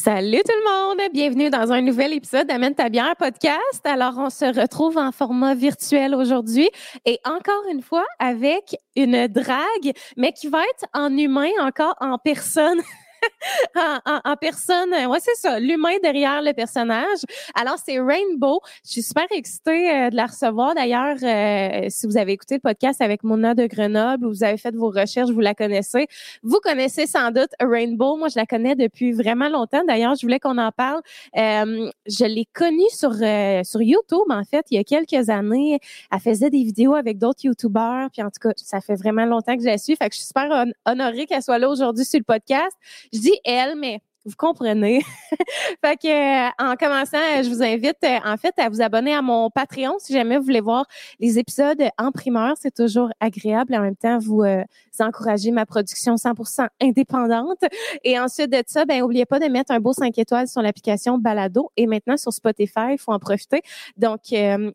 Salut 0.00 0.42
tout 0.46 0.52
le 0.54 0.70
monde, 0.70 1.12
bienvenue 1.12 1.50
dans 1.50 1.72
un 1.72 1.80
nouvel 1.80 2.12
épisode 2.12 2.46
d'Amène 2.46 2.72
ta 2.72 2.88
bière 2.88 3.16
podcast. 3.18 3.80
Alors 3.82 4.14
on 4.16 4.30
se 4.30 4.44
retrouve 4.44 4.96
en 4.96 5.10
format 5.10 5.56
virtuel 5.56 6.14
aujourd'hui 6.14 6.70
et 7.04 7.18
encore 7.24 7.64
une 7.68 7.82
fois 7.82 8.04
avec 8.20 8.76
une 8.94 9.26
drague, 9.26 9.92
mais 10.16 10.30
qui 10.30 10.46
va 10.46 10.60
être 10.62 10.88
en 10.94 11.16
humain 11.16 11.50
encore 11.60 11.96
en 11.98 12.16
personne. 12.16 12.80
en, 14.24 14.36
personne. 14.36 14.90
Ouais, 14.90 15.18
c'est 15.20 15.34
ça, 15.36 15.58
l'humain 15.58 15.96
derrière 16.02 16.42
le 16.42 16.52
personnage. 16.52 17.18
Alors, 17.54 17.76
c'est 17.84 17.98
Rainbow. 17.98 18.60
Je 18.84 18.92
suis 18.92 19.02
super 19.02 19.26
excitée 19.30 19.90
euh, 19.90 20.10
de 20.10 20.16
la 20.16 20.26
recevoir. 20.26 20.74
D'ailleurs, 20.74 21.16
euh, 21.22 21.86
si 21.88 22.06
vous 22.06 22.16
avez 22.16 22.32
écouté 22.32 22.54
le 22.54 22.60
podcast 22.60 23.00
avec 23.00 23.22
Mona 23.24 23.54
de 23.54 23.66
Grenoble 23.66 24.26
ou 24.26 24.30
vous 24.30 24.44
avez 24.44 24.56
fait 24.56 24.74
vos 24.74 24.90
recherches, 24.90 25.30
vous 25.30 25.40
la 25.40 25.54
connaissez. 25.54 26.06
Vous 26.42 26.58
connaissez 26.62 27.06
sans 27.06 27.30
doute 27.30 27.50
Rainbow. 27.60 28.16
Moi, 28.16 28.28
je 28.28 28.38
la 28.38 28.46
connais 28.46 28.74
depuis 28.74 29.12
vraiment 29.12 29.48
longtemps. 29.48 29.82
D'ailleurs, 29.86 30.14
je 30.14 30.22
voulais 30.22 30.40
qu'on 30.40 30.58
en 30.58 30.72
parle. 30.72 31.00
Euh, 31.36 31.90
je 32.06 32.24
l'ai 32.24 32.46
connue 32.52 32.88
sur, 32.90 33.12
sur 33.12 33.82
YouTube, 33.82 34.30
en 34.30 34.44
fait, 34.44 34.66
il 34.70 34.76
y 34.76 34.78
a 34.78 34.84
quelques 34.84 35.28
années. 35.28 35.78
Elle 36.12 36.20
faisait 36.20 36.50
des 36.50 36.62
vidéos 36.62 36.94
avec 36.94 37.18
d'autres 37.18 37.44
YouTubeurs. 37.44 38.08
Puis 38.12 38.22
en 38.22 38.30
tout 38.30 38.40
cas, 38.40 38.50
ça 38.56 38.80
fait 38.80 38.96
vraiment 38.96 39.24
longtemps 39.24 39.56
que 39.56 39.62
je 39.62 39.68
la 39.68 39.78
suis. 39.78 39.96
Fait 39.96 40.08
que 40.08 40.14
je 40.14 40.20
suis 40.20 40.28
super 40.28 40.64
honorée 40.86 41.26
qu'elle 41.26 41.42
soit 41.42 41.58
là 41.58 41.68
aujourd'hui 41.68 42.04
sur 42.04 42.18
le 42.18 42.24
podcast. 42.24 42.76
Je 43.12 43.18
dis 43.18 43.38
elle, 43.44 43.76
mais 43.76 44.00
vous 44.28 44.36
comprenez. 44.36 45.00
fait 45.84 45.96
que 45.96 46.48
euh, 46.48 46.50
en 46.58 46.76
commençant, 46.76 47.18
je 47.42 47.48
vous 47.48 47.62
invite 47.62 47.96
euh, 48.04 48.18
en 48.24 48.36
fait 48.36 48.54
à 48.58 48.68
vous 48.68 48.82
abonner 48.82 49.14
à 49.14 49.22
mon 49.22 49.48
Patreon 49.50 49.96
si 49.98 50.12
jamais 50.12 50.36
vous 50.36 50.44
voulez 50.44 50.60
voir 50.60 50.86
les 51.18 51.38
épisodes 51.38 51.82
en 51.98 52.12
primeur, 52.12 52.54
c'est 52.60 52.74
toujours 52.74 53.10
agréable 53.20 53.74
et 53.74 53.78
en 53.78 53.82
même 53.82 53.96
temps 53.96 54.18
vous, 54.18 54.42
euh, 54.42 54.62
encouragez 55.00 55.50
ma 55.50 55.64
production 55.64 56.16
100% 56.16 56.68
indépendante. 56.80 57.64
Et 58.04 58.18
ensuite 58.18 58.50
de 58.50 58.62
ça, 58.66 58.84
ben 58.84 59.02
oubliez 59.02 59.24
pas 59.26 59.38
de 59.38 59.46
mettre 59.46 59.72
un 59.72 59.80
beau 59.80 59.92
5 59.92 60.18
étoiles 60.18 60.48
sur 60.48 60.60
l'application 60.60 61.18
Balado 61.18 61.70
et 61.76 61.86
maintenant 61.86 62.16
sur 62.16 62.32
Spotify, 62.32 62.92
il 62.92 62.98
faut 62.98 63.12
en 63.12 63.18
profiter. 63.18 63.62
Donc 63.96 64.20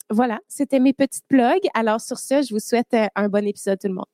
voilà, 0.09 0.40
c'était 0.47 0.80
mes 0.80 0.94
petites 0.94 1.25
plugs. 1.28 1.68
Alors 1.73 2.00
sur 2.00 2.18
ce, 2.18 2.42
je 2.42 2.53
vous 2.53 2.59
souhaite 2.59 2.95
un 3.16 3.28
bon 3.28 3.45
épisode 3.45 3.80
tout 3.80 3.88
le 3.90 3.95
monde. 3.95 4.12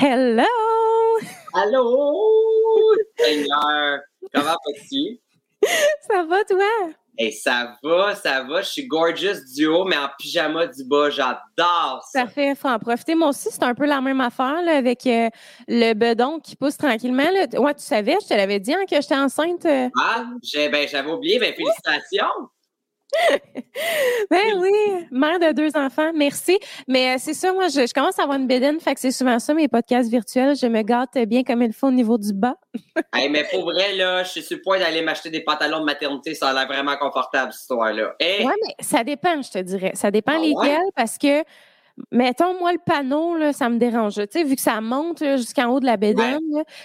Hello! 0.00 0.44
Allô! 1.54 2.94
Seigneur! 3.18 3.98
Comment 4.32 4.44
vas-tu? 4.44 5.18
Ça 6.08 6.22
va, 6.22 6.44
toi? 6.44 6.92
Hey, 7.18 7.32
ça 7.32 7.74
va, 7.82 8.14
ça 8.14 8.44
va. 8.44 8.62
Je 8.62 8.68
suis 8.68 8.86
gorgeous 8.86 9.44
du 9.56 9.66
haut, 9.66 9.84
mais 9.84 9.96
en 9.96 10.08
pyjama 10.16 10.68
du 10.68 10.84
bas. 10.84 11.10
J'adore 11.10 12.04
ça. 12.12 12.20
Ça 12.20 12.26
fait, 12.28 12.54
faut 12.54 12.68
en 12.68 12.78
profiter. 12.78 13.16
Moi 13.16 13.30
aussi, 13.30 13.48
c'est 13.50 13.64
un 13.64 13.74
peu 13.74 13.86
la 13.86 14.00
même 14.00 14.20
affaire 14.20 14.62
là, 14.62 14.76
avec 14.76 15.04
euh, 15.08 15.30
le 15.66 15.94
bedon 15.94 16.38
qui 16.38 16.54
pousse 16.54 16.76
tranquillement. 16.76 17.28
Là. 17.32 17.60
Ouais, 17.60 17.74
tu 17.74 17.82
savais, 17.82 18.18
je 18.22 18.28
te 18.28 18.34
l'avais 18.34 18.60
dit 18.60 18.72
hein, 18.72 18.84
que 18.88 19.00
j'étais 19.00 19.16
enceinte. 19.16 19.66
Euh. 19.66 19.88
Ah, 20.00 20.26
ben, 20.54 20.86
j'avais 20.86 21.10
oublié. 21.10 21.40
Ben, 21.40 21.52
félicitations! 21.54 22.48
ben 24.30 24.58
oui, 24.58 25.06
mère 25.10 25.38
de 25.38 25.52
deux 25.52 25.70
enfants, 25.76 26.10
merci. 26.14 26.58
Mais 26.86 27.14
euh, 27.14 27.16
c'est 27.18 27.34
ça, 27.34 27.52
moi, 27.52 27.68
je, 27.68 27.92
commence 27.92 28.18
à 28.18 28.24
avoir 28.24 28.38
une 28.38 28.46
bédaine, 28.46 28.80
fait 28.80 28.94
que 28.94 29.00
c'est 29.00 29.12
souvent 29.12 29.38
ça, 29.38 29.54
mes 29.54 29.68
podcasts 29.68 30.10
virtuels. 30.10 30.56
Je 30.56 30.66
me 30.66 30.82
gâte 30.82 31.16
bien 31.26 31.42
comme 31.42 31.62
il 31.62 31.72
faut 31.72 31.88
au 31.88 31.92
niveau 31.92 32.18
du 32.18 32.32
bas. 32.32 32.56
hey, 33.14 33.30
mais 33.30 33.44
pour 33.50 33.64
vrai, 33.64 33.94
là, 33.94 34.22
je 34.24 34.30
suis 34.30 34.42
sur 34.42 34.56
le 34.58 34.62
point 34.62 34.78
d'aller 34.78 35.02
m'acheter 35.02 35.30
des 35.30 35.40
pantalons 35.40 35.80
de 35.80 35.84
maternité. 35.84 36.34
Ça 36.34 36.48
a 36.48 36.52
l'air 36.52 36.66
vraiment 36.66 36.96
confortable, 36.96 37.52
cette 37.52 37.62
histoire-là. 37.62 38.14
Hey. 38.20 38.46
Ouais, 38.46 38.54
mais 38.66 38.74
ça 38.80 39.02
dépend, 39.04 39.40
je 39.40 39.50
te 39.50 39.58
dirais. 39.58 39.92
Ça 39.94 40.10
dépend 40.10 40.36
ah 40.36 40.40
lesquels, 40.40 40.90
parce 40.94 41.16
que 41.16 41.42
Mettons, 42.10 42.58
moi, 42.58 42.72
le 42.72 42.78
panneau, 42.84 43.36
là, 43.36 43.52
ça 43.52 43.68
me 43.68 43.78
dérange. 43.78 44.14
Tu 44.14 44.26
sais, 44.30 44.44
vu 44.44 44.56
que 44.56 44.60
ça 44.60 44.80
monte 44.80 45.22
jusqu'en 45.36 45.68
haut 45.68 45.80
de 45.80 45.86
la 45.86 45.96
bédaine, 45.96 46.40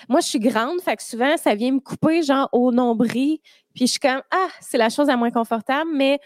moi, 0.10 0.20
je 0.20 0.28
suis 0.28 0.40
grande, 0.40 0.82
fait 0.82 0.96
que 0.96 1.04
souvent, 1.04 1.38
ça 1.38 1.56
vient 1.56 1.72
me 1.72 1.80
couper, 1.80 2.24
genre, 2.24 2.50
au 2.52 2.72
nombril. 2.72 3.40
Puis 3.74 3.88
je 3.88 3.92
suis 3.92 4.00
comme, 4.00 4.22
ah, 4.32 4.48
c'est 4.62 4.78
la 4.78 4.90
chose 4.90 5.08
la 5.08 5.18
moins 5.18 5.32
confortable, 5.32 5.90
mais 5.94 6.20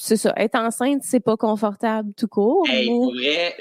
c'est 0.00 0.16
ça, 0.16 0.32
être 0.36 0.54
enceinte, 0.54 1.02
c'est 1.02 1.20
pas 1.20 1.36
confortable 1.36 2.12
tout 2.16 2.28
court. 2.28 2.64
Pour 2.86 3.14
vrai, 3.14 3.56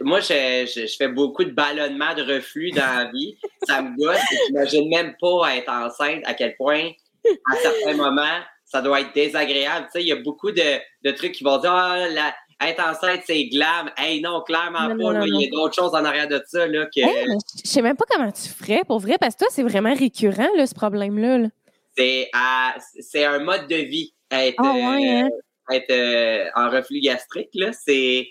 moi, 0.00 0.20
je, 0.20 0.94
fais 0.96 1.08
beaucoup 1.08 1.44
de 1.44 1.50
ballonnement 1.50 2.14
de 2.14 2.22
reflux 2.22 2.70
dans 2.70 2.80
la 2.80 3.10
vie. 3.12 3.36
ça 3.64 3.82
me 3.82 3.94
gosse. 3.96 4.18
J'imagine 4.46 4.88
même 4.88 5.14
pas 5.20 5.54
être 5.54 5.70
enceinte, 5.70 6.22
à 6.24 6.32
quel 6.32 6.56
point, 6.56 6.90
à 7.52 7.56
certains 7.56 7.94
moments, 7.94 8.40
ça 8.64 8.80
doit 8.80 9.02
être 9.02 9.14
désagréable. 9.14 9.86
Tu 9.86 10.00
sais, 10.00 10.02
il 10.02 10.08
y 10.08 10.12
a 10.12 10.16
beaucoup 10.16 10.50
de, 10.50 11.10
trucs 11.10 11.32
qui 11.32 11.44
vont 11.44 11.58
dire, 11.58 11.72
ah, 11.72 12.34
être 12.68 12.82
enceinte, 12.82 13.22
c'est 13.26 13.44
glam. 13.46 13.90
Hey, 13.96 14.20
non, 14.20 14.42
clairement 14.42 14.88
pas. 14.88 15.26
il 15.26 15.40
y 15.40 15.46
a 15.46 15.50
d'autres 15.50 15.74
choses 15.74 15.94
en 15.94 16.04
arrière 16.04 16.28
de 16.28 16.42
ça. 16.46 16.66
Là, 16.66 16.86
que... 16.86 17.00
je 17.00 17.68
sais 17.68 17.82
même 17.82 17.96
pas 17.96 18.04
comment 18.10 18.30
tu 18.30 18.48
ferais, 18.48 18.82
pour 18.86 19.00
vrai, 19.00 19.16
parce 19.18 19.34
que 19.34 19.40
toi, 19.40 19.48
c'est 19.50 19.62
vraiment 19.62 19.94
récurrent, 19.94 20.48
là, 20.56 20.66
ce 20.66 20.74
problème-là. 20.74 21.38
là 21.38 21.48
c'est 21.96 22.30
c'est 23.00 23.24
un 23.24 23.38
mode 23.40 23.68
de 23.68 23.76
vie 23.76 24.14
être, 24.30 24.56
ah 24.58 24.72
hein? 24.74 25.28
euh, 25.28 25.74
être 25.74 25.90
euh, 25.90 26.50
en 26.54 26.70
reflux 26.70 27.00
gastrique 27.00 27.50
là 27.54 27.72
c'est 27.72 28.28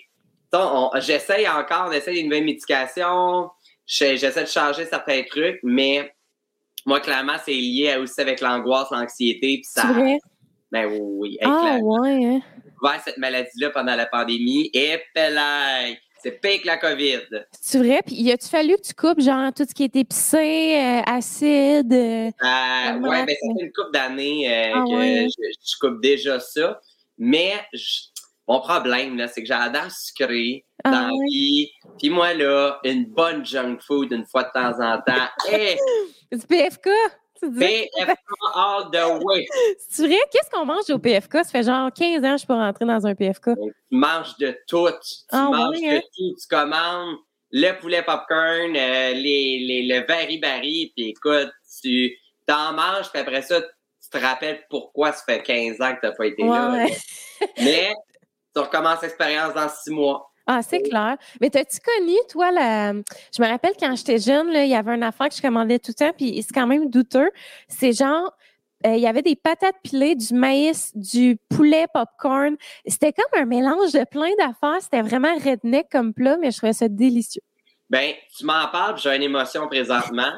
j'essaye 1.00 1.48
encore 1.48 1.86
on 1.88 1.92
essaie 1.92 2.18
une 2.18 2.26
nouvelle 2.26 2.44
médication 2.44 3.50
j'essaie 3.86 4.42
de 4.42 4.48
changer 4.48 4.84
certains 4.86 5.22
trucs 5.22 5.60
mais 5.62 6.12
moi 6.86 7.00
clairement 7.00 7.36
c'est 7.44 7.52
lié 7.52 7.96
aussi 7.96 8.20
avec 8.20 8.40
l'angoisse 8.40 8.90
l'anxiété 8.90 9.58
puis 9.58 9.64
ça 9.64 9.92
vrai? 9.92 10.18
ben 10.70 10.90
oui, 11.00 11.38
ah 11.42 11.78
ouais 11.80 12.24
hein? 12.24 12.40
Cette 13.04 13.18
maladie 13.18 13.58
là 13.58 13.70
pendant 13.70 13.94
la 13.94 14.06
pandémie 14.06 14.70
et 14.72 14.98
là 15.14 15.94
c'est 16.22 16.40
pire 16.40 16.62
que 16.62 16.66
la 16.66 16.76
COVID. 16.76 17.44
C'est 17.60 17.78
vrai? 17.78 18.00
Puis, 18.06 18.14
y 18.14 18.30
a-tu 18.30 18.48
fallu 18.48 18.76
que 18.76 18.82
tu 18.82 18.94
coupes, 18.94 19.20
genre, 19.20 19.52
tout 19.52 19.64
ce 19.68 19.74
qui 19.74 19.84
est 19.84 19.96
épicé, 19.96 20.76
euh, 20.76 21.00
acide? 21.04 21.92
Euh, 21.92 22.30
euh 22.44 22.98
ouais, 23.00 23.26
ben, 23.26 23.34
ça 23.34 23.48
fait 23.58 23.64
une 23.64 23.72
couple 23.72 23.90
d'années 23.92 24.48
euh, 24.48 24.72
ah 24.76 24.84
que 24.86 25.26
je, 25.26 25.78
coupe 25.80 26.00
déjà 26.00 26.38
ça. 26.38 26.80
Mais 27.18 27.54
mon 28.46 28.60
problème, 28.60 29.16
là, 29.16 29.26
c'est 29.26 29.42
que 29.42 29.48
j'adore 29.48 29.90
sucré 29.90 30.64
ah 30.84 30.90
dans 30.92 31.06
la 31.08 31.24
vie. 31.28 31.70
Puis 31.98 32.08
moi, 32.08 32.34
là, 32.34 32.78
une 32.84 33.06
bonne 33.06 33.44
junk 33.44 33.78
food 33.84 34.12
une 34.12 34.26
fois 34.26 34.44
de 34.44 34.50
temps 34.52 34.80
en 34.80 35.00
temps. 35.00 35.28
Hey! 35.48 35.76
du 36.32 36.46
PFK? 36.46 36.88
PFK 37.42 38.16
all 38.54 38.90
the 38.90 39.24
way. 39.24 39.46
C'est 39.88 40.06
vrai? 40.06 40.18
Qu'est-ce 40.30 40.50
qu'on 40.50 40.64
mange 40.64 40.88
au 40.90 40.98
PFK? 40.98 41.38
Ça 41.38 41.44
fait 41.44 41.62
genre 41.62 41.92
15 41.92 42.24
ans 42.24 42.34
que 42.36 42.40
je 42.42 42.46
peux 42.46 42.52
rentrer 42.54 42.84
dans 42.84 43.06
un 43.06 43.14
PFK. 43.14 43.50
Tu 43.56 43.72
manges 43.90 44.36
de 44.38 44.56
tout. 44.66 44.88
Tu 44.88 45.14
ah 45.30 45.48
manges 45.50 45.80
de 45.80 45.96
hein? 45.96 46.00
tout. 46.00 46.36
Tu 46.40 46.48
commandes 46.48 47.16
le 47.52 47.72
poulet 47.78 48.02
popcorn, 48.02 48.74
euh, 48.74 49.12
les, 49.12 49.58
les, 49.58 49.82
le 49.82 50.06
barry 50.06 50.92
puis 50.96 51.10
écoute, 51.10 51.52
tu 51.82 52.16
t'en 52.46 52.72
manges, 52.72 53.10
puis 53.10 53.20
après 53.20 53.42
ça, 53.42 53.60
tu 53.60 54.08
te 54.10 54.18
rappelles 54.18 54.64
pourquoi 54.70 55.12
ça 55.12 55.22
fait 55.24 55.42
15 55.42 55.80
ans 55.80 55.94
que 55.94 56.00
tu 56.00 56.06
n'as 56.06 56.12
pas 56.12 56.26
été 56.26 56.42
là. 56.42 56.86
Mais 57.58 57.92
tu 58.54 58.60
recommences 58.60 59.02
l'expérience 59.02 59.54
dans 59.54 59.68
six 59.68 59.90
mois. 59.90 60.31
Ah, 60.46 60.60
c'est 60.62 60.82
clair. 60.82 61.16
Mais 61.40 61.50
t'as-tu 61.50 61.78
connu, 61.80 62.16
toi, 62.28 62.50
la... 62.50 62.92
je 62.92 63.42
me 63.42 63.46
rappelle 63.46 63.72
quand 63.78 63.94
j'étais 63.94 64.18
jeune, 64.18 64.50
là, 64.50 64.64
il 64.64 64.70
y 64.70 64.74
avait 64.74 64.92
un 64.92 65.02
affaire 65.02 65.28
que 65.28 65.36
je 65.36 65.42
commandais 65.42 65.78
tout 65.78 65.92
le 65.92 66.06
temps, 66.06 66.12
puis 66.16 66.42
c'est 66.42 66.52
quand 66.52 66.66
même 66.66 66.90
douteux. 66.90 67.30
C'est 67.68 67.92
genre, 67.92 68.32
euh, 68.86 68.96
il 68.96 69.00
y 69.00 69.06
avait 69.06 69.22
des 69.22 69.36
patates 69.36 69.76
pilées, 69.82 70.14
du 70.14 70.34
maïs, 70.34 70.90
du 70.94 71.38
poulet 71.48 71.86
popcorn. 71.92 72.56
C'était 72.86 73.12
comme 73.12 73.40
un 73.40 73.44
mélange 73.44 73.92
de 73.92 74.04
plein 74.04 74.30
d'affaires. 74.38 74.80
C'était 74.80 75.02
vraiment 75.02 75.34
redneck 75.36 75.86
comme 75.90 76.12
plat, 76.12 76.36
mais 76.40 76.50
je 76.50 76.56
trouvais 76.56 76.72
ça 76.72 76.88
délicieux. 76.88 77.42
Ben, 77.88 78.14
tu 78.36 78.44
m'en 78.44 78.68
parles, 78.68 78.98
j'ai 78.98 79.14
une 79.14 79.22
émotion 79.22 79.68
présentement. 79.68 80.32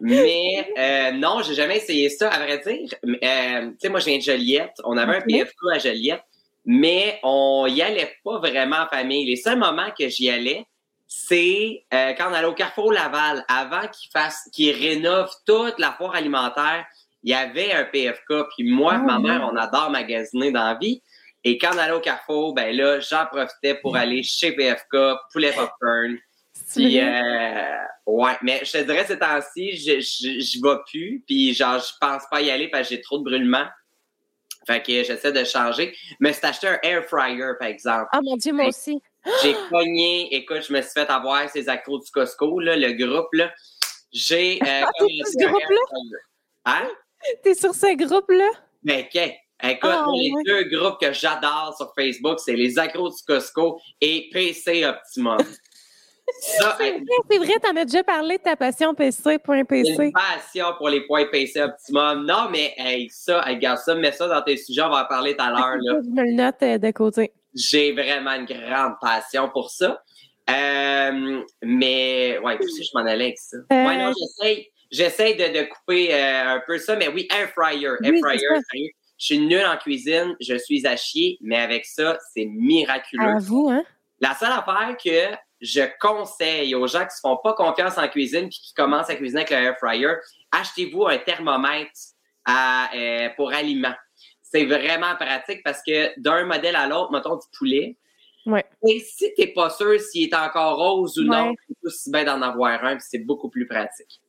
mais 0.00 0.72
euh, 0.78 1.10
non, 1.12 1.42
j'ai 1.42 1.54
jamais 1.54 1.76
essayé 1.76 2.08
ça. 2.08 2.30
À 2.30 2.38
vrai 2.38 2.58
dire, 2.58 2.94
euh, 3.04 3.70
tu 3.70 3.76
sais, 3.78 3.88
moi, 3.88 4.00
je 4.00 4.06
viens 4.06 4.18
de 4.18 4.22
Joliette. 4.22 4.76
On 4.84 4.96
avait 4.96 5.16
un 5.16 5.20
PFK 5.20 5.56
à 5.74 5.78
Joliette 5.78 6.22
mais 6.64 7.18
on 7.22 7.66
y 7.66 7.82
allait 7.82 8.16
pas 8.24 8.38
vraiment 8.38 8.78
en 8.78 8.86
famille. 8.86 9.26
Les 9.26 9.36
seuls 9.36 9.58
moments 9.58 9.90
que 9.98 10.08
j'y 10.08 10.30
allais, 10.30 10.64
c'est 11.06 11.84
euh, 11.92 12.12
quand 12.14 12.30
on 12.30 12.34
allait 12.34 12.46
au 12.46 12.54
Carrefour 12.54 12.92
Laval, 12.92 13.44
avant 13.48 13.86
qu'ils 13.88 14.10
fassent, 14.10 14.48
qu'ils 14.52 14.74
rénovent 14.74 15.34
toute 15.46 15.78
la 15.78 15.92
foire 15.92 16.14
alimentaire, 16.14 16.86
il 17.22 17.30
y 17.30 17.34
avait 17.34 17.72
un 17.72 17.84
PFK. 17.84 18.48
Puis 18.54 18.70
moi, 18.70 18.98
ma 18.98 19.16
ah, 19.16 19.18
mère, 19.18 19.50
on 19.50 19.56
adore 19.56 19.90
magasiner 19.90 20.50
dans 20.50 20.64
la 20.64 20.74
vie. 20.74 21.02
Et 21.44 21.58
quand 21.58 21.70
on 21.74 21.78
allait 21.78 21.92
au 21.92 22.00
Carrefour, 22.00 22.54
ben 22.54 22.74
là, 22.74 23.00
j'en 23.00 23.26
profitais 23.26 23.74
pour 23.74 23.96
aller 23.96 24.22
chez 24.22 24.52
PFK, 24.52 24.96
poulet 25.30 25.52
popcorn. 25.52 26.16
Puis, 26.74 26.98
euh, 26.98 27.76
ouais, 28.06 28.36
mais 28.42 28.62
je 28.64 28.72
te 28.72 28.78
dirais, 28.78 29.04
ces 29.06 29.18
temps-ci, 29.18 29.76
je, 29.76 30.00
je, 30.00 30.40
je 30.40 30.62
vais 30.62 30.78
plus. 30.86 31.22
Puis, 31.26 31.52
genre, 31.52 31.78
je 31.78 31.92
pense 32.00 32.22
pas 32.30 32.40
y 32.40 32.50
aller 32.50 32.68
parce 32.68 32.88
que 32.88 32.94
j'ai 32.94 33.02
trop 33.02 33.18
de 33.18 33.24
brûlements. 33.24 33.66
Fait 34.66 34.82
que 34.82 35.02
j'essaie 35.02 35.32
de 35.32 35.44
changer. 35.44 35.96
Mais 36.20 36.32
c'est 36.32 36.46
acheter 36.46 36.68
un 36.68 36.78
air 36.82 37.04
fryer, 37.04 37.52
par 37.58 37.68
exemple. 37.68 38.08
Ah 38.12 38.20
mon 38.22 38.36
Dieu, 38.36 38.52
moi 38.52 38.66
aussi. 38.66 39.00
J'ai 39.42 39.54
cogné, 39.70 40.34
écoute, 40.34 40.62
je 40.68 40.72
me 40.72 40.82
suis 40.82 40.92
fait 40.92 41.08
avoir 41.08 41.48
ces 41.48 41.68
accros 41.68 41.98
du 41.98 42.10
Costco, 42.10 42.60
là, 42.60 42.76
le 42.76 42.92
groupe, 42.92 43.32
là. 43.32 43.52
J'ai 44.12 44.60
euh, 44.62 44.84
ce 44.98 45.46
groupe-là? 45.46 45.98
Hein? 46.66 46.88
T'es 47.42 47.54
sur 47.54 47.74
ce 47.74 47.96
groupe-là? 47.96 48.50
Mais 48.82 49.08
ben, 49.12 49.32
Écoute, 49.62 49.90
oh, 50.06 50.12
les 50.14 50.32
deux 50.44 50.76
groupes 50.76 51.00
que 51.00 51.12
j'adore 51.12 51.74
sur 51.76 51.92
Facebook, 51.96 52.38
c'est 52.38 52.56
les 52.56 52.78
accros 52.78 53.08
du 53.08 53.22
Costco 53.26 53.80
et 54.00 54.28
PC 54.32 54.84
Optimum. 54.84 55.38
c'est 56.40 57.38
vrai, 57.38 57.54
t'en 57.62 57.76
as 57.76 57.84
déjà 57.84 58.02
parlé 58.02 58.38
de 58.38 58.42
ta 58.42 58.56
passion 58.56 58.94
PC, 58.94 59.38
point 59.38 59.64
PC. 59.64 60.04
Une 60.04 60.12
passion 60.12 60.66
pour 60.76 60.88
les 60.88 61.02
points 61.02 61.26
PC 61.26 61.60
Optimum. 61.60 62.24
Non, 62.26 62.48
mais 62.50 62.74
hey, 62.76 63.08
ça, 63.10 63.40
regarde 63.42 63.78
ça, 63.78 63.94
mets 63.94 64.12
ça 64.12 64.28
dans 64.28 64.42
tes 64.42 64.56
sujets, 64.56 64.82
on 64.82 64.90
va 64.90 65.04
en 65.04 65.06
parler 65.06 65.36
tout 65.36 65.44
à 65.44 65.50
l'heure. 65.50 65.78
Je 65.82 66.10
me 66.10 66.22
le 66.22 66.32
note 66.32 66.62
euh, 66.62 66.78
de 66.78 66.90
côté. 66.90 67.32
J'ai 67.54 67.92
vraiment 67.92 68.32
une 68.32 68.46
grande 68.46 68.94
passion 69.00 69.48
pour 69.50 69.70
ça. 69.70 70.02
Euh, 70.50 71.42
mais, 71.62 72.38
ouais, 72.38 72.58
tu 72.58 72.68
sais, 72.68 72.82
je 72.82 72.90
m'en 72.94 73.04
allais 73.04 73.24
avec 73.24 73.38
ça. 73.38 73.56
Euh... 73.56 73.86
Ouais, 73.86 73.96
non, 73.96 74.12
j'essaye. 74.18 74.68
J'essaie 74.90 75.34
de, 75.34 75.58
de, 75.58 75.64
couper 75.64 76.14
euh, 76.14 76.56
un 76.56 76.62
peu 76.66 76.78
ça, 76.78 76.96
mais 76.96 77.08
oui, 77.08 77.26
air 77.34 77.48
fryer. 77.50 77.90
Air 78.02 78.14
fryer, 78.20 78.46
je 79.16 79.24
suis 79.24 79.38
nulle 79.38 79.64
en 79.64 79.76
cuisine, 79.76 80.36
je 80.40 80.56
suis 80.56 80.86
à 80.86 80.96
chier, 80.96 81.38
mais 81.40 81.56
avec 81.56 81.84
ça, 81.86 82.18
c'est 82.32 82.44
miraculeux. 82.44 83.36
À 83.36 83.38
vous, 83.38 83.70
hein? 83.70 83.82
La 84.20 84.34
seule 84.34 84.52
affaire 84.52 84.96
que 85.02 85.34
je 85.60 85.82
conseille 86.00 86.74
aux 86.74 86.86
gens 86.86 87.00
qui 87.00 87.06
ne 87.06 87.10
se 87.10 87.20
font 87.22 87.38
pas 87.42 87.54
confiance 87.54 87.98
en 87.98 88.08
cuisine 88.08 88.46
et 88.46 88.48
qui 88.48 88.74
commencent 88.74 89.10
à 89.10 89.16
cuisiner 89.16 89.40
avec 89.40 89.50
le 89.50 89.56
air 89.56 89.76
fryer, 89.78 90.14
achetez-vous 90.52 91.06
un 91.06 91.18
thermomètre 91.18 91.92
euh, 92.48 93.28
pour 93.36 93.52
aliments. 93.52 93.94
C'est 94.42 94.66
vraiment 94.66 95.16
pratique 95.16 95.62
parce 95.64 95.80
que 95.86 96.18
d'un 96.20 96.44
modèle 96.44 96.76
à 96.76 96.86
l'autre, 96.86 97.10
mettons 97.12 97.36
du 97.36 97.46
poulet. 97.56 97.96
Ouais. 98.46 98.64
Et 98.86 99.00
si 99.00 99.32
tu 99.34 99.40
n'es 99.40 99.52
pas 99.52 99.70
sûr 99.70 99.98
s'il 100.00 100.28
est 100.28 100.34
encore 100.34 100.76
rose 100.76 101.18
ou 101.18 101.24
non, 101.24 101.54
c'est 101.66 101.86
aussi 101.86 102.10
bien 102.10 102.24
d'en 102.24 102.42
avoir 102.42 102.84
un, 102.84 102.98
c'est 102.98 103.24
beaucoup 103.24 103.48
plus 103.48 103.66
pratique. 103.66 104.20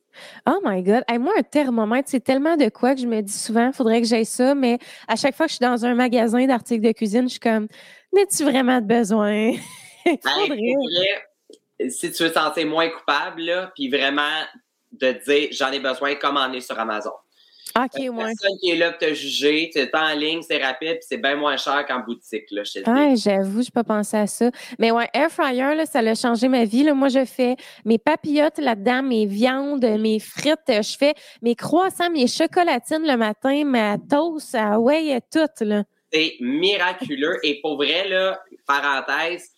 Oh 0.46 0.60
my 0.64 0.82
God. 0.82 1.04
moi, 1.20 1.34
un 1.38 1.42
thermomètre, 1.42 2.08
c'est 2.08 2.24
tellement 2.24 2.56
de 2.56 2.68
quoi 2.70 2.94
que 2.94 3.00
je 3.00 3.06
me 3.06 3.20
dis 3.20 3.32
souvent, 3.32 3.66
il 3.66 3.72
faudrait 3.72 4.00
que 4.00 4.08
j'aie 4.08 4.24
ça, 4.24 4.54
mais 4.54 4.78
à 5.06 5.16
chaque 5.16 5.34
fois 5.34 5.46
que 5.46 5.50
je 5.50 5.56
suis 5.56 5.64
dans 5.64 5.84
un 5.84 5.94
magasin 5.94 6.46
d'articles 6.46 6.86
de 6.86 6.92
cuisine, 6.92 7.24
je 7.24 7.32
suis 7.32 7.40
comme, 7.40 7.68
n'as-tu 8.14 8.44
vraiment 8.44 8.80
de 8.80 8.86
besoin? 8.86 9.52
si 11.88 12.12
tu 12.12 12.22
veux 12.22 12.28
te 12.30 12.34
sentir 12.34 12.66
moins 12.66 12.88
coupable, 12.88 13.72
puis 13.74 13.88
vraiment 13.88 14.42
de 14.92 15.12
dire, 15.26 15.48
j'en 15.52 15.72
ai 15.72 15.80
besoin, 15.80 16.14
commander 16.14 16.60
sur 16.60 16.78
Amazon. 16.78 17.12
OK, 17.76 17.98
ouais. 17.98 18.10
Personne 18.10 18.58
qui 18.62 18.70
est 18.70 18.76
là 18.76 18.90
pour 18.92 19.06
te 19.06 19.12
juger. 19.12 19.68
Tu 19.70 19.80
es 19.80 19.90
en 19.94 20.14
ligne, 20.14 20.40
c'est 20.40 20.62
rapide, 20.62 20.94
puis 20.94 21.06
c'est 21.06 21.18
bien 21.18 21.36
moins 21.36 21.58
cher 21.58 21.84
qu'en 21.86 22.00
boutique, 22.00 22.50
là, 22.50 22.62
je 22.64 22.90
Ouais, 22.90 23.16
j'avoue, 23.16 23.60
je 23.60 23.66
n'ai 23.66 23.72
pas 23.74 23.84
pensé 23.84 24.16
à 24.16 24.26
ça. 24.26 24.50
Mais 24.78 24.90
ouais, 24.90 25.08
Air 25.12 25.30
Fryer, 25.30 25.74
là, 25.74 25.84
ça 25.84 25.98
a 25.98 26.14
changé 26.14 26.48
ma 26.48 26.64
vie. 26.64 26.84
Là. 26.84 26.94
Moi, 26.94 27.08
je 27.08 27.24
fais 27.26 27.56
mes 27.84 27.98
papillotes 27.98 28.58
là-dedans, 28.58 29.02
mes 29.02 29.26
viandes, 29.26 29.84
mes 29.84 30.18
frites. 30.20 30.60
Je 30.68 30.96
fais 30.96 31.14
mes 31.42 31.54
croissants, 31.54 32.08
mes 32.08 32.26
chocolatines 32.26 33.06
le 33.06 33.16
matin, 33.16 33.64
ma 33.64 33.98
toast, 33.98 34.54
ah 34.58 34.80
ouais, 34.80 35.20
tout, 35.30 35.64
là. 35.64 35.84
C'est 36.10 36.36
miraculeux. 36.40 37.38
Et 37.42 37.60
pour 37.60 37.76
vrai, 37.76 38.08
là, 38.08 38.40
parenthèse, 38.66 39.50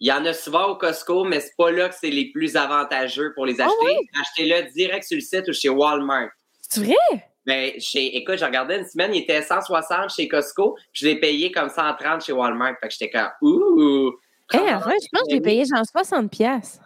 il 0.00 0.08
y 0.08 0.12
en 0.12 0.24
a 0.24 0.32
souvent 0.32 0.68
au 0.68 0.76
Costco, 0.76 1.24
mais 1.24 1.40
c'est 1.40 1.54
pas 1.56 1.70
là 1.70 1.90
que 1.90 1.94
c'est 1.94 2.10
les 2.10 2.32
plus 2.32 2.56
avantageux 2.56 3.32
pour 3.34 3.44
les 3.44 3.60
ah 3.60 3.66
acheter. 3.66 4.08
Achetez-le 4.18 4.72
direct 4.72 5.04
sur 5.04 5.16
le 5.16 5.20
site 5.20 5.46
ou 5.48 5.52
chez 5.52 5.68
Walmart. 5.68 6.30
C'est 6.62 6.82
vrai? 6.82 7.30
Ben, 7.44 7.72
chez, 7.78 8.16
écoute, 8.16 8.38
j'ai 8.38 8.44
regardé 8.46 8.76
une 8.76 8.86
semaine, 8.86 9.14
il 9.14 9.22
était 9.22 9.42
160 9.42 10.10
chez 10.10 10.26
Costco, 10.26 10.76
je 10.92 11.06
l'ai 11.06 11.20
payé 11.20 11.52
comme 11.52 11.68
130 11.68 12.24
chez 12.24 12.32
Walmart. 12.32 12.76
Fait 12.80 12.88
que 12.88 12.94
j'étais 12.98 13.10
comme, 13.10 13.28
ouh! 13.42 14.12
Eh, 14.52 14.56
hey, 14.56 14.68
je 14.68 14.78
pense 14.80 15.22
que 15.22 15.30
je 15.30 15.34
l'ai 15.34 15.40
payé 15.40 15.64
genre 15.64 15.84
60 15.86 16.30
pièces. 16.30 16.80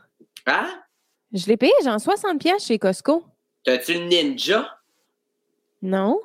Hein? 0.47 0.83
Je 1.33 1.47
l'ai 1.47 1.57
payé 1.57 1.73
genre 1.85 2.01
60 2.01 2.41
pièces 2.41 2.67
chez 2.67 2.79
Costco. 2.79 3.25
T'as-tu 3.65 3.95
le 3.95 4.07
Ninja? 4.07 4.79
Non. 5.83 6.21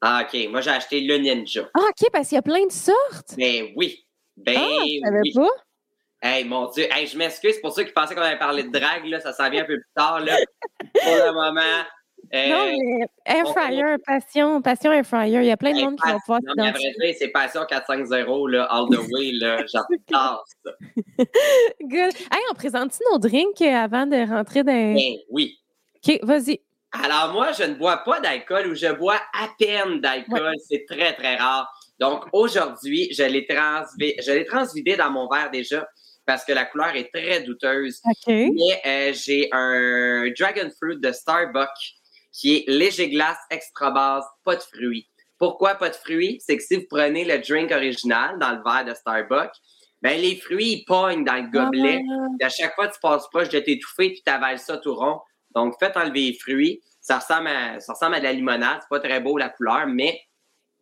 Ah, 0.00 0.24
OK. 0.24 0.48
Moi, 0.50 0.60
j'ai 0.60 0.70
acheté 0.70 1.00
le 1.00 1.16
Ninja. 1.16 1.68
Ah, 1.74 1.80
OK, 1.80 2.10
parce 2.12 2.28
qu'il 2.28 2.36
y 2.36 2.38
a 2.38 2.42
plein 2.42 2.66
de 2.66 2.72
sortes. 2.72 3.34
Ben 3.36 3.72
oui. 3.76 4.04
Ben 4.36 4.56
ah, 4.58 5.10
oui. 5.22 5.32
pas? 5.34 5.48
Hey, 6.26 6.44
mon 6.44 6.70
Dieu. 6.70 6.86
Hey, 6.90 7.06
je 7.06 7.18
m'excuse. 7.18 7.60
Pour 7.60 7.72
ça 7.72 7.84
qu'ils 7.84 7.92
pensaient 7.92 8.14
qu'on 8.14 8.22
avait 8.22 8.38
parlé 8.38 8.62
de 8.62 8.70
drague. 8.70 9.04
Là. 9.04 9.20
Ça 9.20 9.34
s'en 9.34 9.50
vient 9.50 9.62
un 9.62 9.66
peu 9.66 9.76
plus 9.76 9.92
tard. 9.94 10.20
Là. 10.20 10.38
pour 11.02 11.14
le 11.14 11.32
moment, 11.32 11.84
non, 12.32 12.66
euh, 12.66 12.72
mais 12.72 13.06
Air 13.26 13.46
Fryer, 13.48 13.96
passion, 14.04 14.62
passion 14.62 14.92
Air 14.92 15.04
Fryer. 15.04 15.40
Il 15.40 15.46
y 15.46 15.50
a 15.50 15.56
plein 15.56 15.72
de 15.72 15.80
monde 15.82 15.98
qui 16.00 16.10
vont 16.10 16.18
pouvoir 16.20 16.40
Non, 16.42 16.54
mais 16.56 16.68
à 16.68 16.72
vrai 16.72 17.14
c'est 17.18 17.28
passion 17.28 17.60
450, 17.68 18.50
là, 18.50 18.64
all 18.70 18.86
the 18.88 18.98
way, 19.12 19.32
là. 19.32 19.64
J'adore 19.72 20.44
ça. 20.64 20.70
Good. 21.82 22.14
Hey, 22.32 22.42
on 22.50 22.54
présente-tu 22.54 22.98
nos 23.12 23.18
drinks 23.18 23.60
avant 23.60 24.06
de 24.06 24.28
rentrer 24.28 24.62
dans. 24.62 24.94
Ben 24.94 25.16
oui. 25.30 25.58
OK, 25.96 26.18
vas-y. 26.22 26.60
Alors, 26.92 27.32
moi, 27.32 27.52
je 27.52 27.64
ne 27.64 27.74
bois 27.74 27.98
pas 27.98 28.20
d'alcool 28.20 28.68
ou 28.68 28.74
je 28.74 28.92
bois 28.92 29.20
à 29.32 29.48
peine 29.58 30.00
d'alcool. 30.00 30.54
C'est 30.68 30.86
très, 30.88 31.12
très 31.14 31.36
rare. 31.36 31.68
Donc, 31.98 32.24
aujourd'hui, 32.32 33.12
je 33.12 33.24
l'ai 33.24 33.46
transvidé, 33.46 34.16
transvidé 34.46 34.96
dans 34.96 35.10
mon 35.10 35.28
verre 35.28 35.50
déjà 35.50 35.86
parce 36.26 36.44
que 36.44 36.52
la 36.52 36.64
couleur 36.64 36.94
est 36.96 37.10
très 37.12 37.42
douteuse. 37.42 38.00
OK. 38.04 38.26
Mais 38.26 38.80
euh, 38.86 39.12
j'ai 39.12 39.48
un 39.52 40.30
Dragon 40.38 40.70
Fruit 40.80 40.98
de 40.98 41.12
Starbucks 41.12 41.94
qui 42.32 42.56
est 42.56 42.64
léger 42.68 43.10
glace, 43.10 43.38
extra 43.50 43.90
base, 43.90 44.24
pas 44.44 44.56
de 44.56 44.62
fruits. 44.62 45.08
Pourquoi 45.38 45.74
pas 45.74 45.90
de 45.90 45.94
fruits? 45.94 46.40
C'est 46.40 46.56
que 46.56 46.62
si 46.62 46.76
vous 46.76 46.86
prenez 46.88 47.24
le 47.24 47.38
drink 47.38 47.70
original 47.70 48.38
dans 48.38 48.52
le 48.52 48.62
verre 48.62 48.84
de 48.84 48.94
Starbucks, 48.94 49.54
ben 50.02 50.20
les 50.20 50.36
fruits, 50.36 50.72
ils 50.72 50.84
pognent 50.84 51.24
dans 51.24 51.36
le 51.36 51.50
gobelet. 51.50 52.02
Ah. 52.10 52.46
à 52.46 52.48
chaque 52.48 52.74
fois, 52.74 52.88
tu 52.88 52.98
passes 53.00 53.26
proche 53.28 53.48
de 53.48 53.58
t'étouffer 53.58 54.10
puis 54.10 54.22
tu 54.24 54.30
avales 54.30 54.58
ça 54.58 54.76
tout 54.76 54.94
rond. 54.94 55.20
Donc, 55.54 55.74
faites 55.78 55.96
enlever 55.96 56.20
les 56.20 56.38
fruits. 56.38 56.82
Ça 57.00 57.18
ressemble 57.18 57.48
à, 57.48 57.80
ça 57.80 57.92
ressemble 57.92 58.16
à 58.16 58.18
de 58.18 58.24
la 58.24 58.32
limonade. 58.32 58.78
C'est 58.82 58.88
pas 58.88 59.00
très 59.00 59.20
beau 59.20 59.38
la 59.38 59.48
couleur, 59.48 59.86
mais 59.86 60.20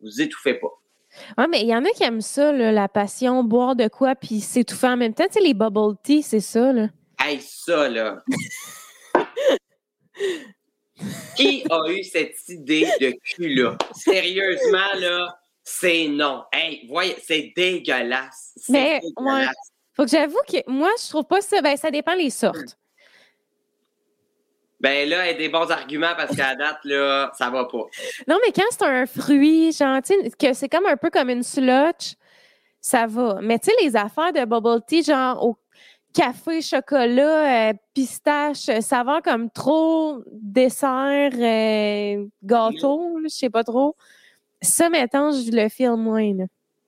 vous 0.01 0.21
étouffez 0.21 0.55
pas. 0.55 0.71
Oui, 1.37 1.45
mais 1.49 1.61
il 1.61 1.67
y 1.67 1.75
en 1.75 1.85
a 1.85 1.89
qui 1.89 2.03
aiment 2.03 2.21
ça, 2.21 2.51
la 2.51 2.87
passion, 2.87 3.43
boire 3.43 3.75
de 3.75 3.87
quoi 3.87 4.15
puis 4.15 4.41
s'étouffer 4.41 4.87
en 4.87 4.97
même 4.97 5.13
temps. 5.13 5.25
Tu 5.27 5.33
sais, 5.33 5.39
les 5.41 5.53
bubble 5.53 5.97
tea, 6.03 6.21
c'est 6.21 6.39
ça, 6.39 6.73
là. 6.73 6.89
Hey, 7.19 7.39
ça, 7.41 7.89
là! 7.89 8.23
Qui 11.35 11.65
a 11.69 11.89
eu 11.89 12.03
cette 12.03 12.37
idée 12.49 12.87
de 13.01 13.13
cul-là? 13.23 13.77
Sérieusement, 13.93 14.93
là, 14.99 15.35
c'est 15.63 16.07
non. 16.07 16.43
Hey, 16.51 16.85
voyez, 16.87 17.15
c'est 17.21 17.51
dégueulasse. 17.55 18.53
Mais, 18.69 18.99
dégueulasse. 18.99 19.55
Faut 19.95 20.05
que 20.05 20.11
j'avoue 20.11 20.39
que 20.47 20.57
moi, 20.67 20.89
je 21.01 21.09
trouve 21.09 21.25
pas 21.25 21.41
ça. 21.41 21.61
Ben, 21.61 21.77
ça 21.77 21.91
dépend 21.91 22.15
les 22.15 22.29
sortes. 22.29 22.77
Ben 24.83 25.07
là, 25.07 25.25
y 25.25 25.29
a 25.29 25.33
des 25.33 25.47
bons 25.47 25.71
arguments 25.71 26.13
parce 26.17 26.35
qu'à 26.35 26.55
date, 26.55 26.79
là, 26.83 27.31
ça 27.37 27.49
va 27.49 27.63
pas. 27.63 27.85
Non, 28.27 28.37
mais 28.45 28.51
quand 28.53 28.65
c'est 28.69 28.83
un 28.83 29.05
fruit, 29.05 29.71
genre, 29.71 30.01
que 30.37 30.51
c'est 30.51 30.67
comme 30.67 30.85
un 30.85 30.97
peu 30.97 31.09
comme 31.09 31.29
une 31.29 31.41
slotch, 31.41 32.15
ça 32.81 33.07
va. 33.07 33.39
Mais 33.41 33.59
tu 33.59 33.69
sais, 33.69 33.77
les 33.81 33.95
affaires 33.95 34.33
de 34.33 34.43
bubble 34.43 34.81
tea, 34.85 35.01
genre 35.01 35.41
au 35.41 35.57
café, 36.13 36.61
chocolat, 36.61 37.69
euh, 37.69 37.73
pistache, 37.93 38.67
euh, 38.67 38.81
saveur 38.81 39.21
comme 39.21 39.49
trop 39.49 40.21
dessert, 40.29 41.31
euh, 41.33 42.25
gâteau, 42.43 43.19
je 43.23 43.29
sais 43.29 43.49
pas 43.49 43.63
trop. 43.63 43.95
Ça, 44.61 44.89
maintenant, 44.89 45.31
je 45.31 45.49
le 45.49 45.69
file 45.69 45.95
moins. 45.95 46.29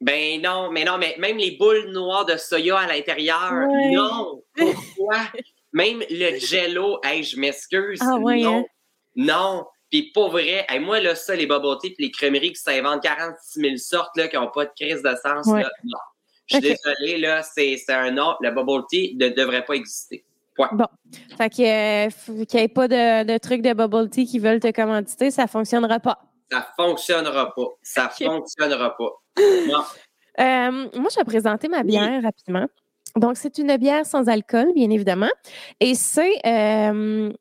Ben 0.01 0.41
non, 0.41 0.69
mais 0.69 0.83
non, 0.83 0.97
mais 0.97 1.15
même 1.17 1.37
les 1.37 1.51
boules 1.51 1.89
noires 1.91 2.25
de 2.25 2.35
soya 2.35 2.77
à 2.77 2.87
l'intérieur, 2.87 3.53
non. 3.89 4.43
Pourquoi? 4.53 5.17
même 5.75 6.01
le 6.09 6.39
jello, 6.39 6.99
hey, 7.03 7.21
je 7.21 7.37
m'excuse. 7.37 7.99
Ah, 8.01 8.15
ouais, 8.15 8.41
non. 8.41 8.59
Hein? 8.59 8.63
Non. 9.17 9.65
Puis 9.91 10.09
pour 10.13 10.29
vrai, 10.29 10.65
moi, 10.79 11.01
là, 11.01 11.15
ça, 11.15 11.35
les 11.35 11.45
bubble 11.45 11.77
tea 11.81 11.93
les 11.99 12.11
crèmeries 12.11 12.53
qui 12.53 12.61
s'inventent 12.61 13.03
46 13.03 13.59
000 13.59 13.77
sortes, 13.77 14.15
là, 14.15 14.29
qui 14.29 14.37
n'ont 14.37 14.49
pas 14.49 14.65
de 14.65 14.71
crise 14.73 15.03
de 15.03 15.15
sens, 15.21 15.47
là, 15.47 15.69
non. 15.83 15.99
Je 16.47 16.57
suis 16.57 16.61
désolée, 16.61 17.17
là, 17.17 17.43
c'est 17.43 17.77
un 17.89 18.11
nom. 18.11 18.35
Le 18.39 18.51
bubble 18.51 18.85
tea 18.89 19.17
ne 19.19 19.29
devrait 19.29 19.65
pas 19.65 19.73
exister. 19.73 20.23
Point. 20.55 20.69
Bon. 20.71 20.87
Fait 21.37 21.49
qu'il 21.49 21.65
n'y 21.65 22.61
ait 22.61 22.67
pas 22.69 22.87
de, 22.87 23.25
de 23.25 23.37
trucs 23.37 23.61
de 23.61 23.73
bubble 23.73 24.09
tea 24.09 24.25
qui 24.25 24.39
veulent 24.39 24.61
te 24.61 24.71
commanditer, 24.71 25.29
ça 25.29 25.43
ne 25.43 25.47
fonctionnera 25.49 25.99
pas. 25.99 26.19
Ça 26.49 26.59
ne 26.59 26.83
fonctionnera 26.83 27.53
pas. 27.53 27.67
Ça 27.83 28.09
ne 28.19 28.25
fonctionnera 28.25 28.95
pas. 28.95 29.11
Non. 29.67 29.83
Euh, 30.39 30.89
moi, 30.95 31.09
je 31.11 31.17
vais 31.17 31.25
présenter 31.25 31.67
ma 31.67 31.83
bière 31.83 32.21
rapidement. 32.23 32.67
Donc, 33.15 33.37
c'est 33.37 33.57
une 33.57 33.77
bière 33.77 34.05
sans 34.05 34.27
alcool, 34.27 34.73
bien 34.75 34.89
évidemment. 34.89 35.29
Et 35.79 35.95
c'est 35.95 36.33
euh, 36.45 37.31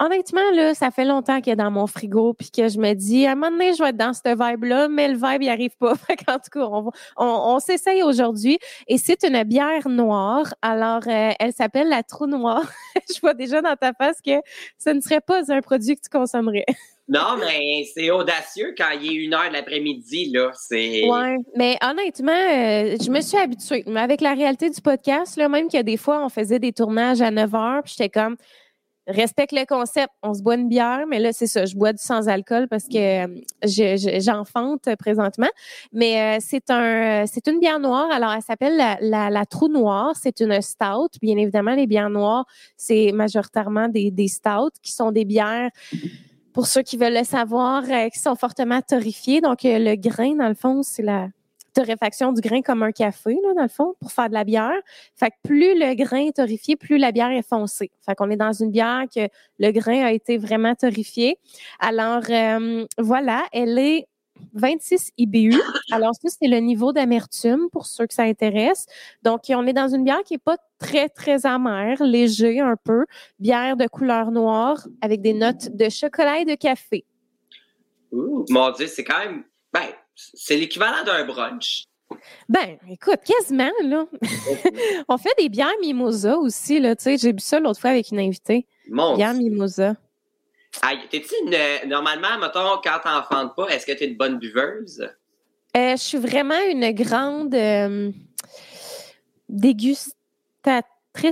honnêtement, 0.00 0.50
là, 0.52 0.74
ça 0.74 0.90
fait 0.90 1.04
longtemps 1.04 1.40
qu'il 1.40 1.52
est 1.52 1.56
dans 1.56 1.70
mon 1.70 1.86
frigo, 1.86 2.34
puis 2.34 2.50
que 2.50 2.68
je 2.68 2.78
me 2.78 2.94
dis, 2.94 3.26
à 3.26 3.32
un 3.32 3.34
moment 3.34 3.50
donné, 3.50 3.74
je 3.74 3.82
vais 3.82 3.90
être 3.90 3.96
dans 3.96 4.12
cette 4.12 4.38
vibe-là, 4.38 4.88
mais 4.88 5.08
le 5.08 5.14
vibe, 5.14 5.42
il 5.42 5.48
arrive 5.48 5.76
pas. 5.78 5.92
en 6.28 6.38
tout 6.38 6.50
cas, 6.52 6.66
on, 6.66 6.90
on, 7.16 7.58
s'essaye 7.58 8.02
aujourd'hui. 8.02 8.58
Et 8.88 8.98
c'est 8.98 9.24
une 9.24 9.42
bière 9.44 9.88
noire. 9.88 10.54
Alors, 10.62 11.02
euh, 11.06 11.32
elle 11.38 11.52
s'appelle 11.52 11.88
la 11.88 12.02
Trou 12.02 12.26
Noire. 12.26 12.70
je 13.14 13.20
vois 13.20 13.34
déjà 13.34 13.62
dans 13.62 13.76
ta 13.76 13.92
face 13.92 14.20
que 14.20 14.40
ce 14.78 14.90
ne 14.90 15.00
serait 15.00 15.20
pas 15.20 15.52
un 15.52 15.60
produit 15.60 15.96
que 15.96 16.02
tu 16.02 16.10
consommerais. 16.10 16.66
Non, 17.06 17.36
mais 17.38 17.84
c'est 17.94 18.10
audacieux 18.10 18.74
quand 18.78 18.88
il 18.98 19.10
est 19.10 19.24
une 19.24 19.34
heure 19.34 19.48
de 19.48 19.52
l'après-midi, 19.52 20.30
là. 20.32 20.50
C'est. 20.54 21.06
Ouais, 21.06 21.36
mais 21.54 21.76
honnêtement, 21.82 22.32
euh, 22.32 22.96
je 22.98 23.10
me 23.10 23.20
suis 23.20 23.36
habituée. 23.36 23.84
Mais 23.86 24.00
avec 24.00 24.22
la 24.22 24.32
réalité 24.32 24.70
du 24.70 24.80
podcast, 24.80 25.36
là, 25.36 25.50
même 25.50 25.68
que 25.68 25.82
des 25.82 25.98
fois, 25.98 26.24
on 26.24 26.30
faisait 26.30 26.58
des 26.58 26.72
tournages 26.72 27.20
à 27.20 27.30
9 27.30 27.54
heures, 27.54 27.82
puis 27.82 27.94
j'étais 27.94 28.08
comme, 28.08 28.36
respecte 29.06 29.52
le 29.52 29.64
concept. 29.66 30.10
On 30.22 30.34
se 30.34 30.42
boit 30.42 30.54
une 30.54 30.68
bière, 30.68 31.04
mais 31.08 31.18
là, 31.18 31.32
c'est 31.32 31.46
ça. 31.46 31.66
Je 31.66 31.74
bois 31.76 31.92
du 31.92 32.02
sans-alcool 32.02 32.68
parce 32.68 32.84
que 32.84 33.24
euh, 33.24 34.20
j'enfante 34.20 34.88
présentement. 34.96 35.48
Mais 35.92 36.38
euh, 36.38 36.38
c'est 36.40 36.70
un, 36.70 37.24
c'est 37.26 37.46
une 37.48 37.60
bière 37.60 37.80
noire. 37.80 38.10
Alors, 38.10 38.32
elle 38.32 38.42
s'appelle 38.42 38.76
la, 39.00 39.46
Trou 39.46 39.68
Noire. 39.68 40.14
C'est 40.20 40.40
une 40.40 40.60
stout. 40.60 41.10
Bien 41.20 41.36
évidemment, 41.36 41.74
les 41.74 41.86
bières 41.86 42.10
noires, 42.10 42.46
c'est 42.76 43.12
majoritairement 43.12 43.88
des, 43.88 44.10
des 44.10 44.28
stouts 44.28 44.70
qui 44.82 44.92
sont 44.92 45.12
des 45.12 45.24
bières 45.24 45.70
pour 46.52 46.66
ceux 46.66 46.82
qui 46.82 46.96
veulent 46.96 47.14
le 47.14 47.24
savoir, 47.24 47.82
euh, 47.90 48.08
qui 48.08 48.18
sont 48.18 48.36
fortement 48.36 48.80
torréfiées. 48.80 49.40
Donc, 49.40 49.60
le 49.64 49.96
grain, 49.96 50.36
dans 50.36 50.48
le 50.48 50.54
fond, 50.54 50.82
c'est 50.82 51.02
la, 51.02 51.28
torréfaction 51.74 52.32
du 52.32 52.40
grain 52.40 52.62
comme 52.62 52.82
un 52.82 52.92
café, 52.92 53.36
là, 53.42 53.54
dans 53.54 53.62
le 53.62 53.68
fond, 53.68 53.94
pour 54.00 54.12
faire 54.12 54.28
de 54.28 54.34
la 54.34 54.44
bière. 54.44 54.80
Fait 55.16 55.30
que 55.30 55.34
plus 55.42 55.78
le 55.78 55.94
grain 55.94 56.26
est 56.28 56.36
torréfié, 56.36 56.76
plus 56.76 56.98
la 56.98 57.12
bière 57.12 57.30
est 57.30 57.46
foncée. 57.46 57.90
Fait 58.04 58.14
qu'on 58.14 58.30
est 58.30 58.36
dans 58.36 58.52
une 58.52 58.70
bière 58.70 59.04
que 59.14 59.28
le 59.58 59.70
grain 59.72 60.04
a 60.04 60.12
été 60.12 60.38
vraiment 60.38 60.74
torréfié. 60.74 61.38
Alors, 61.80 62.22
euh, 62.30 62.86
voilà, 62.98 63.44
elle 63.52 63.78
est 63.78 64.06
26 64.54 65.12
IBU. 65.18 65.54
Alors, 65.92 66.12
ça, 66.14 66.28
c'est 66.28 66.48
le 66.48 66.58
niveau 66.58 66.92
d'amertume 66.92 67.68
pour 67.70 67.86
ceux 67.86 68.06
que 68.06 68.14
ça 68.14 68.24
intéresse. 68.24 68.86
Donc, 69.22 69.42
on 69.50 69.66
est 69.66 69.72
dans 69.72 69.88
une 69.88 70.04
bière 70.04 70.22
qui 70.24 70.34
est 70.34 70.42
pas 70.42 70.56
très, 70.78 71.08
très 71.08 71.46
amère, 71.46 72.02
léger 72.02 72.60
un 72.60 72.76
peu. 72.76 73.04
Bière 73.38 73.76
de 73.76 73.86
couleur 73.86 74.30
noire 74.30 74.86
avec 75.00 75.20
des 75.20 75.34
notes 75.34 75.74
de 75.74 75.88
chocolat 75.88 76.40
et 76.40 76.44
de 76.44 76.54
café. 76.54 77.04
Ouh, 78.12 78.44
mon 78.50 78.70
Dieu, 78.70 78.86
c'est 78.86 79.04
quand 79.04 79.18
même... 79.18 79.44
Ben, 79.72 79.88
c'est 80.14 80.56
l'équivalent 80.56 81.04
d'un 81.04 81.24
brunch. 81.24 81.86
Ben, 82.48 82.78
écoute, 82.90 83.20
quasiment, 83.24 83.70
là. 83.82 84.06
on 85.08 85.18
fait 85.18 85.34
des 85.38 85.48
bières 85.48 85.68
mimosa 85.80 86.36
aussi, 86.36 86.78
là. 86.80 86.94
Tu 86.96 87.04
sais, 87.04 87.18
j'ai 87.18 87.32
bu 87.32 87.40
ça 87.40 87.58
l'autre 87.60 87.80
fois 87.80 87.90
avec 87.90 88.10
une 88.10 88.20
invitée. 88.20 88.66
Mon 88.88 89.16
Bière 89.16 89.34
mimosa. 89.34 89.96
t'es-tu 91.10 91.34
une. 91.44 91.88
Normalement, 91.88 92.38
mettons, 92.40 92.80
quand 92.82 92.98
t'enfantes 93.02 93.56
pas, 93.56 93.68
est-ce 93.68 93.86
que 93.86 93.92
tu 93.92 94.04
es 94.04 94.08
une 94.08 94.16
bonne 94.16 94.38
buveuse? 94.38 95.00
Euh, 95.76 95.92
je 95.92 96.02
suis 96.02 96.18
vraiment 96.18 96.60
une 96.70 96.92
grande 96.92 97.54
euh, 97.54 98.12
dégustatrice, 99.48 100.14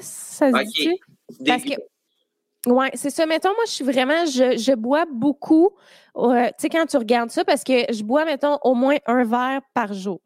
ça 0.00 0.50
se 0.50 0.72
dit? 0.72 0.98
Parce 1.46 1.62
que 1.62 1.74
oui, 2.66 2.86
c'est 2.94 3.10
ça. 3.10 3.26
Mettons, 3.26 3.50
moi, 3.54 3.64
je 3.66 3.72
suis 3.72 3.84
vraiment, 3.84 4.24
je, 4.26 4.56
je 4.56 4.74
bois 4.74 5.04
beaucoup. 5.10 5.70
Euh, 6.16 6.46
tu 6.48 6.52
sais, 6.58 6.68
quand 6.68 6.86
tu 6.86 6.96
regardes 6.96 7.30
ça, 7.30 7.44
parce 7.44 7.64
que 7.64 7.92
je 7.92 8.02
bois, 8.02 8.24
mettons, 8.24 8.58
au 8.62 8.74
moins 8.74 8.96
un 9.06 9.24
verre 9.24 9.60
par 9.74 9.92
jour. 9.94 10.20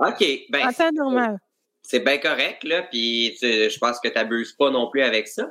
OK. 0.00 0.24
Ben, 0.50 0.70
c'est 0.72 0.92
normal. 0.92 1.38
C'est 1.82 2.00
bien 2.00 2.18
correct, 2.18 2.64
là. 2.64 2.82
Puis, 2.82 3.36
je 3.40 3.78
pense 3.78 3.98
que 4.00 4.08
tu 4.08 4.14
n'abuses 4.14 4.52
pas 4.52 4.70
non 4.70 4.90
plus 4.90 5.02
avec 5.02 5.28
ça. 5.28 5.46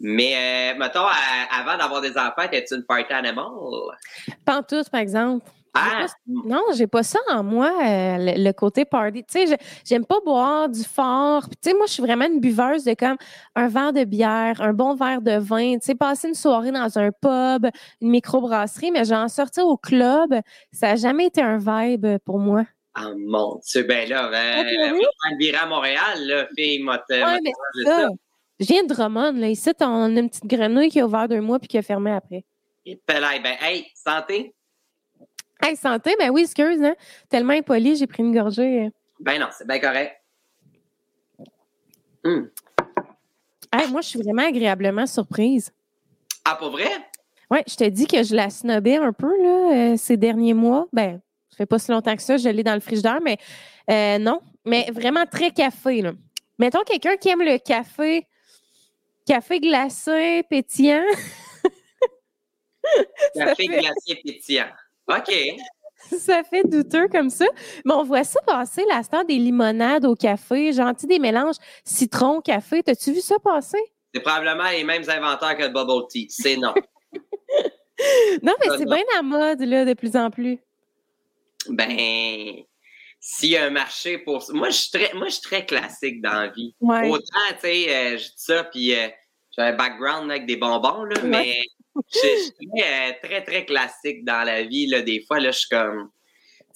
Mais, 0.00 0.74
euh, 0.74 0.78
mettons, 0.78 1.06
avant 1.50 1.76
d'avoir 1.76 2.00
des 2.00 2.16
enfants, 2.16 2.42
étais-tu 2.44 2.76
une 2.76 2.84
party 2.84 3.12
animal? 3.12 3.46
Pas 4.44 4.62
tous, 4.62 4.88
par 4.88 5.00
exemple. 5.00 5.44
Ah! 5.74 6.06
non, 6.26 6.62
j'ai 6.74 6.86
pas 6.86 7.02
ça 7.02 7.18
en 7.30 7.42
moi, 7.42 7.70
euh, 7.84 8.16
le, 8.36 8.52
côté 8.52 8.84
party. 8.84 9.24
Tu 9.24 9.46
sais, 9.46 9.58
j'aime 9.84 10.04
pas 10.04 10.18
boire 10.24 10.68
du 10.68 10.82
fort. 10.82 11.48
Tu 11.48 11.56
sais, 11.70 11.74
moi, 11.74 11.86
je 11.86 11.92
suis 11.92 12.02
vraiment 12.02 12.26
une 12.26 12.40
buveuse 12.40 12.84
de 12.84 12.94
comme 12.94 13.16
un 13.54 13.68
verre 13.68 13.92
de 13.92 14.04
bière, 14.04 14.60
un 14.60 14.72
bon 14.72 14.94
verre 14.94 15.22
de 15.22 15.38
vin. 15.38 15.74
Tu 15.74 15.86
sais, 15.86 15.94
passer 15.94 16.28
une 16.28 16.34
soirée 16.34 16.72
dans 16.72 16.98
un 16.98 17.10
pub, 17.10 17.70
une 18.00 18.10
microbrasserie, 18.10 18.90
mais 18.90 19.04
genre 19.04 19.28
sortir 19.30 19.66
au 19.66 19.76
club, 19.76 20.34
ça 20.72 20.90
a 20.90 20.96
jamais 20.96 21.26
été 21.26 21.40
un 21.40 21.58
vibe 21.58 22.18
pour 22.24 22.38
moi. 22.38 22.64
Ah 22.94 23.12
mon 23.16 23.60
Dieu, 23.64 23.84
ben 23.84 24.08
là, 24.08 24.28
ben, 24.28 24.66
okay. 24.66 25.54
à 25.54 25.66
Montréal, 25.66 26.26
là, 26.26 26.48
fille, 26.56 26.82
m'a 26.82 27.04
ouais, 27.08 27.38
ça. 27.84 28.08
Je 28.60 28.66
viens 28.66 28.82
de 28.82 28.88
Drummond, 28.88 29.32
là. 29.32 29.48
Ici, 29.48 29.70
on 29.80 30.16
a 30.16 30.20
une 30.20 30.28
petite 30.28 30.46
grenouille 30.46 30.88
qui 30.88 31.00
a 31.00 31.06
ouvert 31.06 31.28
deux 31.28 31.40
mois 31.40 31.60
puis 31.60 31.68
qui 31.68 31.78
a 31.78 31.82
fermé 31.82 32.10
après. 32.10 32.44
Et 32.84 33.00
ben, 33.06 33.56
hey, 33.60 33.86
santé! 33.94 34.54
Hey, 35.60 35.76
santé, 35.76 36.14
ben 36.18 36.30
oui, 36.30 36.42
excuse, 36.42 36.82
hein? 36.82 36.94
Tellement 37.28 37.54
impoli, 37.54 37.96
j'ai 37.96 38.06
pris 38.06 38.22
une 38.22 38.32
gorgée. 38.32 38.90
Ben 39.18 39.40
non, 39.40 39.48
c'est 39.50 39.66
bien 39.66 39.80
correct. 39.80 40.14
Hum. 42.24 42.50
Hey, 43.72 43.90
moi, 43.90 44.00
je 44.00 44.08
suis 44.08 44.22
vraiment 44.22 44.46
agréablement 44.46 45.06
surprise. 45.06 45.72
Ah, 46.44 46.54
pour 46.54 46.70
vrai? 46.70 46.88
Oui, 47.50 47.58
je 47.66 47.74
te 47.74 47.84
dis 47.84 48.06
que 48.06 48.22
je 48.22 48.34
la 48.34 48.50
snobais 48.50 48.96
un 48.96 49.12
peu, 49.12 49.30
là, 49.42 49.92
euh, 49.92 49.96
ces 49.96 50.16
derniers 50.16 50.54
mois. 50.54 50.86
Ben, 50.92 51.20
ça 51.50 51.56
fait 51.56 51.66
pas 51.66 51.78
si 51.78 51.90
longtemps 51.90 52.14
que 52.14 52.22
ça, 52.22 52.36
je 52.36 52.48
l'ai 52.48 52.62
dans 52.62 52.74
le 52.74 52.80
frigidaire, 52.80 53.20
mais 53.22 53.38
euh, 53.90 54.18
non. 54.18 54.40
Mais 54.64 54.90
vraiment 54.92 55.26
très 55.26 55.50
café, 55.50 56.02
là. 56.02 56.12
Mettons 56.58 56.82
quelqu'un 56.82 57.16
qui 57.16 57.28
aime 57.30 57.42
le 57.42 57.58
café, 57.58 58.26
café 59.26 59.60
glacé, 59.60 60.42
pétillant. 60.48 61.04
café 63.34 63.66
glacé 63.66 64.20
pétillant. 64.24 64.70
OK. 65.08 65.32
ça 66.18 66.42
fait 66.44 66.64
douteux 66.64 67.08
comme 67.08 67.30
ça. 67.30 67.46
Mais 67.84 67.94
on 67.94 68.04
voit 68.04 68.24
ça 68.24 68.40
passer, 68.42 68.84
la 68.88 69.02
star 69.02 69.24
des 69.24 69.36
limonades 69.36 70.04
au 70.04 70.14
café, 70.14 70.72
gentil 70.72 71.06
des 71.06 71.18
mélanges 71.18 71.56
citron-café. 71.84 72.82
T'as-tu 72.82 73.12
vu 73.12 73.20
ça 73.20 73.36
passer? 73.38 73.82
C'est 74.14 74.20
probablement 74.20 74.70
les 74.70 74.84
mêmes 74.84 75.08
inventeurs 75.08 75.56
que 75.56 75.64
le 75.64 75.68
bubble 75.68 76.06
tea. 76.08 76.26
C'est 76.30 76.56
non. 76.56 76.74
non, 78.42 78.54
mais 78.60 78.76
c'est 78.76 78.86
bien 78.86 79.02
la 79.16 79.22
mode, 79.22 79.60
là, 79.60 79.84
de 79.84 79.94
plus 79.94 80.16
en 80.16 80.30
plus. 80.30 80.58
Ben, 81.68 82.64
s'il 83.20 83.50
y 83.50 83.56
a 83.56 83.66
un 83.66 83.70
marché 83.70 84.18
pour 84.18 84.42
ça. 84.42 84.52
Moi, 84.52 84.70
je 84.70 84.76
suis 84.76 84.90
très, 84.90 85.12
moi, 85.14 85.26
je 85.26 85.34
suis 85.34 85.42
très 85.42 85.66
classique 85.66 86.22
dans 86.22 86.32
la 86.32 86.48
vie. 86.48 86.74
Autant, 86.80 87.48
tu 87.50 87.60
sais, 87.60 87.94
euh, 87.94 88.16
je 88.16 88.24
dis 88.24 88.32
ça, 88.36 88.64
puis 88.64 88.94
euh, 88.94 89.08
j'ai 89.50 89.62
un 89.62 89.74
background 89.74 90.30
avec 90.30 90.46
des 90.46 90.56
bonbons, 90.56 91.04
là, 91.04 91.16
mais 91.24 91.60
je, 92.12 92.18
suis 92.18 92.82
euh, 92.82 93.12
très, 93.22 93.42
très, 93.44 93.64
classique 93.64 94.24
dans 94.24 94.44
la 94.44 94.62
vie. 94.62 94.86
Là, 94.86 95.02
des 95.02 95.24
fois, 95.26 95.40
là, 95.40 95.50
je 95.50 95.58
suis 95.60 95.68
comme. 95.68 96.10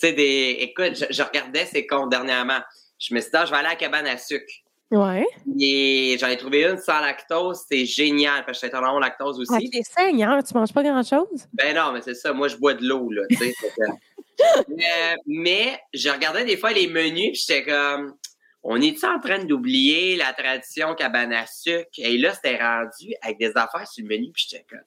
Tu 0.00 0.08
sais, 0.08 0.12
des. 0.12 0.56
Écoute, 0.60 1.04
je, 1.10 1.22
regardais 1.22 1.66
ces 1.66 1.86
comptes 1.86 2.10
dernièrement. 2.10 2.60
Je 2.98 3.14
me 3.14 3.20
suis 3.20 3.30
dit, 3.30 3.36
ah, 3.36 3.44
je 3.44 3.50
vais 3.50 3.58
aller 3.58 3.68
à 3.68 3.70
la 3.70 3.76
cabane 3.76 4.06
à 4.06 4.16
sucre. 4.16 4.52
Ouais. 4.90 5.24
Et 5.58 6.16
j'en 6.20 6.28
ai 6.28 6.36
trouvé 6.36 6.64
une 6.64 6.76
sans 6.76 7.00
lactose. 7.00 7.62
C'est 7.68 7.86
génial. 7.86 8.44
Parce 8.44 8.46
que 8.46 8.52
je 8.52 8.58
suis 8.58 8.66
intolérant 8.66 8.96
au 8.96 9.00
lactose 9.00 9.40
aussi. 9.40 9.52
Ah, 9.54 9.58
t'es 9.72 9.82
seigneur, 9.82 10.42
tu 10.44 10.54
manges 10.54 10.72
pas 10.72 10.82
grand-chose? 10.82 11.46
Ben 11.54 11.74
non, 11.74 11.92
mais 11.92 12.02
c'est 12.02 12.14
ça. 12.14 12.32
Moi, 12.32 12.48
je 12.48 12.56
bois 12.56 12.74
de 12.74 12.86
l'eau, 12.86 13.10
là. 13.10 13.22
Tu 13.30 13.36
sais, 13.36 13.54
mais, 14.68 15.16
mais 15.26 15.80
je 15.94 16.10
regardais 16.10 16.44
des 16.44 16.56
fois 16.56 16.72
les 16.72 16.88
menus, 16.88 17.32
puis 17.32 17.44
j'étais 17.46 17.64
comme 17.64 18.16
on 18.64 18.80
est 18.80 19.02
en 19.04 19.18
train 19.18 19.44
d'oublier 19.44 20.16
la 20.16 20.32
tradition 20.32 20.94
cabane 20.94 21.32
à 21.32 21.46
sucre? 21.46 21.90
Et 21.98 22.16
là, 22.18 22.32
c'était 22.32 22.62
rendu 22.62 23.14
avec 23.22 23.38
des 23.38 23.52
affaires 23.56 23.86
sur 23.88 24.04
le 24.04 24.08
menu, 24.08 24.30
puis 24.32 24.46
j'étais 24.48 24.64
comme, 24.68 24.80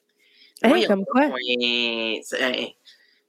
Hey, 0.62 0.86
comme 0.86 1.04
quoi? 1.04 1.28
Tu 1.38 2.22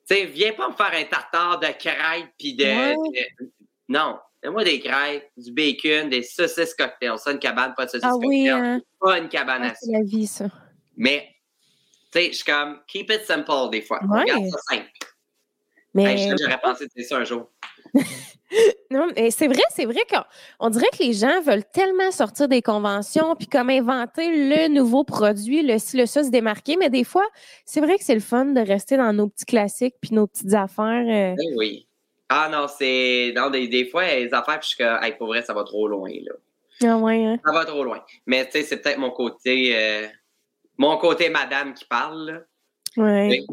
sais, 0.05 0.25
viens 0.25 0.53
pas 0.53 0.69
me 0.69 0.73
faire 0.73 0.93
un 0.93 1.03
tartare 1.03 1.59
de 1.59 1.67
crêpes 1.67 2.31
puis 2.37 2.55
de, 2.55 2.95
Non, 3.89 4.19
fais-moi 4.41 4.63
des 4.63 4.79
crêpes, 4.79 5.29
du 5.35 5.51
bacon, 5.51 6.09
des 6.09 6.23
saucisses 6.23 6.73
cocktails. 6.73 7.19
Ça, 7.19 7.31
une 7.31 7.39
cabane, 7.39 7.73
pas 7.75 7.85
de 7.85 7.91
saucisses 7.91 8.09
ah, 8.09 8.15
Oui, 8.17 8.47
hein? 8.47 8.81
Pas 8.99 9.19
une 9.19 9.27
cabane 9.27 9.63
à 9.63 9.75
C'est 9.75 9.91
la 9.91 10.03
vie, 10.03 10.27
ça. 10.27 10.45
Mais, 10.95 11.27
tu 12.11 12.19
sais, 12.19 12.27
je 12.31 12.35
suis 12.35 12.45
comme, 12.45 12.79
keep 12.87 13.11
it 13.11 13.25
simple 13.25 13.69
des 13.71 13.81
fois. 13.81 13.99
Regarde 14.01 14.47
ça 14.49 14.57
simple. 14.69 14.89
Mais... 15.93 16.35
J'aurais 16.39 16.59
pensé 16.61 16.87
de 16.95 17.03
ça 17.03 17.17
un 17.17 17.23
jour. 17.25 17.49
non, 18.91 19.07
mais 19.15 19.31
c'est 19.31 19.47
vrai, 19.47 19.61
c'est 19.69 19.85
vrai 19.85 20.01
qu'on 20.09 20.69
dirait 20.69 20.87
que 20.91 21.03
les 21.03 21.13
gens 21.13 21.41
veulent 21.41 21.65
tellement 21.65 22.11
sortir 22.11 22.47
des 22.47 22.61
conventions 22.61 23.35
puis 23.35 23.47
comme 23.47 23.69
inventer 23.69 24.29
le 24.29 24.67
nouveau 24.69 25.03
produit, 25.03 25.63
le 25.63 25.77
ci, 25.79 25.97
le 25.97 26.05
ça, 26.05 26.23
se 26.23 26.29
démarquer. 26.29 26.77
Mais 26.77 26.89
des 26.89 27.03
fois, 27.03 27.25
c'est 27.65 27.81
vrai 27.81 27.97
que 27.97 28.03
c'est 28.03 28.15
le 28.15 28.21
fun 28.21 28.45
de 28.45 28.61
rester 28.61 28.97
dans 28.97 29.11
nos 29.13 29.27
petits 29.27 29.45
classiques 29.45 29.95
puis 30.01 30.13
nos 30.13 30.27
petites 30.27 30.53
affaires. 30.53 31.05
Euh. 31.07 31.35
Ben 31.35 31.53
oui. 31.57 31.87
Ah 32.29 32.49
non, 32.51 32.67
c'est. 32.67 33.33
Non, 33.35 33.49
des, 33.49 33.67
des 33.67 33.85
fois, 33.85 34.05
les 34.05 34.33
affaires, 34.33 34.59
puis 34.59 34.69
je 34.69 34.75
suis 34.75 34.77
comme, 34.77 35.17
pour 35.17 35.27
vrai, 35.27 35.41
ça 35.43 35.53
va 35.53 35.63
trop 35.63 35.87
loin, 35.87 36.09
là. 36.09 36.33
Ah 36.83 36.97
ouais, 36.97 37.25
hein? 37.25 37.39
Ça 37.45 37.51
va 37.51 37.65
trop 37.65 37.83
loin. 37.83 38.03
Mais 38.25 38.45
tu 38.45 38.51
sais, 38.51 38.63
c'est 38.63 38.77
peut-être 38.77 38.99
mon 38.99 39.11
côté. 39.11 39.75
Euh, 39.75 40.07
mon 40.77 40.97
côté 40.97 41.29
madame 41.29 41.73
qui 41.73 41.85
parle, 41.85 42.31
là. 42.31 42.39
Oui. 42.97 43.45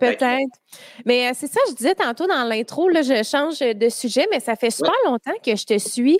Peut-être. 0.00 0.58
Mais 1.04 1.28
euh, 1.28 1.32
c'est 1.34 1.46
ça, 1.46 1.60
je 1.68 1.74
disais 1.74 1.94
tantôt 1.94 2.26
dans 2.26 2.44
l'intro, 2.44 2.88
là, 2.88 3.02
je 3.02 3.22
change 3.22 3.58
de 3.60 3.88
sujet, 3.88 4.26
mais 4.30 4.40
ça 4.40 4.56
fait 4.56 4.70
super 4.70 4.94
longtemps 5.04 5.36
que 5.44 5.54
je 5.56 5.64
te 5.64 5.78
suis. 5.78 6.18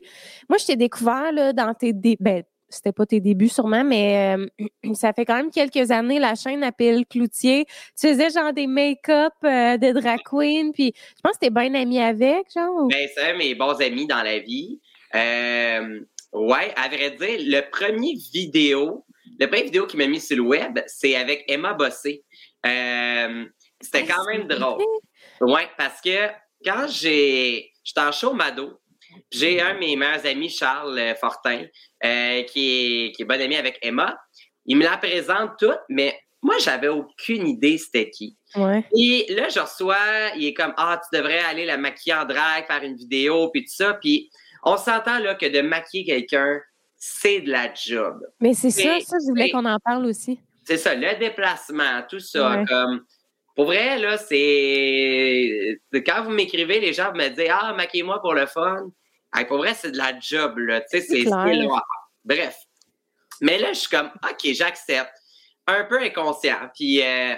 Moi, 0.49 0.59
je 0.59 0.67
t'ai 0.67 0.77
découvert 0.77 1.33
là, 1.33 1.53
dans 1.53 1.75
tes 1.75 1.93
débuts. 1.93 2.17
Ben, 2.21 2.43
c'était 2.69 2.93
pas 2.93 3.07
tes 3.07 3.21
débuts 3.21 3.49
sûrement, 3.49 3.85
mais 3.85 4.37
euh, 4.37 4.47
ça 4.95 5.13
fait 5.13 5.25
quand 5.25 5.37
même 5.37 5.51
quelques 5.51 5.91
années, 5.91 6.19
la 6.19 6.35
chaîne 6.35 6.63
appelle 6.63 7.07
Cloutier. 7.07 7.65
Tu 7.99 8.09
faisais 8.09 8.31
genre 8.31 8.53
des 8.53 8.67
make-up 8.67 9.33
euh, 9.45 9.79
de 9.79 9.93
drag 9.99 10.21
queen, 10.25 10.73
puis 10.73 10.93
je 10.95 11.21
pense 11.23 11.35
que 11.35 11.47
t'es 11.47 11.51
bien 11.51 11.73
ami 11.75 11.99
avec, 12.01 12.53
genre. 12.55 12.89
Ben, 12.89 13.09
c'est 13.15 13.35
mes 13.37 13.55
bons 13.55 13.81
amis 13.81 14.07
dans 14.07 14.23
la 14.23 14.39
vie. 14.41 14.81
ouais, 15.15 16.73
à 16.77 16.89
vrai 16.89 17.11
dire, 17.13 17.39
le 17.41 17.61
premier 17.71 18.15
vidéo, 18.33 19.05
le 19.39 19.47
premier 19.47 19.63
vidéo 19.63 19.87
qui 19.87 19.97
m'a 19.97 20.07
mis 20.07 20.21
sur 20.21 20.37
le 20.37 20.43
web, 20.43 20.81
c'est 20.87 21.15
avec 21.15 21.45
Emma 21.49 21.73
Bossé. 21.73 22.25
Euh, 22.67 23.45
c'était 23.81 24.05
quand 24.05 24.25
même 24.27 24.47
drôle. 24.49 24.83
Oui, 25.41 25.61
parce 25.77 26.01
que 26.01 26.29
quand 26.65 26.87
j'ai. 26.89 27.73
J'étais 27.85 28.01
en 28.03 28.13
show 28.13 28.35
Mado, 28.35 28.79
j'ai 29.31 29.63
un 29.63 29.75
de 29.75 29.79
mes 29.79 29.97
meilleurs 29.97 30.27
amis, 30.27 30.51
Charles 30.51 31.15
Fortin, 31.19 31.65
euh, 32.05 32.43
qui, 32.43 33.07
est, 33.07 33.13
qui 33.13 33.23
est 33.23 33.25
bon 33.25 33.41
ami 33.41 33.57
avec 33.57 33.79
Emma. 33.81 34.15
il 34.67 34.77
me 34.77 34.85
la 34.85 34.99
présente 34.99 35.53
toute, 35.59 35.79
mais 35.89 36.15
moi, 36.43 36.55
j'avais 36.61 36.89
aucune 36.89 37.49
idée 37.49 37.79
c'était 37.79 38.11
qui. 38.11 38.37
Ouais. 38.55 38.85
Et 38.97 39.27
là, 39.35 39.49
je 39.49 39.61
reçois, 39.61 39.97
il 40.37 40.47
est 40.47 40.55
comme, 40.55 40.73
ah, 40.77 41.01
tu 41.03 41.17
devrais 41.17 41.41
aller 41.41 41.65
la 41.65 41.77
maquiller 41.77 42.15
en 42.15 42.25
drague, 42.25 42.67
faire 42.67 42.83
une 42.83 42.97
vidéo, 42.97 43.51
puis 43.51 43.63
tout 43.63 43.75
ça. 43.75 43.95
Puis 43.95 44.31
on 44.63 44.77
s'entend 44.77 45.19
là 45.19 45.35
que 45.35 45.47
de 45.47 45.61
maquiller 45.61 46.05
quelqu'un, 46.05 46.61
c'est 46.97 47.41
de 47.41 47.51
la 47.51 47.73
job. 47.75 48.21
Mais 48.41 48.55
c'est 48.55 48.71
ça, 48.71 49.01
ça, 49.01 49.17
je 49.21 49.29
voulais 49.29 49.51
qu'on 49.51 49.65
en 49.65 49.79
parle 49.85 50.07
aussi. 50.07 50.41
C'est 50.69 50.77
ça, 50.77 50.95
le 50.95 51.19
déplacement, 51.19 52.03
tout 52.11 52.21
ça. 52.21 52.63
Comme, 52.69 53.03
pour 53.57 53.65
vrai, 53.65 53.99
là, 53.99 54.19
c'est. 54.19 55.81
Quand 56.05 56.25
vous 56.25 56.31
m'écrivez, 56.31 56.79
les 56.79 56.93
gens 56.93 57.11
me 57.15 57.27
disent 57.31 57.49
Ah, 57.51 57.73
maquillez-moi 57.73 58.21
pour 58.21 58.35
le 58.35 58.45
fun. 58.45 58.91
pour 59.49 59.57
vrai, 59.57 59.73
c'est 59.73 59.93
de 59.93 59.97
la 59.97 60.21
job, 60.21 60.59
là. 60.59 60.83
Tu 60.83 61.01
sais, 61.01 61.01
c'est 61.01 61.25
Bref. 62.23 62.55
Mais 63.41 63.57
là, 63.57 63.73
je 63.73 63.79
suis 63.79 63.89
comme 63.89 64.11
OK, 64.23 64.53
j'accepte. 64.53 65.11
Un 65.67 65.85
peu 65.85 66.03
inconscient. 66.03 66.69
Puis 66.75 67.03
euh, 67.03 67.35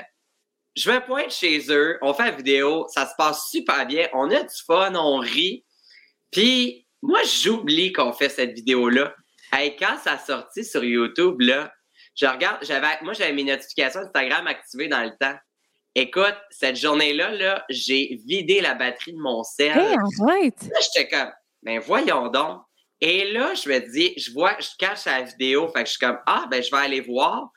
je 0.74 0.90
vais 0.90 1.00
pointer 1.00 1.30
chez 1.30 1.72
eux, 1.72 1.98
on 2.02 2.12
fait 2.12 2.24
la 2.24 2.30
vidéo, 2.32 2.88
ça 2.88 3.06
se 3.06 3.12
passe 3.16 3.48
super 3.48 3.86
bien, 3.86 4.08
on 4.12 4.28
a 4.32 4.42
du 4.42 4.56
fun, 4.66 4.92
on 4.96 5.18
rit. 5.18 5.64
Puis 6.32 6.84
moi, 7.00 7.20
j'oublie 7.22 7.92
qu'on 7.92 8.12
fait 8.12 8.28
cette 8.28 8.54
vidéo-là. 8.54 9.14
Et 9.62 9.76
quand 9.76 9.98
ça 10.02 10.14
a 10.14 10.18
sorti 10.18 10.64
sur 10.64 10.82
YouTube, 10.82 11.40
là, 11.40 11.72
je 12.20 12.26
regarde, 12.26 12.58
j'avais, 12.62 12.86
moi, 13.02 13.14
j'avais 13.14 13.32
mes 13.32 13.44
notifications 13.44 14.00
Instagram 14.00 14.46
activées 14.46 14.88
dans 14.88 15.02
le 15.02 15.12
temps. 15.18 15.36
Écoute, 15.94 16.36
cette 16.50 16.76
journée-là, 16.76 17.30
là, 17.32 17.64
j'ai 17.70 18.20
vidé 18.26 18.60
la 18.60 18.74
batterie 18.74 19.14
de 19.14 19.18
mon 19.18 19.42
cell. 19.42 19.76
Hey, 19.76 19.96
arrête! 19.96 20.62
Là, 20.62 20.78
j'étais 20.82 21.08
comme, 21.08 21.32
ben 21.62 21.80
voyons 21.80 22.28
donc. 22.28 22.60
Et 23.00 23.32
là, 23.32 23.54
je 23.54 23.68
me 23.70 23.78
dis, 23.90 24.12
je 24.18 24.30
vois, 24.32 24.54
je 24.60 24.68
cache 24.78 25.06
la 25.06 25.22
vidéo, 25.22 25.68
fait 25.68 25.82
que 25.82 25.86
je 25.88 25.92
suis 25.92 25.98
comme, 25.98 26.18
ah, 26.26 26.46
ben 26.50 26.62
je 26.62 26.70
vais 26.70 26.76
aller 26.76 27.00
voir. 27.00 27.50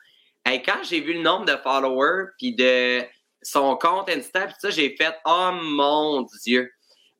Et 0.50 0.62
quand 0.62 0.82
j'ai 0.82 1.00
vu 1.00 1.12
le 1.12 1.20
nombre 1.20 1.44
de 1.44 1.56
followers, 1.62 2.30
puis 2.38 2.54
de 2.54 3.02
son 3.42 3.76
compte 3.76 4.08
Insta, 4.08 4.46
puis 4.46 4.54
ça, 4.58 4.70
j'ai 4.70 4.96
fait, 4.96 5.14
oh 5.26 5.50
mon 5.52 6.26
Dieu. 6.42 6.70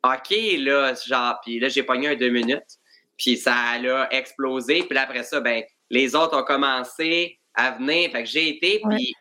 OK, 0.02 0.34
là, 0.58 0.94
genre, 0.94 1.38
puis 1.42 1.60
là, 1.60 1.68
j'ai 1.68 1.82
pogné 1.82 2.08
un 2.08 2.14
deux 2.14 2.30
minutes, 2.30 2.78
puis 3.18 3.36
ça 3.36 3.54
a 3.54 4.08
explosé, 4.10 4.82
puis 4.84 4.98
après 4.98 5.22
ça, 5.22 5.40
ben, 5.40 5.62
les 5.90 6.14
autres 6.14 6.38
ont 6.38 6.44
commencé 6.44 7.38
à 7.54 7.72
venir, 7.72 8.10
fait 8.10 8.24
que 8.24 8.28
j'ai 8.28 8.48
été, 8.48 8.80
puis 8.88 9.14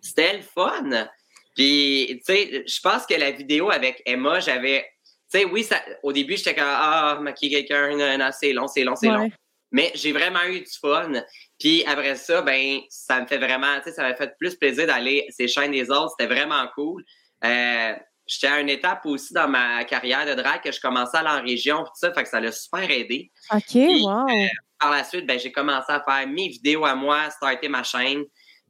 c'était 0.00 0.38
le 0.38 0.42
fun. 0.42 1.08
Puis, 1.54 2.20
tu 2.26 2.34
sais, 2.34 2.64
je 2.66 2.80
pense 2.80 3.06
que 3.06 3.14
la 3.14 3.30
vidéo 3.30 3.70
avec 3.70 4.02
Emma, 4.04 4.40
j'avais, 4.40 4.86
tu 5.30 5.38
sais, 5.38 5.44
oui, 5.44 5.64
ça, 5.64 5.82
au 6.02 6.12
début, 6.12 6.36
j'étais 6.36 6.54
comme, 6.54 6.64
ah, 6.66 7.18
maquiller 7.20 7.64
quelqu'un, 7.64 8.30
c'est 8.32 8.52
long, 8.52 8.68
c'est 8.68 8.84
long, 8.84 8.96
c'est 8.96 9.08
long. 9.08 9.30
Mais 9.72 9.90
j'ai 9.94 10.12
vraiment 10.12 10.44
eu 10.44 10.60
du 10.60 10.72
fun. 10.80 11.12
Puis 11.58 11.84
après 11.86 12.14
ça, 12.14 12.40
ben, 12.42 12.80
ça 12.88 13.20
me 13.20 13.26
fait 13.26 13.38
vraiment, 13.38 13.78
tu 13.78 13.84
sais, 13.84 13.92
ça 13.92 14.02
m'a 14.02 14.14
fait 14.14 14.34
plus 14.38 14.54
plaisir 14.54 14.86
d'aller 14.86 15.26
ces 15.30 15.48
chaînes 15.48 15.72
des 15.72 15.90
autres. 15.90 16.14
C'était 16.18 16.32
vraiment 16.32 16.66
cool. 16.74 17.04
Euh, 17.44 17.94
j'étais 18.26 18.46
à 18.46 18.60
une 18.60 18.68
étape 18.68 19.04
aussi 19.06 19.32
dans 19.32 19.48
ma 19.48 19.84
carrière 19.84 20.26
de 20.26 20.40
drag 20.40 20.62
que 20.62 20.72
je 20.72 20.80
commençais 20.80 21.16
à 21.16 21.20
aller 21.20 21.40
en 21.40 21.42
région, 21.42 21.82
tout 21.84 21.90
ça, 21.94 22.12
fait 22.12 22.22
que 22.22 22.28
ça 22.28 22.40
l'a 22.40 22.52
super 22.52 22.90
aidé. 22.90 23.30
OK, 23.52 23.74
wow. 23.74 24.28
Euh, 24.28 24.46
par 24.78 24.90
la 24.90 25.04
suite, 25.04 25.26
ben, 25.26 25.38
j'ai 25.38 25.52
commencé 25.52 25.90
à 25.90 26.02
faire 26.02 26.26
mes 26.26 26.48
vidéos 26.48 26.84
à 26.84 26.94
moi, 26.94 27.30
starter 27.30 27.68
ma 27.68 27.82
chaîne. 27.82 28.24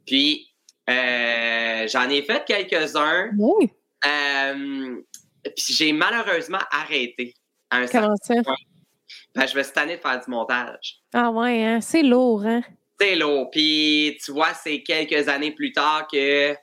Puis, 0.06 0.54
euh, 0.88 1.86
j'en 1.88 2.08
ai 2.08 2.22
fait 2.22 2.44
quelques-uns. 2.46 3.30
Oui. 3.38 3.70
Euh, 4.04 4.96
puis 5.42 5.75
j'ai 5.75 5.92
malheureusement 5.92 6.60
arrêté. 6.70 7.34
un 7.70 7.86
Comment 7.86 8.14
ça? 8.22 8.34
Ben, 9.34 9.46
je 9.46 9.56
me 9.56 9.62
suis 9.62 9.72
tanné 9.72 9.96
de 9.96 10.00
faire 10.00 10.20
du 10.20 10.30
montage. 10.30 11.00
Ah 11.12 11.30
ouais, 11.30 11.62
hein? 11.62 11.80
c'est 11.80 12.02
lourd, 12.02 12.44
hein? 12.44 12.62
C'est 12.98 13.16
lourd. 13.16 13.50
Puis, 13.50 14.16
tu 14.25 14.32
vois, 14.32 14.54
c'est 14.54 14.82
quelques 14.82 15.28
années 15.28 15.52
plus 15.52 15.72
tard 15.72 16.06
que 16.10 16.54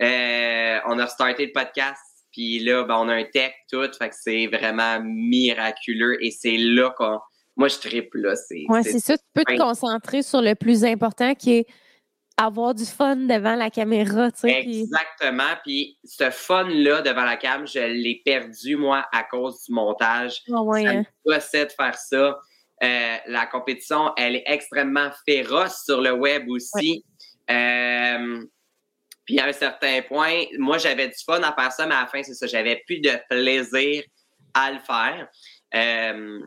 on 0.00 0.98
a 0.98 1.06
starté 1.06 1.46
le 1.46 1.52
podcast 1.52 2.00
puis 2.32 2.58
là, 2.60 2.84
ben, 2.84 2.96
on 2.96 3.08
a 3.08 3.14
un 3.14 3.24
tech, 3.24 3.52
tout. 3.70 3.88
Fait 3.98 4.08
que 4.08 4.14
c'est 4.18 4.46
vraiment 4.46 5.00
miraculeux. 5.02 6.22
Et 6.24 6.30
c'est 6.30 6.56
là 6.56 6.90
qu'on. 6.96 7.20
Moi, 7.56 7.68
je 7.68 7.76
triple, 7.76 8.18
là. 8.20 8.36
C'est, 8.36 8.64
ouais, 8.68 8.82
c'est 8.82 8.98
ça. 8.98 9.16
Tu 9.16 9.24
peux 9.34 9.44
te 9.44 9.58
concentrer 9.58 10.22
sur 10.22 10.40
le 10.40 10.54
plus 10.54 10.84
important 10.84 11.34
qui 11.34 11.58
est 11.58 11.66
avoir 12.36 12.74
du 12.74 12.84
fun 12.84 13.16
devant 13.16 13.54
la 13.54 13.70
caméra, 13.70 14.30
tu 14.30 14.40
sais. 14.40 14.60
Exactement. 14.60 15.54
Puis 15.62 15.98
ce 16.04 16.30
fun-là 16.30 17.02
devant 17.02 17.24
la 17.24 17.36
cam, 17.36 17.66
je 17.66 17.78
l'ai 17.78 18.22
perdu, 18.24 18.76
moi, 18.76 19.06
à 19.12 19.22
cause 19.24 19.64
du 19.64 19.72
montage. 19.72 20.42
Oh, 20.48 20.62
ouais, 20.62 20.84
ça 20.84 20.94
me 20.94 21.00
hein. 21.00 21.64
de 21.64 21.72
faire 21.72 21.96
ça. 21.96 22.38
Euh, 22.82 23.16
la 23.26 23.46
compétition, 23.46 24.12
elle 24.16 24.36
est 24.36 24.44
extrêmement 24.46 25.10
féroce 25.26 25.84
sur 25.84 26.00
le 26.00 26.12
web 26.12 26.48
aussi. 26.48 27.04
Euh, 27.50 28.42
puis 29.24 29.38
à 29.38 29.46
un 29.46 29.52
certain 29.52 30.02
point, 30.02 30.44
moi, 30.58 30.78
j'avais 30.78 31.06
du 31.06 31.24
fun 31.24 31.40
à 31.42 31.52
faire 31.52 31.70
ça, 31.70 31.86
mais 31.86 31.94
à 31.94 32.02
la 32.02 32.06
fin, 32.08 32.22
c'est 32.22 32.34
ça, 32.34 32.46
j'avais 32.46 32.82
plus 32.86 33.00
de 33.00 33.12
plaisir 33.28 34.02
à 34.54 34.72
le 34.72 34.78
faire. 34.80 35.28
Euh, 35.74 36.40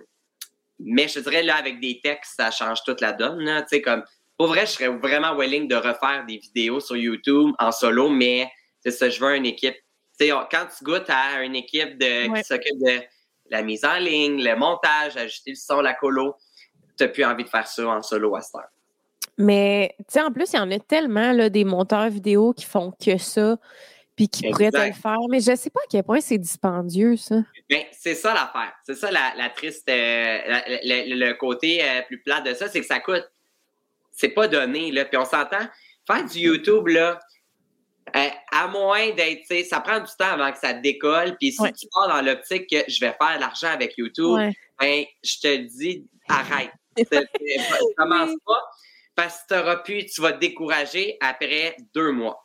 mais 0.85 1.07
je 1.07 1.19
dirais, 1.19 1.43
là, 1.43 1.55
avec 1.55 1.79
des 1.79 1.99
textes, 2.01 2.35
ça 2.37 2.51
change 2.51 2.83
toute 2.83 3.01
la 3.01 3.11
donne. 3.11 3.43
Tu 3.43 3.63
sais, 3.69 3.81
comme, 3.81 4.03
pour 4.37 4.47
vrai, 4.47 4.61
je 4.67 4.71
serais 4.71 4.89
vraiment 4.89 5.35
willing 5.35 5.67
de 5.67 5.75
refaire 5.75 6.23
des 6.27 6.37
vidéos 6.37 6.79
sur 6.79 6.95
YouTube 6.95 7.51
en 7.57 7.71
solo, 7.71 8.07
mais 8.09 8.49
c'est 8.81 8.91
ça, 8.91 9.09
je 9.09 9.19
veux 9.19 9.35
une 9.35 9.47
équipe. 9.47 9.75
Tu 10.19 10.27
sais, 10.27 10.29
quand 10.29 10.67
tu 10.77 10.83
goûtes 10.83 11.09
à 11.09 11.43
une 11.43 11.55
équipe 11.55 11.97
de, 11.97 12.33
qui 12.37 12.43
s'occupe 12.43 12.79
de 12.79 13.01
la 13.49 13.63
mise 13.63 13.83
en 13.83 13.97
ligne, 13.97 14.43
le 14.43 14.55
montage, 14.55 15.17
ajuster 15.17 15.51
le 15.51 15.55
son, 15.55 15.81
la 15.81 15.93
colo, 15.93 16.35
tu 16.97 17.03
n'as 17.03 17.09
plus 17.09 17.25
envie 17.25 17.43
de 17.43 17.49
faire 17.49 17.67
ça 17.67 17.87
en 17.87 18.01
solo 18.01 18.35
à 18.35 18.41
cette 18.41 18.55
heure. 18.55 18.69
Mais, 19.37 19.95
tu 19.97 20.05
sais, 20.09 20.21
en 20.21 20.31
plus, 20.31 20.53
il 20.53 20.57
y 20.57 20.59
en 20.59 20.71
a 20.71 20.79
tellement, 20.79 21.31
là, 21.31 21.49
des 21.49 21.65
monteurs 21.65 22.09
vidéo 22.09 22.53
qui 22.53 22.63
font 22.63 22.91
que 22.91 23.17
ça, 23.17 23.57
puis 24.15 24.29
qui 24.29 24.49
pourraient 24.49 24.71
te 24.71 24.77
le 24.77 24.93
faire. 24.93 25.17
Mais 25.29 25.39
je 25.39 25.51
ne 25.51 25.55
sais 25.55 25.69
pas 25.69 25.81
à 25.81 25.87
quel 25.89 26.03
point 26.03 26.21
c'est 26.21 26.37
dispendieux, 26.37 27.17
ça. 27.17 27.35
Bien, 27.69 27.83
c'est 27.91 28.15
ça 28.15 28.33
l'affaire. 28.33 28.73
C'est 28.85 28.95
ça 28.95 29.11
la, 29.11 29.49
triste, 29.49 29.89
euh, 29.89 30.39
le, 30.83 31.33
côté 31.33 31.83
euh, 31.83 32.01
plus 32.03 32.21
plat 32.21 32.41
de 32.41 32.53
ça, 32.53 32.69
c'est 32.69 32.79
que 32.79 32.85
ça 32.85 32.99
coûte. 32.99 33.29
C'est 34.11 34.29
pas 34.29 34.47
donné, 34.47 34.91
là. 34.91 35.05
Puis 35.05 35.17
on 35.17 35.25
s'entend, 35.25 35.67
faire 36.07 36.25
du 36.25 36.39
YouTube, 36.39 36.87
là, 36.87 37.19
euh, 38.15 38.29
à 38.51 38.67
moins 38.67 39.09
d'être, 39.11 39.41
tu 39.41 39.47
sais, 39.47 39.63
ça 39.63 39.81
prend 39.81 39.99
du 39.99 40.11
temps 40.17 40.31
avant 40.31 40.51
que 40.51 40.59
ça 40.59 40.73
décolle. 40.73 41.35
Puis 41.37 41.51
si 41.51 41.73
tu 41.73 41.87
pars 41.93 42.07
dans 42.07 42.21
l'optique 42.21 42.69
que 42.69 42.89
je 42.89 42.99
vais 42.99 43.13
faire 43.19 43.35
de 43.35 43.41
l'argent 43.41 43.69
avec 43.69 43.97
YouTube, 43.97 44.37
ben, 44.79 45.03
je 45.23 45.39
te 45.41 45.55
dis, 45.57 46.05
arrête. 46.29 46.71
commence 47.97 48.31
pas 48.45 48.61
parce 49.15 49.41
que 49.41 49.53
tu 49.53 49.59
auras 49.59 49.77
pu, 49.77 50.05
tu 50.05 50.21
vas 50.21 50.33
te 50.33 50.39
décourager 50.39 51.17
après 51.21 51.75
deux 51.93 52.11
mois. 52.11 52.44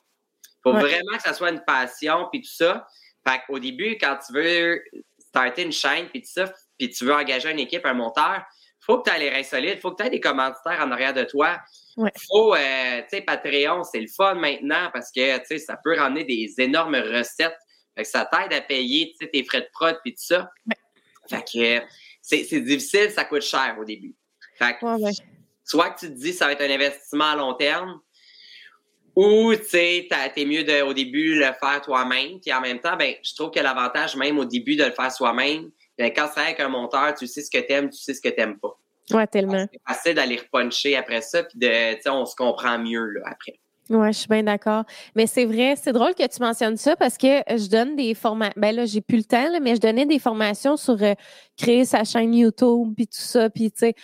Faut 0.63 0.73
vraiment 0.73 1.17
que 1.17 1.23
ça 1.23 1.33
soit 1.33 1.51
une 1.51 1.65
passion, 1.65 2.29
puis 2.31 2.43
tout 2.43 2.53
ça. 2.53 2.87
Fait 3.27 3.41
qu'au 3.47 3.59
début, 3.59 3.97
quand 3.99 4.19
tu 4.27 4.33
veux 4.33 4.83
starter 5.19 5.63
une 5.63 5.73
chaîne, 5.73 6.09
puis 6.09 6.23
tout 6.23 6.31
ça, 6.31 6.53
puis 6.79 6.91
tu 6.91 7.05
veux 7.05 7.15
engager 7.15 7.51
une 7.51 7.59
équipe, 7.59 7.87
un 7.87 7.95
monteur, 7.95 8.43
faut 8.81 8.99
que 8.99 9.11
tu 9.11 9.17
aies 9.17 9.21
les 9.21 9.31
reins 9.31 9.43
solides, 9.43 9.81
faut 9.81 9.93
que 9.93 10.03
tu 10.03 10.07
aies 10.07 10.11
des 10.11 10.21
commanditaires 10.21 10.81
en 10.81 10.91
arrière 10.91 11.15
de 11.15 11.25
toi. 11.25 11.61
Ouais. 11.97 12.11
Faut, 12.29 12.55
euh, 12.55 13.03
tu 13.03 13.17
sais, 13.17 13.23
Patreon, 13.23 13.85
c'est 13.85 14.01
le 14.01 14.09
fun 14.09 14.35
maintenant 14.35 14.91
parce 14.93 15.13
que, 15.13 15.39
tu 15.39 15.45
sais, 15.47 15.59
ça 15.59 15.79
peut 15.83 15.97
ramener 15.97 16.25
des 16.25 16.55
énormes 16.59 16.97
recettes. 16.97 17.57
Fait 17.95 18.03
que 18.03 18.09
ça 18.09 18.25
t'aide 18.25 18.53
à 18.53 18.61
payer, 18.61 19.13
tu 19.13 19.25
sais, 19.25 19.31
tes 19.31 19.45
frais 19.45 19.61
de 19.61 19.69
prod 19.73 19.99
puis 20.03 20.13
tout 20.13 20.25
ça. 20.25 20.51
Fait 21.29 21.45
que 21.45 21.87
c'est 22.23 22.61
difficile, 22.61 23.11
ça 23.11 23.25
coûte 23.25 23.43
cher 23.43 23.77
au 23.79 23.85
début. 23.85 24.15
Fait 24.57 24.77
que, 24.79 24.87
soit 25.65 25.91
que 25.91 26.01
tu 26.01 26.07
te 26.07 26.19
dis 26.19 26.33
ça 26.33 26.47
va 26.47 26.53
être 26.53 26.63
un 26.63 26.71
investissement 26.71 27.33
à 27.33 27.37
long 27.37 27.55
terme, 27.55 28.01
ou 29.17 29.55
tu 29.55 29.65
sais, 29.65 30.09
t'es 30.35 30.45
mieux 30.45 30.65
de, 30.65 30.83
au 30.83 30.93
début 30.93 31.35
le 31.35 31.47
faire 31.61 31.81
toi-même. 31.83 32.41
Puis 32.41 32.53
en 32.53 32.61
même 32.61 32.79
temps, 32.79 32.97
ben, 32.97 33.15
je 33.23 33.35
trouve 33.35 33.51
que 33.51 33.61
l'avantage 33.61 34.17
même 34.17 34.39
au 34.39 34.45
début 34.45 34.77
de 34.77 34.85
le 34.85 34.93
faire 34.93 35.13
soi-même, 35.13 35.71
ben, 35.99 36.13
quand 36.15 36.29
c'est 36.33 36.41
avec 36.41 36.61
un 36.61 36.69
monteur, 36.69 37.15
tu 37.15 37.27
sais 37.27 37.43
ce 37.43 37.51
que 37.51 37.59
t'aimes, 37.59 37.91
tu 37.91 37.99
sais 37.99 38.15
ce 38.15 38.21
que 38.21 38.29
t'aimes 38.29 38.59
pas. 38.59 38.77
Ouais, 39.13 39.27
tellement. 39.27 39.67
C'est 39.73 39.95
facile 39.95 40.15
d'aller 40.15 40.37
repuncher 40.37 40.97
après 40.97 41.21
ça, 41.21 41.43
puis 41.43 41.59
de, 41.59 41.95
tu 41.95 42.03
sais, 42.03 42.11
on 42.11 42.25
se 42.25 42.37
comprend 42.37 42.79
mieux 42.79 43.05
là, 43.05 43.23
après. 43.27 43.59
Oui, 43.91 44.13
je 44.13 44.19
suis 44.19 44.29
bien 44.29 44.45
d'accord. 44.45 44.85
Mais 45.17 45.27
c'est 45.27 45.45
vrai, 45.45 45.75
c'est 45.75 45.93
drôle 45.93 46.15
que 46.15 46.25
tu 46.25 46.41
mentionnes 46.41 46.77
ça 46.77 46.95
parce 46.95 47.19
que 47.19 47.43
je 47.49 47.69
donne 47.69 47.97
des 47.97 48.15
formations. 48.15 48.55
Ben 48.57 48.75
là, 48.75 48.87
j'ai 48.87 49.01
plus 49.01 49.19
le 49.19 49.25
temps, 49.25 49.61
mais 49.61 49.75
je 49.75 49.81
donnais 49.81 50.07
des 50.07 50.21
formations 50.21 50.77
sur 50.77 51.03
euh, 51.03 51.15
créer 51.59 51.85
sa 51.85 52.05
chaîne 52.05 52.33
YouTube 52.33 52.95
puis 52.97 53.09
tout 53.09 53.19
ça. 53.19 53.51
Puis 53.51 53.73
tu 53.73 53.79
sais, 53.81 53.95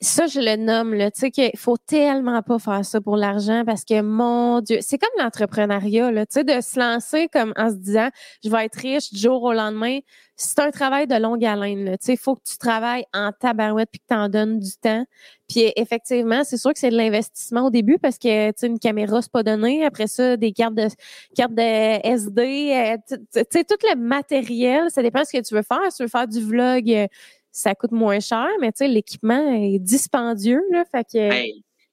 ça, 0.00 0.26
je 0.26 0.40
le 0.40 0.56
nomme, 0.56 0.92
là. 0.94 1.10
Tu 1.10 1.20
sais, 1.20 1.30
qu'il 1.30 1.56
faut 1.56 1.76
tellement 1.76 2.42
pas 2.42 2.58
faire 2.58 2.84
ça 2.84 3.00
pour 3.00 3.16
l'argent 3.16 3.64
parce 3.64 3.84
que, 3.84 4.02
mon 4.02 4.60
Dieu, 4.60 4.78
c'est 4.80 4.98
comme 4.98 5.10
l'entrepreneuriat, 5.18 6.10
là. 6.10 6.26
Tu 6.26 6.34
sais, 6.34 6.44
de 6.44 6.60
se 6.60 6.78
lancer 6.78 7.28
comme 7.32 7.52
en 7.56 7.70
se 7.70 7.76
disant, 7.76 8.08
je 8.44 8.50
vais 8.50 8.66
être 8.66 8.76
riche 8.76 9.12
du 9.12 9.20
jour 9.20 9.42
au 9.42 9.52
lendemain. 9.52 10.00
C'est 10.36 10.58
un 10.58 10.70
travail 10.70 11.06
de 11.06 11.14
longue 11.14 11.44
haleine, 11.44 11.84
là. 11.84 11.98
Tu 11.98 12.06
sais, 12.06 12.12
il 12.14 12.18
faut 12.18 12.34
que 12.34 12.42
tu 12.44 12.58
travailles 12.58 13.04
en 13.14 13.30
tabarouette 13.32 13.88
puis 13.90 14.00
que 14.00 14.06
tu 14.08 14.16
en 14.16 14.28
donnes 14.28 14.58
du 14.58 14.72
temps. 14.82 15.04
Puis, 15.48 15.72
effectivement, 15.76 16.44
c'est 16.44 16.56
sûr 16.56 16.72
que 16.72 16.78
c'est 16.78 16.90
de 16.90 16.96
l'investissement 16.96 17.66
au 17.66 17.70
début 17.70 17.98
parce 17.98 18.18
que, 18.18 18.48
tu 18.48 18.54
sais, 18.56 18.66
une 18.66 18.78
caméra, 18.78 19.22
c'est 19.22 19.32
pas 19.32 19.42
donné. 19.42 19.84
Après 19.86 20.06
ça, 20.06 20.36
des 20.36 20.52
cartes 20.52 20.74
de, 20.74 20.88
cartes 21.34 21.54
de 21.54 22.06
SD, 22.06 22.42
euh, 22.42 22.96
tu 23.08 23.42
sais, 23.50 23.64
tout 23.64 23.76
le 23.88 23.96
matériel, 23.96 24.90
ça 24.90 25.02
dépend 25.02 25.20
de 25.20 25.26
ce 25.26 25.32
que 25.32 25.42
tu 25.42 25.54
veux 25.54 25.62
faire. 25.62 25.80
Si 25.90 25.98
tu 25.98 26.02
veux 26.02 26.08
faire 26.08 26.28
du 26.28 26.40
vlog, 26.40 27.08
ça 27.56 27.74
coûte 27.74 27.92
moins 27.92 28.18
cher, 28.20 28.48
mais 28.60 28.72
tu 28.72 28.78
sais, 28.78 28.88
l'équipement 28.88 29.52
est 29.54 29.78
dispendieux, 29.78 30.62
là, 30.72 30.84
fait 30.90 31.04
que... 31.04 31.30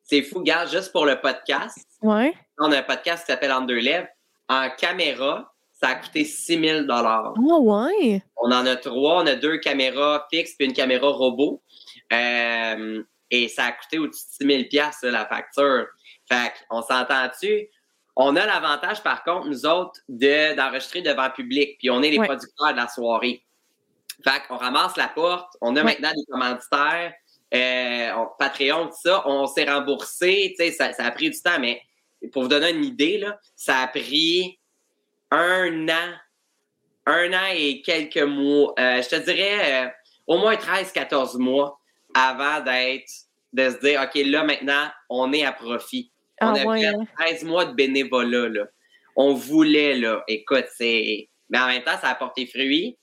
c'est 0.04 0.24
fou, 0.24 0.39
regarde, 0.39 0.69
juste 0.69 0.91
pour 0.91 1.06
le 1.06 1.21
podcast. 1.21 1.78
Ouais. 2.02 2.34
On 2.60 2.71
a 2.71 2.80
un 2.80 2.84
podcast 2.84 3.26
qui 3.26 3.32
s'appelle 3.32 3.52
En 3.52 3.62
deux 3.62 3.78
lèvres. 3.80 4.08
En 4.50 4.69
caméra, 4.76 5.54
ça 5.71 5.89
a 5.89 5.95
coûté 5.95 6.26
6 6.26 6.60
000 6.60 6.86
Oh, 7.38 7.60
ouais? 7.62 8.24
On 8.38 8.52
en 8.52 8.65
a 8.65 8.76
trois. 8.76 9.21
On 9.24 9.28
a 9.28 9.36
deux 9.36 9.60
caméras 9.60 10.28
fixes 10.32 10.54
puis 10.58 10.65
une 10.67 10.74
caméra 10.74 11.08
robot. 11.10 11.62
Euh, 12.12 13.02
et 13.30 13.47
ça 13.47 13.65
a 13.65 13.71
coûté 13.71 13.97
au-dessus 14.00 14.26
de 14.41 14.52
6 14.52 14.67
000 14.71 15.12
la 15.12 15.26
facture. 15.26 15.86
Fait 16.28 16.52
qu'on 16.69 16.82
s'entend-tu? 16.82 17.67
On 18.15 18.36
a 18.36 18.45
l'avantage, 18.45 19.02
par 19.04 19.24
contre, 19.24 19.47
nous 19.47 19.65
autres, 19.65 20.00
de, 20.10 20.56
d'enregistrer 20.56 21.02
devant 21.02 21.28
le 21.28 21.34
public. 21.34 21.78
Puis 21.80 21.89
on 21.89 22.02
est 22.04 22.10
les 22.12 22.19
Ouais. 22.19 22.26
producteurs 22.28 22.71
de 22.74 22.78
la 22.78 22.88
soirée. 22.88 23.45
Fait 24.23 24.41
qu'on 24.47 24.57
ramasse 24.57 24.97
la 24.97 25.07
porte. 25.07 25.55
On 25.62 25.75
a 25.75 25.84
maintenant 25.84 26.12
des 26.15 26.25
commanditaires. 26.29 27.13
Euh, 27.53 28.12
on- 28.15 28.27
Patreon, 28.39 28.88
tout 28.88 28.97
ça. 29.03 29.23
On 29.27 29.45
s'est 29.47 29.65
remboursé. 29.65 30.55
Tu 30.57 30.65
sais, 30.65 30.71
ça, 30.71 30.93
ça 30.93 31.05
a 31.05 31.12
pris 31.12 31.29
du 31.29 31.41
temps, 31.41 31.60
mais 31.60 31.81
pour 32.31 32.43
vous 32.43 32.47
donner 32.47 32.71
une 32.71 32.86
idée, 32.86 33.17
là, 33.17 33.39
ça 33.55 33.79
a 33.79 33.88
pris 33.88 34.60
un 35.31 35.88
an, 35.89 36.13
un 37.05 37.34
an 37.34 37.47
et 37.53 37.81
quelques 37.81 38.17
mois. 38.17 38.73
Euh, 38.79 39.01
je 39.01 39.10
te 39.10 39.15
dirais 39.15 39.86
euh, 39.86 39.89
au 40.27 40.38
moins 40.38 40.55
13-14 40.55 41.38
mois 41.39 41.79
avant 42.13 42.62
d'être, 42.62 43.10
de 43.53 43.69
se 43.69 43.79
dire, 43.79 44.01
OK, 44.01 44.21
là, 44.25 44.43
maintenant, 44.43 44.89
on 45.10 45.31
est 45.34 45.43
à 45.43 45.51
profit. 45.51 46.12
Ah, 46.39 46.51
on 46.51 46.55
a 46.55 46.65
ouais. 46.65 46.81
fait 46.81 46.88
hein. 46.88 47.05
13 47.19 47.43
mois 47.43 47.65
de 47.65 47.73
bénévolat, 47.73 48.49
là. 48.49 48.65
On 49.15 49.34
voulait, 49.34 49.95
là. 49.95 50.23
Écoute, 50.27 50.65
c'est. 50.77 51.29
Mais 51.49 51.60
en 51.60 51.67
même 51.67 51.84
temps, 51.84 51.97
ça 51.99 52.10
a 52.10 52.15
porté 52.15 52.45
fruit. 52.45 52.97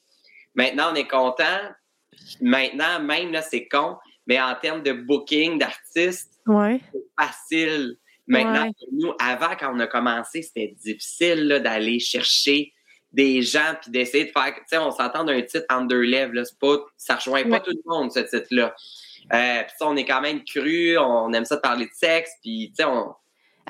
Maintenant, 0.59 0.91
on 0.93 0.95
est 0.97 1.07
content. 1.07 1.61
Maintenant, 2.41 2.99
même, 3.01 3.31
là, 3.33 3.43
c'est 3.43 3.69
con. 3.69 3.97
Mais 4.27 4.41
en 4.41 4.55
termes 4.57 4.83
de 4.83 4.93
booking 4.93 5.59
d'artistes, 5.59 6.33
Ouais. 6.47 6.81
facile. 7.19 7.97
Maintenant, 8.27 8.65
Ouais. 8.67 8.73
nous, 8.93 9.13
avant, 9.21 9.55
quand 9.59 9.73
on 9.75 9.79
a 9.81 9.87
commencé, 9.87 10.43
c'était 10.43 10.75
difficile 10.85 11.61
d'aller 11.65 11.99
chercher 12.01 12.73
des 13.13 13.41
gens 13.41 13.75
puis 13.81 13.91
d'essayer 13.91 14.25
de 14.27 14.31
faire. 14.33 14.53
Tu 14.55 14.63
sais, 14.67 14.79
on 14.79 14.91
s'entend 14.91 15.25
d'un 15.25 15.41
titre 15.43 15.65
en 15.71 15.83
deux 15.83 16.01
lèvres. 16.03 16.35
Là, 16.35 16.45
c'est 16.45 16.59
pas, 16.59 16.77
ça 16.97 17.15
rejoint 17.15 17.45
pas 17.45 17.51
Ouais. 17.57 17.61
tout 17.63 17.71
le 17.71 17.83
monde, 17.87 18.11
ce 18.13 18.19
titre-là. 18.21 18.75
Euh, 19.33 19.63
puis 19.63 19.73
ça, 19.79 19.87
on 19.87 19.97
est 19.97 20.05
quand 20.05 20.21
même 20.21 20.43
cru, 20.45 20.99
on 20.99 21.33
aime 21.33 21.45
ça 21.45 21.57
de 21.57 21.61
parler 21.61 21.87
de 21.87 21.91
sexe, 21.95 22.31
puis 22.43 22.69
tu 22.71 22.83
sais, 22.83 22.85
on, 22.85 23.15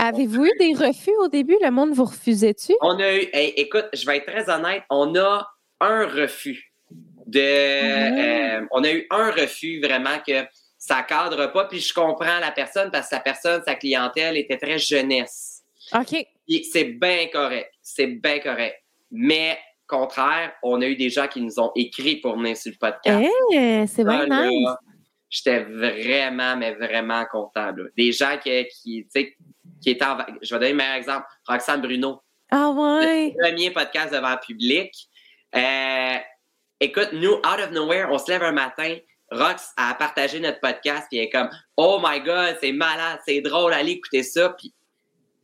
Avez-vous 0.00 0.44
eu 0.46 0.52
des 0.60 0.74
refus 0.74 1.10
au 1.20 1.26
début? 1.28 1.56
Le 1.60 1.70
monde 1.72 1.90
vous 1.92 2.04
refusait-tu? 2.04 2.72
on 2.80 2.98
a 3.00 3.12
eu. 3.16 3.28
hey, 3.32 3.52
écoute, 3.56 3.86
je 3.92 4.06
vais 4.06 4.18
être 4.18 4.26
très 4.26 4.48
honnête, 4.48 4.82
on 4.90 5.14
a 5.16 5.48
un 5.80 6.06
refus 6.06 6.67
de. 7.28 7.40
Ah. 7.40 8.58
euh, 8.60 8.66
on 8.72 8.82
a 8.84 8.90
eu 8.90 9.06
un 9.10 9.30
refus 9.30 9.80
vraiment 9.80 10.18
que 10.26 10.44
ça 10.78 11.02
cadre 11.02 11.52
pas, 11.52 11.64
puis 11.66 11.80
je 11.80 11.92
comprends 11.92 12.38
la 12.40 12.52
personne 12.52 12.90
parce 12.90 13.08
que 13.08 13.16
sa 13.16 13.20
personne, 13.20 13.62
sa 13.66 13.74
clientèle 13.74 14.36
était 14.36 14.56
très 14.56 14.78
jeunesse. 14.78 15.62
OK. 15.94 16.26
C'est 16.72 16.84
bien 16.84 17.26
correct. 17.32 17.72
C'est 17.82 18.06
bien 18.06 18.38
correct. 18.38 18.76
Mais, 19.10 19.58
contraire, 19.86 20.52
on 20.62 20.80
a 20.80 20.86
eu 20.86 20.96
des 20.96 21.10
gens 21.10 21.26
qui 21.26 21.40
nous 21.40 21.58
ont 21.58 21.72
écrit 21.74 22.16
pour 22.16 22.38
venir 22.38 22.56
sur 22.56 22.72
le 22.72 22.78
podcast. 22.78 23.28
Eh, 23.52 23.86
c'est 23.86 24.04
bien 24.04 24.20
Ça, 24.20 24.26
là, 24.26 24.48
nice. 24.48 24.68
J'étais 25.30 25.60
vraiment, 25.64 26.56
mais 26.56 26.72
vraiment 26.74 27.24
content. 27.30 27.66
là. 27.66 27.84
Des 27.96 28.12
gens 28.12 28.38
qui, 28.42 28.66
qui, 28.68 29.04
tu 29.04 29.08
sais, 29.10 29.36
qui 29.82 29.90
étaient 29.90 30.04
en... 30.04 30.18
Je 30.40 30.54
vais 30.54 30.58
donner 30.58 30.70
le 30.70 30.76
meilleur 30.76 30.94
exemple. 30.94 31.26
Roxane 31.46 31.82
Bruno. 31.82 32.22
Ah 32.50 32.70
ouais. 32.70 33.34
Le 33.36 33.42
premier 33.42 33.70
podcast 33.70 34.12
devant 34.12 34.30
le 34.30 34.40
public. 34.46 34.90
Euh, 35.54 36.16
écoute, 36.80 37.10
nous, 37.12 37.34
out 37.34 37.60
of 37.64 37.70
nowhere, 37.70 38.08
on 38.10 38.18
se 38.18 38.30
lève 38.30 38.42
un 38.42 38.52
matin. 38.52 38.96
Rox 39.30 39.72
a 39.76 39.94
partagé 39.94 40.40
notre 40.40 40.60
podcast, 40.60 41.06
puis 41.10 41.18
elle 41.18 41.24
est 41.24 41.30
comme 41.30 41.50
Oh 41.76 42.00
my 42.02 42.20
God, 42.20 42.56
c'est 42.60 42.72
malade, 42.72 43.20
c'est 43.26 43.40
drôle, 43.40 43.74
allez 43.74 43.92
écouter 43.92 44.22
ça. 44.22 44.50
Puis 44.50 44.72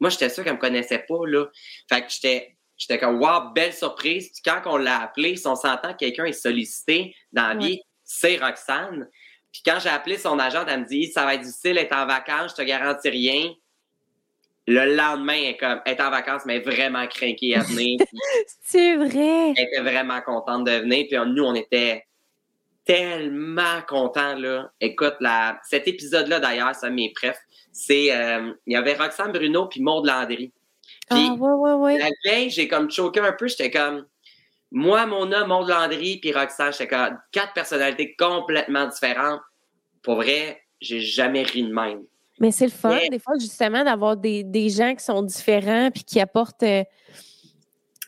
moi, 0.00 0.10
j'étais 0.10 0.30
sûr 0.30 0.42
qu'elle 0.42 0.54
me 0.54 0.58
connaissait 0.58 1.04
pas, 1.06 1.26
là. 1.26 1.46
Fait 1.88 2.02
que 2.02 2.10
j'étais, 2.10 2.56
j'étais 2.76 2.98
comme 2.98 3.20
Wow, 3.20 3.52
belle 3.54 3.74
surprise. 3.74 4.30
Puis 4.32 4.42
quand 4.44 4.62
on 4.66 4.78
l'a 4.78 5.02
appelé, 5.02 5.36
si 5.36 5.46
on 5.46 5.56
s'entend 5.56 5.92
que 5.92 5.98
quelqu'un 5.98 6.24
est 6.24 6.32
sollicité 6.32 7.14
dans 7.32 7.48
la 7.48 7.54
vie, 7.56 7.80
c'est 8.02 8.36
Roxane. 8.36 9.08
Puis 9.52 9.62
quand 9.64 9.78
j'ai 9.80 9.90
appelé 9.90 10.16
son 10.16 10.38
agent, 10.38 10.64
elle 10.66 10.80
me 10.80 10.86
dit 10.86 11.12
Ça 11.12 11.24
va 11.24 11.34
être 11.34 11.42
difficile, 11.42 11.76
être 11.78 11.94
en 11.94 12.06
vacances, 12.06 12.52
je 12.52 12.56
te 12.56 12.62
garantis 12.62 13.10
rien. 13.10 13.52
Le 14.66 14.96
lendemain, 14.96 15.34
elle 15.34 15.50
est 15.50 15.56
comme, 15.56 15.80
elle 15.84 15.94
est 15.94 16.00
en 16.00 16.10
vacances, 16.10 16.42
mais 16.46 16.60
vraiment 16.60 17.06
craquée 17.06 17.54
à 17.54 17.60
venir. 17.60 18.00
C'est 18.62 18.96
vrai. 18.96 19.52
elle 19.56 19.64
était 19.64 19.82
vraiment 19.82 20.20
contente 20.22 20.64
de 20.64 20.72
venir. 20.72 21.06
Puis 21.08 21.18
nous, 21.32 21.44
on 21.44 21.54
était 21.54 22.04
tellement 22.84 23.82
contents, 23.86 24.36
là. 24.36 24.70
Écoute, 24.80 25.16
la, 25.20 25.58
cet 25.64 25.88
épisode-là, 25.88 26.40
d'ailleurs, 26.40 26.72
de 26.82 26.88
mes 26.88 27.12
prefs. 27.12 27.40
C'est, 27.72 28.14
euh, 28.14 28.52
il 28.66 28.74
y 28.74 28.76
avait 28.76 28.94
Roxane 28.94 29.32
Bruno 29.32 29.66
puis 29.66 29.82
Maud 29.82 30.06
Landry. 30.06 30.52
Puis, 31.10 31.28
Ah 31.28 31.34
ouais, 31.34 31.50
ouais, 31.50 31.72
ouais. 31.72 31.98
la 31.98 32.10
veille, 32.24 32.50
j'ai 32.50 32.68
comme 32.68 32.90
choqué 32.90 33.20
un 33.20 33.32
peu. 33.32 33.48
J'étais 33.48 33.70
comme, 33.70 34.06
moi, 34.70 35.06
mon 35.06 35.30
homme, 35.32 35.48
Maud 35.48 35.68
Landry 35.68 36.18
puis 36.20 36.32
Roxane, 36.32 36.72
j'étais 36.72 36.88
comme 36.88 37.18
quatre 37.32 37.52
personnalités 37.52 38.14
complètement 38.16 38.86
différentes. 38.86 39.40
Pour 40.02 40.16
vrai, 40.16 40.62
j'ai 40.80 41.00
jamais 41.00 41.42
ri 41.42 41.64
de 41.64 41.72
même. 41.72 42.04
Mais 42.40 42.50
c'est 42.50 42.64
le 42.66 42.70
fun, 42.72 42.90
Mais- 42.90 43.08
des 43.10 43.18
fois, 43.18 43.34
justement, 43.38 43.84
d'avoir 43.84 44.16
des, 44.16 44.42
des 44.42 44.68
gens 44.68 44.94
qui 44.94 45.04
sont 45.04 45.22
différents 45.22 45.90
puis 45.90 46.04
qui 46.04 46.20
apportent. 46.20 46.62
euh, 46.62 46.82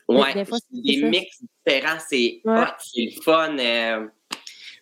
Ouais, 0.09 0.33
des 0.33 0.45
fois, 0.45 0.57
des 0.71 1.01
mix 1.03 1.41
différents, 1.65 1.97
c'est 2.07 2.41
Ouais. 2.45 2.61
hot, 2.61 2.65
c'est 2.79 3.09
le 3.15 3.21
fun. 3.23 3.57
euh, 3.59 4.07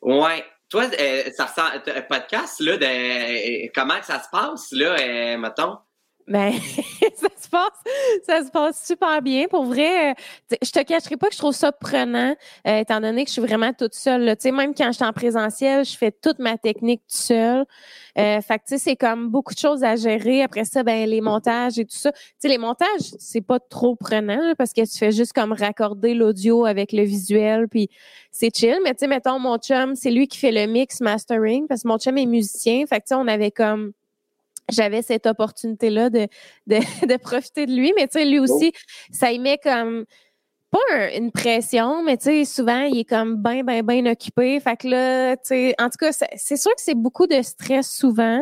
ouais. 0.03 0.43
Toi, 0.69 0.85
euh, 0.99 1.23
ça 1.35 1.45
ressemble, 1.45 1.83
un 1.95 2.01
podcast, 2.01 2.59
là, 2.59 2.77
de 2.77 2.85
euh, 2.85 3.69
comment 3.73 4.01
ça 4.03 4.21
se 4.21 4.29
passe, 4.31 4.71
là, 4.71 4.95
euh, 4.99 5.37
mettons? 5.37 5.77
Ben, 6.27 6.53
ça 7.15 7.27
se 7.39 7.49
passe, 7.49 8.23
ça 8.25 8.43
se 8.43 8.49
passe 8.49 8.83
super 8.83 9.21
bien. 9.21 9.47
Pour 9.47 9.65
vrai, 9.65 10.11
euh, 10.11 10.55
je 10.63 10.71
te 10.71 10.81
cacherai 10.81 11.17
pas 11.17 11.27
que 11.27 11.33
je 11.33 11.37
trouve 11.37 11.53
ça 11.53 11.71
prenant, 11.71 12.35
euh, 12.67 12.79
étant 12.79 12.99
donné 12.99 13.25
que 13.25 13.29
je 13.29 13.33
suis 13.33 13.41
vraiment 13.43 13.73
toute 13.73 13.93
seule. 13.93 14.35
Tu 14.35 14.43
sais, 14.43 14.51
même 14.51 14.73
quand 14.73 14.87
je 14.87 14.93
suis 14.93 15.05
en 15.05 15.13
présentiel, 15.13 15.85
je 15.85 15.95
fais 15.95 16.11
toute 16.11 16.39
ma 16.39 16.57
technique 16.57 17.01
toute 17.01 17.19
seule. 17.19 17.65
Euh, 18.17 18.41
fait 18.41 18.57
que 18.57 18.63
tu 18.67 18.69
sais, 18.69 18.77
c'est 18.79 18.95
comme 18.95 19.29
beaucoup 19.29 19.53
de 19.53 19.59
choses 19.59 19.83
à 19.83 19.95
gérer. 19.97 20.41
Après 20.41 20.65
ça, 20.65 20.81
ben 20.81 21.07
les 21.07 21.21
montages 21.21 21.77
et 21.77 21.85
tout 21.85 21.95
ça. 21.95 22.11
Tu 22.11 22.19
sais, 22.39 22.47
les 22.47 22.57
montages, 22.57 23.13
c'est 23.19 23.41
pas 23.41 23.59
trop 23.59 23.95
prenant 23.95 24.41
là, 24.41 24.55
parce 24.55 24.73
que 24.73 24.81
tu 24.81 24.97
fais 24.97 25.11
juste 25.11 25.33
comme 25.33 25.51
raccorder 25.51 26.15
l'audio 26.15 26.65
avec 26.65 26.91
le 26.91 27.03
visuel, 27.03 27.67
puis 27.69 27.87
c'est 28.31 28.55
chill. 28.55 28.79
Mais 28.83 28.95
tu 28.95 29.01
sais, 29.01 29.07
mettons 29.07 29.37
mon 29.37 29.57
chum, 29.59 29.93
c'est 29.95 30.09
lui 30.09 30.27
qui 30.27 30.39
fait 30.39 30.51
le 30.51 30.65
mix 30.65 31.01
mastering, 31.01 31.67
parce 31.67 31.83
que 31.83 31.87
mon 31.87 31.99
chum 31.99 32.17
est 32.17 32.25
musicien. 32.25 32.83
Fait 32.87 32.97
que 32.97 33.03
tu 33.05 33.09
sais, 33.09 33.15
on 33.15 33.27
avait 33.27 33.51
comme 33.51 33.91
j'avais 34.71 35.01
cette 35.01 35.25
opportunité-là 35.25 36.09
de, 36.09 36.27
de, 36.67 36.75
de 37.07 37.17
profiter 37.17 37.65
de 37.65 37.71
lui. 37.73 37.93
Mais 37.95 38.07
tu 38.07 38.19
sais, 38.19 38.25
lui 38.25 38.39
aussi, 38.39 38.71
ça 39.11 39.31
y 39.31 39.39
met 39.39 39.57
comme 39.57 40.05
pas 40.71 40.79
un- 40.93 41.09
une 41.17 41.31
pression, 41.31 42.03
mais 42.03 42.17
tu 42.17 42.25
sais, 42.25 42.45
souvent, 42.45 42.81
il 42.81 42.99
est 42.99 43.05
comme 43.05 43.37
bien, 43.41 43.63
bien, 43.63 43.81
bien 43.83 44.05
occupé. 44.11 44.59
Fait 44.59 44.75
que 44.75 44.87
là, 44.89 45.37
tu 45.37 45.43
sais, 45.45 45.75
en 45.79 45.85
tout 45.89 45.97
cas, 45.99 46.11
c'est- 46.11 46.57
sûr 46.57 46.71
que 46.75 46.81
c'est 46.81 46.95
beaucoup 46.95 47.27
de 47.27 47.41
stress 47.41 47.89
souvent. 47.89 48.41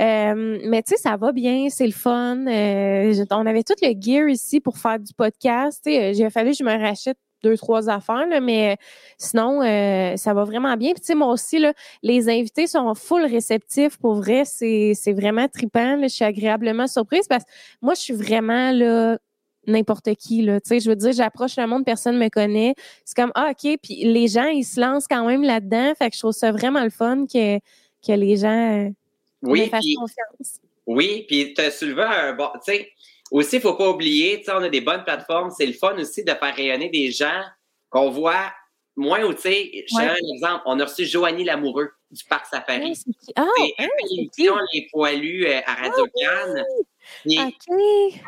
Euh, 0.00 0.58
mais 0.64 0.82
tu 0.82 0.90
sais, 0.90 0.96
ça 0.96 1.16
va 1.16 1.32
bien, 1.32 1.68
c'est 1.70 1.86
le 1.86 1.92
fun. 1.92 2.46
Euh, 2.46 3.24
on 3.30 3.46
avait 3.46 3.62
tout 3.62 3.74
le 3.82 3.94
gear 3.98 4.28
ici 4.28 4.60
pour 4.60 4.78
faire 4.78 4.98
du 4.98 5.14
podcast. 5.14 5.80
Tu 5.84 5.92
sais, 5.92 6.14
j'ai 6.14 6.28
fallu 6.30 6.50
que 6.50 6.56
je 6.58 6.64
me 6.64 6.76
rachète 6.78 7.18
deux, 7.42 7.56
trois 7.56 7.88
affaires, 7.88 8.26
là, 8.26 8.40
mais 8.40 8.76
sinon, 9.18 9.62
euh, 9.62 10.16
ça 10.16 10.34
va 10.34 10.44
vraiment 10.44 10.76
bien. 10.76 10.92
Puis 10.92 11.00
tu 11.00 11.06
sais, 11.08 11.14
moi 11.14 11.28
aussi, 11.28 11.58
là, 11.58 11.72
les 12.02 12.28
invités 12.28 12.66
sont 12.66 12.94
full 12.94 13.24
réceptifs. 13.24 13.98
Pour 13.98 14.14
vrai, 14.14 14.44
c'est 14.44 14.92
c'est 14.94 15.12
vraiment 15.12 15.48
trippant. 15.48 15.96
là. 15.96 16.02
Je 16.08 16.14
suis 16.14 16.24
agréablement 16.24 16.86
surprise 16.86 17.26
parce 17.28 17.44
que 17.44 17.50
moi, 17.80 17.94
je 17.94 18.00
suis 18.00 18.14
vraiment 18.14 18.72
là 18.72 19.18
n'importe 19.64 20.12
qui 20.16 20.42
là 20.42 20.60
tu 20.60 20.70
sais 20.70 20.80
je 20.80 20.90
veux 20.90 20.96
dire 20.96 21.12
j'approche 21.12 21.56
le 21.56 21.68
monde 21.68 21.84
personne 21.84 22.18
me 22.18 22.28
connaît 22.28 22.74
c'est 23.04 23.14
comme 23.14 23.30
ah 23.36 23.52
ok 23.52 23.78
puis 23.80 24.02
les 24.02 24.26
gens 24.26 24.46
ils 24.46 24.64
se 24.64 24.80
lancent 24.80 25.06
quand 25.06 25.24
même 25.24 25.44
là-dedans 25.44 25.92
fait 25.96 26.10
que 26.10 26.16
je 26.16 26.20
trouve 26.20 26.32
ça 26.32 26.50
vraiment 26.50 26.82
le 26.82 26.90
fun 26.90 27.26
que 27.32 27.58
que 28.04 28.12
les 28.12 28.38
gens 28.38 28.86
euh, 28.86 28.90
Oui, 29.42 29.60
me 29.60 29.66
fassent 29.66 29.82
puis 29.82 29.94
confiance 29.94 30.58
oui, 30.86 31.24
puis 31.28 31.54
tu 31.54 31.60
as 31.60 31.70
soulevé 31.70 32.02
un 32.02 32.32
bon. 32.34 32.48
Tu 32.64 32.72
sais, 32.72 32.90
aussi, 33.38 33.56
il 33.56 33.62
faut 33.62 33.74
pas 33.74 33.88
oublier, 33.88 34.38
tu 34.38 34.44
sais, 34.44 34.52
on 34.52 34.62
a 34.62 34.68
des 34.68 34.80
bonnes 34.80 35.04
plateformes. 35.04 35.50
C'est 35.50 35.66
le 35.66 35.72
fun 35.72 35.96
aussi 35.98 36.22
de 36.24 36.30
faire 36.32 36.54
rayonner 36.54 36.88
des 36.90 37.10
gens 37.10 37.42
qu'on 37.90 38.10
voit 38.10 38.52
moins 38.94 39.24
où, 39.24 39.32
tu 39.32 39.40
sais, 39.42 39.84
je 39.90 39.96
Ouais. 39.96 40.04
un 40.08 40.34
exemple. 40.34 40.62
On 40.66 40.78
a 40.78 40.84
reçu 40.84 41.06
Joanie 41.06 41.44
Lamoureux 41.44 41.90
du 42.10 42.22
Parc 42.24 42.44
Safari. 42.46 42.94
C'est 42.94 43.10
ah 43.36 43.46
C'est 43.56 43.74
c'est 43.78 43.86
qui? 44.06 44.16
l'émission 44.16 44.54
Les 44.74 44.86
Poilus 44.92 45.46
euh, 45.46 45.60
à 45.66 45.74
Radio 45.74 46.06
Cannes. 46.14 46.64
Ok 47.26 47.74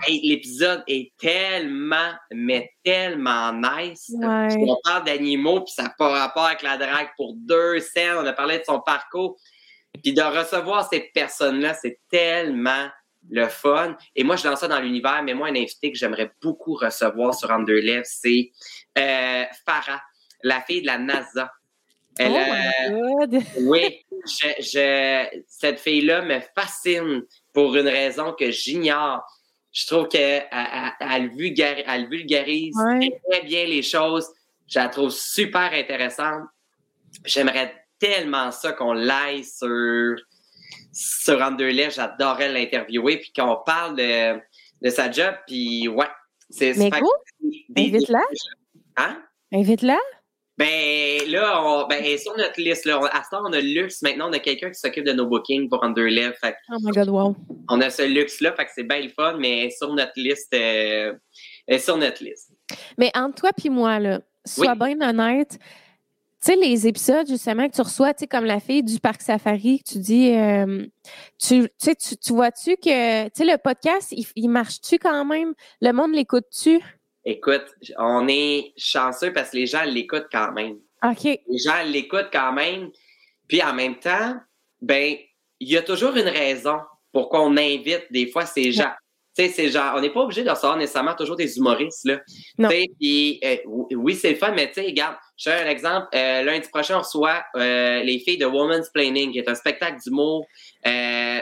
hey, 0.09 0.21
l'épisode 0.25 0.83
est 0.89 1.13
tellement, 1.19 2.13
mais 2.33 2.71
tellement 2.83 3.53
nice. 3.53 4.11
Ouais. 4.15 4.49
On 4.59 4.77
parle 4.83 5.05
d'animaux, 5.05 5.61
puis 5.61 5.73
ça 5.75 5.85
n'a 5.85 5.95
pas 5.97 6.09
rapport 6.09 6.47
avec 6.47 6.63
la 6.63 6.77
drague 6.77 7.11
pour 7.17 7.35
deux 7.37 7.79
scènes. 7.81 8.17
On 8.19 8.27
a 8.27 8.33
parlé 8.33 8.59
de 8.59 8.65
son 8.65 8.81
parcours. 8.81 9.37
Puis 10.03 10.13
de 10.13 10.23
recevoir 10.23 10.89
ces 10.91 11.01
personnes-là, 11.15 11.75
c'est 11.75 12.01
tellement 12.11 12.89
le 13.31 13.49
fun. 13.49 13.97
Et 14.15 14.25
moi, 14.25 14.37
je 14.37 14.47
lance 14.49 14.61
ça 14.61 14.69
dans 14.69 14.81
l'univers, 14.81 15.23
mais 15.23 15.35
moi, 15.35 15.49
un 15.49 15.57
invité 15.57 15.91
que 15.93 15.99
j'aimerais 15.99 16.33
beaucoup 16.43 16.75
recevoir 16.75 17.35
sur 17.35 17.51
lèvres, 17.81 18.05
c'est 18.07 18.51
euh, 18.99 19.45
Farah, 19.67 20.03
la 20.43 20.61
fille 20.61 20.83
de 20.83 20.87
la 20.87 20.99
NASA. 20.99 21.51
Elle, 22.19 22.33
oh 22.33 22.37
euh, 22.37 22.91
my 22.91 23.27
God! 23.41 23.43
oui, 23.63 24.05
je, 24.27 24.49
je- 24.63 25.41
cette 25.49 25.81
fille-là 25.81 26.23
me 26.23 26.39
fascine 26.55 27.23
pour 27.53 27.75
une 27.77 27.89
raison 27.89 28.33
que 28.33 28.51
j'ignore. 28.51 29.23
Je 29.73 29.87
trouve 29.89 30.07
qu'elle 30.07 30.47
elle, 30.53 30.93
elle 31.01 31.29
vulgar- 31.31 31.83
elle 31.87 32.09
vulgarise 32.09 32.77
Ouais. 32.77 33.21
très 33.29 33.43
bien 33.43 33.65
les 33.67 33.83
choses. 33.83 34.29
Je 34.69 34.79
la 34.79 34.89
trouve 34.89 35.11
super 35.11 35.73
intéressante. 35.73 36.45
J'aimerais 37.25 37.75
tellement 37.99 38.53
ça 38.53 38.73
qu'on 38.73 38.93
l'aille 38.93 39.45
sur, 39.45 40.17
sur 40.93 41.41
Anderlecht. 41.43 41.97
J'adorerais 41.97 42.53
l'interviewer 42.53 43.19
puis 43.19 43.33
qu'on 43.37 43.57
parle 43.65 43.97
de, 43.97 44.35
de 44.83 44.91
sa 44.91 45.11
job. 45.11 45.35
Puis 45.47 45.89
ouais, 45.89 46.07
c'est 46.51 46.75
Mais 46.77 46.91
go, 46.91 47.11
invite-la. 47.77 48.23
Hein? 48.97 49.23
invite-la. 49.53 49.99
Ben 50.57 51.19
là, 51.31 51.61
on, 51.65 51.89
ben, 51.89 51.97
elle 51.99 52.13
est 52.13 52.19
sur 52.19 52.37
notre 52.37 52.61
liste. 52.61 52.85
Là. 52.85 53.01
On- 53.01 53.05
à 53.07 53.25
ce 53.25 53.31
temps, 53.31 53.43
on 53.45 53.53
a 53.53 53.61
le 53.61 53.67
luxe. 53.81 54.03
Maintenant, 54.03 54.29
on 54.29 54.33
a 54.33 54.39
quelqu'un 54.39 54.69
qui 54.71 54.79
s'occupe 54.79 55.05
de 55.05 55.13
nos 55.13 55.27
bookings 55.27 55.69
pour 55.69 55.83
Underlev. 55.83 56.33
Fait 56.41 56.55
Oh 56.71 56.77
my 56.81 56.93
God, 56.93 57.09
wow. 57.09 57.37
on 57.69 57.81
a 57.81 57.91
ce 57.91 58.03
luxe-là, 58.03 58.53
fait 58.53 58.65
que 58.67 58.71
c'est 58.73 58.85
bien 58.85 59.01
le 59.01 59.09
fun, 59.09 59.37
mais 59.37 59.59
elle 59.63 59.67
est 59.67 59.71
sur 59.77 59.93
notre 59.93 60.13
liste. 60.15 60.55
euh, 60.55 61.13
elle 61.67 61.75
est 61.75 61.79
sur 61.81 61.97
notre 61.97 62.23
liste. 62.23 62.53
Mais 62.99 63.11
entre 63.17 63.35
toi 63.41 63.51
puis 63.57 63.69
moi, 63.69 63.99
là, 63.99 64.21
sois 64.47 64.75
Oui. 64.81 64.95
bien 64.97 65.09
honnête. 65.09 65.59
Tu 66.45 66.53
sais, 66.53 66.57
les 66.57 66.87
épisodes, 66.87 67.27
justement, 67.27 67.67
que 67.69 67.75
tu 67.75 67.81
reçois, 67.81 68.13
tu 68.13 68.21
sais, 68.21 68.27
comme 68.27 68.45
la 68.45 68.61
fille 68.61 68.83
du 68.83 69.01
Parc 69.01 69.23
Safari, 69.23 69.79
que 69.79 69.93
tu 69.93 69.99
dis, 69.99 70.31
euh, 70.35 70.85
tu, 71.41 71.63
tu 71.63 71.69
sais, 71.79 71.95
tu, 71.95 72.17
tu 72.19 72.33
vois-tu 72.35 72.77
que, 72.77 73.25
tu 73.25 73.31
sais, 73.35 73.45
le 73.47 73.57
podcast, 73.57 74.13
il, 74.13 74.27
il 74.37 74.49
marche-tu 74.49 74.99
quand 74.99 75.25
même? 75.25 75.55
Le 75.81 75.93
monde 75.93 76.13
l'écoute-tu? 76.15 76.81
Écoute, 77.25 77.65
on 77.97 78.29
est 78.29 78.75
chanceux 78.77 79.33
parce 79.33 79.51
que 79.51 79.57
les 79.57 79.67
gens 79.67 79.85
l'écoutent 79.85 80.29
quand 80.31 80.53
même. 80.53 80.77
OK. 81.03 81.25
Les 81.25 81.59
gens 81.59 81.83
l'écoutent 81.87 82.31
quand 82.31 82.53
même. 82.53 82.91
Puis 83.49 83.63
en 83.63 83.73
même 83.73 83.99
temps, 83.99 84.37
ben, 84.83 85.17
il 85.61 85.69
y 85.71 85.79
a 85.79 85.83
toujours 85.83 86.15
une 86.15 86.29
raison 86.29 86.81
pourquoi 87.11 87.43
on 87.43 87.57
invite 87.57 88.05
des 88.11 88.27
fois 88.27 88.45
ces 88.45 88.73
gens. 88.73 88.93
Tu 89.37 89.43
sais, 89.47 89.49
ces 89.49 89.69
gens, 89.71 89.93
on 89.97 90.01
n'est 90.01 90.13
pas 90.13 90.21
obligé 90.21 90.45
de 90.45 90.51
recevoir 90.51 90.77
nécessairement 90.77 91.15
toujours 91.15 91.35
des 91.37 91.57
humoristes, 91.59 92.05
là. 92.05 92.21
Non. 92.59 92.69
Tu 92.69 92.77
sais, 92.77 92.87
puis, 93.01 93.41
euh, 93.45 93.57
oui, 93.97 94.15
c'est 94.15 94.31
le 94.31 94.37
fun, 94.37 94.53
mais 94.53 94.69
tu 94.69 94.75
sais, 94.75 94.83
regarde, 94.83 95.17
je 95.37 95.51
donne 95.51 95.67
un 95.67 95.71
exemple. 95.71 96.07
Euh, 96.15 96.43
lundi 96.43 96.69
prochain, 96.69 96.99
on 96.99 97.01
reçoit 97.01 97.43
euh, 97.57 98.03
les 98.03 98.19
filles 98.21 98.39
de 98.39 98.47
Woman's 98.47 98.91
Planning, 98.91 99.33
qui 99.33 99.39
est 99.39 99.49
un 99.49 99.55
spectacle 99.57 100.01
d'humour. 100.05 100.47
Euh, 100.87 101.41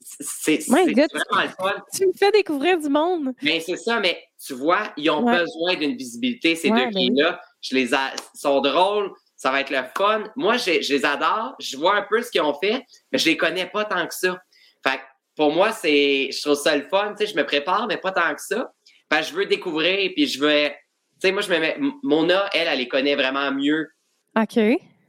c'est 0.00 0.60
c'est 0.62 0.70
vraiment 0.70 1.42
le 1.42 1.48
fun. 1.58 1.74
Tu 1.92 2.06
me 2.06 2.12
fais 2.16 2.30
découvrir 2.30 2.78
du 2.78 2.88
monde. 2.88 3.32
Mais 3.42 3.60
c'est 3.60 3.76
ça, 3.76 3.98
mais 4.00 4.22
tu 4.44 4.54
vois, 4.54 4.92
ils 4.96 5.10
ont 5.10 5.24
Ouais. 5.24 5.38
besoin 5.38 5.74
d'une 5.74 5.96
visibilité, 5.96 6.54
ces 6.54 6.70
Ouais, 6.70 6.78
deux 6.86 6.92
ben 6.92 6.98
filles-là. 7.00 7.40
Je 7.60 7.74
les 7.74 7.92
a, 7.92 8.12
ils 8.34 8.38
sont 8.40 8.60
drôles, 8.60 9.10
ça 9.34 9.50
va 9.50 9.60
être 9.60 9.70
le 9.70 9.82
fun. 9.98 10.22
Moi, 10.36 10.56
je, 10.58 10.80
je 10.80 10.94
les 10.94 11.04
adore, 11.04 11.54
je 11.58 11.76
vois 11.76 11.96
un 11.96 12.06
peu 12.08 12.22
ce 12.22 12.30
qu'ils 12.30 12.40
ont 12.42 12.54
fait, 12.54 12.84
mais 13.10 13.18
je 13.18 13.26
les 13.26 13.36
connais 13.36 13.66
pas 13.66 13.84
tant 13.84 14.06
que 14.06 14.14
ça. 14.14 14.40
Fait 14.86 14.98
que 14.98 15.02
pour 15.36 15.52
moi, 15.52 15.72
c'est, 15.72 16.30
je 16.32 16.40
trouve 16.42 16.54
ça 16.56 16.74
le 16.76 16.88
fun, 16.88 17.14
tu 17.18 17.26
sais, 17.26 17.32
je 17.32 17.36
me 17.36 17.44
prépare, 17.44 17.86
mais 17.86 17.98
pas 17.98 18.12
tant 18.12 18.34
que 18.34 18.40
ça. 18.42 18.72
Fait 19.12 19.20
que 19.20 19.26
je 19.26 19.32
veux 19.34 19.46
découvrir, 19.46 20.10
puis 20.14 20.26
je 20.26 20.40
veux, 20.40 20.68
tu 20.68 20.74
sais, 21.20 21.32
moi, 21.32 21.42
je 21.42 21.50
me 21.50 21.58
mets, 21.58 21.76
Mona, 22.02 22.48
elle, 22.54 22.68
elle 22.68 22.78
les 22.78 22.88
connaît 22.88 23.14
vraiment 23.14 23.52
mieux 23.52 23.88
OK. 24.36 24.58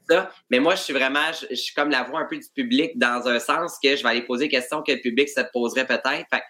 ça. 0.10 0.32
Mais 0.50 0.60
moi, 0.60 0.76
je 0.76 0.82
suis 0.84 0.94
vraiment, 0.94 1.32
je, 1.34 1.48
je 1.50 1.56
suis 1.56 1.74
comme 1.74 1.90
la 1.90 2.04
voix 2.04 2.20
un 2.20 2.26
peu 2.26 2.38
du 2.38 2.48
public 2.54 2.92
dans 2.98 3.28
un 3.28 3.40
sens 3.40 3.78
que 3.82 3.96
je 3.96 4.04
vais 4.04 4.10
aller 4.10 4.22
poser 4.22 4.46
des 4.46 4.50
questions 4.52 4.84
que 4.84 4.92
le 4.92 5.00
public 5.02 5.28
se 5.30 5.42
poserait 5.54 5.88
peut-être. 5.88 6.26
Fait 6.30 6.44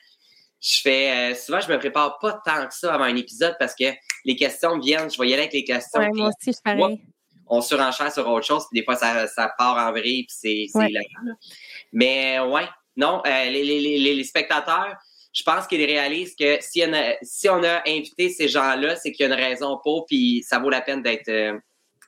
je 0.60 0.82
fais, 0.82 1.32
euh, 1.32 1.36
souvent, 1.36 1.60
je 1.62 1.72
me 1.72 1.78
prépare 1.78 2.18
pas 2.18 2.42
tant 2.44 2.66
que 2.68 2.74
ça 2.74 2.92
avant 2.96 3.04
un 3.04 3.16
épisode 3.16 3.56
parce 3.60 3.76
que 3.76 3.86
les 4.26 4.36
questions 4.36 4.80
viennent, 4.80 5.10
je 5.10 5.18
vais 5.22 5.30
y 5.30 5.34
aller 5.34 5.44
avec 5.44 5.54
les 5.54 5.64
questions. 5.64 6.02
Ouais, 6.02 6.10
moi 6.14 6.30
aussi, 6.30 6.52
je 6.58 6.62
pareil. 6.64 7.00
on 7.46 7.62
surenchère 7.62 8.12
sur 8.12 8.28
autre 8.28 8.46
chose, 8.48 8.66
puis 8.72 8.80
des 8.80 8.84
fois, 8.84 8.96
ça, 8.96 9.28
ça 9.28 9.54
part 9.56 9.78
en 9.78 9.92
vrille, 9.92 10.24
puis 10.26 10.36
c'est 10.36 10.66
c'est 10.72 10.80
Ouais. 10.80 10.90
là. 10.90 11.02
Mais 11.94 12.40
ouais, 12.40 12.68
non, 12.98 13.22
euh, 13.26 13.46
les, 13.46 13.64
les, 13.64 13.80
les, 13.80 14.16
les 14.16 14.24
spectateurs, 14.24 14.96
je 15.34 15.44
pense 15.44 15.68
qu'ils 15.68 15.86
réalisent 15.86 16.36
que 16.36 16.58
si 16.62 16.84
on 16.88 16.94
a, 16.94 17.14
si 17.22 17.48
on 17.48 17.64
a 17.64 17.82
invité 17.88 18.30
ces 18.30 18.48
gens-là, 18.48 18.96
c'est 18.96 19.12
qu'il 19.12 19.28
y 19.28 19.32
a 19.32 19.34
une 19.34 19.40
raison 19.40 19.80
pour, 19.84 20.06
puis 20.06 20.44
ça 20.46 20.60
vaut 20.60 20.70
la 20.70 20.82
peine 20.82 21.02
d'être 21.04 21.30
euh, 21.30 21.58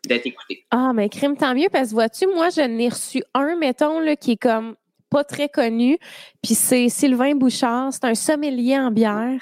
d'être 0.06 0.25
écouté. 0.25 0.65
Ah, 0.71 0.91
mais 0.93 1.10
crime, 1.10 1.36
tant 1.38 1.54
mieux, 1.54 1.67
parce 1.71 1.89
que 1.89 1.93
vois-tu, 1.93 2.28
moi, 2.28 2.49
je 2.49 2.62
n'ai 2.62 2.89
reçu 2.89 3.21
un, 3.34 3.56
mettons, 3.58 3.99
là, 3.99 4.15
qui 4.15 4.32
est 4.32 4.41
comme 4.41 4.75
pas 5.10 5.23
très 5.23 5.49
connu, 5.49 5.97
puis 6.41 6.56
c'est 6.56 6.88
Sylvain 6.89 7.36
Bouchard, 7.36 7.91
c'est 7.91 8.06
un 8.06 8.15
sommelier 8.15 8.78
en 8.78 8.91
bière. 8.91 9.39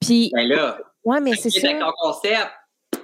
Puis, 0.00 0.30
Ben 0.34 0.48
là, 0.48 0.78
ouais, 1.04 1.20
mais 1.20 1.34
c'est 1.36 1.50
ça. 1.50 1.68
concept? 2.02 2.50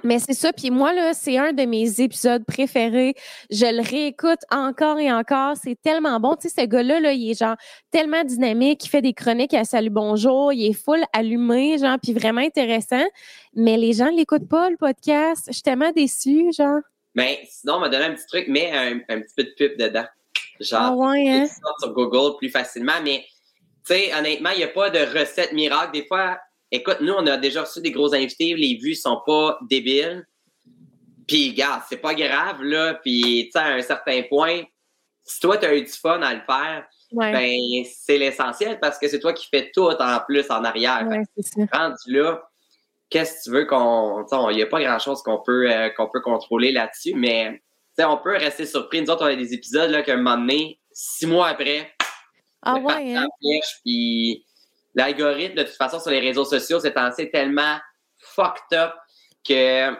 Mais 0.03 0.19
c'est 0.19 0.33
ça. 0.33 0.51
Puis 0.51 0.69
moi, 0.69 0.91
là, 0.93 1.13
c'est 1.13 1.37
un 1.37 1.53
de 1.53 1.63
mes 1.63 2.01
épisodes 2.01 2.43
préférés. 2.45 3.13
Je 3.49 3.65
le 3.65 3.81
réécoute 3.81 4.39
encore 4.51 4.99
et 4.99 5.11
encore. 5.11 5.55
C'est 5.55 5.81
tellement 5.81 6.19
bon. 6.19 6.35
Tu 6.35 6.49
sais, 6.49 6.61
ce 6.61 6.65
gars-là, 6.67 6.99
là, 6.99 7.13
il 7.13 7.31
est 7.31 7.39
genre 7.39 7.55
tellement 7.89 8.23
dynamique. 8.23 8.83
Il 8.85 8.89
fait 8.89 9.01
des 9.01 9.13
chroniques 9.13 9.53
à 9.53 9.63
Salut 9.63 9.89
Bonjour. 9.89 10.51
Il 10.51 10.65
est 10.69 10.73
full 10.73 11.01
allumé, 11.13 11.77
genre, 11.77 11.97
puis 12.01 12.13
vraiment 12.13 12.41
intéressant. 12.41 13.05
Mais 13.55 13.77
les 13.77 13.93
gens 13.93 14.09
l'écoutent 14.09 14.49
pas, 14.49 14.69
le 14.69 14.77
podcast. 14.77 15.45
Je 15.47 15.53
suis 15.53 15.61
tellement 15.61 15.91
déçue, 15.91 16.51
genre. 16.51 16.81
Ben, 17.15 17.35
sinon, 17.49 17.75
on 17.75 17.79
m'a 17.79 17.89
donné 17.89 18.05
un 18.05 18.13
petit 18.13 18.25
truc, 18.27 18.45
mais 18.49 18.71
un, 18.71 18.97
un 19.07 19.21
petit 19.21 19.33
peu 19.37 19.43
de 19.43 19.53
pub 19.57 19.77
dedans. 19.77 20.05
Genre, 20.59 20.81
Ah 20.81 20.95
ouais, 20.95 21.29
hein? 21.29 21.47
sur 21.79 21.93
Google 21.93 22.35
plus 22.37 22.49
facilement. 22.49 22.99
Mais, 23.03 23.23
tu 23.87 23.93
sais, 23.93 24.13
honnêtement, 24.17 24.49
il 24.51 24.57
n'y 24.57 24.63
a 24.63 24.67
pas 24.69 24.89
de 24.89 24.99
recette 24.99 25.53
miracle. 25.53 25.91
Des 25.93 26.05
fois, 26.05 26.37
écoute, 26.75 26.97
nous, 27.01 27.13
on 27.13 27.25
a 27.27 27.37
déjà 27.37 27.61
reçu 27.61 27.81
des 27.81 27.91
gros 27.91 28.13
invités. 28.13 28.53
Les 28.55 28.75
vues 28.81 28.95
sont 28.95 29.21
pas 29.25 29.57
débiles. 29.69 30.25
Puis, 31.27 31.51
regarde, 31.51 31.83
c'est 31.87 31.97
pas 32.01 32.13
grave, 32.13 32.61
là. 32.63 32.95
Puis, 32.95 33.45
tu 33.45 33.51
sais, 33.51 33.59
à 33.59 33.67
un 33.75 33.81
certain 33.81 34.23
point, 34.23 34.61
si 35.23 35.39
toi, 35.39 35.57
tu 35.57 35.65
as 35.65 35.75
eu 35.75 35.81
du 35.83 35.91
fun 35.91 36.21
à 36.21 36.33
le 36.33 36.41
faire, 36.41 36.85
Ouais. 37.13 37.31
ben, 37.31 37.83
c'est 37.85 38.17
l'essentiel 38.17 38.79
parce 38.79 38.97
que 38.97 39.07
c'est 39.07 39.19
toi 39.19 39.33
qui 39.33 39.47
fais 39.47 39.69
tout 39.71 39.83
en 39.87 40.19
plus 40.27 40.49
en 40.49 40.63
arrière. 40.63 41.07
ouais, 41.07 41.21
rendu 41.71 41.95
là, 42.11 42.41
qu'est-ce 43.09 43.33
que 43.35 43.43
tu 43.43 43.49
veux 43.51 43.65
qu'on. 43.65 44.25
tu 44.27 44.35
sais, 44.35 44.41
Il 44.49 44.55
n'y 44.55 44.63
a 44.63 44.65
pas 44.65 44.81
grand-chose 44.81 45.21
qu'on 45.21 45.39
peut, 45.43 45.71
euh, 45.71 45.89
qu'on 45.91 46.09
peut 46.09 46.21
contrôler 46.21 46.71
là-dessus, 46.71 47.13
mais 47.15 47.51
tu 47.53 47.59
sais, 47.99 48.05
on 48.05 48.17
peut 48.17 48.31
rester 48.35 48.65
surpris. 48.65 49.01
Nous 49.03 49.11
autres, 49.11 49.21
on 49.23 49.27
a 49.27 49.35
des 49.35 49.53
épisodes 49.53 49.91
là, 49.91 50.01
qu'à 50.01 50.13
un 50.15 50.17
moment 50.17 50.37
donné, 50.37 50.81
six 50.91 51.27
mois 51.27 51.49
après, 51.49 51.93
Ah 52.63 52.77
ouais, 52.77 53.15
hein? 53.15 53.27
puis 53.85 54.43
l'algorithme, 54.95 55.55
de 55.55 55.63
toute 55.63 55.75
façon, 55.75 55.99
sur 55.99 56.11
les 56.11 56.19
réseaux 56.19 56.45
sociaux, 56.45 56.79
c'est 56.79 56.93
c'est 57.15 57.29
tellement 57.31 57.77
fucked 58.17 58.77
up 58.77 58.91
que 59.47 59.91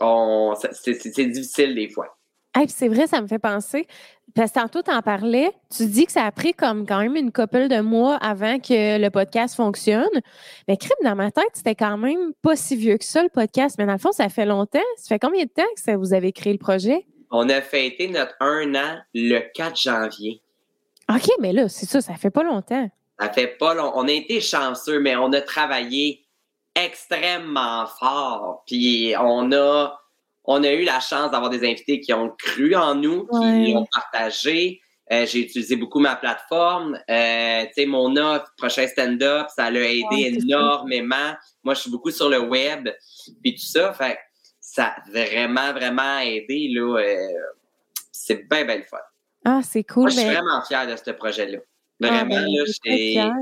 on, 0.00 0.54
c'est- 0.60 0.72
c'est 0.74 0.94
c'est 1.12 1.26
difficile 1.26 1.74
des 1.74 1.88
fois. 1.90 2.16
Hey, 2.54 2.68
c'est 2.68 2.88
vrai, 2.88 3.06
ça 3.06 3.20
me 3.20 3.28
fait 3.28 3.38
penser. 3.38 3.86
Parce 4.34 4.50
que 4.50 4.58
tantôt, 4.58 4.82
t'en 4.82 5.02
parlais. 5.02 5.52
Tu 5.76 5.86
dis 5.86 6.04
que 6.06 6.10
ça 6.12 6.24
a 6.24 6.32
pris 6.32 6.52
comme 6.52 6.84
quand 6.84 6.98
même 7.00 7.14
une 7.14 7.30
couple 7.30 7.68
de 7.68 7.80
mois 7.80 8.16
avant 8.16 8.58
que 8.58 8.98
le 8.98 9.08
podcast 9.10 9.54
fonctionne. 9.54 10.08
Mais 10.66 10.76
crime, 10.76 10.90
dans 11.04 11.14
ma 11.14 11.30
tête, 11.30 11.50
c'était 11.54 11.76
quand 11.76 11.96
même 11.96 12.32
pas 12.42 12.56
si 12.56 12.74
vieux 12.74 12.96
que 12.96 13.04
ça, 13.04 13.22
le 13.22 13.28
podcast. 13.28 13.76
Mais 13.78 13.86
dans 13.86 13.92
le 13.92 13.98
fond, 13.98 14.10
ça 14.10 14.28
fait 14.28 14.46
longtemps. 14.46 14.80
Ça 14.96 15.08
fait 15.14 15.20
combien 15.20 15.44
de 15.44 15.50
temps 15.50 15.62
que 15.76 15.80
ça, 15.80 15.96
vous 15.96 16.12
avez 16.12 16.32
créé 16.32 16.52
le 16.52 16.58
projet? 16.58 17.06
On 17.30 17.48
a 17.48 17.60
fêté 17.60 18.08
notre 18.08 18.34
un 18.40 18.74
an 18.74 18.98
le 19.14 19.40
4 19.54 19.80
janvier. 19.80 20.42
OK, 21.08 21.28
mais 21.40 21.52
là, 21.52 21.68
c'est 21.68 21.86
ça, 21.86 22.00
ça 22.00 22.14
fait 22.14 22.30
pas 22.30 22.42
longtemps. 22.42 22.90
Ça 23.20 23.30
fait 23.30 23.58
pas 23.58 23.74
long. 23.74 23.92
On 23.94 24.08
a 24.08 24.12
été 24.12 24.40
chanceux, 24.40 25.00
mais 25.00 25.14
on 25.16 25.32
a 25.32 25.40
travaillé 25.40 26.24
extrêmement 26.74 27.86
fort. 27.86 28.62
Puis 28.66 29.14
on 29.18 29.52
a, 29.52 30.00
on 30.44 30.64
a 30.64 30.72
eu 30.72 30.84
la 30.84 31.00
chance 31.00 31.30
d'avoir 31.30 31.50
des 31.50 31.68
invités 31.68 32.00
qui 32.00 32.12
ont 32.14 32.34
cru 32.38 32.74
en 32.74 32.94
nous, 32.94 33.26
qui 33.26 33.74
ont 33.76 33.86
partagé. 33.92 34.80
Euh, 35.12 35.26
j'ai 35.26 35.40
utilisé 35.40 35.74
beaucoup 35.74 35.98
ma 35.98 36.14
plateforme. 36.14 36.96
Euh, 37.10 37.64
tu 37.66 37.72
sais, 37.74 37.86
mon 37.86 38.16
offre, 38.16 38.52
prochain 38.56 38.86
stand-up, 38.86 39.48
ça 39.54 39.68
l'a 39.68 39.80
aidé 39.80 40.06
Ouais, 40.10 40.34
énormément. 40.34 41.34
Moi, 41.64 41.74
je 41.74 41.80
suis 41.80 41.90
beaucoup 41.90 42.12
sur 42.12 42.28
le 42.28 42.38
web, 42.38 42.88
puis 43.42 43.56
tout 43.56 43.66
ça. 43.66 43.92
Fait 43.92 44.14
que 44.14 44.20
ça 44.60 44.94
a 44.96 45.10
vraiment, 45.10 45.72
vraiment 45.72 46.20
aidé. 46.20 46.68
Là, 46.72 47.00
euh, 47.00 47.28
c'est 48.12 48.48
bien, 48.48 48.64
bien 48.64 48.76
le 48.76 48.84
fun. 48.84 48.98
Ah, 49.44 49.60
c'est 49.64 49.82
cool. 49.82 50.02
Moi, 50.02 50.10
je 50.10 50.16
suis 50.18 50.26
mais... 50.26 50.34
vraiment 50.34 50.62
fier 50.62 50.86
de 50.86 50.94
ce 50.94 51.10
projet-là. 51.10 51.58
Ah, 52.02 52.06
Vraiment, 52.24 52.34
ben, 52.34 52.46
là, 52.46 52.64
j'étais- 52.66 53.10
fière. 53.12 53.34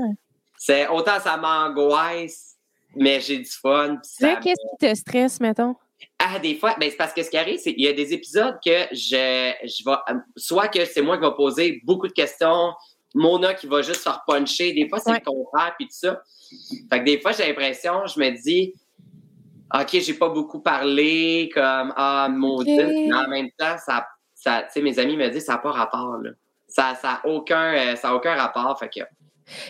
c'est 0.57 0.87
autant 0.89 1.19
ça 1.19 1.37
m'angoisse, 1.37 2.55
mais 2.95 3.19
j'ai 3.21 3.37
du 3.39 3.49
fun. 3.49 3.97
puis 4.01 4.09
Tu 4.09 4.09
sais, 4.25 4.33
ça- 4.33 4.39
Qu'est-ce 4.41 4.61
qui 4.71 4.87
te 4.87 4.95
stresse, 4.95 5.39
mettons? 5.39 5.75
Ah, 6.17 6.39
des 6.39 6.55
fois, 6.55 6.75
ben, 6.79 6.89
c'est 6.89 6.97
parce 6.97 7.13
que 7.13 7.23
ce 7.23 7.29
qui 7.29 7.37
arrive, 7.37 7.59
c'est 7.59 7.73
qu'il 7.73 7.83
y 7.83 7.87
a 7.87 7.93
des 7.93 8.13
épisodes 8.13 8.57
que 8.65 8.87
je, 8.91 9.53
je 9.63 9.83
vais, 9.85 9.95
soit 10.37 10.67
que 10.69 10.85
c'est 10.85 11.01
moi 11.01 11.17
qui 11.17 11.23
vais 11.25 11.35
poser 11.35 11.81
beaucoup 11.85 12.07
de 12.07 12.13
questions, 12.13 12.71
Mona 13.15 13.53
qui 13.53 13.67
va 13.67 13.81
juste 13.81 14.01
faire 14.01 14.21
puncher, 14.27 14.71
des 14.73 14.87
fois 14.87 14.99
c'est 14.99 15.09
Ouais. 15.11 15.21
le 15.25 15.31
contraire, 15.31 15.73
puis 15.77 15.87
tout 15.87 15.93
ça. 15.95 16.21
Fait 16.91 16.99
que 16.99 17.05
des 17.05 17.19
fois, 17.19 17.31
j'ai 17.31 17.47
l'impression, 17.47 18.05
je 18.05 18.19
me 18.19 18.29
dis, 18.41 18.73
OK, 19.73 19.89
j'ai 19.99 20.13
pas 20.13 20.29
beaucoup 20.29 20.59
parlé, 20.61 21.49
comme, 21.53 21.93
ah, 21.95 22.27
maudit. 22.31 22.75
Mais 22.75 23.13
en 23.13 23.27
même 23.27 23.49
temps, 23.57 23.77
ça, 23.83 24.05
ça 24.35 24.63
tu 24.63 24.73
sais, 24.73 24.81
mes 24.81 24.97
amis 24.99 25.15
me 25.17 25.27
disent, 25.29 25.45
ça 25.45 25.53
n'a 25.53 25.57
pas 25.59 25.71
rapport, 25.71 26.17
là. 26.17 26.31
Ça, 26.69 26.95
ça 27.01 27.21
a 27.23 27.27
aucun, 27.27 27.73
euh, 27.73 27.95
ça 27.95 28.09
a 28.09 28.13
aucun 28.13 28.35
rapport, 28.35 28.77
fait 28.79 28.89
que. 28.89 29.01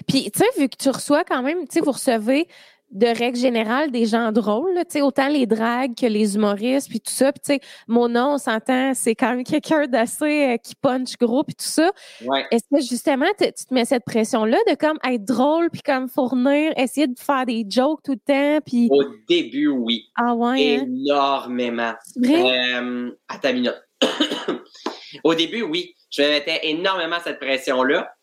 Puis, 0.07 0.29
tu 0.31 0.39
sais, 0.39 0.45
vu 0.59 0.67
que 0.69 0.77
tu 0.77 0.89
reçois 0.89 1.23
quand 1.23 1.41
même, 1.41 1.67
tu 1.67 1.75
sais, 1.75 1.81
vous 1.81 1.91
recevez 1.91 2.47
de 2.91 3.05
règle 3.05 3.37
générale 3.37 3.91
des 3.91 4.05
gens 4.05 4.31
drôles, 4.31 4.73
tu 4.77 4.83
sais, 4.89 5.01
autant 5.01 5.27
les 5.27 5.45
dragues 5.45 5.93
que 5.95 6.07
les 6.07 6.35
humoristes, 6.35 6.89
puis 6.89 6.99
tout 6.99 7.11
ça. 7.11 7.31
Puis 7.31 7.41
tu 7.41 7.53
sais, 7.53 7.59
Mona, 7.87 8.27
on 8.27 8.37
s'entend, 8.37 8.93
c'est 8.95 9.15
quand 9.15 9.29
même 9.29 9.43
quelqu'un 9.43 9.85
d'assez 9.87 10.53
euh, 10.53 10.57
qui 10.57 10.73
punch 10.75 11.17
gros, 11.17 11.43
puis 11.43 11.55
tout 11.55 11.65
ça. 11.65 11.91
Ouais. 12.25 12.45
Est-ce 12.51 12.63
que 12.71 12.81
justement, 12.81 13.27
tu 13.37 13.51
te 13.51 13.73
mets 13.73 13.85
cette 13.85 14.05
pression-là 14.05 14.57
de 14.67 14.75
comme 14.75 14.97
être 15.07 15.23
drôle, 15.23 15.69
puis 15.69 15.81
comme 15.81 16.09
fournir, 16.09 16.73
essayer 16.77 17.07
de 17.07 17.19
faire 17.19 17.45
des 17.45 17.65
jokes 17.69 18.01
tout 18.03 18.13
le 18.13 18.59
temps, 18.59 18.59
puis... 18.65 18.87
Au 18.91 19.03
début, 19.27 19.67
oui. 19.67 20.05
Ah 20.15 20.33
ouais, 20.33 20.77
hein? 20.77 20.85
Énormément. 20.87 21.93
Vrai? 22.15 22.73
Euh, 22.73 23.11
à 23.27 23.37
ta 23.37 23.53
minute. 23.53 23.79
Au 25.23 25.35
début, 25.35 25.61
oui. 25.63 25.93
Je 26.19 26.23
me 26.23 26.29
mettais 26.29 26.59
énormément 26.63 27.17
cette 27.23 27.39
pression-là. 27.39 28.13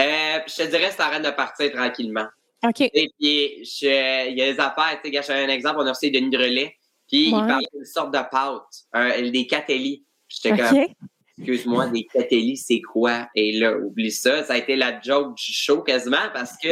Euh, 0.00 0.38
je 0.46 0.56
te 0.56 0.62
dirais, 0.68 0.90
c'est 0.90 1.02
en 1.02 1.08
train 1.08 1.20
de 1.20 1.30
partir 1.30 1.70
tranquillement. 1.72 2.26
OK. 2.64 2.80
Et 2.80 3.08
puis, 3.20 3.64
je- 3.64 4.28
il 4.30 4.36
y 4.36 4.42
a 4.42 4.52
des 4.52 4.60
affaires, 4.60 4.98
tu 5.04 5.12
sais, 5.12 5.22
je 5.22 5.32
un 5.32 5.48
exemple, 5.48 5.76
on 5.78 5.86
a 5.86 5.92
reçu 5.92 6.10
Denis 6.10 6.30
Drolet, 6.30 6.74
puis 7.08 7.32
Ouais. 7.32 7.38
il 7.40 7.46
parlait 7.46 7.66
d'une 7.72 7.84
sorte 7.84 8.12
de 8.12 8.18
pâte, 8.30 8.62
un- 8.92 9.30
des 9.30 9.46
catelli. 9.46 10.04
J'étais 10.28 10.56
comme, 10.56 10.76
OK. 10.78 10.90
excuse-moi, 11.38 11.86
des 11.88 12.04
catelli, 12.12 12.56
c'est 12.56 12.80
quoi? 12.80 13.28
Et 13.36 13.52
là, 13.52 13.76
oublie 13.76 14.10
ça, 14.10 14.42
ça 14.44 14.54
a 14.54 14.56
été 14.58 14.74
la 14.76 15.00
joke 15.00 15.36
du 15.36 15.52
show 15.52 15.82
quasiment 15.82 16.28
parce 16.34 16.56
que 16.62 16.68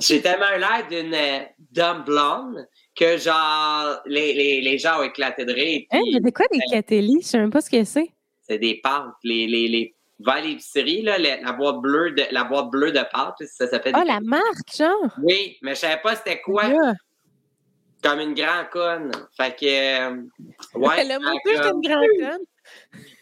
j'ai 0.00 0.20
tellement 0.22 0.50
l'air 0.56 0.86
d'une 0.88 1.14
euh, 1.14 1.40
dumb 1.72 2.04
blonde 2.04 2.66
que 2.94 3.16
genre, 3.16 4.00
les, 4.06 4.32
les, 4.34 4.60
les 4.60 4.78
gens 4.78 5.00
ont 5.00 5.02
éclaté 5.04 5.44
de 5.44 5.52
rire. 5.52 5.82
Hein, 5.90 6.00
puis 6.02 6.14
mais 6.14 6.20
de 6.20 6.30
quoi 6.34 6.46
des 6.52 6.60
catélies? 6.70 7.18
Je 7.22 7.26
sais 7.26 7.38
même 7.38 7.50
pas 7.50 7.60
ce 7.60 7.70
que 7.70 7.82
c'est. 7.84 8.10
C'est 8.48 8.58
des 8.58 8.80
pâtes, 8.82 9.14
les, 9.24 9.46
les, 9.46 9.68
les, 9.68 9.94
vers 10.20 10.42
l'épicerie, 10.42 11.02
là, 11.02 11.18
la, 11.18 11.52
boîte 11.52 11.76
bleue 11.76 12.10
de, 12.12 12.24
la 12.30 12.44
boîte 12.44 12.70
bleue 12.70 12.92
de 12.92 13.00
pâtes, 13.12 13.36
ça 13.46 13.68
s'appelle 13.68 13.92
Ah, 13.94 14.02
des- 14.02 14.08
la 14.08 14.20
marque, 14.20 14.74
genre? 14.76 15.14
Oui, 15.22 15.58
mais 15.62 15.74
je 15.74 15.80
savais 15.80 16.00
pas 16.02 16.16
c'était 16.16 16.40
quoi. 16.40 16.64
Comme 18.02 18.20
une 18.20 18.34
grande 18.34 18.68
conne. 18.70 19.10
Fait 19.36 19.56
que, 19.56 19.66
euh, 19.66 20.22
ouais. 20.74 21.04
Là, 21.08 21.18
moi 21.18 21.32
aussi, 21.32 21.56
j'étais 21.56 21.70
une 21.70 21.80
grande 21.80 22.06
conne. 22.20 22.44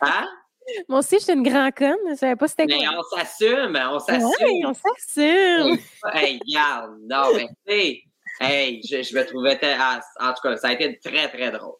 Hein? 0.02 0.28
Moi 0.88 0.98
aussi, 0.98 1.18
j'étais 1.20 1.34
une 1.34 1.44
grande 1.44 1.74
conne. 1.74 1.94
Je 2.10 2.14
savais 2.16 2.34
pas 2.34 2.48
c'était 2.48 2.66
Mais 2.66 2.84
quoi. 2.84 2.98
on 2.98 3.16
s'assume, 3.16 3.78
on 3.88 3.98
s'assume. 4.00 4.66
on 4.66 4.74
s'assume. 4.74 5.78
Hey, 6.12 6.40
regarde, 6.44 6.96
non, 7.08 7.32
mais 7.36 7.46
tu 7.46 7.72
sais, 7.72 8.02
hey, 8.40 8.80
je, 8.82 9.00
je 9.02 9.16
me 9.16 9.24
trouvais, 9.24 9.58
ah, 9.62 10.00
en 10.20 10.32
tout 10.34 10.42
cas, 10.42 10.56
ça 10.56 10.68
a 10.68 10.72
été 10.72 10.98
très, 10.98 11.28
très 11.28 11.52
drôle. 11.52 11.76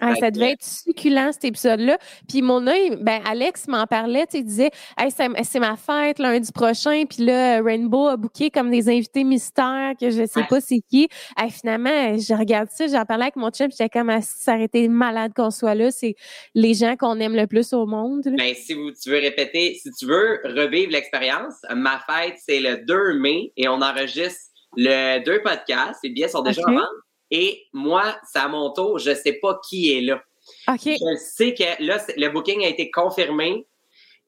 Ah, 0.00 0.14
ça 0.16 0.30
devait 0.30 0.52
être 0.52 0.62
succulent, 0.64 1.32
cet 1.32 1.44
épisode-là. 1.46 1.98
Puis 2.28 2.42
mon 2.42 2.66
œil, 2.66 2.96
ben 3.00 3.20
Alex 3.24 3.66
m'en 3.68 3.86
parlait, 3.86 4.24
il 4.34 4.44
disait 4.44 4.70
hey, 4.98 5.10
c'est 5.10 5.28
c'est 5.44 5.58
ma 5.60 5.76
fête 5.76 6.18
lundi 6.18 6.52
prochain, 6.52 7.04
puis 7.08 7.24
là, 7.24 7.62
Rainbow 7.62 8.08
a 8.08 8.16
booké 8.16 8.50
comme 8.50 8.70
des 8.70 8.88
invités 8.88 9.24
mystères 9.24 9.92
que 10.00 10.10
je 10.10 10.26
sais 10.26 10.40
Ouais. 10.40 10.46
pas 10.48 10.60
c'est 10.60 10.80
qui. 10.90 11.08
Hey, 11.36 11.50
finalement, 11.50 12.18
je 12.18 12.34
regarde 12.34 12.68
ça, 12.70 12.86
j'en 12.86 13.04
parlais 13.04 13.24
avec 13.24 13.36
mon 13.36 13.50
chum, 13.50 13.68
j'étais 13.70 13.88
comme 13.88 14.10
Ah, 14.10 14.20
ça 14.22 14.54
aurait 14.54 14.64
été 14.64 14.88
malade 14.88 15.32
qu'on 15.34 15.50
soit 15.50 15.74
là. 15.74 15.90
C'est 15.90 16.14
les 16.54 16.74
gens 16.74 16.96
qu'on 16.96 17.18
aime 17.20 17.34
le 17.34 17.46
plus 17.46 17.72
au 17.72 17.86
monde. 17.86 18.22
Ben, 18.36 18.54
si 18.54 18.74
vous, 18.74 18.90
tu 18.92 19.10
veux 19.10 19.18
répéter, 19.18 19.78
si 19.82 19.90
tu 19.92 20.06
veux 20.06 20.40
revivre 20.44 20.92
l'expérience, 20.92 21.54
ma 21.74 21.98
fête, 22.00 22.34
c'est 22.46 22.60
le 22.60 22.84
2 22.84 23.18
mai 23.18 23.52
et 23.56 23.68
on 23.68 23.80
enregistre 23.82 24.40
le 24.76 25.24
deux 25.24 25.40
podcasts. 25.42 26.00
Les 26.04 26.10
billets 26.10 26.28
sont 26.28 26.42
déjà 26.42 26.60
Ok. 26.62 26.68
en 26.68 26.72
vente. 26.74 26.86
Et 27.30 27.64
moi, 27.72 28.16
c'est 28.30 28.38
à 28.38 28.48
mon 28.48 28.72
tour, 28.72 28.98
je 28.98 29.14
sais 29.14 29.34
pas 29.34 29.58
qui 29.68 29.92
est 29.96 30.00
là. 30.00 30.22
Je 30.68 31.16
sais 31.18 31.54
que 31.54 31.82
là, 31.84 32.04
le 32.16 32.28
booking 32.28 32.64
a 32.64 32.68
été 32.68 32.90
confirmé, 32.90 33.66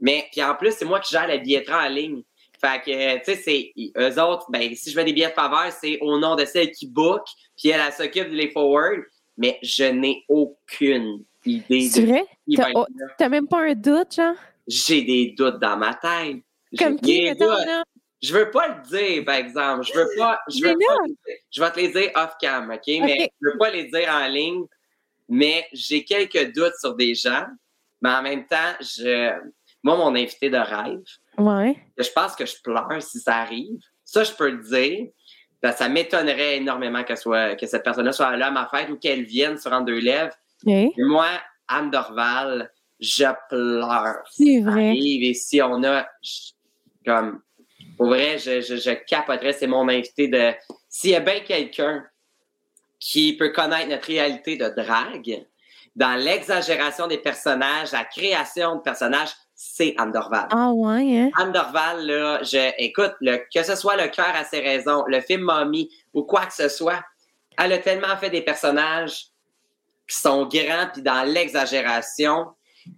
mais 0.00 0.26
puis 0.32 0.42
en 0.42 0.54
plus, 0.54 0.72
c'est 0.72 0.84
moi 0.84 1.00
qui 1.00 1.12
gère 1.12 1.28
la 1.28 1.38
billetterie 1.38 1.86
en 1.86 1.88
ligne. 1.88 2.22
Fait 2.60 2.82
que, 2.84 3.18
tu 3.18 3.24
sais, 3.24 3.36
c'est 3.36 3.72
eux 3.96 4.20
autres, 4.20 4.46
ben, 4.50 4.74
si 4.74 4.90
je 4.90 4.96
mets 4.96 5.04
des 5.04 5.12
billets 5.12 5.28
de 5.28 5.32
faveur, 5.32 5.70
c'est 5.70 5.98
au 6.00 6.18
nom 6.18 6.34
de 6.34 6.44
celle 6.44 6.72
qui 6.72 6.88
book, 6.88 7.22
puis 7.56 7.68
elle, 7.68 7.80
elle 7.86 7.92
s'occupe 7.92 8.30
de 8.30 8.34
les 8.34 8.50
forward, 8.50 9.00
mais 9.36 9.58
je 9.62 9.84
n'ai 9.84 10.24
aucune 10.28 11.22
idée 11.46 11.88
C'est 11.88 12.04
vrai? 12.04 12.24
T'as 12.56 12.70
oh, 12.74 12.86
même 13.28 13.46
pas 13.46 13.60
un 13.60 13.74
doute, 13.74 14.16
genre? 14.16 14.34
J'ai 14.66 15.02
des 15.02 15.34
doutes 15.38 15.60
dans 15.60 15.76
ma 15.76 15.94
tête. 15.94 16.38
Comme 16.76 17.00
qui, 17.00 17.20
des 17.20 17.24
mettons, 17.30 17.46
doutes. 17.46 17.66
là? 17.66 17.84
Je 18.20 18.32
veux 18.34 18.50
pas 18.50 18.68
le 18.68 18.82
dire, 18.88 19.24
par 19.24 19.36
exemple. 19.36 19.84
Je 19.86 19.92
veux 19.98 20.08
pas, 20.16 20.40
je 20.48 20.64
veux 20.64 20.74
pas 20.74 20.96
le 21.02 21.06
dire. 21.08 21.36
Je 21.50 21.60
vais 21.62 21.70
te 21.70 21.80
les 21.80 21.88
dire 21.88 22.10
off 22.16 22.34
cam, 22.40 22.70
OK? 22.70 22.82
Mais 22.86 23.30
je 23.40 23.48
veux 23.48 23.58
pas 23.58 23.70
les 23.70 23.84
dire 23.84 24.08
en 24.10 24.26
ligne. 24.26 24.64
Mais 25.28 25.66
j'ai 25.72 26.04
quelques 26.04 26.52
doutes 26.54 26.74
sur 26.80 26.94
des 26.94 27.14
gens. 27.14 27.46
Mais 28.00 28.10
en 28.10 28.22
même 28.22 28.46
temps, 28.46 28.72
je, 28.80 29.32
moi, 29.82 29.96
mon 29.96 30.14
invité 30.14 30.50
de 30.50 30.56
rêve, 30.56 31.02
Ouais. 31.36 31.76
je 31.96 32.08
pense 32.14 32.34
que 32.34 32.44
je 32.46 32.54
pleure 32.62 33.00
si 33.00 33.20
ça 33.20 33.36
arrive. 33.36 33.78
Ça, 34.04 34.24
je 34.24 34.32
peux 34.32 34.50
le 34.50 34.62
dire. 34.62 35.08
Ben, 35.62 35.72
ça 35.72 35.88
m'étonnerait 35.88 36.56
énormément 36.56 37.04
que, 37.04 37.14
soit, 37.16 37.54
que 37.56 37.66
cette 37.66 37.82
personne-là 37.84 38.12
soit 38.12 38.36
là 38.36 38.46
à 38.46 38.50
ma 38.50 38.68
fête 38.68 38.88
ou 38.90 38.96
qu'elle 38.96 39.24
vienne 39.24 39.58
sur 39.58 39.72
en 39.72 39.80
deux 39.80 39.98
lèvres. 39.98 40.32
Moi, 40.64 41.26
Anne 41.68 41.90
Dorval, 41.90 42.72
je 43.00 43.26
pleure. 43.48 44.22
C'est 44.30 44.62
Ça 44.62 44.70
vrai. 44.70 44.88
arrive 44.88 45.22
et 45.24 45.34
si 45.34 45.60
on 45.62 45.82
a 45.84 46.06
je- 46.22 46.52
comme 47.04 47.40
pour 47.98 48.06
vrai, 48.06 48.38
je, 48.38 48.62
je, 48.62 48.76
je 48.76 48.92
capoterais, 48.92 49.52
c'est 49.52 49.66
mon 49.66 49.88
invité 49.88 50.28
de 50.28 50.52
s'il 50.88 51.10
y 51.10 51.16
a 51.16 51.20
bien 51.20 51.40
quelqu'un 51.40 52.06
qui 53.00 53.36
peut 53.36 53.50
connaître 53.50 53.88
notre 53.88 54.06
réalité 54.06 54.56
de 54.56 54.68
drague, 54.68 55.44
dans 55.96 56.14
l'exagération 56.14 57.08
des 57.08 57.18
personnages, 57.18 57.92
la 57.92 58.04
création 58.04 58.76
de 58.76 58.80
personnages, 58.80 59.30
c'est 59.54 59.94
Anne 59.98 60.12
Dorval. 60.12 60.46
Ah 60.50 60.70
ouais, 60.72 61.18
hein? 61.18 61.30
Anne 61.36 61.52
Dorval, 61.52 62.06
là, 62.06 62.42
je, 62.44 62.70
écoute, 62.78 63.14
le, 63.20 63.38
que 63.52 63.62
ce 63.64 63.74
soit 63.74 63.96
Le 63.96 64.08
cœur 64.08 64.32
à 64.34 64.44
ses 64.44 64.60
raisons, 64.60 65.04
le 65.08 65.20
film 65.20 65.42
Mommy 65.42 65.90
ou 66.14 66.22
quoi 66.22 66.46
que 66.46 66.54
ce 66.54 66.68
soit, 66.68 67.02
elle 67.58 67.72
a 67.72 67.78
tellement 67.78 68.16
fait 68.16 68.30
des 68.30 68.42
personnages 68.42 69.26
qui 70.08 70.16
sont 70.16 70.46
grands 70.46 70.88
puis 70.92 71.02
dans 71.02 71.24
l'exagération 71.24 72.46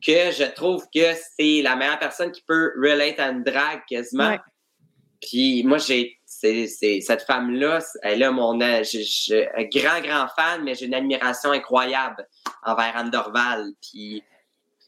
que 0.07 0.31
je 0.31 0.45
trouve 0.55 0.85
que 0.95 1.15
c'est 1.37 1.63
la 1.63 1.77
meilleure 1.77 1.99
personne 1.99 2.31
qui 2.31 2.43
peut 2.43 2.73
relate 2.77 3.19
à 3.19 3.29
une 3.29 3.43
drague 3.43 3.81
quasiment. 3.89 4.29
Ouais. 4.29 4.41
Puis 5.21 5.63
moi, 5.65 5.79
j'ai 5.79 6.17
cette 6.27 7.23
femme-là, 7.23 7.81
elle 8.03 8.23
a 8.23 8.31
mon 8.31 8.59
euh, 8.61 8.83
je, 8.83 8.99
je- 9.01 9.47
un 9.59 9.65
grand, 9.65 10.01
grand 10.01 10.27
fan, 10.35 10.63
mais 10.65 10.75
j'ai 10.75 10.87
une 10.87 10.95
admiration 10.95 11.51
incroyable 11.53 12.27
envers 12.65 12.97
Anne 12.97 13.11
Dorval. 13.11 13.73
Puis 13.83 14.23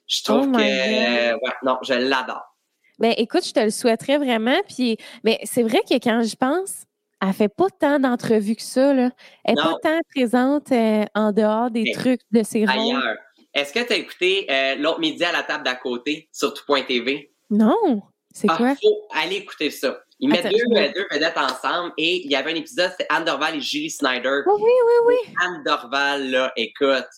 je 0.06 0.22
trouve 0.22 0.44
Oh 0.44 0.46
my 0.46 0.56
que 0.56 0.62
euh, 0.62 1.34
ouais, 1.34 1.52
non, 1.62 1.78
je 1.82 1.94
l'adore. 1.94 2.56
Ben, 2.98 3.14
écoute, 3.16 3.44
je 3.46 3.52
te 3.52 3.60
le 3.60 3.70
souhaiterais 3.70 4.18
vraiment. 4.18 4.60
Puis, 4.68 4.96
mais 5.24 5.38
c'est 5.44 5.62
vrai 5.62 5.80
que 5.88 5.94
quand 5.94 6.22
je 6.22 6.36
pense, 6.36 6.84
elle 7.20 7.32
fait 7.32 7.48
pas 7.54 7.68
tant 7.78 7.98
d'entrevues 7.98 8.56
que 8.56 8.62
ça, 8.62 8.94
là. 8.94 9.10
Elle 9.44 9.58
est 9.58 9.62
Non. 9.62 9.72
pas 9.82 9.90
tant 9.90 9.98
présente 10.14 10.72
euh, 10.72 11.04
en 11.14 11.32
dehors 11.32 11.70
des 11.70 11.82
Mais 11.84 11.92
trucs 11.92 12.20
de 12.30 12.42
ses 12.42 12.60
rôles. 12.64 12.78
ailleurs. 12.78 13.16
Est-ce 13.54 13.72
que 13.72 13.80
tu 13.80 13.92
as 13.92 13.96
écouté 13.96 14.46
euh, 14.50 14.76
l'autre 14.76 15.00
midi 15.00 15.22
à 15.24 15.32
la 15.32 15.42
table 15.42 15.64
d'à 15.64 15.74
côté 15.74 16.28
sur 16.32 16.54
tout.tv? 16.54 17.30
Non. 17.50 18.02
C'est 18.34 18.48
Ah, 18.50 18.56
quoi? 18.56 18.74
faut 18.76 19.02
aller 19.14 19.36
écouter 19.36 19.70
ça. 19.70 20.00
Ils 20.22 20.28
mettent 20.28 20.44
deux, 20.44 20.92
deux 20.94 21.06
vedettes 21.10 21.36
ensemble 21.36 21.92
et 21.98 22.24
il 22.24 22.30
y 22.30 22.36
avait 22.36 22.52
un 22.52 22.54
épisode, 22.54 22.92
c'était 22.92 23.08
Anne 23.08 23.24
Dorval 23.24 23.56
et 23.56 23.60
Julie 23.60 23.90
Snyder. 23.90 24.42
Oh, 24.46 24.56
oui, 24.56 24.70
oui, 24.86 24.92
oui. 25.08 25.34
Anne 25.42 25.64
Dorval, 25.66 26.30
là, 26.30 26.52
écoute, 26.54 27.08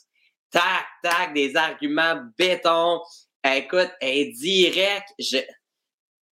tac, 0.50 0.86
tac, 1.02 1.34
des 1.34 1.54
arguments 1.54 2.22
béton. 2.38 3.02
Écoute, 3.44 3.90
elle 4.00 4.18
est 4.18 4.32
directe. 4.32 5.10
Je, 5.18 5.36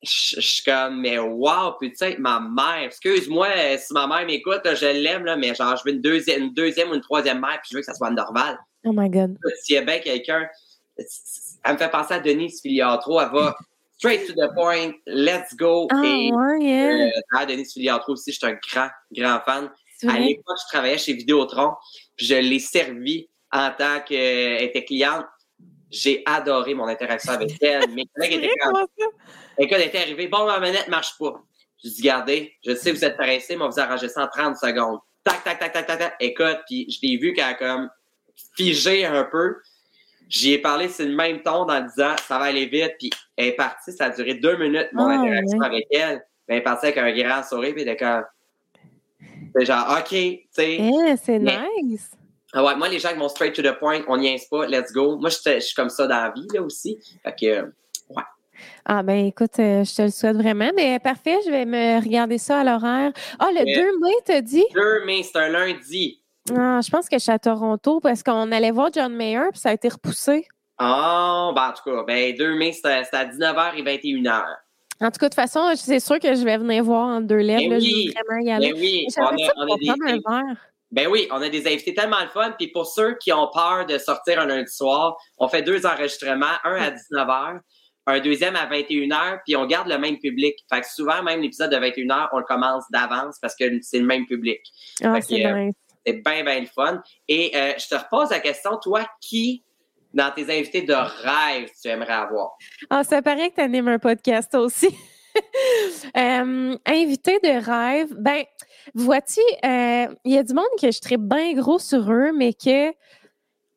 je, 0.02 0.36
je 0.36 0.40
suis 0.40 0.64
comme, 0.64 1.02
mais 1.02 1.18
wow, 1.18 1.72
putain, 1.78 2.14
ma 2.18 2.40
mère? 2.40 2.86
Excuse-moi 2.86 3.48
euh, 3.54 3.76
si 3.78 3.92
ma 3.92 4.06
mère 4.06 4.24
m'écoute, 4.24 4.62
je 4.64 4.86
l'aime, 4.86 5.26
là, 5.26 5.36
mais 5.36 5.54
genre, 5.54 5.76
je 5.76 5.82
veux 5.84 5.94
une 5.94 6.00
deuxième, 6.00 6.44
une 6.44 6.54
deuxième 6.54 6.90
ou 6.90 6.94
une 6.94 7.02
troisième 7.02 7.40
mère, 7.40 7.60
puis 7.60 7.68
je 7.72 7.76
veux 7.76 7.80
que 7.82 7.86
ça 7.86 7.92
soit 7.92 8.08
Anne 8.08 8.16
Dorval. 8.16 8.58
Oh 8.86 8.92
my 8.94 9.10
God. 9.10 9.36
S'il 9.62 9.74
y 9.74 9.78
a 9.78 9.82
bien 9.82 9.98
quelqu'un, 9.98 10.48
elle 10.96 11.74
me 11.74 11.78
fait 11.78 11.90
penser 11.90 12.14
à 12.14 12.20
Denise 12.20 12.62
Filiatro, 12.62 13.20
elle 13.20 13.28
va 13.30 13.54
straight 14.02 14.26
to 14.26 14.32
the 14.34 14.52
point, 14.52 14.94
let's 15.06 15.54
go. 15.54 15.86
Ah, 15.92 16.02
et 16.04 16.32
ouais, 16.32 16.72
hein? 16.72 17.10
euh, 17.48 17.64
Filiatro 17.72 18.14
aussi, 18.14 18.32
je 18.32 18.38
suis 18.38 18.46
un 18.46 18.58
grand, 18.68 18.88
grand 19.12 19.40
fan. 19.44 19.70
À 20.08 20.18
l'époque, 20.18 20.56
je 20.64 20.68
travaillais 20.72 20.98
chez 20.98 21.12
Vidéotron, 21.12 21.74
puis 22.16 22.26
je 22.26 22.34
l'ai 22.34 22.58
servi 22.58 23.28
en 23.52 23.70
tant 23.70 24.00
qu'elle 24.00 24.60
était 24.60 24.84
cliente. 24.84 25.26
J'ai 25.88 26.24
adoré 26.26 26.74
mon 26.74 26.88
interaction 26.88 27.32
avec 27.32 27.52
elle. 27.62 27.88
Mes 27.94 28.06
collègues 28.06 28.42
étaient 28.42 28.54
comme, 28.60 28.86
elle 29.56 29.82
était 29.82 29.98
arrivée, 29.98 30.26
bon, 30.26 30.46
ma 30.46 30.58
manette 30.58 30.88
marche 30.88 31.16
pas. 31.16 31.40
Je 31.84 31.90
dis, 31.90 32.02
gardez, 32.02 32.52
je 32.66 32.74
sais 32.74 32.90
que 32.90 32.96
vous 32.96 33.04
êtes 33.04 33.16
pressé, 33.16 33.54
mais 33.54 33.62
on 33.62 33.68
vous 33.68 33.78
arranger 33.78 34.08
ça 34.08 34.24
en 34.24 34.28
30 34.28 34.56
secondes. 34.56 34.98
Tac, 35.22 35.44
tac, 35.44 35.60
tac, 35.60 35.72
tac, 35.72 35.86
tac, 35.86 35.98
tac. 35.98 36.16
Écoute, 36.18 36.58
puis 36.66 36.90
je 36.90 37.06
l'ai 37.06 37.18
vu 37.18 37.34
qu'elle 37.34 37.44
a 37.44 37.54
comme 37.54 37.88
figé 38.56 39.04
un 39.04 39.22
peu. 39.24 39.58
J'y 40.32 40.54
ai 40.54 40.58
parlé 40.58 40.88
sur 40.88 41.04
le 41.06 41.14
même 41.14 41.42
ton 41.42 41.68
en 41.68 41.80
disant, 41.82 42.14
ça 42.26 42.38
va 42.38 42.44
aller 42.46 42.64
vite, 42.64 42.94
puis 42.98 43.10
elle 43.36 43.48
est 43.48 43.52
partie, 43.52 43.92
ça 43.92 44.06
a 44.06 44.10
duré 44.10 44.32
deux 44.34 44.56
minutes, 44.56 44.88
mon 44.94 45.06
Ah, 45.08 45.20
interaction 45.20 45.58
ouais. 45.58 45.66
avec 45.66 45.86
elle. 45.90 46.22
Mais 46.48 46.54
elle 46.54 46.60
est 46.60 46.64
partie 46.64 46.86
avec 46.86 46.96
un 46.98 47.12
grand 47.12 47.42
sourire, 47.42 47.74
puis 47.74 47.82
elle 47.82 47.88
était 47.90 48.02
comme, 48.02 48.24
c'est 49.54 49.66
genre, 49.66 49.86
OK, 49.98 50.08
tu 50.08 50.40
sais. 50.50 50.78
Eh, 50.80 51.16
c'est 51.22 51.38
Mais- 51.38 51.58
nice. 51.82 52.10
Ah 52.54 52.64
ouais, 52.64 52.74
moi, 52.76 52.88
les 52.88 52.98
gens 52.98 53.10
qui 53.10 53.18
vont 53.18 53.28
straight 53.28 53.54
to 53.54 53.60
the 53.62 53.78
point, 53.78 54.00
on 54.08 54.16
n'y 54.16 54.28
est 54.28 54.50
pas, 54.50 54.66
let's 54.66 54.90
go. 54.92 55.16
Moi, 55.18 55.28
je 55.28 55.60
suis 55.60 55.74
comme 55.74 55.90
ça 55.90 56.06
dans 56.06 56.16
la 56.22 56.30
vie, 56.30 56.46
là, 56.54 56.62
aussi. 56.62 56.98
Fait 57.22 57.34
que, 57.38 57.46
euh, 57.46 57.66
Ah 58.84 59.02
ben 59.02 59.26
écoute, 59.26 59.58
euh, 59.58 59.84
je 59.84 59.94
te 59.96 60.02
le 60.02 60.10
souhaite 60.10 60.36
vraiment. 60.36 60.70
Mais 60.76 60.98
parfait, 61.00 61.38
je 61.44 61.50
vais 61.50 61.64
me 61.64 62.00
regarder 62.02 62.38
ça 62.38 62.60
à 62.60 62.64
l'horaire. 62.64 63.12
Ah, 63.38 63.50
le 63.52 63.64
2 63.64 63.98
mai, 64.00 64.12
t'as 64.24 64.40
dit? 64.40 64.64
2 64.74 65.04
mai, 65.04 65.22
c'est 65.24 65.36
un 65.38 65.48
lundi. 65.48 66.21
Ah, 66.50 66.80
je 66.84 66.90
pense 66.90 67.08
que 67.08 67.16
je 67.16 67.22
suis 67.22 67.32
à 67.32 67.38
Toronto 67.38 68.00
parce 68.00 68.22
qu'on 68.22 68.50
allait 68.50 68.70
voir 68.70 68.90
John 68.92 69.14
Mayer 69.14 69.50
puis 69.52 69.60
ça 69.60 69.70
a 69.70 69.72
été 69.74 69.88
repoussé. 69.88 70.46
Ah, 70.78 71.52
ben 71.54 71.68
en 71.68 71.72
tout 71.72 71.82
cas, 71.84 72.02
ben 72.04 72.34
2 72.36 72.54
mai, 72.56 72.72
c'est 72.72 72.86
à, 72.86 73.04
c'est 73.04 73.16
à 73.16 73.24
19h 73.24 73.76
et 73.76 73.82
21h. 73.82 74.42
En 75.00 75.10
tout 75.10 75.18
cas, 75.18 75.28
de 75.28 75.30
toute 75.30 75.34
façon, 75.34 75.72
c'est 75.76 76.00
sûr 76.00 76.18
que 76.18 76.34
je 76.34 76.44
vais 76.44 76.58
venir 76.58 76.82
voir 76.84 77.06
en 77.06 77.20
deux 77.20 77.36
lèvres. 77.36 77.62
Ben 77.62 77.70
là, 77.70 77.76
oui, 77.78 78.08
je 78.08 78.18
veux 78.18 78.24
vraiment 78.24 78.46
y 78.46 78.50
aller. 78.50 78.72
Ben 78.72 78.80
oui, 78.80 79.06
on 79.18 79.22
a, 79.24 79.72
on 79.72 79.76
des, 79.76 79.90
un 80.26 80.54
ben 80.92 81.08
oui, 81.08 81.26
on 81.30 81.40
a 81.40 81.48
des 81.48 81.66
invités 81.66 81.94
tellement 81.94 82.20
le 82.22 82.28
fun. 82.28 82.52
Puis 82.58 82.68
pour 82.68 82.86
ceux 82.86 83.16
qui 83.16 83.32
ont 83.32 83.48
peur 83.52 83.86
de 83.86 83.98
sortir 83.98 84.38
un 84.40 84.46
lundi 84.46 84.70
soir, 84.70 85.16
on 85.38 85.48
fait 85.48 85.62
deux 85.62 85.86
enregistrements, 85.86 86.58
un 86.64 86.74
à 86.74 86.90
19h, 86.90 87.60
un 88.06 88.20
deuxième 88.20 88.56
à 88.56 88.66
21h, 88.66 89.40
puis 89.44 89.56
on 89.56 89.66
garde 89.66 89.88
le 89.88 89.98
même 89.98 90.18
public. 90.18 90.54
Fait 90.72 90.82
que 90.82 90.86
souvent, 90.86 91.22
même 91.22 91.40
l'épisode 91.40 91.70
de 91.70 91.76
21h, 91.76 92.28
on 92.32 92.38
le 92.38 92.44
commence 92.44 92.84
d'avance 92.90 93.38
parce 93.40 93.56
que 93.56 93.64
c'est 93.80 94.00
le 94.00 94.06
même 94.06 94.26
public. 94.26 94.60
Ah, 95.02 95.20
c'est 95.20 95.46
euh, 95.46 95.64
nice. 95.64 95.74
C'est 96.04 96.22
bien, 96.24 96.42
bien 96.44 96.60
le 96.60 96.66
fun. 96.66 97.00
Et 97.28 97.52
euh, 97.56 97.72
je 97.78 97.88
te 97.88 97.94
repose 97.94 98.30
la 98.30 98.40
question, 98.40 98.76
toi, 98.82 99.06
qui, 99.20 99.64
dans 100.12 100.30
tes 100.32 100.42
invités 100.44 100.82
de 100.82 100.92
rêve, 100.94 101.70
tu 101.80 101.88
aimerais 101.88 102.12
avoir? 102.12 102.52
Ah, 102.90 103.04
ça 103.04 103.22
paraît 103.22 103.50
que 103.50 103.56
tu 103.56 103.60
animes 103.60 103.88
un 103.88 103.98
podcast 103.98 104.54
aussi. 104.54 104.88
Euh, 106.14 106.76
invité 106.84 107.38
de 107.38 107.64
rêve, 107.64 108.12
ben, 108.18 108.44
vois-tu, 108.94 109.40
euh, 109.64 110.14
il 110.24 110.32
y 110.34 110.36
a 110.36 110.42
du 110.42 110.52
monde 110.52 110.66
que 110.78 110.88
je 110.88 110.98
serais 111.02 111.16
bien 111.16 111.54
gros 111.54 111.78
sur 111.78 112.12
eux, 112.12 112.32
mais 112.36 112.52
que 112.52 112.92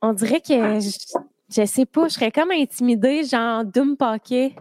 on 0.01 0.11
dirait 0.11 0.41
que 0.41 0.81
je, 0.81 0.89
je 1.49 1.65
sais 1.65 1.85
pas, 1.85 2.09
je 2.09 2.15
serais 2.15 2.31
comme 2.31 2.51
intimidée, 2.51 3.23
genre 3.23 3.63
Doom 3.63 3.95
Paquet. 3.95 4.53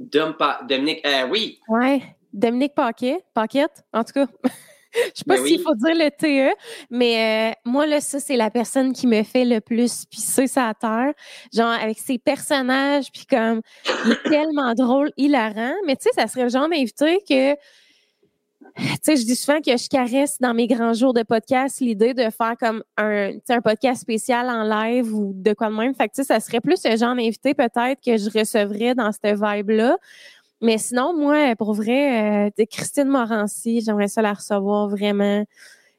Dom 0.00 0.34
Pa- 0.36 0.60
Dominique, 0.68 1.06
euh, 1.06 1.28
oui, 1.28 1.60
Ouais, 1.68 2.02
Dominique 2.32 2.74
Paquet, 2.74 3.24
Paquette, 3.32 3.84
en 3.92 4.02
tout 4.02 4.14
cas. 4.14 4.26
Je 4.94 5.00
sais 5.14 5.24
pas 5.26 5.36
Ben 5.36 5.46
s'il 5.46 5.58
oui. 5.58 5.62
faut 5.64 5.74
dire 5.74 5.94
le 5.94 6.10
TE, 6.10 6.54
mais 6.90 7.52
euh, 7.52 7.70
moi, 7.70 7.86
là, 7.86 8.00
ça, 8.00 8.18
c'est 8.20 8.36
la 8.36 8.50
personne 8.50 8.92
qui 8.92 9.06
me 9.06 9.22
fait 9.22 9.44
le 9.44 9.60
plus 9.60 10.04
pisser 10.06 10.46
sa 10.46 10.74
terre. 10.74 11.12
Genre, 11.52 11.70
avec 11.70 11.98
ses 11.98 12.18
personnages, 12.18 13.10
puis 13.12 13.26
comme, 13.26 13.60
il 14.04 14.12
est 14.12 14.28
tellement 14.28 14.74
drôle, 14.74 15.12
hilarant. 15.16 15.74
Mais 15.86 15.96
tu 15.96 16.02
sais, 16.02 16.10
ça 16.14 16.26
serait 16.26 16.44
le 16.44 16.48
genre 16.48 16.68
d'invité 16.68 17.18
que, 17.28 17.54
tu 18.76 18.98
sais, 19.02 19.16
je 19.16 19.24
dis 19.24 19.36
souvent 19.36 19.60
que 19.60 19.76
je 19.76 19.88
caresse 19.88 20.38
dans 20.40 20.54
mes 20.54 20.66
grands 20.66 20.92
jours 20.92 21.14
de 21.14 21.22
podcast 21.22 21.80
l'idée 21.80 22.14
de 22.14 22.28
faire 22.30 22.54
comme 22.58 22.82
un, 22.96 23.32
podcast 23.62 24.02
spécial 24.02 24.48
en 24.48 24.62
live 24.64 25.14
ou 25.14 25.32
de 25.34 25.52
quoi 25.52 25.68
de 25.68 25.74
même. 25.74 25.94
Fait 25.94 26.08
que, 26.08 26.14
tu 26.14 26.22
sais, 26.22 26.24
ça 26.24 26.40
serait 26.40 26.60
plus 26.60 26.76
ce 26.76 26.96
genre 26.96 27.14
d'invité 27.14 27.54
peut-être 27.54 28.00
que 28.04 28.16
je 28.16 28.30
recevrais 28.38 28.94
dans 28.94 29.12
cette 29.12 29.40
vibe-là. 29.40 29.96
Mais 30.60 30.76
sinon, 30.78 31.16
moi, 31.16 31.56
pour 31.56 31.72
vrai, 31.74 32.46
euh, 32.46 32.50
de 32.58 32.64
Christine 32.64 33.08
Morancy, 33.08 33.80
j'aimerais 33.80 34.08
ça 34.08 34.20
la 34.22 34.34
recevoir 34.34 34.88
vraiment. 34.88 35.44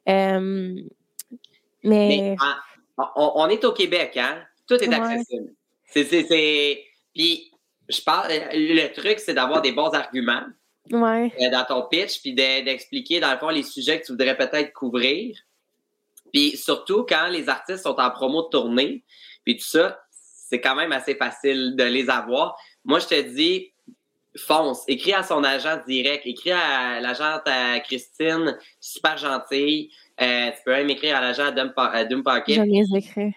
Euh, 0.08 0.76
mais, 1.84 2.36
mais 2.36 2.36
en- 2.98 3.08
on, 3.16 3.32
on 3.36 3.48
est 3.50 3.64
au 3.66 3.72
Québec, 3.74 4.18
hein? 4.18 4.42
Tout 4.68 4.76
est 4.76 4.88
Ouais. 4.88 4.96
accessible. 4.96 5.52
C'est, 5.88 6.04
c'est, 6.06 6.24
c'est... 6.24 6.84
Puis, 7.14 7.52
je 7.90 8.02
parle, 8.02 8.32
le 8.54 8.88
truc, 8.94 9.20
c'est 9.20 9.34
d'avoir 9.34 9.62
des 9.62 9.72
bons 9.72 9.90
arguments 9.90 10.44
ouais. 10.92 11.32
euh, 11.42 11.50
dans 11.50 11.66
ton 11.66 11.88
pitch, 11.88 12.22
puis 12.22 12.34
de- 12.34 12.64
d'expliquer, 12.64 13.20
dans 13.20 13.32
le 13.32 13.38
fond, 13.38 13.50
les 13.50 13.64
sujets 13.64 14.00
que 14.00 14.06
tu 14.06 14.12
voudrais 14.12 14.38
peut-être 14.38 14.72
couvrir. 14.74 15.36
Puis 16.32 16.56
surtout, 16.56 17.04
quand 17.04 17.28
les 17.28 17.50
artistes 17.50 17.84
sont 17.84 18.00
en 18.00 18.10
promo 18.12 18.44
de 18.44 18.50
tournée, 18.50 19.04
puis 19.44 19.58
tout 19.58 19.66
ça, 19.66 20.00
c'est 20.12 20.62
quand 20.62 20.76
même 20.76 20.92
assez 20.94 21.16
facile 21.16 21.76
de 21.76 21.84
les 21.84 22.10
avoir. 22.10 22.58
Moi, 22.86 23.00
je 23.00 23.08
te 23.08 23.22
dis, 23.22 23.71
fonce, 24.36 24.84
écris 24.88 25.14
à 25.14 25.24
son 25.24 25.44
agent 25.44 25.82
direct, 25.88 26.26
écris 26.26 26.52
à 26.52 27.00
l'agente 27.00 27.42
à 27.46 27.80
Christine, 27.80 28.58
super 28.80 29.18
gentille. 29.18 29.90
Euh, 30.22 30.48
tu 30.52 30.58
peux 30.66 30.72
même 30.72 30.90
écrire 30.90 31.18
à 31.18 31.22
l'agent 31.22 31.52
à 31.54 31.86
à 31.86 32.06
Dum 32.06 32.24
Pocket. 32.24 32.56
J'aime 32.56 32.66
les 32.66 32.98
écrire. 32.98 33.34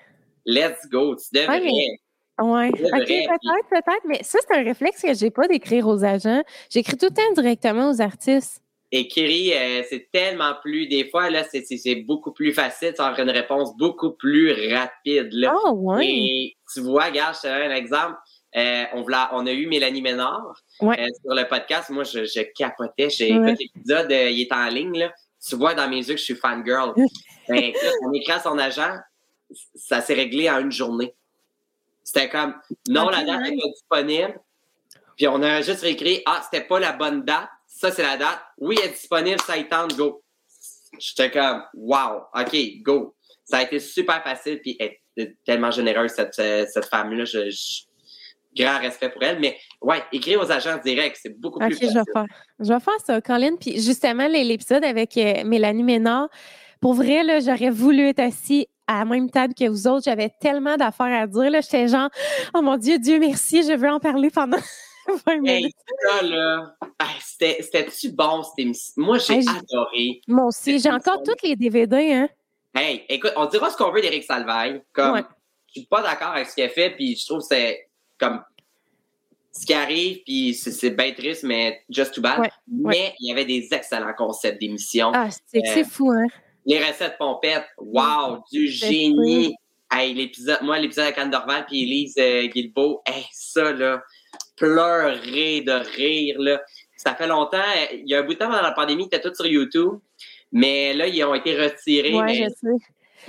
Let's 0.47 0.89
go, 0.91 1.17
tu 1.17 1.27
devrais. 1.33 1.61
Ouais, 1.61 1.65
mais- 1.65 1.99
Ouais. 2.41 2.71
C'est 2.77 2.87
OK, 2.87 2.91
vrai, 2.91 3.05
peut-être, 3.07 3.69
peut-être. 3.71 4.05
Mais 4.07 4.23
ça, 4.23 4.41
c'est 4.47 4.57
un 4.57 4.65
réflexe 4.65 5.03
que 5.03 5.15
j'ai 5.15 5.31
pas 5.31 5.47
d'écrire 5.47 5.87
aux 5.87 6.05
agents. 6.05 6.43
J'écris 6.69 6.97
tout 6.97 7.07
le 7.07 7.15
temps 7.15 7.33
directement 7.41 7.91
aux 7.91 8.01
artistes. 8.01 8.61
Écris, 8.91 9.53
euh, 9.53 9.83
c'est 9.89 10.09
tellement 10.13 10.55
plus. 10.63 10.87
Des 10.87 11.09
fois, 11.11 11.31
là, 11.31 11.45
c'est, 11.45 11.95
beaucoup 12.07 12.33
plus 12.33 12.53
facile. 12.53 12.93
Tu 12.95 13.01
auras 13.01 13.17
une 13.23 13.31
réponse 13.31 13.77
beaucoup 13.77 14.13
plus 14.13 14.51
rapide. 14.73 15.33
Là. 15.33 15.55
Ah, 15.65 15.73
ouais. 15.73 16.07
Et 16.07 16.57
tu 16.73 16.81
vois, 16.81 17.07
regarde, 17.07 17.35
je 17.37 17.43
te 17.43 17.47
donne 17.47 17.73
un 17.73 17.75
exemple. 17.75 18.17
Euh, 18.57 18.85
on, 18.93 19.03
voulait- 19.03 19.17
on 19.33 19.47
a 19.47 19.53
eu 19.53 19.67
Mélanie 19.67 20.01
Ménard 20.03 20.63
Ouais. 20.81 21.01
euh, 21.01 21.09
sur 21.23 21.35
le 21.35 21.45
podcast. 21.49 21.91
Moi, 21.91 22.05
je, 22.05 22.25
je 22.25 22.41
capotais. 22.57 23.11
J'ai 23.11 23.37
Ouais. 23.37 23.51
écouté 23.53 23.71
l'épisode, 23.75 24.13
euh, 24.13 24.31
il 24.31 24.43
est 24.43 24.53
en 24.53 24.67
ligne. 24.69 24.99
Là. 24.99 25.13
Tu 25.47 25.57
vois 25.57 25.75
dans 25.75 25.89
mes 25.89 25.97
yeux 25.99 26.15
que 26.15 26.21
je 26.21 26.25
suis 26.25 26.37
fangirl. 26.37 26.95
ben, 27.49 27.73
on 28.03 28.13
écrit 28.13 28.33
à 28.33 28.41
son 28.41 28.57
agent, 28.59 28.95
ça 29.75 30.01
s'est 30.01 30.15
réglé 30.15 30.49
en 30.49 30.61
une 30.61 30.73
journée. 30.73 31.15
C'était 32.03 32.29
comme, 32.29 32.55
non, 32.89 33.09
la 33.09 33.25
date 33.25 33.41
n'est 33.41 33.57
pas 33.57 33.69
disponible. 33.73 34.41
Puis 35.17 35.27
on 35.29 35.43
a 35.43 35.61
juste 35.63 35.81
réécrit, 35.83 36.23
ah, 36.27 36.41
c'était 36.45 36.65
pas 36.67 36.79
la 36.79 36.93
bonne 36.93 37.25
date. 37.25 37.49
Ça, 37.67 37.91
c'est 37.91 38.03
la 38.03 38.17
date. 38.17 38.41
Oui, 38.59 38.77
elle 38.83 38.91
est 38.91 38.93
disponible, 38.93 39.41
ça 39.41 39.57
y 39.57 39.69
tente, 39.69 39.97
go. 39.97 40.23
J'étais 40.99 41.31
comme, 41.31 41.65
wow, 41.75 42.23
OK, 42.35 42.57
go. 42.83 43.15
Ça 43.45 43.59
a 43.59 43.63
été 43.63 43.79
super 43.81 44.23
facile, 44.23 44.61
puis 44.61 44.77
elle 44.79 44.97
est 45.17 45.37
tellement 45.45 45.71
généreuse, 45.71 46.13
cette, 46.13 46.35
cette 46.35 46.85
femme-là. 46.87 47.25
Je, 47.25 47.51
je- 47.51 47.83
grand 48.57 48.79
respect 48.79 49.09
pour 49.11 49.23
elle. 49.23 49.41
Mais 49.41 49.57
ouais, 49.83 50.03
écrire 50.13 50.41
aux 50.41 50.51
agents 50.51 50.79
directs, 50.85 51.17
c'est 51.21 51.39
beaucoup 51.41 51.59
OK, 51.59 51.67
plus 51.67 51.75
je 51.77 51.81
facile. 51.87 51.99
vais 52.07 52.13
faire. 52.13 52.27
Je 52.61 52.73
vais 52.73 52.81
faire 52.81 53.01
ça, 53.05 53.21
Colin. 53.21 53.57
Puis 53.61 53.81
justement, 53.81 54.27
l'épisode 54.29 54.85
avec 54.85 55.17
euh, 55.17 55.45
Mélanie 55.45 55.83
Ménard, 55.83 56.29
pour 56.81 56.95
vrai, 56.95 57.23
là, 57.25 57.41
j'aurais 57.41 57.71
voulu 57.71 58.09
être 58.09 58.21
assis 58.21 58.67
à 58.87 58.99
la 59.01 59.05
même 59.07 59.31
table 59.31 59.55
que 59.55 59.67
vous 59.69 59.87
autres. 59.89 60.05
J'avais 60.05 60.31
tellement 60.41 60.77
d'affaires 60.77 61.23
à 61.23 61.27
dire. 61.27 61.51
là. 61.51 61.61
J'étais 61.63 61.89
genre, 61.89 62.11
oh 62.55 62.61
mon 62.63 62.77
Dieu, 62.77 62.99
Dieu 62.99 63.19
merci, 63.19 63.63
je 63.63 63.73
veux 63.75 63.89
en 63.91 63.99
parler 64.01 64.31
pendant 64.31 64.59
20 65.27 65.33
Hey, 65.33 65.41
minutes. 65.43 65.73
ça, 66.07 66.23
là, 66.23 66.75
hey, 67.01 67.07
c'était- 67.21 67.63
c'était-tu 67.63 68.11
bon, 68.13 68.43
cette 68.43 68.59
émission? 68.59 68.93
Moi, 68.99 69.19
j'ai 69.19 69.35
Hey, 69.35 69.47
adoré. 69.49 70.21
Moi 70.29 70.47
aussi, 70.47 70.79
j'ai 70.79 70.91
encore 70.91 71.23
tous 71.23 71.47
les 71.47 71.57
DVD, 71.57 72.13
hein? 72.13 72.29
Hey, 72.75 73.05
écoute, 73.09 73.33
on 73.37 73.47
dira 73.47 73.71
ce 73.71 73.77
qu'on 73.77 73.91
veut 73.93 74.01
d'Éric 74.01 74.25
Salvaille. 74.25 74.83
Comme, 74.93 75.13
Ouais. 75.15 75.23
je 75.75 75.81
suis 75.81 75.87
pas 75.89 76.03
d'accord 76.03 76.29
avec 76.33 76.49
ce 76.49 76.55
qu'il 76.55 76.65
a 76.65 76.69
fait, 76.69 76.91
puis 76.91 77.17
je 77.17 77.25
trouve 77.27 77.41
que 77.41 77.47
c'est 77.47 77.84
comme 78.19 78.43
ce 79.53 79.67
qui 79.67 79.73
arrive, 79.73 80.19
puis 80.25 80.55
c'est 80.55 80.91
bien 80.91 81.12
triste, 81.12 81.45
mais 81.45 81.83
just 81.89 82.15
too 82.15 82.21
bad. 82.21 82.41
Ouais, 82.41 82.51
Mais 82.69 83.15
il 83.21 83.29
y 83.29 83.33
avait 83.33 83.45
des 83.45 83.69
excellents 83.71 84.12
concepts 84.17 84.61
d'émission. 84.61 85.12
Ah, 85.15 85.29
c'est 85.31 85.59
Euh, 85.59 85.71
c'est 85.73 85.85
fou, 85.85 86.11
hein? 86.11 86.27
Les 86.67 86.79
recettes 86.79 87.17
pompettes, 87.19 87.67
wow, 87.79 88.43
du 88.51 88.67
génie. 88.67 89.55
Hey, 89.93 90.12
l'épisode, 90.12 90.59
moi, 90.62 90.79
l'épisode 90.79 91.05
avec 91.05 91.19
Anne 91.19 91.31
Dorval 91.31 91.67
puis 91.67 91.83
Élise 91.83 92.17
euh, 92.19 92.47
Guilbeault, 92.49 93.03
hey, 93.07 93.25
ça, 93.31 93.73
là, 93.73 94.03
pleurer 94.57 95.61
de 95.61 95.97
rire, 95.97 96.37
là. 96.41 96.61
Ça 96.97 97.15
fait 97.15 97.29
longtemps, 97.29 97.59
euh, 97.59 97.97
il 97.97 98.09
y 98.09 98.15
a 98.15 98.21
un 98.21 98.23
bout 98.23 98.35
de 98.35 98.39
temps 98.39 98.49
pendant 98.49 98.62
la 98.62 98.73
pandémie, 98.73 99.05
c'était 99.05 99.21
tout 99.21 99.35
sur 99.35 99.47
YouTube, 99.47 99.99
mais 100.51 100.95
là, 100.95 101.07
ils 101.07 101.23
ont 101.23 101.35
été 101.35 101.55
retirés. 101.55 102.15
Ouais, 102.15 102.25
mais 102.25 102.35
je 102.35 102.49
sais. 102.49 102.85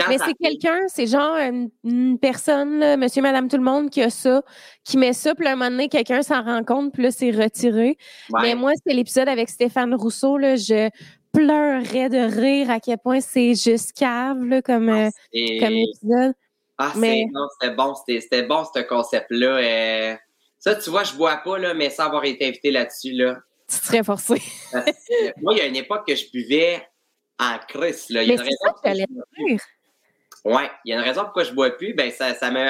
Mais 0.09 0.17
c'est 0.17 0.33
quelqu'un, 0.35 0.79
c'est 0.87 1.07
genre 1.07 1.35
une, 1.37 1.69
une 1.83 2.19
personne, 2.19 2.79
là, 2.79 2.97
monsieur, 2.97 3.21
madame, 3.21 3.47
tout 3.47 3.57
le 3.57 3.63
monde 3.63 3.89
qui 3.89 4.01
a 4.01 4.09
ça, 4.09 4.41
qui 4.83 4.97
met 4.97 5.13
ça, 5.13 5.35
puis 5.35 5.45
là, 5.45 5.51
un 5.53 5.55
moment 5.55 5.71
donné, 5.71 5.89
quelqu'un 5.89 6.21
s'en 6.21 6.43
rend 6.43 6.63
compte, 6.63 6.93
puis 6.93 7.03
là, 7.03 7.11
c'est 7.11 7.31
retiré. 7.31 7.97
Ouais. 8.31 8.41
Mais 8.41 8.55
moi, 8.55 8.71
c'était 8.75 8.95
l'épisode 8.95 9.27
avec 9.29 9.49
Stéphane 9.49 9.93
Rousseau, 9.95 10.37
là, 10.37 10.55
je 10.55 10.89
pleurais 11.31 12.09
de 12.09 12.39
rire 12.41 12.69
à 12.71 12.79
quel 12.79 12.97
point 12.97 13.19
c'est 13.19 13.55
juste 13.55 13.93
cave, 13.93 14.43
là, 14.43 14.61
comme, 14.61 14.89
euh, 14.89 15.09
Et- 15.33 15.59
comme 15.59 15.73
épisode. 15.73 16.33
Ah, 16.77 16.93
Mais- 16.97 17.25
c'était 17.61 17.73
bon, 17.73 17.93
c'était 17.95 18.19
c'était 18.21 18.43
bon 18.43 18.63
ce 18.73 18.81
concept-là. 18.81 19.47
euh. 19.47 20.15
Ça, 20.59 20.75
tu 20.75 20.89
vois, 20.89 21.03
je 21.03 21.13
bois 21.13 21.37
pas, 21.37 21.57
là, 21.59 21.73
mais 21.73 21.89
sans 21.89 22.05
avoir 22.05 22.25
été 22.25 22.47
invité 22.47 22.71
là-dessus, 22.71 23.11
là. 23.13 23.37
Tu 23.69 23.75
serais 23.77 24.03
forcé. 24.03 24.41
Moi, 25.41 25.53
il 25.53 25.57
y 25.57 25.61
a 25.61 25.65
une 25.65 25.75
époque 25.75 26.07
que 26.07 26.15
je 26.15 26.29
buvais 26.31 26.81
en 27.39 27.57
crusse, 27.67 28.09
là. 28.09 28.23
Il 28.23 28.29
y 28.29 28.31
a 28.31 28.35
une 28.35 28.39
raison 28.41 28.73
que 28.83 28.89
je 28.89 29.45
dire. 29.47 29.59
Ouais, 30.45 30.69
il 30.85 30.91
y 30.91 30.93
a 30.93 30.97
une 30.97 31.03
raison 31.03 31.23
pourquoi 31.23 31.43
je 31.43 31.51
bois 31.51 31.71
plus. 31.71 31.93
Ben, 31.93 32.09
ça, 32.11 32.33
ça 32.33 32.51
me. 32.51 32.69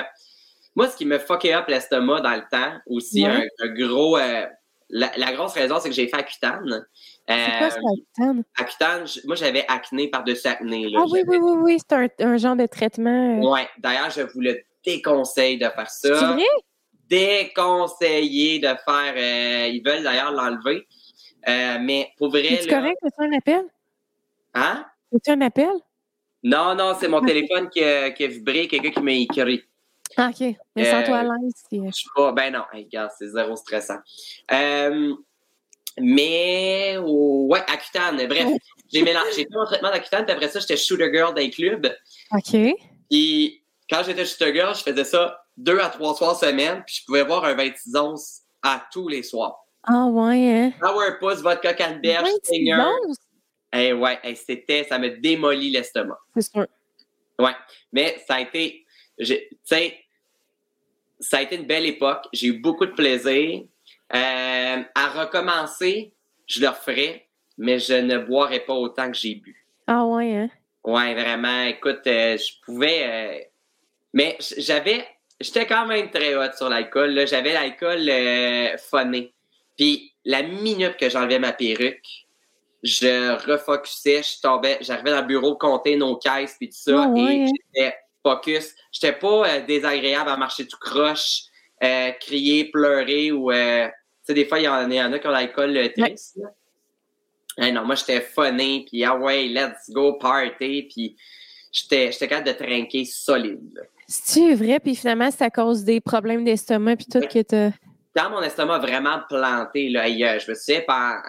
Moi, 0.76 0.90
ce 0.90 0.98
qui 0.98 1.06
me 1.06 1.20
fuckait 1.20 1.54
up 1.54 1.68
l'estomac 1.68 2.22
dans 2.22 2.34
le 2.36 2.44
temps, 2.52 2.74
aussi, 2.88 3.24
Ouais. 3.24 3.48
un, 3.62 3.66
un 3.66 3.74
gros. 3.74 4.18
euh, 4.18 4.46
la, 4.90 5.10
la 5.18 5.32
grosse 5.34 5.54
raison, 5.54 5.80
c'est 5.80 5.90
que 5.90 5.96
j'ai 5.96 6.08
fait 6.08 6.18
Accutane. 6.18 6.86
C'est 7.28 7.36
quoi 7.58 7.68
Euh, 7.68 7.70
ça? 8.18 8.24
Accutane, 8.58 9.06
moi, 9.26 9.36
j'avais 9.36 9.66
acné 9.68 10.10
par-dessus 10.10 10.48
acné. 10.48 10.90
Là. 10.90 11.00
Ah 11.02 11.06
oui, 11.12 11.24
oui, 11.28 11.38
oui, 11.42 11.52
oui, 11.62 11.78
c'est 11.80 11.96
un, 11.96 12.08
un 12.34 12.38
genre 12.38 12.56
de 12.56 12.66
traitement. 12.68 13.40
euh. 13.44 13.50
Ouais, 13.52 13.68
d'ailleurs, 13.80 14.10
je 14.12 14.22
vous 14.22 14.42
le 14.42 14.60
déconseille 14.86 15.58
de 15.58 15.66
faire 15.70 15.90
ça. 15.90 16.20
C'est 16.20 16.26
vrai? 16.34 16.44
déconseillé 17.10 18.60
de 18.60 18.68
faire. 18.68 19.14
euh, 19.16 19.68
ils 19.68 19.82
veulent 19.86 20.04
d'ailleurs 20.04 20.32
l'enlever. 20.32 20.88
Mais 21.48 22.10
pour 22.18 22.30
vrai. 22.30 22.60
C'est 22.62 22.68
correct? 22.68 22.98
C'est 23.04 23.24
un 23.26 23.34
appel? 23.38 23.64
Hein? 24.54 24.86
C'est 25.12 25.32
un 25.32 25.42
appel? 25.42 25.70
Non, 26.46 26.76
non, 26.76 26.96
c'est 27.00 27.08
mon 27.08 27.22
téléphone 27.22 27.70
qui 27.72 27.84
a, 27.84 28.12
qui 28.12 28.24
a 28.24 28.28
vibré, 28.28 28.68
quelqu'un 28.68 28.92
qui 28.92 29.02
m'a 29.02 29.14
écrit. 29.14 29.64
Ah, 30.16 30.30
OK. 30.30 30.56
Mais 30.76 30.92
sans 30.92 31.04
toi 31.04 31.18
à 31.18 31.24
l'aise. 31.24 31.64
Je 31.72 31.92
suis 31.92 32.10
pas. 32.16 32.32
Ben 32.34 32.54
non, 32.54 32.62
regarde, 32.72 33.10
c'est 33.18 33.30
zéro 33.30 33.56
stressant. 33.56 33.98
mais, 36.00 36.98
ouais, 37.00 37.60
Accutane. 37.68 38.28
Bref, 38.28 38.48
j'ai 38.94 39.02
mélangé. 39.02 39.32
Fait 39.34 39.48
mon 39.50 39.66
traitement 39.66 39.90
d'Accutane, 39.90 40.26
puis 40.26 40.36
après 40.36 40.50
ça, 40.50 40.60
j'étais 40.60 40.78
shooter 40.78 41.12
girl 41.12 41.34
dans 41.34 41.42
les 41.42 41.50
clubs. 41.50 41.92
OK. 42.32 42.56
Puis, 43.10 43.64
quand 43.90 44.04
j'étais 44.06 44.24
shooter 44.26 44.54
girl, 44.54 44.76
je 44.76 44.84
faisais 44.84 45.04
ça 45.04 45.44
deux 45.58 45.80
à 45.80 45.90
trois 45.90 46.14
soirs 46.14 46.40
semaine, 46.40 46.84
puis 46.86 46.98
je 47.00 47.06
pouvais 47.06 47.24
voir 47.24 47.44
un 47.44 47.56
26 47.56 47.96
onces 47.96 48.42
à 48.62 48.86
tous 48.94 49.08
les 49.08 49.24
soirs. 49.24 49.66
Ah 49.82 50.06
ouais, 50.06 50.48
hein? 50.48 50.74
Power 50.80 51.18
Puss, 51.20 51.42
vodka 51.42 51.74
canneberge, 51.74 52.28
Stinger. 52.44 52.84
Ouais, 53.76 54.20
c'était, 54.36 54.84
ça 54.84 54.98
me 55.00 55.10
démolit 55.10 55.70
l'estomac. 55.70 56.20
C'est 56.36 56.52
sûr. 56.52 56.68
Ouais, 57.40 57.56
mais 57.92 58.18
ça 58.28 58.36
a 58.36 58.42
été, 58.42 58.86
tu 59.20 59.36
sais, 59.64 60.00
ça 61.20 61.38
a 61.38 61.42
été 61.42 61.56
une 61.56 61.66
belle 61.66 61.86
époque. 61.86 62.26
J'ai 62.34 62.48
eu 62.48 62.60
beaucoup 62.60 62.86
de 62.86 62.92
plaisir. 62.92 63.64
Euh, 64.14 64.84
à 64.94 65.08
recommencer, 65.10 66.14
je 66.46 66.62
le 66.62 66.70
referais, 66.70 67.28
mais 67.58 67.80
je 67.80 67.94
ne 67.94 68.20
boirais 68.20 68.60
pas 68.60 68.74
autant 68.74 69.12
que 69.12 69.18
j'ai 69.18 69.36
bu. 69.36 69.66
Ah 69.88 70.06
ouais, 70.06 70.36
hein? 70.36 70.50
Ouais, 70.84 71.14
vraiment. 71.16 71.64
Écoute, 71.64 72.06
euh, 72.06 72.38
je 72.38 72.52
pouvais, 72.64 73.04
euh, 73.04 73.40
mais 74.14 74.38
j'avais, 74.58 75.06
j'étais 75.42 75.66
quand 75.66 75.88
même 75.88 76.12
très 76.12 76.36
hot 76.36 76.54
sur 76.56 76.70
l'alcool. 76.70 77.26
J'avais 77.28 77.54
l'alcool 77.54 78.10
phoné. 78.78 79.34
Puis 79.76 80.14
la 80.24 80.44
minute 80.44 80.98
que 80.98 81.10
j'enlevais 81.10 81.40
ma 81.40 81.52
perruque, 81.52 82.25
je 82.86 83.52
refocusais, 83.52 84.22
je 84.22 84.40
tombais, 84.40 84.78
j'arrivais 84.80 85.10
dans 85.10 85.22
le 85.22 85.28
bureau, 85.28 85.56
compter 85.56 85.96
nos 85.96 86.18
caisses 86.18 86.56
puis 86.58 86.70
tout 86.70 86.78
ça, 86.78 87.08
ah 87.08 87.14
et 87.18 87.48
j'étais 87.48 87.96
focus. 88.22 88.76
J'étais 88.92 89.14
pas 89.14 89.48
euh, 89.48 89.66
désagréable 89.66 90.30
à 90.30 90.38
marcher 90.38 90.68
tout 90.68 90.78
croche, 90.80 91.46
euh, 91.84 92.12
crier, 92.20 92.66
pleurer 92.66 93.32
ou 93.32 93.52
euh, 93.52 93.88
tu 93.88 93.94
sais 94.22 94.34
des 94.36 94.46
fois 94.46 94.60
il 94.60 94.66
y, 94.66 94.68
en 94.70 95.14
a 95.14 95.20
qui 95.20 95.28
ont 95.28 95.32
l'alcool 95.32 95.92
triste. 95.98 96.40
non, 97.58 97.86
moi 97.86 97.96
j'étais 97.96 98.22
funné 98.22 98.86
puis 98.88 99.04
ah 99.04 99.16
ouais, 99.16 99.48
let's 99.48 99.90
go 99.90 100.14
party 100.14 100.84
puis 100.84 101.18
j'étais 101.72 102.12
j'étais 102.12 102.28
capable 102.28 102.48
de 102.48 102.54
trinquer 102.54 103.06
solide. 103.06 103.82
C'est 104.08 104.54
vrai 104.54 104.80
puis 104.80 104.96
finalement 104.96 105.32
c'est 105.32 105.44
à 105.44 105.50
cause 105.50 105.84
des 105.84 106.02
problèmes 106.02 106.46
d'estomac 106.46 106.98
puis 106.98 107.08
tout 107.12 107.22
que 107.22 107.42
t'as 107.42 107.72
quand 108.16 108.30
mon 108.30 108.42
estomac 108.42 108.80
vraiment 108.80 109.20
planté, 109.28 109.90
là, 109.90 110.08
je 110.08 110.50
me 110.50 110.56
souviens, 110.56 110.82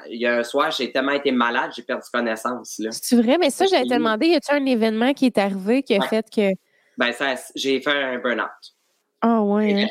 il 0.09 0.21
y 0.21 0.27
a 0.27 0.37
un 0.37 0.45
soir, 0.45 0.71
j'ai 0.71 0.93
tellement 0.93 1.13
été 1.13 1.33
malade, 1.33 1.73
j'ai 1.75 1.83
perdu 1.83 2.07
connaissance. 2.13 2.81
C'est 2.91 3.17
vrai, 3.17 3.39
mais 3.39 3.51
ça, 3.51 3.67
j'allais 3.67 3.89
te 3.89 3.95
demander, 3.95 4.29
y 4.29 4.35
a-t-il 4.37 4.63
un 4.63 4.67
événement 4.67 5.13
qui 5.13 5.27
est 5.27 5.39
arrivé 5.39 5.83
qui 5.83 5.97
a 5.97 6.03
fait 6.03 6.27
que. 6.31 6.53
Ben, 6.97 7.13
ça, 7.13 7.35
j'ai 7.55 7.81
fait 7.81 7.91
un 7.91 8.19
burn-out. 8.19 8.49
Ah, 9.21 9.43
ouais. 9.43 9.89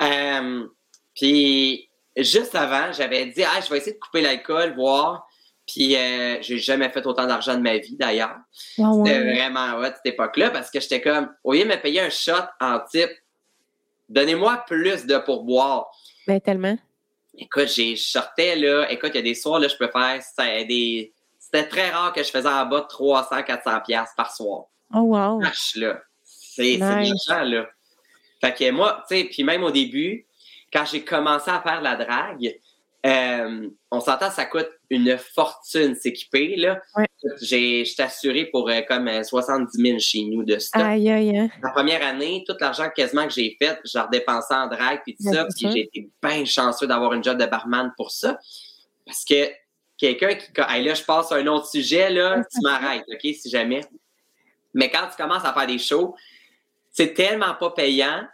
Hein? 0.00 0.62
Euh, 0.62 0.66
puis, 1.14 1.88
juste 2.16 2.54
avant, 2.54 2.92
j'avais 2.92 3.26
dit, 3.26 3.44
ah, 3.44 3.60
je 3.64 3.70
vais 3.70 3.78
essayer 3.78 3.92
de 3.92 3.98
couper 3.98 4.20
l'alcool, 4.20 4.74
voir. 4.74 5.26
Puis, 5.66 5.96
euh, 5.96 6.38
j'ai 6.42 6.58
jamais 6.58 6.88
fait 6.88 7.06
autant 7.06 7.26
d'argent 7.26 7.54
de 7.54 7.62
ma 7.62 7.78
vie, 7.78 7.96
d'ailleurs. 7.96 8.36
Ah, 8.78 8.90
C'était 8.96 9.20
vraiment 9.20 9.78
hot, 9.78 9.92
cette 9.94 10.12
époque-là, 10.12 10.50
parce 10.50 10.70
que 10.70 10.80
j'étais 10.80 11.00
comme, 11.00 11.32
au 11.44 11.52
lieu 11.52 11.62
de 11.62 11.68
me 11.68 11.76
payer 11.76 12.00
un 12.00 12.10
shot 12.10 12.32
en 12.60 12.80
type, 12.80 13.10
donnez-moi 14.08 14.64
plus 14.66 15.06
de 15.06 15.18
pourboire. 15.18 15.90
Ben, 16.26 16.40
tellement. 16.40 16.76
Écoute, 17.38 17.68
j'ai 17.68 17.96
sortais, 17.96 18.56
là. 18.56 18.90
Écoute, 18.90 19.10
il 19.14 19.16
y 19.16 19.20
a 19.20 19.22
des 19.22 19.34
soirs, 19.34 19.60
là, 19.60 19.68
je 19.68 19.76
peux 19.76 19.88
faire 19.88 20.20
des. 20.66 21.12
C'était 21.38 21.68
très 21.68 21.90
rare 21.90 22.12
que 22.12 22.22
je 22.22 22.30
faisais 22.30 22.48
en 22.48 22.66
bas 22.66 22.80
de 22.80 22.86
300, 22.88 23.42
400 23.42 23.80
pièces 23.86 24.10
par 24.16 24.34
soir. 24.34 24.64
Oh, 24.92 25.00
wow. 25.00 25.40
là. 25.76 26.02
C'est 26.24 26.78
nice. 26.78 27.28
là. 27.28 27.68
Fait 28.40 28.54
que 28.54 28.70
moi, 28.70 29.04
tu 29.08 29.16
sais, 29.16 29.24
puis 29.24 29.44
même 29.44 29.62
au 29.62 29.70
début, 29.70 30.26
quand 30.72 30.84
j'ai 30.84 31.04
commencé 31.04 31.50
à 31.50 31.60
faire 31.60 31.80
la 31.80 31.96
drague, 31.96 32.58
euh, 33.04 33.68
on 33.90 34.00
s'entend, 34.00 34.30
ça 34.30 34.46
coûte 34.46 34.68
une 34.90 35.18
fortune 35.18 35.94
s'équiper. 35.94 36.56
Là. 36.56 36.80
Ouais. 36.96 37.06
J'ai, 37.42 37.84
j'étais 37.84 38.04
assuré 38.04 38.46
pour 38.46 38.68
euh, 38.68 38.80
comme 38.82 39.10
70 39.22 39.78
euh, 39.78 39.82
000 39.82 39.98
chez 39.98 40.24
nous 40.24 40.44
de 40.44 40.58
stock. 40.58 40.82
Aïe, 40.82 41.10
aïe, 41.10 41.36
aïe. 41.38 41.50
La 41.62 41.70
première 41.70 42.04
année, 42.04 42.44
tout 42.46 42.54
l'argent 42.60 42.88
quasiment 42.94 43.26
que 43.26 43.32
j'ai 43.32 43.56
fait, 43.60 43.78
j'ai 43.84 43.98
redépensé 43.98 44.54
en 44.54 44.66
drague 44.68 45.00
puis 45.02 45.16
tout 45.16 45.32
ça. 45.32 45.46
Puis 45.46 45.70
j'ai 45.72 45.80
été 45.80 46.10
bien 46.22 46.44
chanceux 46.44 46.86
d'avoir 46.86 47.12
une 47.12 47.24
job 47.24 47.38
de 47.38 47.46
barman 47.46 47.92
pour 47.96 48.10
ça. 48.10 48.38
Parce 49.04 49.24
que 49.24 49.50
quelqu'un 49.98 50.34
qui. 50.34 50.46
Hey, 50.68 50.84
là, 50.84 50.94
je 50.94 51.02
passe 51.02 51.32
à 51.32 51.36
un 51.36 51.46
autre 51.46 51.68
sujet, 51.68 52.10
là, 52.10 52.42
tu 52.52 52.60
m'arrêtes, 52.62 53.04
OK, 53.08 53.20
si 53.22 53.48
jamais. 53.48 53.82
Mais 54.74 54.90
quand 54.90 55.06
tu 55.08 55.16
commences 55.16 55.44
à 55.44 55.52
faire 55.52 55.66
des 55.66 55.78
shows, 55.78 56.14
c'est 56.92 57.14
tellement 57.14 57.54
pas 57.54 57.70
payant 57.70 58.26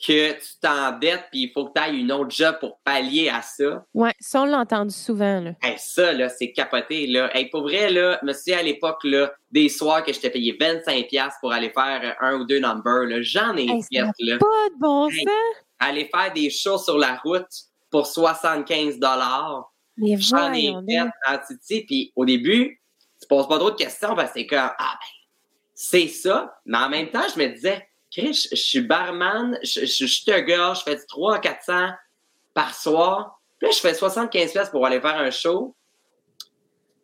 que 0.00 0.32
tu 0.32 0.58
t'endettes 0.60 1.26
puis 1.30 1.42
il 1.42 1.52
faut 1.52 1.66
que 1.66 1.72
tu 1.74 1.80
ailles 1.80 2.00
une 2.00 2.12
autre 2.12 2.30
job 2.30 2.56
pour 2.60 2.78
pallier 2.80 3.28
à 3.28 3.42
ça. 3.42 3.84
Ouais, 3.94 4.12
ça, 4.20 4.42
on 4.42 4.44
l'a 4.44 4.58
entendu 4.58 4.94
souvent. 4.94 5.40
Là. 5.40 5.52
ça, 5.78 6.12
là, 6.12 6.28
c'est 6.28 6.52
capoté. 6.52 7.06
Là. 7.06 7.30
pour 7.50 7.62
vrai, 7.62 7.90
là, 7.90 8.18
me 8.22 8.32
suis 8.32 8.52
à 8.52 8.62
l'époque, 8.62 9.04
là, 9.04 9.32
des 9.50 9.68
soirs 9.68 10.04
que 10.04 10.12
je 10.12 10.20
t'ai 10.20 10.30
payé 10.30 10.56
25$ 10.58 11.32
pour 11.40 11.52
aller 11.52 11.70
faire 11.70 12.16
un 12.20 12.40
ou 12.40 12.44
deux 12.44 12.58
numbers, 12.58 13.22
j'en 13.22 13.56
ai 13.56 13.66
fait, 13.66 14.10
là. 14.18 14.38
Pas 14.38 14.68
de 14.70 14.78
bon 14.80 15.08
sens. 15.10 15.64
Aller 15.78 16.08
faire 16.12 16.32
des 16.32 16.50
shows 16.50 16.78
sur 16.78 16.98
la 16.98 17.16
route 17.16 17.46
pour 17.90 18.06
75$. 18.06 19.64
J'en 20.18 20.52
ai 20.52 20.74
fait 21.58 21.84
Puis 21.86 22.12
au 22.16 22.24
début, 22.24 22.80
tu 23.20 23.28
poses 23.28 23.48
pas 23.48 23.58
d'autres 23.58 23.76
questions 23.76 24.14
parce 24.14 24.32
que 24.32 24.40
c'est 24.40 24.46
comme, 24.46 24.58
ah 24.58 24.98
ben, 25.00 25.06
c'est 25.74 26.08
ça. 26.08 26.56
Mais 26.66 26.78
en 26.78 26.88
même 26.88 27.08
temps, 27.10 27.24
je 27.34 27.40
me 27.40 27.48
disais, 27.48 27.86
Chris, 28.14 28.46
je, 28.52 28.56
suis 28.56 28.80
barman, 28.80 29.58
je, 29.64 29.86
suis 29.86 30.32
un 30.32 30.40
gars, 30.42 30.72
je 30.74 30.82
fais 30.82 30.94
du 30.94 31.04
300 31.06 31.40
400 31.40 31.88
par 32.52 32.72
soir. 32.72 33.40
Puis 33.58 33.68
là, 33.68 33.74
je 33.74 33.80
fais 33.80 33.92
75 33.92 34.52
pièces 34.52 34.70
pour 34.70 34.86
aller 34.86 35.00
faire 35.00 35.16
un 35.16 35.32
show. 35.32 35.74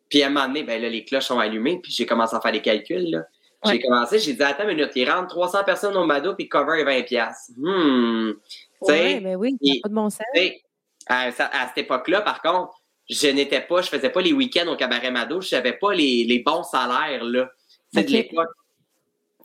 Puis 0.09 0.23
à 0.23 0.27
un 0.27 0.29
moment 0.29 0.47
donné, 0.47 0.63
ben 0.63 0.81
là, 0.81 0.87
les 0.87 1.03
cloches 1.03 1.25
sont 1.25 1.39
allumées, 1.39 1.79
puis 1.81 1.91
j'ai 1.91 2.05
commencé 2.05 2.35
à 2.35 2.39
faire 2.39 2.53
des 2.53 2.61
calculs. 2.61 3.25
J'ai 3.65 3.79
commencé, 3.79 4.19
j'ai 4.19 4.33
dit, 4.33 4.41
attends 4.41 4.63
une 4.63 4.75
minute, 4.75 4.91
il 4.95 5.09
rentre 5.09 5.27
300 5.27 5.63
personnes 5.65 5.95
au 5.95 6.05
Mado, 6.05 6.33
puis 6.33 6.47
cover 6.47 6.79
est 6.79 6.83
20 6.83 7.03
pièces. 7.03 7.51
Hmm. 7.57 8.31
Ouais, 8.81 9.19
ben 9.19 9.35
oui, 9.35 9.57
pas 9.83 9.89
de 9.89 9.93
bon 9.93 10.09
sens. 10.09 10.21
À, 11.07 11.27
à, 11.27 11.67
cette 11.67 11.77
époque-là, 11.77 12.21
par 12.21 12.41
contre, 12.41 12.81
je 13.09 13.27
n'étais 13.27 13.61
pas, 13.61 13.81
je 13.81 13.89
faisais 13.89 14.09
pas 14.09 14.21
les 14.21 14.33
week-ends 14.33 14.67
au 14.71 14.77
cabaret 14.77 15.11
Mado, 15.11 15.41
je 15.41 15.55
n'avais 15.55 15.73
pas 15.73 15.93
les, 15.93 16.23
les, 16.23 16.39
bons 16.39 16.63
salaires, 16.63 17.23
là. 17.23 17.51
C'est 17.93 18.05
de 18.05 18.11
l'époque 18.11 18.49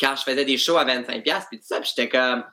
quand 0.01 0.15
je 0.17 0.23
faisais 0.23 0.45
des 0.45 0.59
shows 0.59 0.77
à 0.77 0.85
25$, 0.85 1.23
puis 1.49 1.59
tout 1.59 1.67
ça, 1.67 1.81
puis 1.81 1.91
j'étais 1.95 2.09
comme. 2.09 2.45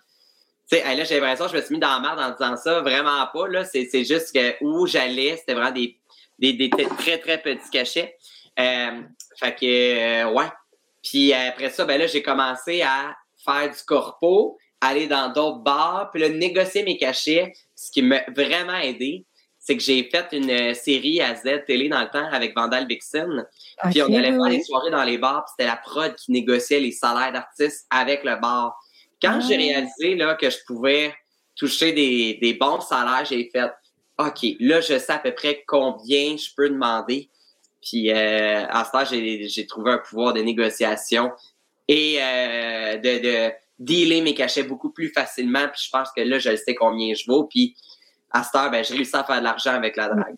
Tu 0.69 0.77
sais, 0.77 0.95
là, 0.95 1.03
j'ai 1.03 1.19
l'impression 1.19 1.45
que 1.45 1.51
je 1.51 1.57
me 1.57 1.61
suis 1.61 1.73
mis 1.75 1.79
dans 1.79 1.93
la 1.93 1.99
merde 1.99 2.19
en 2.19 2.31
disant 2.31 2.55
ça. 2.55 2.81
Vraiment 2.81 3.27
pas, 3.33 3.47
là. 3.47 3.65
C'est, 3.65 4.05
juste 4.05 4.33
que 4.33 4.55
où 4.61 4.87
j'allais, 4.87 5.37
c'était 5.37 5.53
vraiment 5.53 5.71
des, 5.71 6.69
très, 6.97 7.17
très 7.17 7.37
petits 7.41 7.69
cachets. 7.71 8.15
Euh, 8.59 9.01
fait 9.39 9.55
que, 9.55 10.25
euh, 10.25 10.31
ouais. 10.31 10.47
Puis 11.03 11.33
après 11.33 11.69
ça, 11.69 11.85
ben 11.85 11.99
là, 11.99 12.07
j'ai 12.07 12.23
commencé 12.23 12.81
à 12.81 13.15
faire 13.43 13.69
du 13.69 13.83
corpo, 13.85 14.57
aller 14.79 15.07
dans 15.07 15.31
d'autres 15.33 15.59
bars, 15.59 16.09
puis 16.11 16.21
là, 16.21 16.29
négocier 16.29 16.83
mes 16.83 16.97
cachets, 16.97 17.51
ce 17.75 17.91
qui 17.91 18.01
m'a 18.01 18.21
vraiment 18.33 18.77
aidé 18.77 19.25
c'est 19.65 19.77
que 19.77 19.81
j'ai 19.81 20.03
fait 20.03 20.27
une 20.33 20.49
euh, 20.49 20.73
série 20.73 21.21
à 21.21 21.35
Z 21.35 21.63
télé 21.65 21.87
dans 21.87 22.01
le 22.01 22.09
temps 22.09 22.27
avec 22.33 22.53
Vandal 22.53 22.85
Vixen. 22.85 23.47
Puis 23.91 24.01
on 24.01 24.13
allait 24.13 24.33
faire 24.33 24.49
des 24.49 24.61
soirées 24.61 24.91
dans 24.91 25.05
les 25.05 25.17
bars, 25.17 25.45
puis 25.45 25.53
c'était 25.57 25.69
la 25.69 25.77
prod 25.77 26.13
qui 26.15 26.33
négociait 26.33 26.81
les 26.81 26.91
salaires 26.91 27.31
d'artistes 27.31 27.87
avec 27.89 28.25
le 28.25 28.35
bar. 28.41 28.77
Quand 29.21 29.39
j'ai 29.39 29.55
ah. 29.55 29.57
réalisé 29.57 30.15
là, 30.15 30.35
que 30.35 30.49
je 30.49 30.57
pouvais 30.67 31.15
toucher 31.55 31.93
des, 31.93 32.37
des 32.41 32.55
bons 32.55 32.81
salaires, 32.81 33.23
j'ai 33.23 33.49
fait 33.53 33.71
OK, 34.17 34.45
là, 34.59 34.81
je 34.81 34.99
sais 34.99 35.13
à 35.13 35.19
peu 35.19 35.33
près 35.33 35.63
combien 35.65 36.35
je 36.35 36.49
peux 36.57 36.69
demander. 36.69 37.29
Puis 37.81 38.11
euh, 38.11 38.65
à 38.67 38.83
ce 38.83 38.91
temps, 38.91 39.05
j'ai 39.05 39.65
trouvé 39.65 39.91
un 39.91 39.97
pouvoir 39.97 40.33
de 40.33 40.41
négociation 40.41 41.31
et 41.87 42.17
euh, 42.21 42.97
de, 42.97 43.23
de 43.23 43.53
dealer 43.79 44.21
mes 44.21 44.33
cachets 44.33 44.63
beaucoup 44.63 44.91
plus 44.91 45.07
facilement. 45.07 45.69
Puis 45.69 45.85
je 45.85 45.89
pense 45.89 46.09
que 46.13 46.21
là, 46.21 46.37
je 46.37 46.53
sais 46.53 46.75
combien 46.75 47.13
je 47.13 47.23
vaux. 47.25 47.45
Puis 47.45 47.77
à 48.33 48.43
cette 48.43 48.55
heure, 48.55 48.71
ben, 48.71 48.83
je 48.83 48.93
réussis 48.93 49.15
à 49.15 49.23
faire 49.23 49.39
de 49.39 49.43
l'argent 49.43 49.73
avec 49.73 49.95
la 49.95 50.09
drague. 50.09 50.35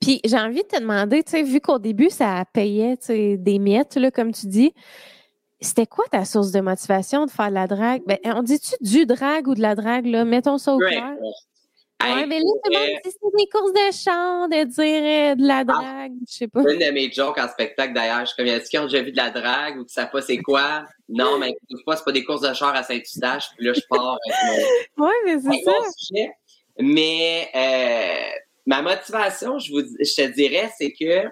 Puis 0.00 0.20
j'ai 0.24 0.38
envie 0.38 0.62
de 0.62 0.68
te 0.68 0.80
demander, 0.80 1.22
tu 1.22 1.32
sais, 1.32 1.42
vu 1.42 1.60
qu'au 1.60 1.78
début, 1.78 2.10
ça 2.10 2.44
payait 2.52 2.96
des 3.08 3.58
miettes, 3.58 3.96
là, 3.96 4.10
comme 4.10 4.32
tu 4.32 4.46
dis, 4.46 4.74
c'était 5.60 5.86
quoi 5.86 6.04
ta 6.10 6.24
source 6.24 6.50
de 6.50 6.60
motivation 6.60 7.24
de 7.24 7.30
faire 7.30 7.48
de 7.48 7.54
la 7.54 7.66
drague? 7.66 8.02
Ben, 8.06 8.18
on 8.24 8.42
dit-tu 8.42 8.74
du 8.80 9.06
drague 9.06 9.48
ou 9.48 9.54
de 9.54 9.62
la 9.62 9.74
drague, 9.74 10.06
là? 10.06 10.24
Mettons 10.24 10.58
ça 10.58 10.74
au 10.74 10.78
clair. 10.78 11.14
Ouais, 12.02 12.26
mais 12.26 12.38
là, 12.38 12.44
tout 12.44 12.70
le 12.70 12.78
monde 12.78 13.00
dit 13.02 13.10
c'est 13.10 13.36
des 13.38 13.48
courses 13.50 13.72
de 13.72 13.92
chant, 13.92 14.48
de 14.48 14.64
dire 14.64 15.32
euh, 15.32 15.34
de 15.36 15.46
la 15.46 15.58
ah, 15.58 15.64
drague, 15.64 16.12
je 16.28 16.34
sais 16.34 16.48
pas. 16.48 16.60
Une 16.60 16.78
de 16.78 16.90
mes 16.90 17.10
jokes 17.10 17.38
en 17.38 17.48
spectacle 17.48 17.94
d'ailleurs, 17.94 18.20
je 18.20 18.26
suis 18.26 18.36
comme, 18.36 18.46
est-ce 18.46 18.68
qu'ils 18.68 18.80
ont 18.80 18.84
déjà 18.84 19.02
vu 19.02 19.12
de 19.12 19.16
la 19.16 19.30
drague 19.30 19.78
ou 19.78 19.84
que 19.84 19.90
ça 19.90 20.04
pas 20.06 20.20
c'est 20.20 20.38
quoi? 20.38 20.84
Non, 21.08 21.38
mais 21.38 21.56
fois, 21.84 21.96
c'est 21.96 22.04
pas 22.04 22.12
des 22.12 22.24
courses 22.24 22.42
de 22.42 22.52
char 22.52 22.74
à 22.74 22.82
Saint-Eustache, 22.82 23.50
puis 23.56 23.66
là, 23.66 23.72
je 23.72 23.80
pars 23.88 24.18
avec 24.22 24.36
mon... 24.98 25.04
Ouais, 25.06 25.14
mais 25.24 25.38
c'est 25.40 25.64
ça. 25.64 25.72
Mais 26.78 27.50
euh, 27.54 28.38
ma 28.66 28.82
motivation, 28.82 29.58
je, 29.58 29.72
vous, 29.72 29.80
je 29.80 30.14
te 30.14 30.32
dirais, 30.34 30.70
c'est 30.76 30.92
que 30.92 31.28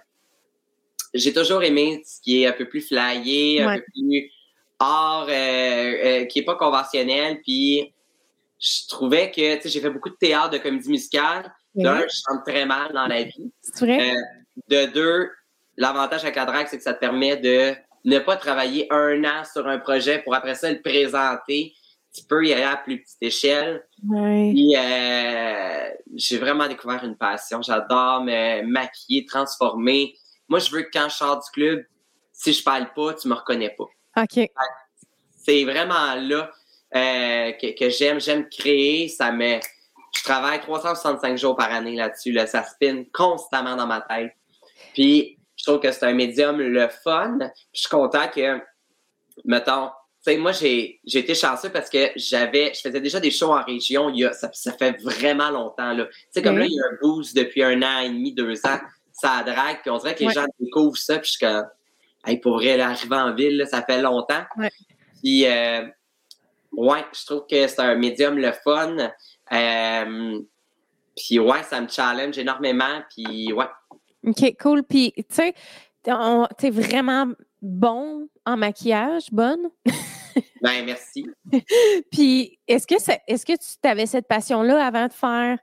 j'ai 1.14 1.32
toujours 1.32 1.62
aimé 1.62 2.02
ce 2.06 2.20
qui 2.20 2.42
est 2.42 2.46
un 2.46 2.52
peu 2.52 2.68
plus 2.68 2.86
flyé, 2.86 3.62
un 3.62 3.76
peu 3.76 3.84
plus 3.92 4.30
art 4.78 5.26
qui 5.26 6.38
est 6.38 6.44
pas 6.44 6.56
conventionnel. 6.56 7.40
Puis 7.42 7.92
je 8.58 8.88
trouvais 8.88 9.30
que, 9.30 9.56
tu 9.56 9.62
sais, 9.62 9.68
j'ai 9.68 9.80
fait 9.80 9.90
beaucoup 9.90 10.10
de 10.10 10.16
théâtre, 10.16 10.50
de 10.50 10.58
comédie 10.58 10.90
musicale. 10.90 11.52
D'un, 11.74 12.02
je 12.02 12.20
chante 12.28 12.44
très 12.46 12.66
mal 12.66 12.92
dans 12.92 13.06
la 13.06 13.22
vie. 13.22 13.50
C'est 13.62 13.86
vrai? 13.86 14.14
de 14.68 14.86
deux, 14.86 15.30
l'avantage 15.76 16.22
avec 16.22 16.36
la 16.36 16.44
drague, 16.44 16.66
c'est 16.68 16.76
que 16.76 16.82
ça 16.82 16.94
te 16.94 17.00
permet 17.00 17.36
de 17.36 17.74
ne 18.04 18.18
pas 18.18 18.36
travailler 18.36 18.86
un 18.92 19.24
an 19.24 19.44
sur 19.50 19.66
un 19.66 19.78
projet 19.78 20.18
pour 20.18 20.34
après 20.34 20.54
ça 20.54 20.70
le 20.70 20.80
présenter. 20.82 21.74
Tu 22.14 22.24
peux 22.24 22.44
y 22.46 22.52
aller 22.52 22.62
à 22.62 22.76
plus 22.76 23.00
petite 23.02 23.22
échelle. 23.22 23.86
Puis, 23.98 24.76
euh, 24.76 25.90
j'ai 26.14 26.38
vraiment 26.38 26.68
découvert 26.68 27.02
une 27.04 27.16
passion. 27.16 27.62
J'adore 27.62 28.22
me 28.22 28.62
maquiller, 28.62 29.24
transformer. 29.24 30.14
Moi, 30.48 30.58
je 30.58 30.70
veux 30.70 30.82
que 30.82 30.90
quand 30.92 31.08
je 31.08 31.14
sors 31.16 31.36
du 31.36 31.50
club, 31.52 31.84
si 32.32 32.52
je 32.52 32.62
parle 32.62 32.92
pas, 32.94 33.14
tu 33.14 33.28
me 33.28 33.34
reconnais 33.34 33.74
pas. 33.76 33.86
OK. 34.22 34.50
C'est 35.36 35.64
vraiment 35.64 36.14
là 36.14 36.50
euh, 36.94 37.52
que, 37.52 37.78
que 37.78 37.88
j'aime. 37.88 38.20
J'aime 38.20 38.48
créer. 38.48 39.08
Ça 39.08 39.32
me... 39.32 39.58
Je 40.14 40.22
travaille 40.24 40.60
365 40.60 41.38
jours 41.38 41.56
par 41.56 41.72
année 41.72 41.96
là-dessus. 41.96 42.32
Là. 42.32 42.46
Ça 42.46 42.62
spinne 42.64 43.06
constamment 43.10 43.76
dans 43.76 43.86
ma 43.86 44.02
tête. 44.02 44.32
Puis, 44.92 45.38
je 45.56 45.64
trouve 45.64 45.80
que 45.80 45.90
c'est 45.92 46.04
un 46.04 46.12
médium 46.12 46.60
le 46.60 46.88
fun. 46.88 47.38
je 47.72 47.80
suis 47.80 47.88
content 47.88 48.28
que, 48.28 48.60
mettons, 49.44 49.90
sais, 50.22 50.36
moi, 50.36 50.52
j'ai, 50.52 51.00
j'ai 51.04 51.18
été 51.20 51.34
chanceux 51.34 51.70
parce 51.70 51.90
que 51.90 52.10
j'avais, 52.16 52.72
je 52.74 52.80
faisais 52.80 53.00
déjà 53.00 53.18
des 53.18 53.30
shows 53.30 53.52
en 53.52 53.62
région 53.62 54.08
il 54.10 54.20
y 54.20 54.24
a, 54.24 54.32
ça, 54.32 54.50
ça 54.52 54.72
fait 54.72 55.00
vraiment 55.02 55.50
longtemps, 55.50 55.92
là. 55.92 56.06
Tu 56.06 56.16
sais, 56.30 56.42
comme 56.42 56.58
là, 56.58 56.66
il 56.66 56.72
y 56.72 56.80
a 56.80 56.84
un 56.84 56.98
boost 57.02 57.36
depuis 57.36 57.62
un 57.62 57.82
an 57.82 58.00
et 58.00 58.08
demi, 58.08 58.32
deux 58.32 58.64
ans, 58.66 58.78
ça 59.12 59.42
drague, 59.44 59.80
puis 59.82 59.90
on 59.90 59.98
dirait 59.98 60.14
que 60.14 60.24
les 60.24 60.30
gens 60.30 60.46
découvrent 60.60 60.96
ça, 60.96 61.18
puis 61.18 61.26
je 61.26 61.30
suis 61.32 61.46
comme, 61.46 61.66
hey, 62.26 62.38
pour 62.38 62.54
vrai, 62.54 62.80
arriver 62.80 63.16
en 63.16 63.34
ville, 63.34 63.56
là, 63.58 63.66
ça 63.66 63.82
fait 63.82 64.00
longtemps. 64.00 64.42
Ouais. 64.56 64.70
Puis, 65.22 65.46
euh, 65.46 65.86
ouais, 66.72 67.04
je 67.12 67.26
trouve 67.26 67.46
que 67.48 67.66
c'est 67.66 67.80
un 67.80 67.94
médium 67.96 68.38
le 68.38 68.52
fun. 68.52 68.96
Euh, 69.52 70.40
puis, 71.16 71.38
ouais, 71.38 71.62
ça 71.64 71.80
me 71.80 71.88
challenge 71.88 72.38
énormément, 72.38 73.02
puis, 73.10 73.52
ouais. 73.52 73.66
OK, 74.26 74.56
cool. 74.60 74.82
Puis, 74.84 75.12
tu 75.16 75.24
sais, 75.30 75.54
t'es 76.02 76.70
vraiment 76.70 77.26
bon 77.60 78.28
en 78.44 78.56
maquillage, 78.56 79.26
bonne? 79.30 79.68
ben, 80.62 80.84
merci. 80.84 81.26
Puis, 82.12 82.58
est-ce 82.66 82.86
que, 82.86 82.94
est-ce 83.26 83.46
que 83.46 83.52
tu 83.52 83.88
avais 83.88 84.06
cette 84.06 84.28
passion-là 84.28 84.84
avant 84.84 85.06
de 85.06 85.12
faire 85.12 85.58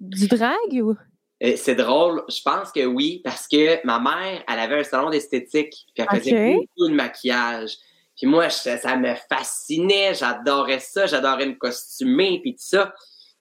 du 0.00 0.26
drag 0.28 0.56
ou? 0.72 0.96
Euh, 1.42 1.54
c'est 1.56 1.74
drôle, 1.74 2.22
je 2.28 2.40
pense 2.44 2.70
que 2.70 2.84
oui, 2.84 3.20
parce 3.24 3.48
que 3.48 3.84
ma 3.84 3.98
mère, 3.98 4.44
elle 4.48 4.58
avait 4.58 4.80
un 4.80 4.84
salon 4.84 5.10
d'esthétique, 5.10 5.74
puis 5.94 6.06
elle 6.06 6.18
faisait 6.18 6.54
beaucoup 6.54 6.88
de 6.88 6.94
maquillage. 6.94 7.76
Puis 8.16 8.26
moi, 8.26 8.48
ça 8.50 8.96
me 8.96 9.14
fascinait, 9.28 10.14
j'adorais 10.14 10.78
ça, 10.78 11.06
j'adorais 11.06 11.46
me 11.46 11.54
costumer, 11.54 12.40
puis 12.42 12.52
tout 12.52 12.62
ça. 12.62 12.94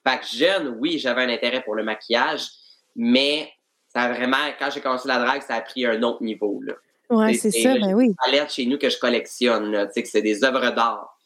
Fait 0.08 0.20
que 0.20 0.26
jeune, 0.26 0.78
oui, 0.80 0.98
j'avais 0.98 1.22
un 1.22 1.30
intérêt 1.30 1.62
pour 1.62 1.76
le 1.76 1.84
maquillage, 1.84 2.48
mais 2.96 3.52
ça 3.88 4.04
a 4.04 4.14
vraiment, 4.14 4.38
quand 4.58 4.72
j'ai 4.72 4.82
commencé 4.82 5.08
la 5.08 5.20
drague, 5.20 5.44
ça 5.44 5.56
a 5.56 5.62
pris 5.62 5.86
un 5.86 6.02
autre 6.02 6.24
niveau. 6.24 6.60
Là. 6.62 6.74
Ouais, 7.12 7.34
c'est 7.34 7.51
ça, 7.51 7.78
ben 7.78 7.93
oui. 7.93 8.16
alerte 8.26 8.53
chez 8.53 8.66
nous 8.66 8.78
que 8.78 8.89
je 8.89 8.97
collectionne, 8.97 9.86
tu 9.88 9.93
sais, 9.93 10.03
que 10.03 10.09
c'est 10.09 10.22
des 10.22 10.43
œuvres 10.43 10.72
d'art. 10.72 11.18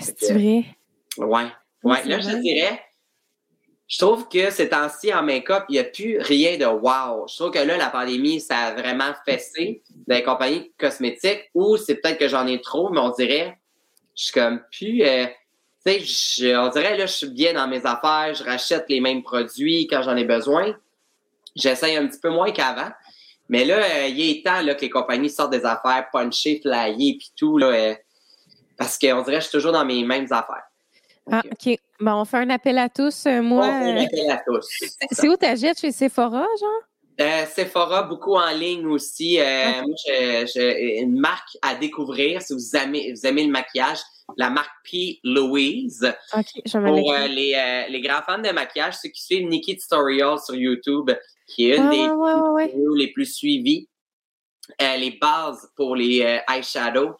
C'est 0.00 0.32
vrai? 0.32 0.64
Ouais. 1.18 1.46
Ouais, 1.82 2.02
là, 2.04 2.18
je 2.20 2.36
dirais, 2.38 2.80
je 3.88 3.98
trouve 3.98 4.28
que 4.28 4.50
ces 4.50 4.68
temps-ci, 4.68 5.14
en 5.14 5.22
make-up, 5.22 5.64
il 5.68 5.74
n'y 5.74 5.78
a 5.78 5.84
plus 5.84 6.18
rien 6.18 6.56
de 6.56 6.64
wow. 6.64 7.28
Je 7.28 7.36
trouve 7.36 7.50
que 7.52 7.58
là, 7.58 7.76
la 7.76 7.90
pandémie, 7.90 8.40
ça 8.40 8.56
a 8.58 8.74
vraiment 8.74 9.12
fessé 9.24 9.82
dans 10.08 10.16
les 10.16 10.22
compagnies 10.22 10.72
cosmétiques 10.78 11.50
ou 11.54 11.76
c'est 11.76 11.96
peut-être 11.96 12.18
que 12.18 12.28
j'en 12.28 12.46
ai 12.46 12.60
trop, 12.60 12.90
mais 12.90 12.98
on 12.98 13.10
dirait, 13.10 13.56
je 14.16 14.24
suis 14.24 14.32
comme 14.32 14.60
plus, 14.72 15.02
euh, 15.02 15.26
tu 15.86 16.00
sais, 16.04 16.56
on 16.56 16.68
dirait, 16.68 16.96
là, 16.96 17.06
je 17.06 17.12
suis 17.12 17.30
bien 17.30 17.52
dans 17.52 17.68
mes 17.68 17.86
affaires, 17.86 18.34
je 18.34 18.42
rachète 18.42 18.86
les 18.88 19.00
mêmes 19.00 19.22
produits 19.22 19.86
quand 19.86 20.02
j'en 20.02 20.16
ai 20.16 20.24
besoin. 20.24 20.74
J'essaye 21.54 21.96
un 21.96 22.06
petit 22.08 22.20
peu 22.20 22.30
moins 22.30 22.50
qu'avant. 22.50 22.90
Mais 23.48 23.64
là, 23.64 23.76
euh, 23.76 24.08
il 24.08 24.20
est 24.20 24.44
temps 24.44 24.60
là, 24.60 24.74
que 24.74 24.80
les 24.80 24.90
compagnies 24.90 25.30
sortent 25.30 25.52
des 25.52 25.64
affaires 25.64 26.08
punchées, 26.12 26.60
flyées, 26.60 27.16
puis 27.18 27.32
tout, 27.36 27.58
là, 27.58 27.66
euh, 27.66 27.94
parce 28.76 28.98
qu'on 28.98 29.22
dirait 29.22 29.36
que 29.36 29.44
je 29.44 29.48
suis 29.48 29.58
toujours 29.58 29.72
dans 29.72 29.84
mes 29.84 30.04
mêmes 30.04 30.26
affaires. 30.30 30.64
Ah, 31.30 31.42
OK. 31.44 31.78
Bon, 32.00 32.12
on 32.20 32.24
fait 32.24 32.38
un 32.38 32.50
appel 32.50 32.78
à 32.78 32.88
tous. 32.88 33.26
Euh, 33.26 33.42
moi, 33.42 33.66
on 33.66 33.84
fait 33.84 33.90
un 33.90 34.04
appel 34.04 34.30
à 34.30 34.42
tous. 34.46 34.68
C'est 35.10 35.28
où 35.28 35.36
t'achètes? 35.36 35.80
Chez 35.80 35.92
Sephora, 35.92 36.46
genre? 36.60 37.48
Sephora, 37.48 38.02
beaucoup 38.02 38.34
en 38.34 38.50
ligne 38.50 38.86
aussi. 38.86 39.38
Moi, 39.38 39.94
j'ai 40.04 41.00
une 41.00 41.18
marque 41.18 41.56
à 41.62 41.74
découvrir 41.74 42.42
si 42.42 42.52
vous 42.52 42.76
aimez, 42.76 43.12
vous 43.12 43.26
aimez 43.26 43.44
le 43.44 43.50
maquillage. 43.50 43.98
La 44.36 44.50
marque 44.50 44.72
P. 44.84 45.20
Louise. 45.24 46.12
OK, 46.36 46.46
je 46.66 46.78
Pour 46.78 47.14
les, 47.28 47.86
les 47.88 48.00
grands 48.00 48.22
fans 48.26 48.38
de 48.38 48.50
maquillage, 48.50 48.96
ceux 49.00 49.08
qui 49.08 49.22
suivent 49.22 49.48
Nikki 49.48 49.76
Tutorial 49.76 50.38
sur 50.38 50.56
YouTube, 50.56 51.10
qui 51.46 51.70
est 51.70 51.76
une 51.76 51.90
des 51.90 52.66
vidéos 52.66 52.94
les 52.94 53.12
plus 53.12 53.32
suivies. 53.32 53.88
Euh, 54.82 54.96
les 54.96 55.12
bases 55.20 55.70
pour 55.76 55.94
les 55.94 56.22
euh, 56.22 56.52
eyeshadows, 56.52 57.14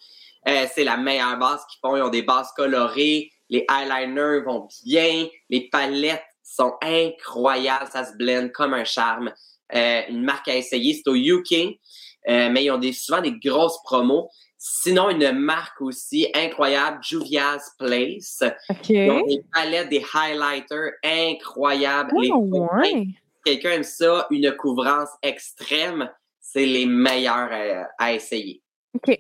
euh, 0.49 0.67
c'est 0.75 0.85
la 0.85 0.97
meilleure 0.97 1.39
base 1.39 1.65
qu'ils 1.67 1.79
font. 1.81 1.97
Ils 1.97 2.03
ont 2.03 2.09
des 2.09 2.23
bases 2.23 2.51
colorées, 2.57 3.31
les 3.49 3.65
eyeliners 3.71 4.43
vont 4.45 4.67
bien, 4.85 5.29
les 5.49 5.69
palettes 5.71 6.25
sont 6.43 6.75
incroyables, 6.83 7.89
ça 7.93 8.05
se 8.05 8.17
blende 8.17 8.51
comme 8.53 8.75
un 8.75 8.85
charme. 8.85 9.33
une 9.73 10.23
marque 10.23 10.49
à 10.49 10.57
essayer, 10.57 10.95
c'est 10.95 11.09
au 11.09 11.15
UK, 11.15 11.79
mais 12.27 12.65
ils 12.65 12.71
ont 12.71 12.79
des, 12.79 12.93
souvent 12.93 13.21
des 13.21 13.33
grosses 13.39 13.81
promos. 13.85 14.29
Sinon, 14.59 15.11
une 15.11 15.33
marque 15.33 15.81
aussi 15.81 16.29
incroyable, 16.35 16.99
Juvia's 17.03 17.71
Place. 17.79 18.43
Ils 18.89 19.11
ont 19.11 19.27
des 19.27 19.43
palettes, 19.53 19.91
des 19.91 20.05
highlighters 20.15 20.93
incroyables. 21.05 22.13
Oh, 22.15 22.69
ouais 22.83 23.07
quelqu'un 23.47 23.71
aime 23.71 23.83
ça, 23.85 24.27
une 24.31 24.53
couvrance 24.57 25.11
extrême, 25.23 26.11
c'est 26.41 26.67
les 26.67 26.85
meilleurs 26.85 27.51
à, 27.99 28.13
essayer. 28.13 28.61
OK. 28.95 29.19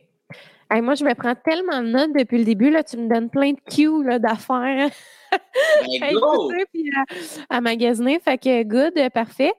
moi, 0.83 0.95
je 0.95 1.05
me 1.05 1.15
prends 1.15 1.35
tellement 1.35 1.81
de 1.81 1.89
notes 1.89 2.13
depuis 2.13 2.39
le 2.39 2.45
début. 2.45 2.71
Là, 2.71 2.83
tu 2.83 2.97
me 2.97 3.09
donnes 3.09 3.31
plein 3.31 3.53
de 3.53 3.61
cues 3.71 4.19
d'affaires 4.19 4.91
ben, 6.01 6.17
à, 7.51 7.61
magasiner. 7.61 8.19
Fait 8.19 8.39
que 8.39 8.63
good, 8.65 8.95
parfait. 9.13 9.53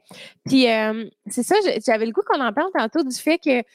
Puis 0.46 0.70
euh, 0.70 1.06
c'est 1.28 1.44
ça, 1.44 1.56
j'avais 1.86 2.06
le 2.06 2.12
goût 2.12 2.22
qu'on 2.28 2.42
en 2.42 2.52
parle 2.52 2.72
tantôt 2.78 3.04
du 3.04 3.16
fait 3.16 3.38
que, 3.38 3.62
tu 3.62 3.66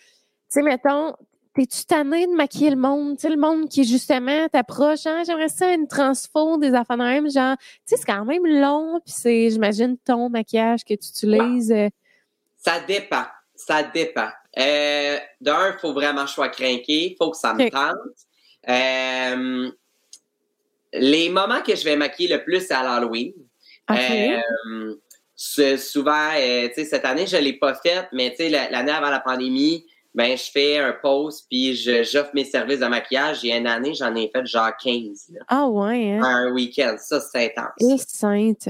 sais, 0.49 0.63
mettons, 0.63 1.15
T'es-tu 1.55 1.85
tanné 1.85 2.27
de 2.27 2.33
maquiller 2.33 2.71
le 2.71 2.77
monde? 2.77 3.17
Tu 3.17 3.23
sais, 3.23 3.29
le 3.29 3.37
monde 3.37 3.69
qui, 3.69 3.85
justement, 3.85 4.49
t'approche, 4.49 5.07
hein, 5.07 5.23
j'aimerais 5.27 5.51
ça 5.51 5.73
une 5.75 5.87
transfo 5.87 6.57
des 6.57 6.75
affaires 6.75 6.97
de 6.97 7.03
même, 7.03 7.31
genre, 7.31 7.57
tu 7.59 7.67
sais, 7.85 7.97
c'est 7.99 8.07
quand 8.07 8.25
même 8.25 8.47
long, 8.47 9.01
puis 9.05 9.15
c'est, 9.15 9.51
j'imagine, 9.51 9.99
ton 9.99 10.31
maquillage 10.31 10.83
que 10.83 10.95
tu 10.95 11.09
utilises. 11.09 11.71
Euh. 11.71 11.91
Ça 12.57 12.81
dépend. 12.81 13.25
Ça 13.55 13.83
dépend. 13.83 14.29
Euh, 14.59 15.19
D'un, 15.41 15.73
il 15.73 15.79
faut 15.79 15.93
vraiment 15.93 16.23
que 16.23 16.29
je 16.29 16.35
sois 16.35 16.49
craqué, 16.49 17.11
il 17.11 17.17
faut 17.19 17.31
que 17.31 17.37
ça 17.37 17.53
me 17.53 17.69
tente. 17.69 17.97
Euh, 18.69 19.71
les 20.95 21.29
moments 21.29 21.61
que 21.63 21.75
je 21.75 21.85
vais 21.85 21.97
maquiller 21.97 22.35
le 22.35 22.45
plus, 22.45 22.61
c'est 22.67 22.75
à 22.75 22.83
l'Halloween. 22.83 23.33
Euh, 23.91 24.97
souvent, 25.77 26.31
euh, 26.37 26.69
tu 26.69 26.75
sais, 26.75 26.85
cette 26.85 27.05
année, 27.05 27.27
je 27.27 27.37
ne 27.37 27.43
l'ai 27.43 27.55
pas 27.55 27.75
faite, 27.75 28.09
mais 28.13 28.31
tu 28.31 28.37
sais, 28.37 28.49
l'année 28.49 28.93
avant 28.93 29.11
la 29.11 29.21
pandémie, 29.21 29.87
ben 30.15 30.37
je 30.37 30.51
fais 30.51 30.79
un 30.79 30.93
post 30.93 31.47
puis 31.49 31.75
j'offre 31.75 32.31
mes 32.35 32.45
services 32.45 32.81
de 32.81 32.87
maquillage. 32.87 33.43
Il 33.43 33.49
y 33.49 33.53
a 33.53 33.57
une 33.57 33.67
année, 33.67 33.95
j'en 33.95 34.15
ai 34.15 34.31
fait 34.35 34.45
genre 34.47 34.71
15. 34.83 35.33
Ah 35.49 35.67
ouais, 35.67 36.13
hein? 36.13 36.23
Un 36.23 36.53
week-end. 36.53 36.97
Ça, 36.99 37.21
c'est 37.21 37.55
intense. 37.57 37.73
Et 37.81 37.99
sainte. 37.99 38.69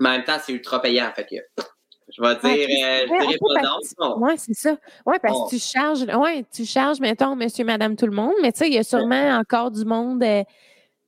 Mais 0.00 0.08
en 0.08 0.12
même 0.12 0.24
temps, 0.24 0.38
c'est 0.44 0.52
ultra 0.52 0.82
payant. 0.82 1.10
Fait 1.14 1.24
que 1.24 1.36
je 2.16 2.22
vais 2.22 2.34
dire, 2.34 2.86
euh, 2.86 3.06
je 3.06 3.26
dirais 3.26 3.38
pas 3.38 3.62
non. 3.62 4.16
Oui, 4.20 4.32
c'est 4.36 4.54
ça. 4.54 4.76
Oui, 5.06 5.16
parce 5.22 5.50
que 5.50 5.56
tu 5.56 5.58
charges, 5.58 6.02
ouais, 6.02 6.44
tu 6.52 6.64
charges, 6.64 7.00
mettons, 7.00 7.34
monsieur, 7.34 7.64
madame, 7.64 7.96
tout 7.96 8.06
le 8.06 8.14
monde, 8.14 8.34
mais 8.42 8.52
tu 8.52 8.58
sais, 8.58 8.68
il 8.68 8.74
y 8.74 8.78
a 8.78 8.84
sûrement 8.84 9.38
encore 9.38 9.70
du 9.70 9.84
monde 9.84 10.22
euh, 10.22 10.42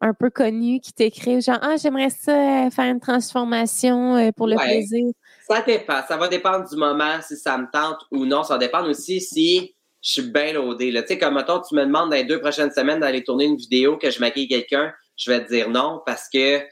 un 0.01 0.15
peu 0.15 0.31
connu 0.31 0.81
qui 0.81 0.93
t'écrit 0.93 1.41
genre 1.41 1.59
Ah, 1.63 1.77
j'aimerais 1.77 2.11
ça 2.11 2.67
euh, 2.67 2.71
faire 2.71 2.87
une 2.87 3.01
transformation 3.01 4.33
pour 4.37 4.47
le 4.47 4.57
plaisir. 4.57 5.13
Ça 5.49 5.63
dépend. 5.63 6.03
Ça 6.07 6.17
va 6.17 6.29
dépendre 6.29 6.69
du 6.69 6.77
moment, 6.77 7.21
si 7.23 7.37
ça 7.37 7.57
me 7.57 7.67
tente 7.73 8.01
ou 8.11 8.25
non. 8.25 8.43
Ça 8.43 8.55
va 8.55 8.59
dépendre 8.59 8.89
aussi 8.89 9.21
si 9.21 9.75
je 10.03 10.11
suis 10.11 10.23
bien 10.23 10.53
loadé. 10.53 10.93
Tu 10.93 11.07
sais, 11.07 11.19
comme 11.19 11.35
mettons, 11.35 11.61
tu 11.61 11.75
me 11.75 11.85
demandes 11.85 12.11
dans 12.11 12.17
les 12.17 12.25
deux 12.25 12.41
prochaines 12.41 12.71
semaines 12.73 13.01
d'aller 13.01 13.23
tourner 13.23 13.45
une 13.45 13.57
vidéo 13.57 13.97
que 13.97 14.11
je 14.11 14.21
maquille 14.21 14.49
quelqu'un, 14.49 14.93
je 15.17 15.31
vais 15.31 15.45
te 15.45 15.53
dire 15.53 15.71
non 15.71 16.03
parce 16.05 16.29
que 16.29 16.63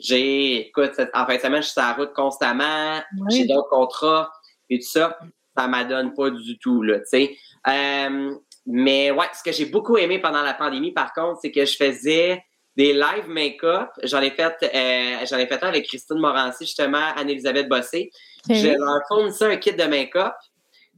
j'ai, 0.00 0.68
écoute, 0.68 0.92
en 1.14 1.26
fin 1.26 1.36
de 1.36 1.40
semaine, 1.40 1.62
je 1.62 1.66
suis 1.66 1.72
sur 1.72 1.82
la 1.82 1.92
route 1.92 2.12
constamment, 2.12 3.00
j'ai 3.30 3.46
d'autres 3.46 3.68
contrats 3.68 4.30
et 4.68 4.78
tout 4.78 4.88
ça. 4.88 5.16
Ça 5.56 5.68
m'adonne 5.68 6.14
pas 6.14 6.30
du 6.30 6.58
tout, 6.58 6.82
là, 6.82 6.98
tu 6.98 7.04
sais. 7.06 7.36
Euh, 7.68 8.34
mais 8.66 9.10
ouais, 9.12 9.26
ce 9.32 9.42
que 9.42 9.52
j'ai 9.52 9.66
beaucoup 9.66 9.96
aimé 9.96 10.18
pendant 10.18 10.42
la 10.42 10.54
pandémie, 10.54 10.92
par 10.92 11.12
contre, 11.12 11.38
c'est 11.40 11.52
que 11.52 11.64
je 11.64 11.76
faisais 11.76 12.42
des 12.76 12.92
live 12.92 13.28
make-up. 13.28 13.90
J'en 14.02 14.20
ai 14.20 14.30
fait, 14.30 14.54
euh, 14.62 15.26
j'en 15.28 15.38
ai 15.38 15.46
fait 15.46 15.62
un 15.62 15.68
avec 15.68 15.86
Christine 15.86 16.18
Morancy, 16.18 16.64
justement, 16.66 17.12
Anne-Elisabeth 17.16 17.68
Bossé. 17.68 18.10
Je 18.48 18.68
leur 18.68 19.00
fournissais 19.08 19.46
un 19.46 19.56
kit 19.56 19.72
de 19.72 19.84
make-up. 19.84 20.34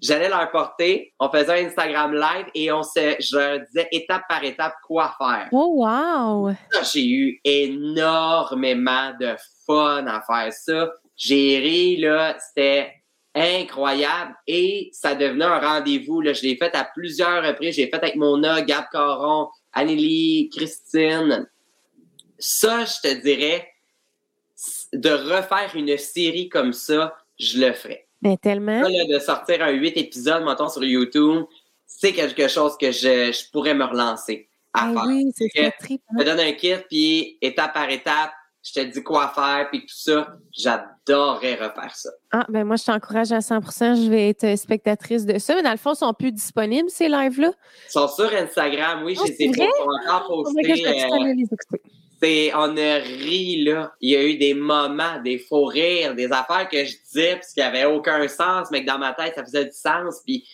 j'allais 0.02 0.28
leur 0.28 0.50
porter, 0.50 1.14
on 1.18 1.30
faisait 1.30 1.62
un 1.62 1.66
Instagram 1.66 2.14
live 2.14 2.46
et 2.54 2.70
on 2.72 2.82
se, 2.82 3.16
je 3.18 3.36
leur 3.36 3.60
disais 3.60 3.88
étape 3.92 4.22
par 4.28 4.44
étape 4.44 4.74
quoi 4.86 5.14
faire. 5.18 5.48
Oh, 5.52 5.84
wow! 5.84 6.52
J'ai 6.92 7.06
eu 7.06 7.40
énormément 7.44 9.12
de 9.18 9.34
fun 9.66 10.06
à 10.06 10.22
faire 10.22 10.52
ça. 10.52 10.90
J'ai 11.16 11.58
ri, 11.58 11.96
là, 11.96 12.36
c'était 12.38 12.92
incroyable 13.34 14.34
et 14.46 14.90
ça 14.92 15.14
devenait 15.14 15.44
un 15.44 15.58
rendez-vous. 15.58 16.20
Là. 16.20 16.32
Je 16.32 16.42
l'ai 16.42 16.56
fait 16.56 16.74
à 16.74 16.84
plusieurs 16.84 17.44
reprises. 17.44 17.76
J'ai 17.76 17.86
fait 17.86 17.96
avec 17.96 18.16
Mona, 18.16 18.62
Gab 18.62 18.84
Caron, 18.90 19.48
Anneli, 19.72 20.50
Christine. 20.54 21.46
Ça, 22.38 22.84
je 22.84 23.08
te 23.08 23.22
dirais, 23.22 23.68
de 24.92 25.10
refaire 25.10 25.70
une 25.74 25.96
série 25.98 26.48
comme 26.48 26.72
ça, 26.72 27.16
je 27.38 27.60
le 27.60 27.72
ferais. 27.72 28.06
Mais 28.22 28.36
tellement. 28.36 28.80
de 28.82 29.18
sortir 29.18 29.62
un 29.62 29.70
huit 29.70 29.96
épisodes, 29.96 30.44
mettons, 30.44 30.68
sur 30.68 30.84
YouTube, 30.84 31.44
c'est 31.86 32.12
quelque 32.12 32.48
chose 32.48 32.76
que 32.78 32.90
je, 32.90 33.32
je 33.32 33.50
pourrais 33.50 33.74
me 33.74 33.84
relancer 33.84 34.48
à 34.72 34.86
ben 34.86 34.94
faire. 34.94 35.06
Oui, 35.06 35.32
c'est 35.34 35.48
ça. 35.54 35.70
Je 35.80 36.18
te 36.18 36.24
donne 36.24 36.40
un 36.40 36.52
kit, 36.52 36.74
puis 36.88 37.38
étape 37.40 37.72
par 37.74 37.88
étape, 37.90 38.32
je 38.62 38.72
te 38.72 38.80
dis 38.80 39.02
quoi 39.02 39.28
faire, 39.28 39.68
puis 39.70 39.82
tout 39.82 39.94
ça. 39.94 40.36
J'adorerais 40.50 41.54
refaire 41.54 41.94
ça. 41.94 42.10
Ah, 42.32 42.44
ben 42.48 42.64
moi, 42.64 42.76
je 42.76 42.84
t'encourage 42.84 43.30
à 43.30 43.38
100% 43.38 44.04
Je 44.04 44.10
vais 44.10 44.30
être 44.30 44.58
spectatrice 44.58 45.24
de 45.24 45.38
ça. 45.38 45.54
Mais 45.54 45.62
dans 45.62 45.70
le 45.70 45.76
fond, 45.76 45.92
ils 45.92 45.98
sont 45.98 46.12
plus 46.12 46.32
disponibles, 46.32 46.90
ces 46.90 47.08
lives-là? 47.08 47.52
Ils 47.88 47.92
sont 47.92 48.08
sur 48.08 48.32
Instagram, 48.32 49.04
oui. 49.04 49.16
Oh, 49.20 49.24
j'ai 49.24 49.44
été 49.44 49.68
encore 50.08 50.42
postés. 50.42 51.82
C'est, 52.22 52.50
on 52.54 52.76
a 52.76 52.94
ri, 52.98 53.64
là. 53.64 53.92
Il 54.00 54.10
y 54.10 54.16
a 54.16 54.24
eu 54.24 54.36
des 54.36 54.54
moments, 54.54 55.20
des 55.22 55.38
faux 55.38 55.66
rires, 55.66 56.14
des 56.14 56.32
affaires 56.32 56.68
que 56.68 56.84
je 56.84 56.94
disais 57.04 57.34
parce 57.34 57.52
qu'il 57.52 57.62
avait 57.62 57.84
aucun 57.84 58.26
sens, 58.28 58.68
mais 58.70 58.82
que 58.82 58.86
dans 58.86 58.98
ma 58.98 59.12
tête, 59.12 59.34
ça 59.34 59.44
faisait 59.44 59.66
du 59.66 59.72
sens. 59.72 60.22
Puis, 60.24 60.48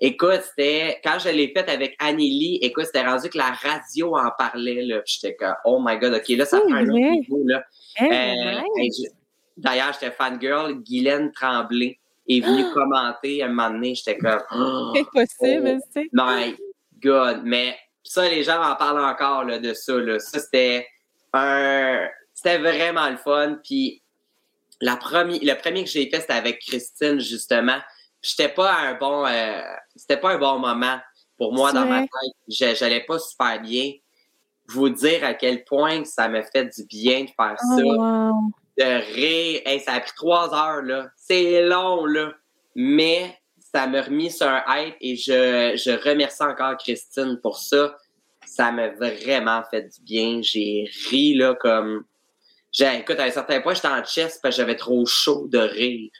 écoute, 0.00 0.40
c'était, 0.42 1.00
quand 1.04 1.18
je 1.18 1.28
l'ai 1.28 1.48
fait 1.48 1.68
avec 1.68 1.96
Anneli, 1.98 2.58
écoute, 2.62 2.86
c'était 2.86 3.06
rendu 3.06 3.28
que 3.28 3.38
la 3.38 3.52
radio 3.52 4.16
en 4.16 4.30
parlait, 4.36 4.82
là. 4.82 5.00
j'étais 5.04 5.36
comme, 5.36 5.54
oh 5.64 5.80
my 5.82 5.98
god, 5.98 6.14
ok, 6.14 6.28
là, 6.30 6.44
ça 6.44 6.60
fait 6.60 6.72
un 6.72 6.88
autre 6.88 7.10
niveau, 7.10 7.42
là. 7.44 7.62
Hein, 8.00 8.08
euh, 8.10 8.60
d'ailleurs, 9.56 9.92
j'étais 9.92 10.12
fangirl, 10.12 10.74
Guylaine 10.82 11.30
Tremblay 11.32 11.98
est 12.28 12.40
venue 12.40 12.64
ah! 12.66 12.72
commenter 12.72 13.42
un 13.42 13.48
moment 13.48 13.70
donné, 13.70 13.94
j'étais 13.94 14.18
comme, 14.18 14.42
oh, 14.54 14.92
Impossible, 14.96 15.80
oh, 15.94 16.00
My 16.12 16.56
God, 17.02 17.42
mais 17.44 17.76
ça, 18.02 18.28
les 18.28 18.42
gens 18.42 18.60
en 18.60 18.74
parlent 18.74 19.04
encore, 19.04 19.44
là, 19.44 19.58
de 19.58 19.72
ça, 19.72 19.96
là. 19.98 20.18
Ça, 20.18 20.40
c'était, 20.40 20.86
c'était 21.32 22.58
vraiment 22.58 23.08
le 23.08 23.16
fun. 23.16 23.58
Puis 23.62 24.02
la 24.80 24.96
première, 24.96 25.38
le 25.40 25.54
premier 25.54 25.84
que 25.84 25.90
j'ai 25.90 26.08
fait, 26.10 26.20
c'était 26.20 26.32
avec 26.32 26.60
Christine, 26.60 27.20
justement. 27.20 27.78
J'étais 28.20 28.48
pas 28.48 28.72
un 28.72 28.94
bon, 28.94 29.26
euh, 29.26 29.62
c'était 29.96 30.16
pas 30.16 30.32
un 30.32 30.38
bon 30.38 30.58
moment 30.58 30.98
pour 31.36 31.52
moi 31.52 31.72
dans 31.72 31.86
ma 31.86 32.00
tête. 32.00 32.76
J'allais 32.76 33.04
pas 33.04 33.18
super 33.18 33.60
bien. 33.60 33.92
Vous 34.68 34.88
dire 34.88 35.24
à 35.24 35.34
quel 35.34 35.64
point 35.64 36.04
ça 36.04 36.28
me 36.28 36.42
fait 36.42 36.66
du 36.66 36.84
bien 36.86 37.24
de 37.24 37.30
faire 37.30 37.56
oh, 37.62 38.40
ça, 38.78 38.84
de 38.84 39.14
rire. 39.14 39.82
ça 39.84 39.94
a 39.94 40.00
pris 40.00 40.12
trois 40.16 40.54
heures 40.54 40.82
là. 40.82 41.08
C'est 41.16 41.62
long 41.62 42.06
là, 42.06 42.32
mais 42.74 43.36
ça 43.58 43.86
m'a 43.86 44.02
remis 44.02 44.30
sur 44.30 44.46
un 44.46 44.62
hype 44.68 44.94
et 45.00 45.16
je, 45.16 45.72
je 45.76 46.08
remercie 46.08 46.42
encore 46.42 46.76
Christine 46.76 47.38
pour 47.42 47.58
ça 47.58 47.96
ça 48.52 48.70
m'a 48.70 48.88
vraiment 48.88 49.62
fait 49.70 49.82
du 49.82 50.02
bien. 50.02 50.40
J'ai 50.42 50.88
ri, 51.08 51.34
là, 51.34 51.54
comme. 51.54 52.04
J'ai, 52.70 52.98
écoute, 52.98 53.18
à 53.18 53.24
un 53.24 53.30
certain 53.30 53.60
point, 53.60 53.74
j'étais 53.74 53.88
en 53.88 54.02
chest 54.04 54.40
parce 54.42 54.54
que 54.54 54.62
j'avais 54.62 54.76
trop 54.76 55.04
chaud 55.06 55.46
de 55.48 55.58
rire. 55.58 56.10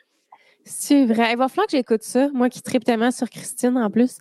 C'est 0.64 1.04
vrai. 1.04 1.32
Il 1.32 1.38
va 1.38 1.48
falloir 1.48 1.66
que 1.66 1.76
j'écoute 1.76 2.02
ça. 2.02 2.28
Moi 2.32 2.48
qui 2.48 2.62
tripe 2.62 2.84
tellement 2.84 3.10
sur 3.10 3.28
Christine 3.28 3.76
en 3.76 3.90
plus. 3.90 4.18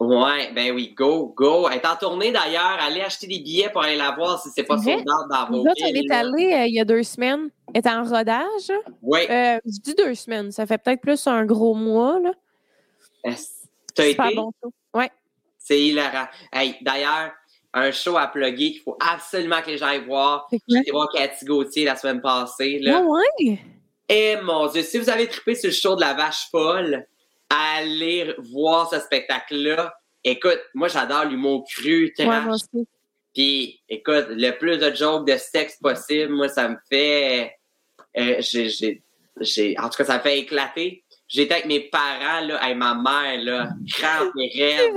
Ouais, 0.00 0.52
ben 0.54 0.72
oui, 0.74 0.94
go, 0.96 1.34
go. 1.36 1.68
Elle 1.68 1.78
est 1.78 1.86
en 1.86 1.96
tournée 1.96 2.32
d'ailleurs. 2.32 2.78
Allez 2.80 3.00
acheter 3.00 3.26
des 3.26 3.40
billets 3.40 3.70
pour 3.70 3.82
aller 3.82 3.96
la 3.96 4.12
voir 4.12 4.40
si 4.40 4.48
c'est 4.50 4.62
pas 4.62 4.78
son 4.78 5.02
dans 5.02 5.50
vos 5.50 5.64
Là, 5.64 5.72
elle 5.84 5.96
est 5.96 6.10
allée 6.10 6.52
euh, 6.52 6.66
il 6.66 6.74
y 6.74 6.80
a 6.80 6.84
deux 6.84 7.02
semaines. 7.02 7.50
Elle 7.74 7.82
est 7.84 7.88
en 7.88 8.04
rodage. 8.04 8.72
Oui. 9.02 9.20
Euh, 9.28 9.58
je 9.64 9.80
dis 9.80 9.94
deux 9.94 10.14
semaines. 10.14 10.52
Ça 10.52 10.66
fait 10.66 10.78
peut-être 10.78 11.00
plus 11.00 11.26
un 11.26 11.44
gros 11.44 11.74
mois, 11.74 12.20
là. 12.20 13.34
C'est 13.94 14.12
été? 14.12 14.34
bon. 14.34 14.52
C'est 15.58 15.80
hilarant. 15.80 16.28
Hey, 16.52 16.76
d'ailleurs, 16.80 17.32
un 17.74 17.90
show 17.90 18.16
à 18.16 18.26
plugger 18.26 18.72
qu'il 18.72 18.80
faut 18.80 18.96
absolument 19.00 19.60
que 19.60 19.70
les 19.70 19.78
gens 19.78 19.86
aillent 19.86 20.06
voir. 20.06 20.48
J'ai 20.68 20.78
été 20.78 20.90
voir 20.90 21.08
Cathy 21.12 21.44
Gauthier 21.44 21.84
la 21.84 21.96
semaine 21.96 22.20
passée. 22.20 22.78
Là. 22.80 23.02
Ah 23.02 23.06
ouais? 23.06 23.60
Et 24.10 24.32
eh, 24.32 24.36
mon 24.40 24.66
Dieu, 24.68 24.82
si 24.82 24.98
vous 24.98 25.10
avez 25.10 25.28
trippé 25.28 25.54
sur 25.54 25.68
le 25.68 25.74
show 25.74 25.94
de 25.94 26.00
la 26.00 26.14
vache 26.14 26.48
folle, 26.50 27.06
allez 27.50 28.34
voir 28.38 28.88
ce 28.88 28.98
spectacle-là. 29.00 29.94
Écoute, 30.24 30.60
moi 30.74 30.88
j'adore 30.88 31.26
l'humour 31.26 31.66
cru, 31.68 32.12
trash. 32.16 32.62
Puis, 33.38 33.80
écoute, 33.88 34.26
le 34.30 34.50
plus 34.50 34.78
de 34.78 34.92
jokes 34.92 35.24
de 35.24 35.36
sexe 35.36 35.76
possible, 35.80 36.32
moi, 36.32 36.48
ça 36.48 36.68
me 36.68 36.76
fait. 36.88 37.52
Euh, 38.16 38.36
j'ai, 38.40 38.68
j'ai, 39.40 39.78
en 39.78 39.88
tout 39.88 39.98
cas, 39.98 40.04
ça 40.04 40.16
me 40.18 40.22
fait 40.22 40.40
éclater. 40.40 41.04
J'étais 41.28 41.54
avec 41.54 41.66
mes 41.66 41.80
parents, 41.80 42.40
là, 42.40 42.56
avec 42.56 42.76
ma 42.76 42.94
mère, 42.94 43.42
là, 43.44 43.68
crampe 43.92 44.34
mes 44.34 44.50
rêves. 44.56 44.94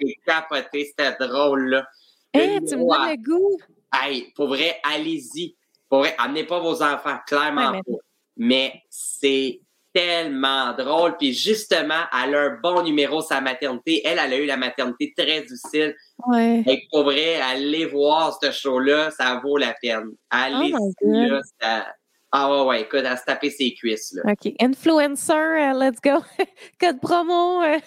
J'ai 0.00 0.16
capoté, 0.24 0.84
c'était 0.84 1.16
drôle, 1.18 1.68
là. 1.70 1.86
Hey, 2.32 2.60
tu 2.64 2.76
me 2.76 2.88
donnes 2.88 3.10
le 3.10 3.22
goût. 3.22 3.58
Hey, 3.92 4.32
pour 4.34 4.48
vrai, 4.48 4.80
allez-y. 4.82 5.56
Pour 5.88 6.00
vrai, 6.00 6.14
amenez 6.18 6.44
pas 6.44 6.60
vos 6.60 6.82
enfants, 6.82 7.18
clairement 7.26 7.72
mais... 7.72 7.82
pas. 7.82 7.98
Mais 8.36 8.82
c'est 8.88 9.60
tellement 9.92 10.72
drôle. 10.72 11.16
Puis 11.16 11.32
justement, 11.32 12.02
elle 12.12 12.34
a 12.34 12.40
un 12.40 12.58
bon 12.60 12.82
numéro 12.82 13.22
sa 13.22 13.40
maternité. 13.40 14.02
Elle, 14.04 14.18
elle 14.18 14.32
a 14.32 14.36
eu 14.36 14.46
la 14.46 14.56
maternité 14.56 15.14
très 15.16 15.42
difficile. 15.42 15.94
Ouais. 16.26 16.64
Et 16.66 16.88
pour 16.90 17.04
vrai, 17.04 17.36
allez 17.40 17.86
voir 17.86 18.36
ce 18.42 18.50
show-là, 18.50 19.12
ça 19.12 19.40
vaut 19.42 19.56
la 19.56 19.74
peine. 19.80 20.10
Oh 20.32 20.72
là, 21.02 21.40
ça, 21.60 21.86
ah 22.36 22.50
ouais, 22.50 22.68
ouais, 22.68 22.82
écoute, 22.82 23.04
à 23.04 23.16
se 23.16 23.24
taper 23.24 23.48
ses 23.48 23.74
cuisses. 23.74 24.12
Là. 24.12 24.32
OK. 24.32 24.52
Influencer, 24.60 25.56
uh, 25.56 25.72
let's 25.72 26.00
go. 26.00 26.18
code 26.80 27.00
promo. 27.00 27.62
Il 27.62 27.80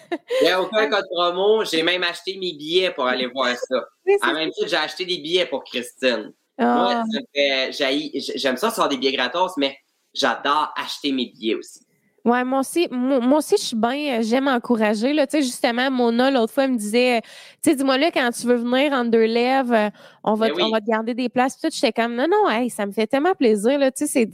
n'y 0.43 0.47
a 0.47 0.61
aucun 0.61 0.89
code 0.89 1.03
promo. 1.11 1.65
J'ai 1.65 1.83
même 1.83 2.01
acheté 2.03 2.37
mes 2.39 2.53
billets 2.53 2.91
pour 2.91 3.05
aller 3.07 3.27
voir 3.27 3.53
ça. 3.57 3.85
en 4.23 4.33
même 4.33 4.49
temps, 4.51 4.65
j'ai 4.65 4.77
acheté 4.77 5.03
des 5.03 5.17
billets 5.17 5.47
pour 5.47 5.65
Christine. 5.65 6.31
Oh. 6.59 6.63
Moi, 6.63 7.03
j'aime 7.35 8.55
ça 8.55 8.71
faire 8.71 8.87
des 8.87 8.95
billets 8.95 9.11
gratos, 9.11 9.51
mais 9.57 9.77
j'adore 10.13 10.71
acheter 10.77 11.11
mes 11.11 11.25
billets 11.25 11.55
aussi. 11.55 11.85
Ouais, 12.27 12.43
moi 12.43 12.59
aussi, 12.59 12.89
moi, 12.91 13.37
aussi, 13.37 13.55
je 13.57 13.63
suis 13.67 13.75
bien, 13.77 14.19
euh, 14.19 14.21
j'aime 14.21 14.49
encourager. 14.49 15.13
Là. 15.13 15.25
Tu 15.25 15.37
sais, 15.37 15.43
justement, 15.43 15.89
Mona, 15.89 16.29
l'autre 16.29 16.51
fois, 16.51 16.65
elle 16.65 16.73
me 16.73 16.77
disait, 16.77 17.21
tu 17.63 17.69
sais, 17.69 17.75
dis-moi 17.77 17.97
là, 17.97 18.11
quand 18.11 18.29
tu 18.31 18.45
veux 18.45 18.57
venir 18.57 18.91
en 18.91 19.05
deux 19.05 19.23
lèvres, 19.23 19.73
euh, 19.73 19.89
on 20.25 20.33
va, 20.33 20.49
ben 20.49 20.61
on 20.63 20.69
va 20.69 20.81
te 20.81 20.87
garder 20.87 21.13
des 21.13 21.29
places. 21.29 21.55
Puis 21.55 21.69
tout, 21.69 21.73
j'étais 21.73 21.93
comme, 21.93 22.15
non, 22.15 22.27
non, 22.29 22.49
hey, 22.49 22.69
ça 22.69 22.85
me 22.85 22.91
fait 22.91 23.07
tellement 23.07 23.33
plaisir. 23.33 23.79
Là. 23.79 23.91
Tu 23.91 24.07
sais, 24.07 24.11
c'est, 24.11 24.29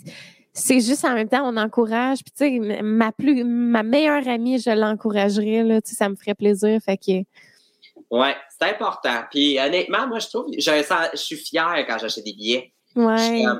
c'est 0.54 0.80
juste 0.80 1.06
en 1.06 1.14
même 1.14 1.30
temps, 1.30 1.48
on 1.48 1.56
encourage. 1.56 2.24
Puis, 2.24 2.34
tu 2.36 2.68
sais, 2.68 2.82
ma 2.82 3.12
plus, 3.12 3.44
ma 3.44 3.84
meilleure 3.84 4.28
amie, 4.28 4.58
je 4.58 4.72
l'encouragerais. 4.72 5.62
Là, 5.62 5.80
tu 5.80 5.91
sais, 5.91 5.96
ça 5.96 6.10
me 6.10 6.16
ferait 6.16 6.34
plaisir. 6.34 6.80
Fait 6.84 6.98
que. 6.98 7.22
Ouais, 8.10 8.36
c'est 8.60 8.70
important. 8.70 9.22
Puis, 9.30 9.60
honnêtement, 9.60 10.08
moi, 10.08 10.18
je 10.18 10.30
trouve, 10.30 10.48
je, 10.58 11.08
je 11.12 11.18
suis 11.18 11.36
fière 11.36 11.86
quand 11.88 12.00
j'achète 12.00 12.26
des 12.26 12.34
billets. 12.34 12.74
Ouais. 12.96 13.44
Je 13.44 13.60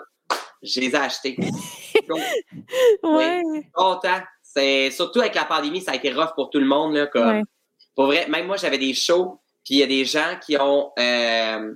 les 0.80 0.90
ai 0.90 0.96
achetés. 0.96 1.38
ouais. 3.04 3.44
Content. 3.74 4.22
C'est, 4.42 4.92
surtout 4.92 5.20
avec 5.20 5.36
la 5.36 5.46
pandémie, 5.46 5.82
ça 5.82 5.92
a 5.92 5.96
été 5.96 6.12
rough 6.12 6.34
pour 6.36 6.50
tout 6.50 6.60
le 6.60 6.66
monde. 6.66 6.94
Là, 6.94 7.08
comme, 7.08 7.44
Pour 7.96 8.06
vrai, 8.06 8.28
même 8.30 8.48
moi, 8.48 8.58
j'avais 8.58 8.78
des 8.78 8.94
shows, 8.94 9.42
puis 9.66 9.76
il 9.76 9.78
y 9.80 9.84
a 9.84 9.88
des 9.88 10.06
gens 10.06 10.38
qui 10.46 10.58
ont 10.58 10.92
euh, 11.00 11.74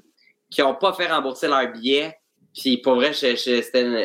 qui 0.49 0.61
ont 0.61 0.75
pas 0.75 0.93
fait 0.93 1.07
rembourser 1.07 1.47
leur 1.47 1.67
billet. 1.71 2.17
Puis 2.53 2.77
pour 2.77 2.95
vrai, 2.95 3.13
je, 3.13 3.35
je, 3.35 3.61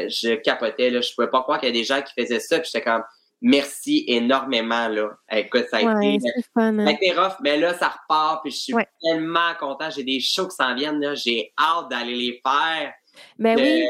je 0.09 0.35
capotais. 0.37 0.91
Là. 0.91 1.01
Je 1.01 1.15
pouvais 1.15 1.29
pas 1.29 1.43
croire 1.43 1.59
qu'il 1.59 1.69
y 1.69 1.73
a 1.73 1.75
des 1.75 1.85
gens 1.85 2.03
qui 2.03 2.13
faisaient 2.21 2.41
ça. 2.41 2.59
Puis 2.59 2.71
j'étais 2.73 2.85
comme 2.85 3.03
merci 3.41 4.05
énormément. 4.07 4.89
Là. 4.89 5.11
Écoute, 5.31 5.67
ça 5.71 5.79
a 5.79 6.05
été, 6.05 6.19
fun, 6.55 6.79
hein. 6.79 6.97
rough, 7.17 7.37
mais 7.41 7.59
là, 7.59 7.75
ça 7.75 7.89
repart. 7.89 8.43
Puis 8.43 8.53
je 8.53 8.57
suis 8.57 8.75
tellement 9.03 9.55
content. 9.59 9.91
J'ai 9.91 10.05
des 10.05 10.21
shows 10.21 10.49
qui 10.49 10.57
s'en 10.57 10.75
viennent. 10.75 11.01
Là. 11.01 11.15
J'ai 11.15 11.53
hâte 11.59 11.89
d'aller 11.91 12.15
les 12.15 12.41
faire. 12.45 12.93
Mais 13.39 13.55
ben 13.55 13.63
oui 13.63 13.87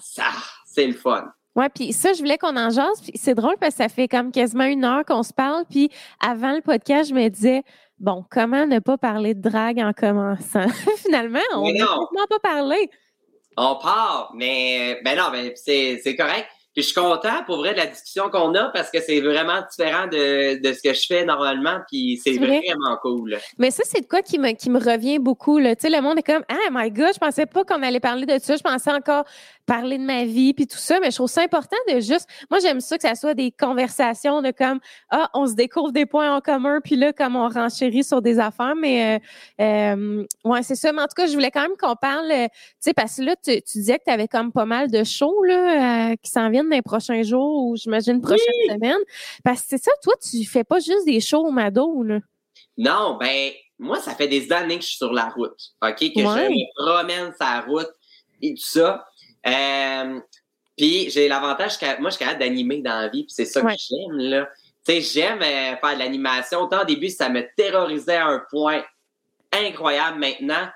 ça, 0.00 0.30
c'est 0.66 0.86
le 0.86 0.94
fun. 0.94 1.24
Oui, 1.56 1.64
puis 1.74 1.92
ça, 1.94 2.12
je 2.12 2.18
voulais 2.18 2.36
qu'on 2.36 2.56
en 2.56 2.70
jase. 2.70 3.00
Puis 3.00 3.12
c'est 3.14 3.34
drôle 3.34 3.56
parce 3.58 3.74
que 3.74 3.82
ça 3.82 3.88
fait 3.88 4.08
comme 4.08 4.30
quasiment 4.30 4.64
une 4.64 4.84
heure 4.84 5.04
qu'on 5.06 5.22
se 5.22 5.32
parle. 5.32 5.64
Puis 5.68 5.90
avant 6.20 6.52
le 6.52 6.60
podcast, 6.60 7.08
je 7.08 7.14
me 7.14 7.28
disais, 7.28 7.62
bon, 7.98 8.24
comment 8.30 8.66
ne 8.66 8.78
pas 8.78 8.98
parler 8.98 9.34
de 9.34 9.40
drague 9.40 9.78
en 9.78 9.92
commençant? 9.94 10.68
Finalement, 10.98 11.40
on 11.54 11.72
n'a 11.72 12.26
pas 12.28 12.38
parlé. 12.42 12.90
On 13.56 13.76
part, 13.76 14.32
mais 14.34 15.00
ben 15.02 15.16
non, 15.16 15.30
ben 15.32 15.50
c'est 15.56 16.16
correct. 16.16 16.46
Puis 16.76 16.82
je 16.82 16.88
suis 16.90 17.00
content 17.00 17.42
pour 17.46 17.56
vrai 17.56 17.72
de 17.72 17.78
la 17.78 17.86
discussion 17.86 18.28
qu'on 18.28 18.54
a 18.54 18.68
parce 18.68 18.90
que 18.90 19.00
c'est 19.00 19.22
vraiment 19.22 19.62
différent 19.70 20.08
de, 20.08 20.60
de 20.60 20.72
ce 20.74 20.82
que 20.82 20.92
je 20.92 21.06
fais 21.06 21.24
normalement. 21.24 21.78
Puis 21.90 22.20
c'est 22.22 22.36
vraiment 22.36 22.98
cool. 23.00 23.38
Mais 23.56 23.70
ça, 23.70 23.82
c'est 23.86 24.02
de 24.02 24.06
quoi 24.06 24.20
qui 24.20 24.38
me, 24.38 24.50
qui 24.50 24.68
me 24.68 24.78
revient 24.78 25.18
beaucoup. 25.18 25.58
Là. 25.58 25.74
Tu 25.74 25.88
sais, 25.88 25.96
le 25.96 26.02
monde 26.02 26.18
est 26.18 26.22
comme 26.22 26.44
Ah 26.50 26.68
my 26.70 26.90
God, 26.90 27.14
je 27.14 27.18
pensais 27.18 27.46
pas 27.46 27.64
qu'on 27.64 27.82
allait 27.82 27.98
parler 27.98 28.26
de 28.26 28.38
ça. 28.38 28.56
Je 28.56 28.62
pensais 28.62 28.92
encore 28.92 29.24
parler 29.66 29.98
de 29.98 30.04
ma 30.04 30.24
vie 30.24 30.54
puis 30.54 30.66
tout 30.66 30.78
ça. 30.78 31.00
Mais 31.00 31.10
je 31.10 31.16
trouve 31.16 31.28
ça 31.28 31.42
important 31.42 31.76
de 31.92 32.00
juste. 32.00 32.28
Moi, 32.50 32.60
j'aime 32.60 32.80
ça 32.80 32.96
que 32.96 33.02
ça 33.02 33.14
soit 33.14 33.34
des 33.34 33.50
conversations 33.50 34.40
de 34.40 34.50
comme 34.50 34.80
Ah, 35.10 35.28
on 35.34 35.46
se 35.46 35.54
découvre 35.54 35.92
des 35.92 36.06
points 36.06 36.34
en 36.34 36.40
commun, 36.40 36.80
puis 36.82 36.96
là, 36.96 37.12
comme 37.12 37.36
on 37.36 37.48
renchérit 37.48 38.04
sur 38.04 38.22
des 38.22 38.38
affaires. 38.38 38.74
Mais 38.76 39.20
euh, 39.60 39.64
euh 39.64 40.24
ouais, 40.44 40.62
c'est 40.62 40.76
ça. 40.76 40.92
Mais 40.92 41.02
en 41.02 41.06
tout 41.06 41.14
cas, 41.16 41.26
je 41.26 41.32
voulais 41.34 41.50
quand 41.50 41.62
même 41.62 41.76
qu'on 41.78 41.96
parle. 41.96 42.30
Euh, 42.30 42.46
tu 42.46 42.76
sais, 42.80 42.94
parce 42.94 43.16
que 43.16 43.22
là, 43.22 43.36
tu, 43.36 43.60
tu 43.62 43.78
disais 43.78 43.98
que 43.98 44.04
tu 44.06 44.12
avais 44.12 44.28
comme 44.28 44.52
pas 44.52 44.64
mal 44.64 44.90
de 44.90 45.04
shows 45.04 45.42
là, 45.44 46.10
euh, 46.10 46.16
qui 46.22 46.30
s'en 46.30 46.48
viennent 46.50 46.68
dans 46.68 46.76
les 46.76 46.82
prochains 46.82 47.22
jours 47.22 47.66
ou 47.66 47.76
j'imagine 47.76 48.20
prochaine 48.20 48.54
semaine. 48.68 48.96
Parce 49.44 49.62
que 49.62 49.66
c'est 49.70 49.82
ça, 49.82 49.90
toi, 50.02 50.14
tu 50.22 50.44
fais 50.44 50.64
pas 50.64 50.78
juste 50.78 51.04
des 51.04 51.20
shows 51.20 51.46
au 51.46 51.50
Mado, 51.50 52.02
là. 52.02 52.20
Non, 52.78 53.16
ben, 53.18 53.52
moi, 53.78 54.00
ça 54.00 54.14
fait 54.14 54.28
des 54.28 54.52
années 54.52 54.76
que 54.76 54.82
je 54.82 54.88
suis 54.88 54.96
sur 54.96 55.12
la 55.12 55.28
route. 55.30 55.58
OK? 55.82 55.98
Que 55.98 56.20
je 56.20 56.22
me 56.22 56.84
promène 56.84 57.32
sur 57.34 57.46
la 57.46 57.60
route 57.62 57.90
et 58.42 58.54
tout 58.54 58.64
ça. 58.64 59.06
Euh, 59.46 60.20
puis 60.76 61.10
j'ai 61.10 61.28
l'avantage 61.28 61.78
que 61.78 62.00
moi, 62.00 62.10
je 62.10 62.16
suis 62.16 62.24
capable 62.24 62.40
d'animer 62.40 62.82
dans 62.82 63.00
la 63.00 63.08
vie, 63.08 63.24
puis 63.24 63.32
c'est 63.32 63.44
ça 63.44 63.62
que 63.62 63.68
j'aime, 63.68 64.18
là. 64.18 64.48
Tu 64.86 64.92
sais, 64.92 65.00
j'aime 65.00 65.42
euh, 65.42 65.76
faire 65.76 65.94
de 65.94 65.98
l'animation. 65.98 66.60
Autant 66.60 66.82
au 66.82 66.84
début, 66.84 67.08
ça 67.08 67.28
me 67.28 67.42
terrorisait 67.56 68.16
à 68.16 68.26
un 68.26 68.42
point 68.50 68.84
incroyable. 69.52 70.18
Maintenant, 70.18 70.68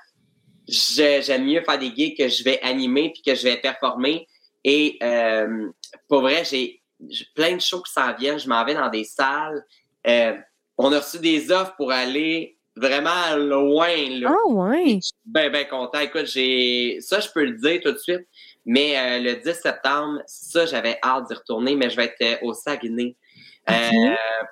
j'aime 0.66 1.44
mieux 1.44 1.62
faire 1.62 1.78
des 1.78 1.94
gigs 1.94 2.16
que 2.16 2.28
je 2.28 2.42
vais 2.42 2.60
animer 2.62 3.12
puis 3.12 3.22
que 3.22 3.34
je 3.34 3.44
vais 3.44 3.56
performer. 3.56 4.26
Et 4.64 4.98
euh, 5.02 5.70
pour 6.08 6.22
vrai, 6.22 6.44
j'ai 6.44 6.82
plein 7.34 7.54
de 7.54 7.60
shows 7.60 7.82
qui 7.82 7.92
s'en 7.92 8.14
viennent. 8.14 8.38
Je 8.38 8.48
m'en 8.48 8.64
vais 8.64 8.74
dans 8.74 8.90
des 8.90 9.04
salles. 9.04 9.64
Euh, 10.06 10.36
on 10.76 10.92
a 10.92 10.98
reçu 10.98 11.18
des 11.18 11.50
offres 11.52 11.74
pour 11.76 11.92
aller 11.92 12.58
vraiment 12.76 13.36
loin. 13.36 13.94
Ah 14.26 14.48
ouais. 14.48 14.96
Je 14.96 15.00
suis 15.00 15.14
bien, 15.24 15.50
bien 15.50 15.64
content. 15.64 16.00
Écoute, 16.00 16.26
j'ai 16.26 16.98
ça, 17.00 17.20
je 17.20 17.28
peux 17.32 17.44
le 17.44 17.56
dire 17.58 17.80
tout 17.82 17.92
de 17.92 17.98
suite. 17.98 18.26
Mais 18.66 18.98
euh, 18.98 19.18
le 19.18 19.36
10 19.36 19.54
septembre, 19.54 20.20
ça, 20.26 20.66
j'avais 20.66 20.98
hâte 21.02 21.28
d'y 21.28 21.34
retourner, 21.34 21.76
mais 21.76 21.90
je 21.90 21.96
vais 21.96 22.04
être 22.04 22.22
euh, 22.22 22.46
au 22.46 22.54
Saguenay 22.54 23.16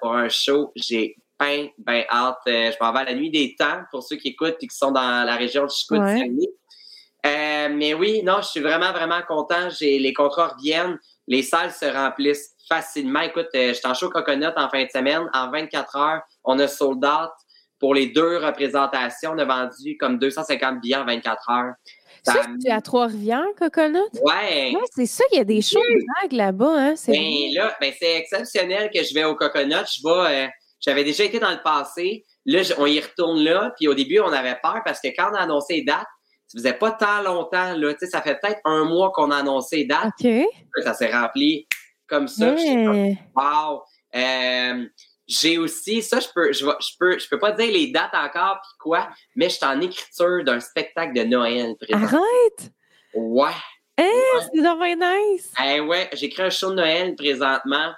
pour 0.00 0.14
un 0.14 0.28
show. 0.28 0.72
J'ai 0.76 1.16
bien, 1.38 1.68
bien 1.78 2.04
hâte. 2.10 2.38
je 2.46 2.76
m'en 2.80 2.92
vais 2.92 3.00
à 3.00 3.04
la 3.04 3.14
nuit 3.14 3.30
des 3.30 3.54
temps 3.58 3.82
pour 3.90 4.02
ceux 4.02 4.16
qui 4.16 4.28
écoutent 4.28 4.56
et 4.60 4.66
qui 4.66 4.76
sont 4.76 4.92
dans 4.92 5.24
la 5.24 5.36
région 5.36 5.64
de 5.64 5.70
Chicoutimi. 5.70 6.48
Euh, 7.26 7.68
mais 7.72 7.94
oui, 7.94 8.22
non, 8.22 8.40
je 8.40 8.48
suis 8.48 8.60
vraiment, 8.60 8.92
vraiment 8.92 9.20
content. 9.26 9.68
J'ai, 9.70 9.98
les 9.98 10.12
contrats 10.12 10.48
reviennent, 10.48 10.98
les 11.26 11.42
salles 11.42 11.72
se 11.72 11.86
remplissent 11.86 12.54
facilement. 12.68 13.20
Écoute, 13.20 13.48
euh, 13.54 13.72
j'étais 13.74 13.88
en 13.88 13.94
show 13.94 14.08
Coconut 14.08 14.52
en 14.56 14.68
fin 14.68 14.84
de 14.84 14.90
semaine. 14.90 15.28
En 15.34 15.50
24 15.50 15.96
heures, 15.96 16.22
on 16.44 16.58
a 16.58 16.68
sold 16.68 17.04
out 17.04 17.30
pour 17.78 17.94
les 17.94 18.08
deux 18.08 18.38
représentations. 18.38 19.32
On 19.32 19.38
a 19.38 19.44
vendu 19.44 19.96
comme 19.98 20.18
250 20.18 20.80
billets 20.80 20.96
en 20.96 21.04
24 21.04 21.50
heures. 21.50 21.74
Ça, 22.22 22.42
c'est 22.60 22.70
à 22.70 22.80
Trois-Rivières, 22.80 23.46
Coconut? 23.58 23.98
Ouais. 24.22 24.72
ouais 24.74 24.80
c'est 24.94 25.06
ça, 25.06 25.24
il 25.32 25.38
y 25.38 25.40
a 25.40 25.44
des 25.44 25.62
shows 25.62 25.80
de 26.30 26.36
là-bas. 26.36 26.74
Hein? 26.76 26.96
C'est 26.96 27.12
ben, 27.12 27.54
là, 27.54 27.76
ben, 27.80 27.92
c'est 27.98 28.16
exceptionnel 28.16 28.90
que 28.92 29.02
je 29.02 29.14
vais 29.14 29.24
au 29.24 29.34
Coconut. 29.34 29.86
Je 29.86 30.02
vais, 30.02 30.44
euh, 30.44 30.48
j'avais 30.80 31.04
déjà 31.04 31.24
été 31.24 31.38
dans 31.38 31.50
le 31.50 31.62
passé. 31.62 32.24
Là, 32.46 32.62
on 32.78 32.86
y 32.86 33.00
retourne 33.00 33.42
là. 33.42 33.72
Puis 33.76 33.88
au 33.88 33.94
début, 33.94 34.20
on 34.20 34.32
avait 34.32 34.58
peur 34.62 34.80
parce 34.84 35.00
que 35.00 35.08
quand 35.08 35.30
on 35.32 35.34
a 35.34 35.40
annoncé 35.40 35.74
les 35.76 35.84
dates, 35.84 36.06
ça 36.46 36.58
faisait 36.58 36.72
pas 36.72 36.92
tant 36.92 37.22
longtemps, 37.22 37.74
là. 37.74 37.94
Ça 38.00 38.22
fait 38.22 38.38
peut-être 38.40 38.60
un 38.64 38.84
mois 38.84 39.12
qu'on 39.14 39.30
a 39.30 39.36
annoncé 39.36 39.84
date. 39.84 40.12
OK. 40.18 40.46
Ça 40.82 40.94
s'est 40.94 41.12
rempli 41.12 41.66
comme 42.06 42.26
ça. 42.26 42.54
wow! 43.36 43.82
Euh, 44.14 44.86
j'ai 45.28 45.58
aussi, 45.58 46.02
ça, 46.02 46.20
je 46.20 46.28
peux, 46.34 46.52
je, 46.52 46.64
je, 46.64 46.96
peux, 46.98 47.18
je 47.18 47.28
peux 47.28 47.38
pas 47.38 47.52
dire 47.52 47.70
les 47.70 47.92
dates 47.92 48.14
encore 48.14 48.60
puis 48.62 48.78
quoi, 48.78 49.08
mais 49.36 49.50
je 49.50 49.56
suis 49.56 49.66
en 49.66 49.80
écriture 49.80 50.42
d'un 50.44 50.58
spectacle 50.58 51.12
de 51.12 51.24
Noël 51.24 51.76
présent. 51.78 52.02
Arrête! 52.02 52.72
Ouais. 53.14 53.52
Eh, 54.00 54.38
c'est 54.52 54.60
vraiment 54.60 55.06
nice! 55.06 55.52
Eh 55.64 55.80
ouais, 55.80 56.08
j'écris 56.14 56.42
un 56.42 56.50
show 56.50 56.70
de 56.70 56.76
Noël 56.76 57.14
présentement. 57.14 57.92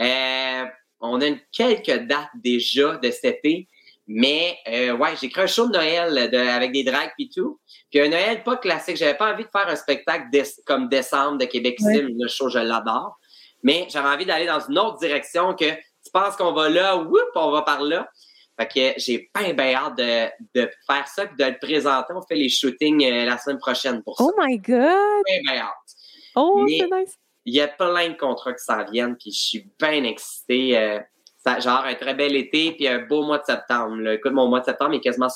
Euh, 0.00 0.64
on 1.00 1.20
a 1.20 1.30
quelques 1.52 2.06
dates 2.06 2.30
déjà 2.36 2.96
de 2.96 3.10
cet 3.10 3.44
été. 3.44 3.68
Mais 4.10 4.56
euh, 4.68 4.96
ouais, 4.96 5.10
j'ai 5.20 5.28
créé 5.28 5.44
un 5.44 5.46
show 5.46 5.66
de 5.66 5.72
Noël 5.72 6.30
de, 6.30 6.38
avec 6.38 6.72
des 6.72 6.82
drags 6.82 7.12
et 7.18 7.28
tout. 7.28 7.60
Puis 7.90 8.00
un 8.00 8.08
Noël 8.08 8.42
pas 8.42 8.56
classique. 8.56 8.96
J'avais 8.96 9.16
pas 9.16 9.34
envie 9.34 9.44
de 9.44 9.50
faire 9.50 9.68
un 9.68 9.76
spectacle 9.76 10.28
comme 10.64 10.88
Décembre 10.88 11.36
de 11.36 11.44
Québec 11.44 11.76
Sim. 11.78 12.08
Le 12.18 12.26
show, 12.26 12.48
je 12.48 12.58
l'adore. 12.58 13.18
Mais 13.62 13.86
j'avais 13.90 14.08
envie 14.08 14.24
d'aller 14.24 14.46
dans 14.46 14.60
une 14.60 14.78
autre 14.78 14.98
direction 14.98 15.54
que 15.54 15.66
tu 16.08 16.12
penses 16.12 16.36
qu'on 16.36 16.52
va 16.52 16.68
là, 16.68 16.96
whoop, 16.96 17.28
on 17.34 17.50
va 17.50 17.62
par 17.62 17.82
là. 17.82 18.08
Fait 18.58 18.66
que 18.66 19.00
j'ai 19.00 19.30
pas 19.32 19.52
bien 19.52 19.74
hâte 19.74 19.98
de, 19.98 20.26
de 20.60 20.70
faire 20.86 21.06
ça 21.06 21.24
et 21.24 21.28
de 21.38 21.44
le 21.44 21.58
présenter. 21.60 22.12
On 22.12 22.22
fait 22.22 22.34
les 22.34 22.48
shootings 22.48 23.04
euh, 23.04 23.24
la 23.24 23.38
semaine 23.38 23.58
prochaine 23.58 24.02
pour 24.02 24.16
ça. 24.16 24.24
Oh 24.24 24.32
my 24.38 24.58
God! 24.58 25.22
Bien, 25.26 25.40
bien 25.44 25.62
hâte. 25.62 25.94
Oh, 26.34 26.66
c'est 26.68 26.88
nice. 26.90 27.14
Il 27.44 27.54
y 27.54 27.60
a 27.60 27.68
plein 27.68 28.08
de 28.08 28.16
contrats 28.16 28.52
qui 28.52 28.64
s'en 28.64 28.84
viennent, 28.84 29.16
puis 29.16 29.32
je 29.32 29.40
suis 29.40 29.70
bien 29.78 30.02
excité. 30.04 30.76
Euh, 30.76 30.98
genre 31.58 31.84
un 31.84 31.94
très 31.94 32.14
bel 32.14 32.36
été 32.36 32.72
puis 32.72 32.86
un 32.86 32.98
beau 32.98 33.22
mois 33.22 33.38
de 33.38 33.44
septembre. 33.44 34.06
Écoute, 34.10 34.32
mon 34.32 34.48
mois 34.48 34.60
de 34.60 34.66
septembre 34.66 34.94
est 34.94 35.00
quasiment, 35.00 35.28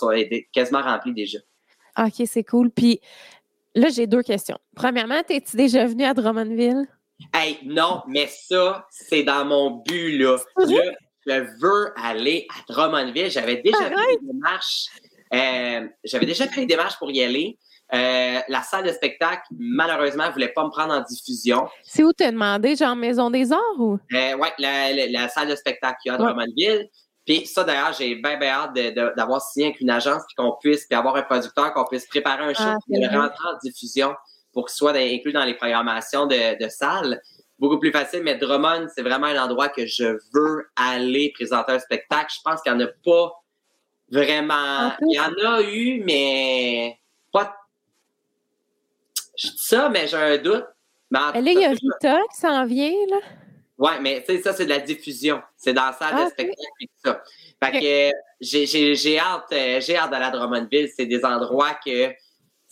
quasiment 0.52 0.82
rempli 0.82 1.14
déjà. 1.14 1.38
OK, 1.98 2.26
c'est 2.26 2.44
cool. 2.44 2.70
Puis 2.70 3.00
là, 3.74 3.88
j'ai 3.88 4.06
deux 4.06 4.22
questions. 4.22 4.58
Premièrement, 4.74 5.22
es-tu 5.28 5.56
déjà 5.56 5.86
venu 5.86 6.04
à 6.04 6.14
Drummondville? 6.14 6.86
Hey, 7.32 7.58
non, 7.64 8.02
mais 8.06 8.26
ça, 8.26 8.86
c'est 8.90 9.22
dans 9.22 9.44
mon 9.44 9.82
but, 9.86 10.18
là. 10.18 10.36
je 10.58 11.60
veux 11.60 11.92
aller 11.96 12.46
à 12.50 12.72
Drummondville. 12.72 13.30
J'avais 13.30 13.56
déjà 13.56 13.88
fait 13.88 14.18
des 14.20 14.26
démarches. 14.26 14.86
Euh, 15.32 15.88
j'avais 16.04 16.26
déjà 16.26 16.46
fait 16.46 16.60
des 16.60 16.66
démarches 16.66 16.98
pour 16.98 17.10
y 17.10 17.22
aller. 17.22 17.58
Euh, 17.94 18.40
la 18.48 18.62
salle 18.62 18.86
de 18.86 18.92
spectacle, 18.92 19.42
malheureusement, 19.58 20.26
ne 20.26 20.32
voulait 20.32 20.52
pas 20.52 20.64
me 20.64 20.70
prendre 20.70 20.94
en 20.94 21.00
diffusion. 21.02 21.68
C'est 21.84 22.02
où 22.02 22.12
t'as 22.12 22.30
demandé, 22.30 22.74
genre 22.74 22.96
Maison 22.96 23.30
des 23.30 23.52
Arts 23.52 23.78
ou? 23.78 23.98
Euh, 24.14 24.36
oui, 24.38 24.48
la, 24.58 25.28
salle 25.28 25.48
de 25.48 25.56
spectacle 25.56 25.96
qu'il 26.02 26.10
y 26.10 26.12
a 26.12 26.14
à 26.14 26.18
Drummondville. 26.18 26.88
Puis 27.26 27.46
ça, 27.46 27.64
d'ailleurs, 27.64 27.92
j'ai 27.92 28.16
bien, 28.16 28.36
bien 28.38 28.48
hâte 28.48 28.74
d'avoir 29.16 29.40
signé 29.40 29.66
avec 29.66 29.80
une 29.80 29.90
agence 29.90 30.22
puis 30.26 30.34
qu'on 30.36 30.56
puisse, 30.60 30.86
puis 30.86 30.98
avoir 30.98 31.16
un 31.16 31.22
producteur, 31.22 31.72
qu'on 31.72 31.84
puisse 31.84 32.06
préparer 32.06 32.44
un 32.44 32.54
show 32.54 32.62
ah, 32.64 32.78
et 32.90 32.98
le 32.98 33.06
rentrer 33.06 33.48
en 33.48 33.58
diffusion 33.62 34.12
pour 34.52 34.66
qu'il 34.66 34.74
soit 34.74 34.96
inclus 34.96 35.32
dans 35.32 35.44
les 35.44 35.54
programmations 35.54 36.26
de, 36.26 36.62
de 36.62 36.68
salles. 36.68 37.20
Beaucoup 37.58 37.78
plus 37.78 37.92
facile, 37.92 38.22
mais 38.22 38.36
Drummond, 38.36 38.88
c'est 38.94 39.02
vraiment 39.02 39.28
un 39.28 39.42
endroit 39.42 39.68
que 39.68 39.86
je 39.86 40.18
veux 40.34 40.66
aller 40.76 41.32
présenter 41.34 41.72
un 41.72 41.78
spectacle. 41.78 42.32
Je 42.34 42.40
pense 42.42 42.60
qu'il 42.62 42.72
n'y 42.72 42.82
en 42.82 42.86
a 42.86 42.90
pas 43.04 43.32
vraiment. 44.10 44.92
Il 45.08 45.14
y 45.14 45.20
en 45.20 45.52
a 45.52 45.62
eu, 45.62 46.02
mais 46.04 46.98
pas 47.32 47.54
je 49.36 49.48
dis 49.48 49.58
ça, 49.58 49.88
mais 49.88 50.06
j'ai 50.06 50.16
un 50.16 50.38
doute. 50.38 50.66
Mais 51.10 51.18
là, 51.18 51.32
il 51.52 51.60
y 51.60 51.64
a 51.64 51.70
Rita 51.70 52.20
qui 52.32 52.40
s'en 52.40 52.64
vient, 52.64 52.94
là. 53.10 53.18
Oui, 53.78 53.90
mais 54.00 54.22
tu 54.26 54.36
sais, 54.36 54.42
ça, 54.42 54.52
c'est 54.52 54.64
de 54.64 54.70
la 54.70 54.78
diffusion. 54.78 55.42
C'est 55.56 55.72
dans 55.72 55.86
la 55.86 55.92
salle 55.92 56.14
de 56.14 56.20
ah, 56.20 56.30
spectacle 56.30 56.60
et 56.80 56.86
tout 56.86 56.92
ça. 57.04 57.22
Fait 57.62 57.80
que 57.80 58.12
j'ai 58.40 59.18
hâte, 59.18 59.52
euh, 59.52 59.80
j'ai 59.80 59.96
hâte 59.96 60.10
d'aller 60.10 60.26
à 60.26 60.30
Drummondville. 60.30 60.88
C'est 60.94 61.06
des 61.06 61.24
endroits 61.24 61.74
que, 61.84 62.12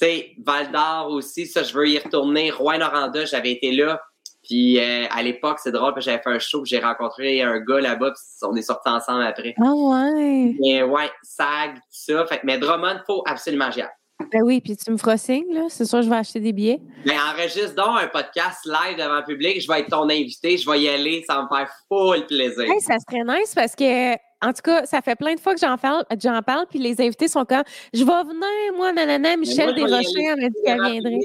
sais, 0.04 0.32
Val 0.44 0.72
d'Or 0.72 1.08
aussi, 1.10 1.46
ça, 1.46 1.62
je 1.62 1.72
veux 1.72 1.88
y 1.88 1.98
retourner. 1.98 2.50
Rouen-Noranda, 2.50 3.24
j'avais 3.24 3.52
été 3.52 3.72
là. 3.72 4.00
Puis 4.42 4.78
euh, 4.78 5.06
à 5.10 5.22
l'époque, 5.22 5.58
c'est 5.62 5.70
drôle, 5.70 5.92
parce 5.92 6.06
que 6.06 6.10
j'avais 6.10 6.22
fait 6.22 6.30
un 6.30 6.38
show, 6.38 6.64
j'ai 6.64 6.78
rencontré 6.78 7.42
un 7.42 7.60
gars 7.60 7.80
là-bas, 7.80 8.12
puis 8.12 8.48
on 8.48 8.56
est 8.56 8.62
sortis 8.62 8.88
ensemble 8.88 9.22
après. 9.22 9.54
Ah 9.60 9.72
ouais. 9.72 10.56
Mais 10.60 10.82
ouais, 10.82 11.10
SAG, 11.22 11.74
tout 11.74 11.80
ça. 11.90 12.26
Fait, 12.26 12.40
mais 12.44 12.58
Drummond, 12.58 13.00
faut 13.06 13.22
absolument 13.26 13.70
j'y 13.70 13.82
aille. 13.82 13.88
Ben 14.32 14.42
oui, 14.42 14.60
puis 14.60 14.76
tu 14.76 14.90
me 14.90 14.96
feras 14.96 15.16
signe, 15.16 15.52
là. 15.52 15.66
C'est 15.68 15.84
sûr, 15.84 16.02
je 16.02 16.08
vais 16.08 16.16
acheter 16.16 16.40
des 16.40 16.52
billets. 16.52 16.80
Ben, 17.04 17.16
enregistre 17.32 17.74
donc 17.74 18.00
un 18.00 18.06
podcast 18.08 18.64
live 18.64 18.96
devant 18.96 19.16
le 19.16 19.24
public. 19.24 19.60
Je 19.60 19.68
vais 19.68 19.80
être 19.80 19.90
ton 19.90 20.08
invité. 20.08 20.56
Je 20.56 20.70
vais 20.70 20.80
y 20.80 20.88
aller. 20.88 21.24
Ça 21.26 21.36
va 21.36 21.42
me 21.42 21.48
faire 21.48 21.70
full 21.88 22.26
plaisir. 22.26 22.62
Hey, 22.62 22.80
ça 22.80 22.96
serait 22.98 23.24
nice 23.24 23.54
parce 23.54 23.74
que, 23.74 24.12
en 24.14 24.52
tout 24.52 24.62
cas, 24.62 24.86
ça 24.86 25.00
fait 25.02 25.16
plein 25.16 25.34
de 25.34 25.40
fois 25.40 25.54
que 25.54 25.60
j'en 25.60 25.76
parle, 25.76 26.04
j'en 26.22 26.40
parle, 26.42 26.66
puis 26.68 26.78
les 26.78 27.00
invités 27.00 27.28
sont 27.28 27.44
comme, 27.44 27.62
je 27.92 28.04
vais 28.04 28.22
venir, 28.22 28.76
moi, 28.76 28.92
nanana, 28.92 29.36
Michel 29.36 29.74
Desrochers, 29.74 30.06
elle 30.16 30.40
m'a 30.40 30.48
dit 30.48 30.54
qu'elle 30.64 30.82
viendrait. 30.82 31.18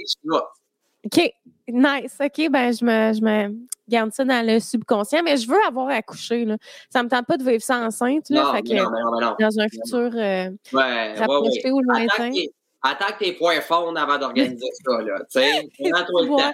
OK. 1.05 1.33
Nice. 1.67 2.17
OK, 2.19 2.49
ben, 2.49 2.73
je 2.73 2.85
me, 2.85 3.13
je 3.13 3.21
me 3.21 3.55
garde 3.87 4.11
ça 4.13 4.23
dans 4.23 4.45
le 4.45 4.59
subconscient, 4.59 5.21
mais 5.23 5.37
je 5.37 5.47
veux 5.47 5.63
avoir 5.67 5.89
accouché, 5.89 6.45
là. 6.45 6.57
Ça 6.89 7.03
me 7.03 7.09
tente 7.09 7.25
pas 7.25 7.37
de 7.37 7.43
vivre 7.43 7.61
ça 7.61 7.77
enceinte, 7.79 8.29
là. 8.29 8.43
Non, 8.43 8.53
fait 8.53 8.61
que, 8.63 8.73
non, 8.73 8.89
non, 8.89 9.21
non, 9.21 9.35
dans 9.39 9.59
un 9.59 9.67
futur, 9.67 10.11
euh, 10.13 10.49
ouais, 10.73 11.13
rapproché 11.13 11.61
ouais, 11.65 11.71
ou 11.71 11.81
lointain 11.81 12.31
attaque 12.85 13.19
tes 13.19 13.33
points 13.33 13.61
fondre 13.61 13.99
avant 13.99 14.17
d'organiser 14.17 14.67
ça, 14.83 15.01
là. 15.01 15.19
Tu 15.31 15.39
sais, 15.39 15.67
prends-toi 15.91 16.21
le 16.23 16.27
temps. 16.27 16.51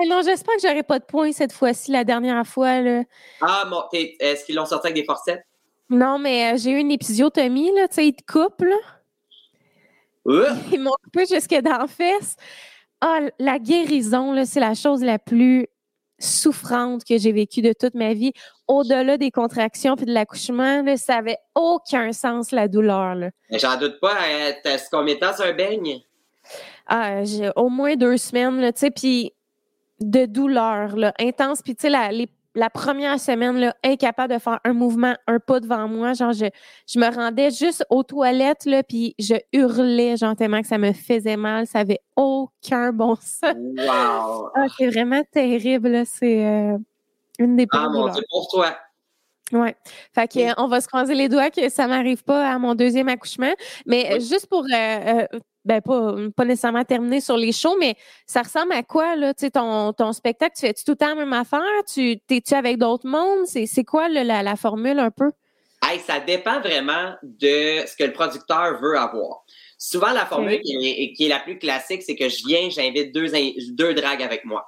Ah 0.00 0.06
non, 0.08 0.22
j'espère 0.24 0.56
que 0.56 0.62
j'aurai 0.62 0.82
pas 0.82 0.98
de 0.98 1.04
points 1.04 1.32
cette 1.32 1.52
fois-ci, 1.52 1.92
la 1.92 2.04
dernière 2.04 2.46
fois, 2.46 2.80
là. 2.80 3.02
Ah, 3.40 3.64
bon, 3.68 3.82
est-ce 3.92 4.44
qu'ils 4.44 4.56
l'ont 4.56 4.66
sorti 4.66 4.88
avec 4.88 4.96
des 4.96 5.04
forceps? 5.04 5.42
Non, 5.90 6.18
mais 6.18 6.52
euh, 6.54 6.56
j'ai 6.56 6.70
eu 6.70 6.78
une 6.78 6.90
épisiotomie, 6.90 7.70
là, 7.74 7.86
tu 7.88 7.94
sais, 7.94 8.08
ils 8.08 8.14
te 8.14 8.24
coupent, 8.30 8.62
là. 8.62 8.76
Ils 10.72 10.80
m'ont 10.80 10.94
coupé 11.04 11.26
jusque 11.26 11.54
dans 11.60 11.76
la 11.76 11.86
fesse. 11.86 12.36
Ah, 13.00 13.20
la 13.38 13.58
guérison, 13.58 14.32
là, 14.32 14.46
c'est 14.46 14.60
la 14.60 14.72
chose 14.72 15.02
la 15.02 15.18
plus 15.18 15.68
souffrante 16.18 17.04
que 17.04 17.18
j'ai 17.18 17.32
vécue 17.32 17.62
de 17.62 17.72
toute 17.78 17.94
ma 17.94 18.14
vie. 18.14 18.32
Au-delà 18.68 19.18
des 19.18 19.30
contractions 19.30 19.96
puis 19.96 20.06
de 20.06 20.12
l'accouchement, 20.12 20.84
ça 20.96 21.16
avait 21.16 21.38
aucun 21.54 22.12
sens, 22.12 22.50
la 22.50 22.68
douleur. 22.68 23.16
J'en 23.50 23.78
doute 23.78 24.00
pas. 24.00 24.16
Euh, 24.28 24.52
t'as 24.62 24.78
combien 24.90 25.14
de 25.14 25.20
temps 25.20 25.34
sur 25.34 25.44
un 25.44 25.52
beigne? 25.52 26.00
Ah, 26.86 27.24
j'ai 27.24 27.50
au 27.56 27.68
moins 27.68 27.96
deux 27.96 28.16
semaines, 28.16 28.60
tu 28.72 28.80
sais, 28.80 28.90
puis 28.90 29.32
de 30.00 30.26
douleur 30.26 30.96
là, 30.96 31.14
intense. 31.18 31.62
Puis, 31.62 31.74
tu 31.74 31.82
sais, 31.82 31.90
la, 31.90 32.10
la 32.54 32.70
première 32.70 33.18
semaine, 33.18 33.58
là, 33.58 33.74
incapable 33.84 34.34
de 34.34 34.38
faire 34.38 34.60
un 34.64 34.72
mouvement, 34.72 35.14
un 35.26 35.38
pas 35.40 35.60
devant 35.60 35.88
moi. 35.88 36.12
Genre, 36.12 36.32
je, 36.32 36.46
je 36.88 36.98
me 36.98 37.12
rendais 37.12 37.50
juste 37.50 37.84
aux 37.90 38.02
toilettes, 38.02 38.64
là, 38.64 38.82
puis 38.82 39.14
je 39.18 39.34
hurlais 39.52 40.16
gentiment 40.16 40.60
que 40.60 40.66
ça 40.68 40.78
me 40.78 40.92
faisait 40.92 41.36
mal. 41.36 41.66
Ça 41.66 41.80
avait 41.80 42.00
aucun 42.16 42.92
bon 42.92 43.16
sens. 43.16 43.54
Wow! 43.54 44.50
Ah, 44.54 44.66
c'est 44.78 44.88
vraiment 44.88 45.22
terrible, 45.32 46.04
C'est 46.06 46.44
euh, 46.44 46.78
une 47.38 47.56
des 47.56 47.66
Ah, 47.72 47.88
mon 47.88 48.08
Dieu, 48.08 48.22
pour 48.30 48.48
toi! 48.48 48.76
Oui. 49.52 49.68
Fait 50.14 50.26
que, 50.26 50.60
on 50.60 50.68
va 50.68 50.80
se 50.80 50.88
croiser 50.88 51.14
les 51.14 51.28
doigts 51.28 51.50
que 51.50 51.68
ça 51.68 51.86
m'arrive 51.86 52.24
pas 52.24 52.50
à 52.50 52.58
mon 52.58 52.74
deuxième 52.74 53.08
accouchement. 53.08 53.52
Mais 53.86 54.18
juste 54.20 54.46
pour, 54.48 54.64
euh, 54.64 54.66
euh, 54.72 55.26
ben 55.64 55.80
pas, 55.80 56.14
pas 56.36 56.44
nécessairement 56.44 56.84
terminer 56.84 57.20
sur 57.20 57.36
les 57.36 57.52
shows, 57.52 57.76
mais 57.78 57.96
ça 58.26 58.42
ressemble 58.42 58.72
à 58.72 58.82
quoi, 58.82 59.16
là? 59.16 59.34
Tu 59.34 59.46
sais, 59.46 59.50
ton, 59.50 59.92
ton 59.92 60.12
spectacle, 60.12 60.54
tu 60.56 60.66
fais-tu 60.66 60.84
tout 60.84 60.92
le 60.92 60.96
temps 60.96 61.08
la 61.08 61.14
même 61.14 61.32
affaire? 61.32 61.60
Tu, 61.92 62.18
t'es-tu 62.26 62.54
avec 62.54 62.78
d'autres 62.78 63.08
mondes? 63.08 63.46
C'est, 63.46 63.66
c'est 63.66 63.84
quoi 63.84 64.08
la, 64.08 64.42
la, 64.42 64.56
formule 64.56 64.98
un 64.98 65.10
peu? 65.10 65.30
Hey, 65.82 66.00
ça 66.00 66.20
dépend 66.20 66.60
vraiment 66.60 67.14
de 67.22 67.86
ce 67.86 67.96
que 67.96 68.04
le 68.04 68.12
producteur 68.12 68.80
veut 68.80 68.96
avoir. 68.98 69.44
Souvent, 69.78 70.12
la 70.12 70.24
formule 70.24 70.60
qui, 70.60 70.76
est, 70.76 71.12
qui, 71.12 71.26
est, 71.26 71.28
la 71.28 71.40
plus 71.40 71.58
classique, 71.58 72.02
c'est 72.02 72.16
que 72.16 72.28
je 72.28 72.46
viens, 72.46 72.70
j'invite 72.70 73.14
deux, 73.14 73.26
deux 73.72 73.94
dragues 73.94 74.22
avec 74.22 74.44
moi. 74.44 74.66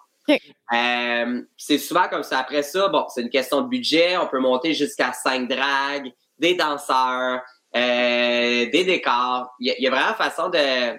Euh, 0.72 1.42
c'est 1.56 1.78
souvent 1.78 2.08
comme 2.08 2.22
ça. 2.22 2.40
Après 2.40 2.62
ça, 2.62 2.88
bon, 2.88 3.06
c'est 3.08 3.22
une 3.22 3.30
question 3.30 3.62
de 3.62 3.68
budget. 3.68 4.16
On 4.16 4.26
peut 4.26 4.40
monter 4.40 4.74
jusqu'à 4.74 5.12
cinq 5.12 5.48
dragues, 5.48 6.12
des 6.38 6.54
danseurs, 6.54 7.40
euh, 7.76 8.70
des 8.70 8.84
décors. 8.84 9.54
Il 9.60 9.74
y, 9.78 9.86
a, 9.86 9.90
vraiment 9.90 10.14
façon 10.14 10.48
de, 10.48 10.94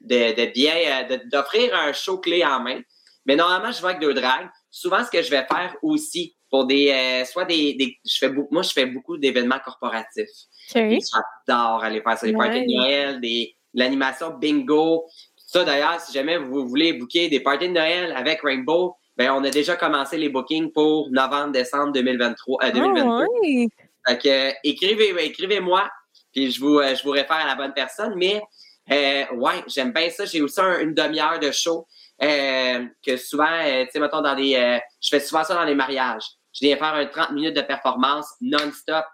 de, 0.00 0.34
de 0.34 0.52
bien, 0.52 0.74
euh, 1.10 1.18
d'offrir 1.30 1.74
un 1.74 1.92
show 1.92 2.18
clé 2.18 2.44
en 2.44 2.60
main. 2.60 2.80
Mais 3.26 3.36
normalement, 3.36 3.70
je 3.70 3.82
vais 3.82 3.88
avec 3.88 4.00
deux 4.00 4.14
dragues. 4.14 4.48
Souvent, 4.70 5.04
ce 5.04 5.10
que 5.10 5.22
je 5.22 5.30
vais 5.30 5.44
faire 5.44 5.76
aussi 5.82 6.34
pour 6.50 6.64
des, 6.64 7.24
soit 7.30 7.44
des, 7.44 7.98
je 8.06 8.18
fais 8.18 8.30
moi, 8.50 8.62
je 8.62 8.70
fais 8.70 8.86
beaucoup 8.86 9.18
d'événements 9.18 9.58
corporatifs. 9.62 10.28
J'adore 10.74 11.84
aller 11.84 12.00
faire 12.00 12.16
ça, 12.16 12.26
des 12.26 12.32
parties 12.32 12.62
de 12.66 12.72
Noël, 12.74 13.20
des, 13.20 13.54
l'animation 13.74 14.30
bingo, 14.30 15.04
ça, 15.48 15.64
d'ailleurs, 15.64 15.98
si 15.98 16.12
jamais 16.12 16.36
vous 16.36 16.68
voulez 16.68 16.92
booker 16.92 17.30
des 17.30 17.40
parties 17.40 17.68
de 17.68 17.72
Noël 17.72 18.12
avec 18.14 18.42
Rainbow, 18.42 18.96
ben, 19.16 19.30
on 19.32 19.42
a 19.44 19.48
déjà 19.48 19.76
commencé 19.76 20.18
les 20.18 20.28
bookings 20.28 20.70
pour 20.72 21.08
novembre, 21.10 21.52
décembre 21.52 21.92
2023, 21.94 22.64
euh, 22.64 22.70
2022. 22.70 23.66
Ah, 24.04 24.14
écrivez, 24.62 25.14
écrivez-moi, 25.24 25.88
je 26.46 26.60
vous, 26.60 26.78
euh, 26.78 26.94
je 26.94 27.02
vous 27.02 27.10
réfère 27.10 27.36
à 27.36 27.46
la 27.46 27.54
bonne 27.54 27.72
personne. 27.72 28.14
Mais, 28.16 28.40
euh, 28.90 29.24
ouais, 29.34 29.62
j'aime 29.66 29.92
bien 29.92 30.10
ça. 30.10 30.24
J'ai 30.24 30.40
aussi 30.40 30.60
une 30.60 30.94
demi-heure 30.94 31.38
de 31.38 31.50
show, 31.50 31.86
euh, 32.22 32.86
que 33.04 33.16
souvent, 33.16 33.62
tu 33.64 33.90
sais, 33.90 34.00
mettons, 34.00 34.20
dans 34.20 34.34
des, 34.34 34.80
je 35.00 35.08
fais 35.08 35.20
souvent 35.20 35.44
ça 35.44 35.54
dans 35.54 35.64
les 35.64 35.74
mariages. 35.74 36.24
Je 36.52 36.66
viens 36.66 36.76
faire 36.76 36.94
un 36.94 37.06
30 37.06 37.32
minutes 37.32 37.56
de 37.56 37.62
performance 37.62 38.26
non-stop. 38.40 39.04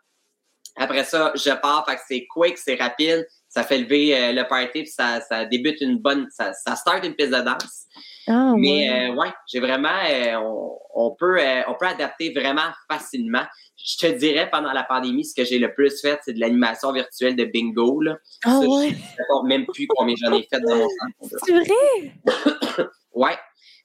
Après 0.77 1.05
ça, 1.05 1.33
je 1.35 1.51
pars, 1.51 1.85
fait 1.87 1.97
que 1.97 2.03
c'est 2.07 2.27
quick, 2.27 2.59
c'est 2.59 2.75
rapide 2.75 3.27
ça 3.55 3.63
fait 3.63 3.79
lever 3.79 4.33
le 4.33 4.43
party, 4.49 4.83
puis 4.83 4.89
ça, 4.89 5.21
ça 5.21 5.45
débute 5.45 5.81
une 5.81 5.99
bonne, 5.99 6.27
ça, 6.29 6.53
ça 6.53 6.75
start 6.75 7.05
une 7.05 7.15
piste 7.15 7.31
de 7.31 7.41
danse. 7.41 7.87
Ah, 8.27 8.55
Mais 8.57 8.89
ouais, 8.91 9.11
euh, 9.11 9.15
ouais 9.15 9.29
j'ai 9.47 9.61
vraiment, 9.61 9.89
euh, 9.89 10.37
on, 10.37 10.79
on, 10.95 11.11
peut, 11.15 11.39
on 11.69 11.75
peut 11.75 11.87
adapter 11.87 12.33
vraiment 12.33 12.71
facilement. 12.91 13.43
Je 13.77 13.99
te 13.99 14.07
dirais 14.07 14.49
pendant 14.51 14.73
la 14.73 14.85
pandémie, 14.85 15.25
ce 15.25 15.35
que 15.35 15.45
j'ai 15.45 15.59
le 15.59 15.75
plus 15.75 16.01
fait, 16.01 16.19
c'est 16.25 16.33
de 16.33 16.41
l'animation 16.41 16.93
virtuelle 16.93 17.37
de 17.37 17.45
bingo. 17.45 18.01
Là. 18.01 18.17
Ah 18.45 18.61
ouais. 18.61 18.91
Je 18.91 18.95
sais 18.95 19.25
même 19.45 19.67
plus 19.67 19.87
combien 19.89 20.15
j'en 20.17 20.33
ai 20.33 20.47
fait 20.51 20.61
dans 20.61 20.77
mon 20.77 20.89
centre. 20.89 21.37
C'est 21.45 21.53
vrai? 21.53 22.87
ouais, 23.13 23.37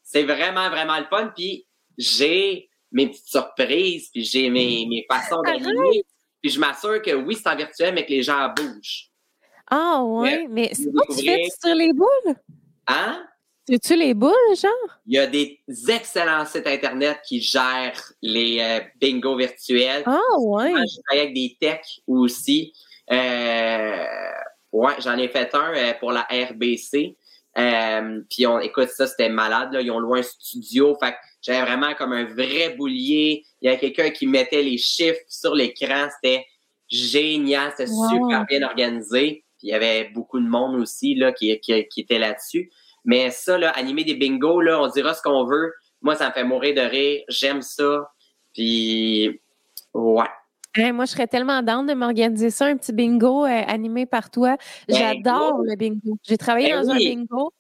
c'est 0.04 0.24
vraiment 0.24 0.70
vraiment 0.70 0.98
le 1.00 1.06
fun. 1.10 1.32
Puis 1.36 1.68
j'ai 1.98 2.70
mes 2.92 3.08
petites 3.08 3.28
surprises, 3.28 4.10
puis 4.12 4.24
j'ai 4.24 4.50
mes, 4.50 4.86
mes 4.90 5.06
façons 5.12 5.42
d'animer. 5.42 6.04
Puis 6.42 6.52
je 6.52 6.60
m'assure 6.60 7.02
que 7.02 7.12
oui, 7.12 7.36
c'est 7.36 7.50
en 7.50 7.56
virtuel, 7.56 7.94
mais 7.94 8.06
que 8.06 8.12
les 8.12 8.24
gens 8.24 8.50
bougent. 8.56 9.10
Ah 9.70 10.04
ouais, 10.04 10.48
mais 10.50 10.72
c'est 10.74 10.92
quoi 10.92 11.04
tu 11.10 11.24
fais 11.24 11.44
sur 11.64 11.76
les 11.76 11.94
boules? 11.94 12.36
Hein? 12.88 13.24
Tu 13.78 13.96
les 13.96 14.16
boules, 14.16 14.34
genre? 14.60 15.00
Il 15.06 15.14
y 15.14 15.20
a 15.20 15.28
des 15.28 15.60
excellents 15.88 16.46
sites 16.46 16.66
Internet 16.66 17.20
qui 17.24 17.40
gèrent 17.40 18.14
les 18.22 18.58
euh, 18.60 18.80
bingos 19.00 19.38
virtuels. 19.38 20.02
Ah 20.08 20.20
ouais? 20.40 20.72
je 20.72 21.02
travaille 21.04 21.26
avec 21.26 21.34
des 21.36 21.56
techs 21.60 22.02
aussi. 22.08 22.74
Euh, 23.12 24.06
ouais, 24.72 24.94
j'en 25.00 25.18
ai 25.18 25.28
fait 25.28 25.54
un 25.54 25.74
euh, 25.76 25.94
pour 26.00 26.12
la 26.12 26.22
RBC. 26.32 27.16
Puis 28.30 28.48
on, 28.48 28.60
écoute, 28.60 28.90
ça, 28.90 29.06
c'était 29.06 29.30
malade. 29.30 29.72
Là. 29.72 29.82
Ils 29.82 29.92
ont 29.92 30.00
loué 30.00 30.20
un 30.20 30.24
studio. 30.24 30.98
Fait 31.00 31.14
j'avais 31.42 31.62
vraiment 31.62 31.94
comme 31.94 32.14
un 32.14 32.26
vrai 32.26 32.76
boulier. 32.76 33.46
Il 33.62 33.70
y 33.70 33.74
a 33.74 33.78
quelqu'un 33.78 34.10
qui 34.10 34.26
mettait 34.26 34.64
les 34.64 34.80
chiffres 34.80 35.22
sur 35.28 35.54
l'écran. 35.54 36.08
C'était 36.16 36.46
génial. 36.90 37.72
C'était 37.78 37.92
super 37.92 38.46
bien 38.46 38.64
organisé. 38.64 39.44
Puis 39.60 39.68
il 39.68 39.70
y 39.70 39.74
avait 39.74 40.10
beaucoup 40.10 40.40
de 40.40 40.48
monde 40.48 40.76
aussi 40.76 41.14
là, 41.14 41.32
qui, 41.34 41.58
qui, 41.60 41.86
qui 41.88 42.02
était 42.02 42.18
là-dessus. 42.18 42.72
Mais 43.06 43.32
ça, 43.32 43.58
là, 43.58 43.72
animer 43.72 44.04
des 44.04 44.16
bingos, 44.16 44.62
là, 44.62 44.82
on 44.82 44.88
dira 44.88 45.14
ce 45.14 45.22
qu'on 45.22 45.46
veut. 45.46 45.74
Moi, 46.02 46.16
ça 46.16 46.30
me 46.30 46.34
fait 46.34 46.44
mourir 46.44 46.76
de 46.76 46.82
rire. 46.82 47.24
J'aime 47.28 47.62
ça. 47.62 48.12
Puis, 48.54 49.42
ouais. 49.94 50.92
moi, 50.92 51.06
je 51.06 51.12
serais 51.12 51.28
tellement 51.28 51.62
down 51.62 51.86
de 51.86 51.94
m'organiser 51.94 52.50
ça, 52.50 52.66
un 52.66 52.78
petit 52.78 52.94
bingo 52.94 53.46
euh, 53.46 53.64
animé 53.68 54.06
par 54.06 54.30
toi. 54.30 54.58
Ben, 54.88 54.96
J'adore 54.98 55.62
le 55.64 55.76
bingo. 55.76 56.18
J'ai 56.24 56.38
travaillé 56.38 56.72
ben 56.72 56.84
dans 56.84 56.92
un 56.92 56.98
bingo. 56.98 57.54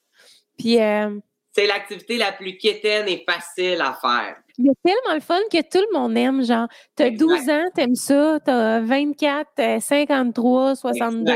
Puis. 0.58 0.80
Euh, 0.82 1.20
c'est 1.52 1.66
l'activité 1.66 2.18
la 2.18 2.32
plus 2.32 2.58
quétaine 2.58 3.08
et 3.08 3.26
facile 3.28 3.82
à 3.82 3.98
faire. 4.00 4.38
Mais 4.60 4.72
tellement 4.84 5.16
le 5.16 5.20
fun 5.20 5.40
que 5.52 5.62
tout 5.62 5.84
le 5.92 5.98
monde 5.98 6.16
aime. 6.18 6.44
Genre, 6.44 6.68
t'as 6.96 7.10
12 7.10 7.50
ans, 7.50 7.64
t'aimes 7.74 7.96
ça. 7.96 8.40
T'as 8.44 8.80
24, 8.82 9.82
53, 9.82 10.76
72. 10.76 11.36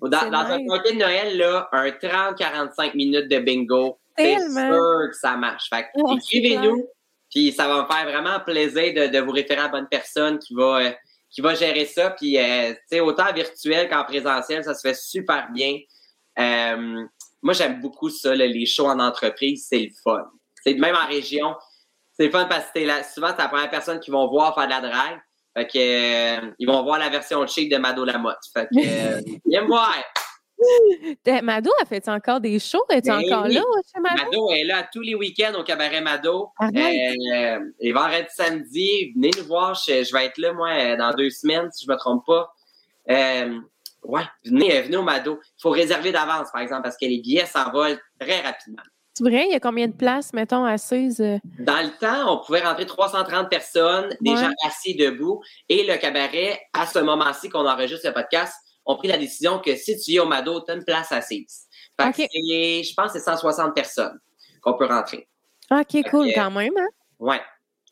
Dans, 0.00 0.30
dans 0.30 0.38
un 0.38 0.64
party 0.66 0.94
de 0.94 0.98
Noël, 0.98 1.36
là, 1.36 1.68
un 1.72 1.88
30-45 1.88 2.96
minutes 2.96 3.28
de 3.28 3.38
bingo, 3.40 3.98
c'est 4.16 4.38
sûr 4.38 5.08
que 5.10 5.16
ça 5.16 5.36
marche. 5.36 5.68
Fait 5.68 5.86
oh, 5.94 6.16
écrivez-nous, 6.16 6.86
puis 7.30 7.52
ça 7.52 7.68
va 7.68 7.82
me 7.82 7.86
faire 7.86 8.04
vraiment 8.04 8.40
plaisir 8.40 8.94
de, 8.94 9.12
de, 9.12 9.18
vous 9.18 9.32
référer 9.32 9.60
à 9.60 9.64
la 9.64 9.68
bonne 9.68 9.88
personne 9.88 10.38
qui 10.38 10.54
va, 10.54 10.78
euh, 10.78 10.90
qui 11.30 11.40
va 11.40 11.54
gérer 11.54 11.84
ça. 11.84 12.10
Puis, 12.10 12.38
euh, 12.38 12.72
tu 12.72 12.78
sais, 12.86 13.00
autant 13.00 13.32
virtuel 13.32 13.88
qu'en 13.88 14.04
présentiel, 14.04 14.64
ça 14.64 14.74
se 14.74 14.86
fait 14.86 14.94
super 14.94 15.48
bien. 15.52 15.78
Euh, 16.38 17.04
moi, 17.42 17.54
j'aime 17.54 17.80
beaucoup 17.80 18.10
ça, 18.10 18.34
là, 18.34 18.46
les 18.46 18.66
shows 18.66 18.86
en 18.86 18.98
entreprise, 18.98 19.66
c'est 19.68 19.78
le 19.78 19.90
fun. 20.02 20.24
C'est 20.64 20.74
même 20.74 20.96
en 20.96 21.06
région, 21.06 21.54
c'est 22.12 22.26
le 22.26 22.30
fun 22.30 22.46
parce 22.46 22.70
que 22.72 22.80
là, 22.80 23.02
souvent, 23.04 23.28
c'est 23.30 23.42
la 23.42 23.48
première 23.48 23.70
personne 23.70 24.00
qui 24.00 24.10
vont 24.10 24.28
voir 24.28 24.54
faire 24.54 24.66
de 24.66 24.70
la 24.70 24.80
drague. 24.80 25.20
Fait 25.58 25.66
que, 25.66 25.78
euh, 26.46 26.50
ils 26.60 26.68
vont 26.68 26.84
voir 26.84 27.00
la 27.00 27.08
version 27.08 27.44
chic 27.48 27.68
de 27.68 27.78
Mado 27.78 28.04
Lamotte. 28.04 28.38
Fait 28.52 28.68
que, 28.72 28.78
euh, 28.78 29.20
viens 29.44 29.62
me 29.62 29.66
voir! 29.66 29.92
Mado 31.42 31.70
a 31.80 31.84
fait 31.84 32.08
encore 32.08 32.40
des 32.40 32.60
shows? 32.60 32.84
Es-tu 32.90 33.08
ben 33.08 33.24
encore 33.24 33.48
là 33.48 33.62
chez 33.92 34.00
Mado? 34.00 34.24
Mado 34.24 34.50
est 34.52 34.64
là 34.64 34.88
tous 34.92 35.00
les 35.00 35.16
week-ends 35.16 35.58
au 35.58 35.64
cabaret 35.64 36.00
Mado. 36.00 36.50
Euh, 36.62 37.58
et 37.80 37.92
vendredi, 37.92 38.26
samedi, 38.30 39.12
venez 39.16 39.30
nous 39.36 39.46
voir. 39.46 39.74
Je, 39.74 40.12
vais 40.12 40.26
être 40.26 40.38
là, 40.38 40.52
moi, 40.52 40.94
dans 40.94 41.12
deux 41.12 41.30
semaines, 41.30 41.68
si 41.72 41.86
je 41.86 41.90
me 41.90 41.96
trompe 41.96 42.24
pas. 42.24 42.54
Euh, 43.10 43.58
ouais, 44.04 44.22
venez, 44.44 44.82
venez 44.82 44.96
au 44.96 45.02
Mado. 45.02 45.40
Il 45.42 45.62
faut 45.62 45.70
réserver 45.70 46.12
d'avance, 46.12 46.52
par 46.52 46.62
exemple, 46.62 46.82
parce 46.82 46.96
que 46.96 47.06
les 47.06 47.18
billets 47.18 47.46
s'envolent 47.46 47.98
très 48.20 48.42
rapidement. 48.42 48.82
C'est 49.18 49.24
vrai? 49.24 49.46
Il 49.46 49.52
y 49.52 49.56
a 49.56 49.58
combien 49.58 49.88
de 49.88 49.94
places, 49.94 50.32
mettons, 50.32 50.64
assises? 50.64 51.20
Euh? 51.20 51.38
Dans 51.58 51.84
le 51.84 51.90
temps, 51.98 52.34
on 52.34 52.44
pouvait 52.44 52.60
rentrer 52.60 52.86
330 52.86 53.50
personnes, 53.50 54.14
des 54.20 54.36
gens 54.36 54.52
assis 54.64 54.94
debout. 54.94 55.42
Et 55.68 55.84
le 55.84 55.96
cabaret, 55.96 56.60
à 56.72 56.86
ce 56.86 57.00
moment-ci 57.00 57.48
qu'on 57.48 57.66
enregistre 57.66 58.06
le 58.06 58.14
podcast, 58.14 58.54
ont 58.86 58.94
pris 58.96 59.08
la 59.08 59.18
décision 59.18 59.58
que 59.58 59.74
si 59.74 59.98
tu 59.98 60.12
es 60.12 60.18
au 60.20 60.26
Mado, 60.26 60.60
tu 60.60 60.70
as 60.70 60.76
une 60.76 60.84
place 60.84 61.10
assise. 61.10 61.66
Fait 62.00 62.12
que 62.12 62.22
je 62.22 62.94
pense 62.94 63.12
que 63.12 63.18
c'est 63.18 63.24
160 63.24 63.74
personnes 63.74 64.20
qu'on 64.62 64.74
peut 64.74 64.86
rentrer. 64.86 65.28
OK, 65.72 66.10
cool, 66.10 66.28
quand 66.32 66.52
même. 66.52 66.72
Hein? 66.78 66.88
Ouais. 67.18 67.40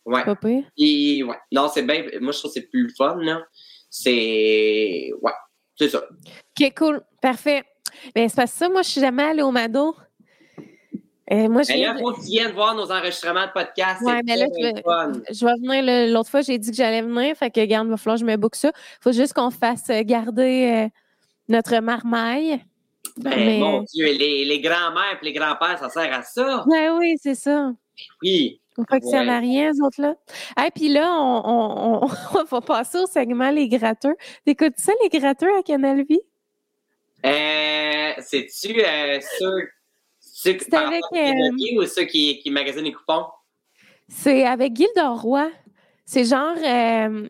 Ouais. 0.04 0.24
Pas 0.24 0.36
pire. 0.36 0.62
Et, 0.78 1.24
ouais. 1.24 1.36
Non, 1.50 1.68
c'est 1.68 1.82
bien. 1.82 2.04
Moi, 2.20 2.30
je 2.30 2.38
trouve 2.38 2.52
que 2.52 2.60
c'est 2.60 2.68
plus 2.68 2.94
fun, 2.96 3.16
là. 3.16 3.42
C'est. 3.90 5.10
Ouais. 5.20 5.32
C'est 5.74 5.88
ça. 5.88 6.04
OK, 6.08 6.72
cool. 6.76 7.02
Parfait. 7.20 7.64
Bien, 8.14 8.28
c'est 8.28 8.36
parce 8.36 8.52
que 8.52 8.58
ça, 8.58 8.68
moi, 8.68 8.82
je 8.82 8.90
suis 8.90 9.00
jamais 9.00 9.24
allée 9.24 9.42
au 9.42 9.50
Mado. 9.50 9.96
Moi, 11.30 11.62
là, 11.68 11.96
faut 11.98 12.12
que 12.12 12.20
tu 12.20 12.26
viennes 12.26 12.52
voir 12.52 12.74
nos 12.76 12.90
enregistrements 12.92 13.46
de 13.46 13.52
podcast. 13.52 14.00
Ouais, 14.02 14.20
mais 14.24 14.36
là, 14.36 14.46
je 14.56 14.62
vais, 14.62 15.34
je 15.34 15.44
vais 15.44 15.52
venir. 15.54 16.12
L'autre 16.12 16.30
fois, 16.30 16.40
j'ai 16.42 16.56
dit 16.58 16.70
que 16.70 16.76
j'allais 16.76 17.02
venir. 17.02 17.36
Fait 17.36 17.50
que, 17.50 17.64
garde, 17.64 17.88
il 17.88 17.90
va 17.90 17.96
falloir 17.96 18.16
que 18.16 18.20
je 18.20 18.30
me 18.30 18.36
book 18.36 18.54
ça. 18.54 18.68
Il 18.74 19.02
faut 19.02 19.12
juste 19.12 19.32
qu'on 19.32 19.50
fasse 19.50 19.90
euh, 19.90 20.02
garder 20.04 20.86
euh, 20.86 20.88
notre 21.48 21.78
marmaille. 21.80 22.60
Ben, 23.16 23.58
mon 23.60 23.82
Dieu, 23.82 24.06
les, 24.06 24.44
les 24.44 24.60
grands-mères 24.60 25.18
et 25.20 25.24
les 25.24 25.32
grands-pères, 25.32 25.78
ça 25.78 25.88
sert 25.88 26.12
à 26.12 26.22
ça. 26.22 26.64
Ben 26.68 26.92
oui, 26.98 27.16
c'est 27.20 27.34
ça. 27.34 27.72
Oui. 28.22 28.60
Vous 28.76 28.84
fonctionnez 28.88 29.30
Ouais. 29.30 29.38
rien, 29.38 29.72
eux 29.72 29.84
autres, 29.84 30.02
là? 30.02 30.14
Et 30.66 30.70
puis 30.70 30.88
là, 30.90 31.10
on, 31.12 31.42
on, 31.44 32.04
on, 32.04 32.08
on 32.40 32.44
va 32.44 32.60
passer 32.60 32.98
au 32.98 33.06
segment 33.06 33.50
Les 33.50 33.68
gratteurs. 33.68 34.14
T'écoutes 34.44 34.74
ça, 34.76 34.92
Les 35.02 35.18
gratteurs 35.18 35.56
à 35.58 35.62
Canal 35.62 36.04
Vie? 36.04 36.20
Euh, 37.24 38.12
C'est-tu 38.20 38.80
euh, 38.84 39.18
ceux, 39.38 39.68
C'est 40.52 40.74
avec, 40.74 41.02
aux 41.04 41.14
Québécois 41.14 41.84
ou 41.84 41.86
ceux 41.86 42.04
qui, 42.04 42.38
qui 42.38 42.50
magasinent 42.50 42.84
les 42.84 42.92
coupons? 42.92 43.26
C'est 44.08 44.44
avec 44.44 44.72
Roy. 44.96 45.50
C'est 46.04 46.24
genre... 46.24 46.56
euh, 46.56 47.28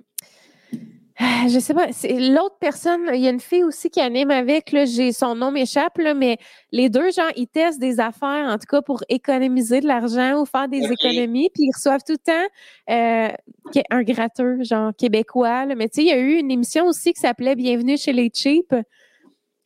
je 1.49 1.59
sais 1.59 1.73
pas, 1.73 1.93
c'est 1.93 2.13
l'autre 2.13 2.57
personne, 2.61 3.09
il 3.15 3.21
y 3.21 3.27
a 3.27 3.31
une 3.31 3.41
fille 3.41 3.65
aussi 3.65 3.89
qui 3.89 4.01
anime 4.01 4.31
avec, 4.31 4.71
là, 4.71 4.85
j'ai 4.85 5.13
son 5.13 5.35
nom 5.35 5.51
m'échappe, 5.51 5.97
là, 5.97 6.13
mais 6.13 6.37
les 6.73 6.91
deux, 6.91 7.11
genre, 7.11 7.31
ils 7.37 7.47
testent 7.47 7.81
des 7.81 8.01
affaires, 8.01 8.47
en 8.49 8.59
tout 8.59 8.67
cas, 8.69 8.83
pour 8.83 9.03
économiser 9.09 9.81
de 9.81 9.87
l'argent 9.87 10.43
ou 10.43 10.45
faire 10.45 10.69
des 10.69 10.85
économies, 10.85 11.49
puis 11.55 11.65
ils 11.65 11.73
reçoivent 11.75 12.03
tout 12.07 12.13
le 12.13 12.19
temps 12.19 12.47
euh, 12.91 13.83
un 13.91 14.03
gratteur, 14.03 14.63
genre, 14.63 14.93
québécois, 14.95 15.65
là. 15.65 15.75
Mais 15.75 15.89
tu 15.89 15.97
sais, 15.97 16.03
il 16.03 16.09
y 16.09 16.13
a 16.13 16.19
eu 16.19 16.35
une 16.35 16.51
émission 16.51 16.85
aussi 16.85 17.15
qui 17.15 17.21
s'appelait 17.21 17.57
Bienvenue 17.57 17.97
chez 17.97 18.13
les 18.13 18.31
Cheap. 18.33 18.75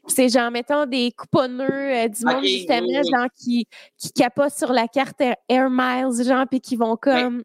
C'est 0.07 0.29
genre, 0.29 0.51
mettons, 0.51 0.87
des 0.87 1.13
couponneux 1.13 1.69
euh, 1.71 2.09
du 2.09 2.25
monde, 2.25 2.43
justement, 2.43 2.87
oui, 2.87 2.97
oui. 3.03 3.11
genre, 3.11 3.29
qui, 3.37 3.69
qui 3.99 4.13
capotent 4.13 4.57
sur 4.57 4.73
la 4.73 4.89
carte 4.89 5.21
Air, 5.49 5.69
Miles, 5.71 6.25
genre, 6.25 6.47
puis 6.49 6.61
qui 6.61 6.77
vont 6.77 6.97
comme, 6.97 7.45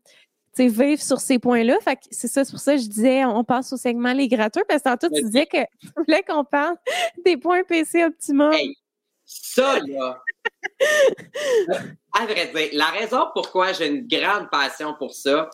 tu 0.56 0.64
sais, 0.64 0.68
vivre 0.68 1.02
sur 1.02 1.20
ces 1.20 1.38
points-là. 1.38 1.78
Fait 1.84 1.96
que 1.96 2.02
c'est 2.12 2.28
ça, 2.28 2.46
c'est 2.46 2.52
pour 2.52 2.60
ça 2.60 2.76
que 2.76 2.82
je 2.82 2.88
disais, 2.88 3.26
on 3.26 3.44
passe 3.44 3.74
au 3.74 3.78
segment 3.78 4.14
les 4.14 4.28
gratteurs, 4.28 4.64
parce 4.68 4.82
que 4.82 4.90
tantôt, 4.90 5.10
tu 5.14 5.22
disais 5.24 5.46
que 5.46 5.58
tu 5.82 5.90
voulais 5.98 6.24
qu'on 6.24 6.46
parle 6.46 6.76
des 7.26 7.38
points 7.38 7.64
PC 7.64 8.06
optimum. 8.06 8.54
Hey. 8.54 8.76
Ça, 9.26 9.80
là. 9.88 10.22
à 12.14 12.26
vrai 12.26 12.52
dire, 12.54 12.70
la 12.74 12.86
raison 12.88 13.26
pourquoi 13.34 13.74
j'ai 13.74 13.88
une 13.88 14.08
grande 14.08 14.50
passion 14.52 14.94
pour 14.98 15.14
ça, 15.14 15.50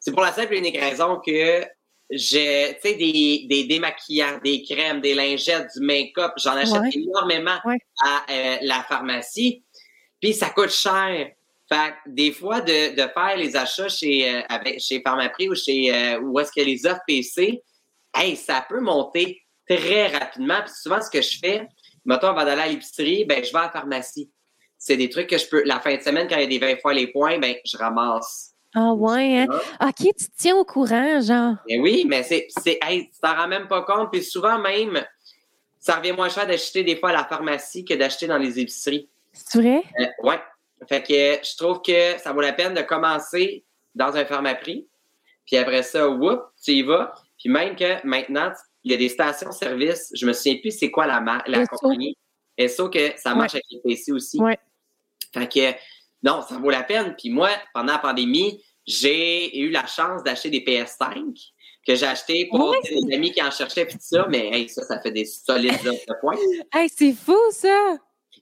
c'est 0.00 0.10
pour 0.10 0.22
la 0.22 0.32
simple 0.32 0.54
et 0.54 0.58
unique 0.58 0.78
raison 0.78 1.20
que 1.24 1.62
j'ai, 2.10 2.76
tu 2.82 2.88
sais, 2.90 2.94
des, 2.96 3.46
des 3.48 3.64
démaquillants, 3.64 4.38
des 4.44 4.62
crèmes, 4.62 5.00
des 5.00 5.14
lingettes, 5.14 5.68
du 5.76 5.84
make-up, 5.84 6.32
j'en 6.36 6.52
achète 6.52 6.80
Ouais. 6.80 6.90
énormément 6.94 7.56
Ouais. 7.64 7.78
à 8.02 8.24
euh, 8.30 8.56
la 8.62 8.82
pharmacie. 8.82 9.62
Puis 10.20 10.34
ça 10.34 10.50
coûte 10.50 10.70
cher. 10.70 11.30
Fait 11.68 11.92
que 12.04 12.10
des 12.10 12.32
fois, 12.32 12.60
de, 12.60 12.94
de 12.94 13.08
faire 13.12 13.36
les 13.36 13.56
achats 13.56 13.88
chez, 13.88 14.28
euh, 14.28 14.42
avec, 14.48 14.78
chez 14.80 15.00
Pharmaprix 15.00 15.48
ou 15.48 15.54
chez 15.54 15.94
euh, 15.94 16.20
où 16.20 16.38
est-ce 16.38 16.52
que 16.52 16.60
les 16.60 16.84
offres 16.86 17.00
PC, 17.06 17.62
hey, 18.14 18.36
ça 18.36 18.64
peut 18.68 18.80
monter 18.80 19.40
très 19.66 20.08
rapidement. 20.08 20.60
Puis 20.64 20.74
souvent, 20.82 21.00
ce 21.00 21.08
que 21.08 21.22
je 21.22 21.38
fais, 21.38 21.66
mettons, 22.04 22.28
avant 22.28 22.44
d'aller 22.44 22.60
à 22.62 22.68
l'épicerie, 22.68 23.24
ben, 23.24 23.42
je 23.42 23.50
vais 23.52 23.58
à 23.58 23.62
la 23.62 23.70
pharmacie. 23.70 24.30
C'est 24.76 24.96
des 24.98 25.08
trucs 25.08 25.28
que 25.28 25.38
je 25.38 25.46
peux. 25.48 25.62
La 25.64 25.80
fin 25.80 25.96
de 25.96 26.02
semaine, 26.02 26.28
quand 26.28 26.36
il 26.36 26.42
y 26.42 26.44
a 26.44 26.46
des 26.46 26.58
20 26.58 26.80
fois 26.80 26.92
les 26.92 27.06
points, 27.06 27.38
ben, 27.38 27.54
je 27.64 27.76
ramasse. 27.78 28.51
Ah 28.74 28.92
ouais, 28.94 29.40
hein? 29.40 29.46
OK, 29.80 29.96
tu 29.96 30.12
te 30.12 30.36
tiens 30.36 30.56
au 30.56 30.64
courant, 30.64 31.20
genre. 31.20 31.54
Mais 31.68 31.78
oui, 31.78 32.04
mais 32.06 32.22
c'est, 32.22 32.48
hey, 32.82 33.10
tu 33.10 33.20
t'en 33.20 33.34
rends 33.34 33.48
même 33.48 33.68
pas 33.68 33.82
compte. 33.82 34.10
Puis 34.10 34.22
souvent 34.22 34.58
même, 34.58 35.04
ça 35.78 35.96
revient 35.96 36.12
moins 36.12 36.28
cher 36.28 36.46
d'acheter 36.46 36.82
des 36.82 36.96
fois 36.96 37.10
à 37.10 37.12
la 37.12 37.24
pharmacie 37.24 37.84
que 37.84 37.94
d'acheter 37.94 38.26
dans 38.26 38.38
les 38.38 38.58
épiceries. 38.58 39.08
C'est 39.32 39.58
vrai? 39.60 39.82
Euh, 40.00 40.06
ouais. 40.22 40.40
Fait 40.88 41.02
que 41.02 41.12
euh, 41.12 41.36
je 41.42 41.56
trouve 41.56 41.82
que 41.82 42.18
ça 42.18 42.32
vaut 42.32 42.40
la 42.40 42.52
peine 42.52 42.74
de 42.74 42.82
commencer 42.82 43.64
dans 43.94 44.16
un 44.16 44.24
pharmaprix. 44.24 44.86
Puis 45.46 45.56
après 45.56 45.82
ça, 45.82 46.08
whoop, 46.08 46.40
tu 46.62 46.72
y 46.72 46.82
vas. 46.82 47.12
Puis 47.38 47.50
même 47.50 47.76
que 47.76 48.06
maintenant, 48.06 48.52
il 48.84 48.92
y 48.92 48.94
a 48.94 48.98
des 48.98 49.08
stations-service. 49.08 50.12
Je 50.14 50.26
me 50.26 50.32
souviens 50.32 50.56
plus 50.60 50.76
c'est 50.76 50.90
quoi 50.90 51.06
la, 51.06 51.42
la 51.46 51.66
compagnie. 51.66 52.16
SO 52.68 52.88
que 52.88 53.12
ça 53.16 53.34
marche 53.34 53.54
avec 53.54 53.64
les 53.70 53.80
PC 53.80 54.12
aussi. 54.12 54.40
Ouais. 54.40 54.58
Fait 55.32 55.48
que 55.48 55.78
non, 56.22 56.42
ça 56.42 56.56
vaut 56.58 56.70
la 56.70 56.82
peine. 56.82 57.14
Puis 57.18 57.30
moi, 57.30 57.50
pendant 57.74 57.92
la 57.94 57.98
pandémie, 57.98 58.62
j'ai 58.86 59.56
eu 59.58 59.70
la 59.70 59.86
chance 59.86 60.22
d'acheter 60.22 60.50
des 60.50 60.60
PS5 60.60 61.14
que 61.86 61.94
j'ai 61.94 62.06
acheté 62.06 62.46
pour 62.50 62.70
Ouais. 62.70 62.78
des 63.08 63.14
amis 63.14 63.32
qui 63.32 63.42
en 63.42 63.50
cherchaient 63.50 63.84
puis 63.86 63.94
tout 63.94 64.00
ça. 64.02 64.26
Mais 64.28 64.48
hey, 64.52 64.68
ça, 64.68 64.82
ça 64.82 65.00
fait 65.00 65.10
des 65.12 65.24
solides 65.24 65.82
de 65.82 66.14
points. 66.20 66.36
Hey, 66.74 66.88
c'est 66.88 67.12
fou, 67.12 67.38
ça! 67.50 67.96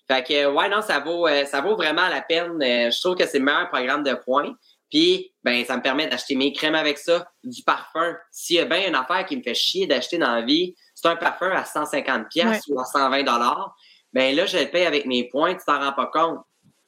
Fait 0.06 0.22
que, 0.24 0.46
ouais, 0.52 0.68
non, 0.68 0.82
ça 0.82 0.98
vaut, 1.00 1.26
euh, 1.26 1.44
ça 1.46 1.60
vaut 1.60 1.76
vraiment 1.76 2.08
la 2.08 2.20
peine. 2.20 2.62
Euh, 2.62 2.90
je 2.90 3.00
trouve 3.00 3.14
que 3.16 3.26
c'est 3.26 3.38
le 3.38 3.44
meilleur 3.44 3.68
programme 3.70 4.02
de 4.02 4.14
points. 4.14 4.52
Puis, 4.90 5.32
ben, 5.44 5.64
ça 5.64 5.76
me 5.76 5.82
permet 5.82 6.08
d'acheter 6.08 6.34
mes 6.34 6.52
crèmes 6.52 6.74
avec 6.74 6.98
ça, 6.98 7.30
du 7.44 7.62
parfum. 7.62 8.16
S'il 8.32 8.56
y 8.56 8.58
a 8.58 8.64
bien 8.64 8.88
une 8.88 8.96
affaire 8.96 9.24
qui 9.24 9.36
me 9.36 9.42
fait 9.42 9.54
chier 9.54 9.86
d'acheter 9.86 10.18
dans 10.18 10.34
la 10.34 10.42
vie, 10.42 10.74
c'est 10.96 11.06
un 11.06 11.14
parfum 11.16 11.50
à 11.52 11.64
150 11.64 12.28
pièces 12.28 12.66
Ouais. 12.66 12.74
ou 12.74 12.80
à 12.80 12.84
120 12.84 13.22
dollars. 13.22 13.74
Ben 14.12 14.34
là, 14.34 14.46
je 14.46 14.58
le 14.58 14.66
paye 14.66 14.84
avec 14.86 15.06
mes 15.06 15.28
points, 15.28 15.54
tu 15.54 15.60
t'en 15.64 15.78
rends 15.78 15.92
pas 15.92 16.06
compte. 16.12 16.40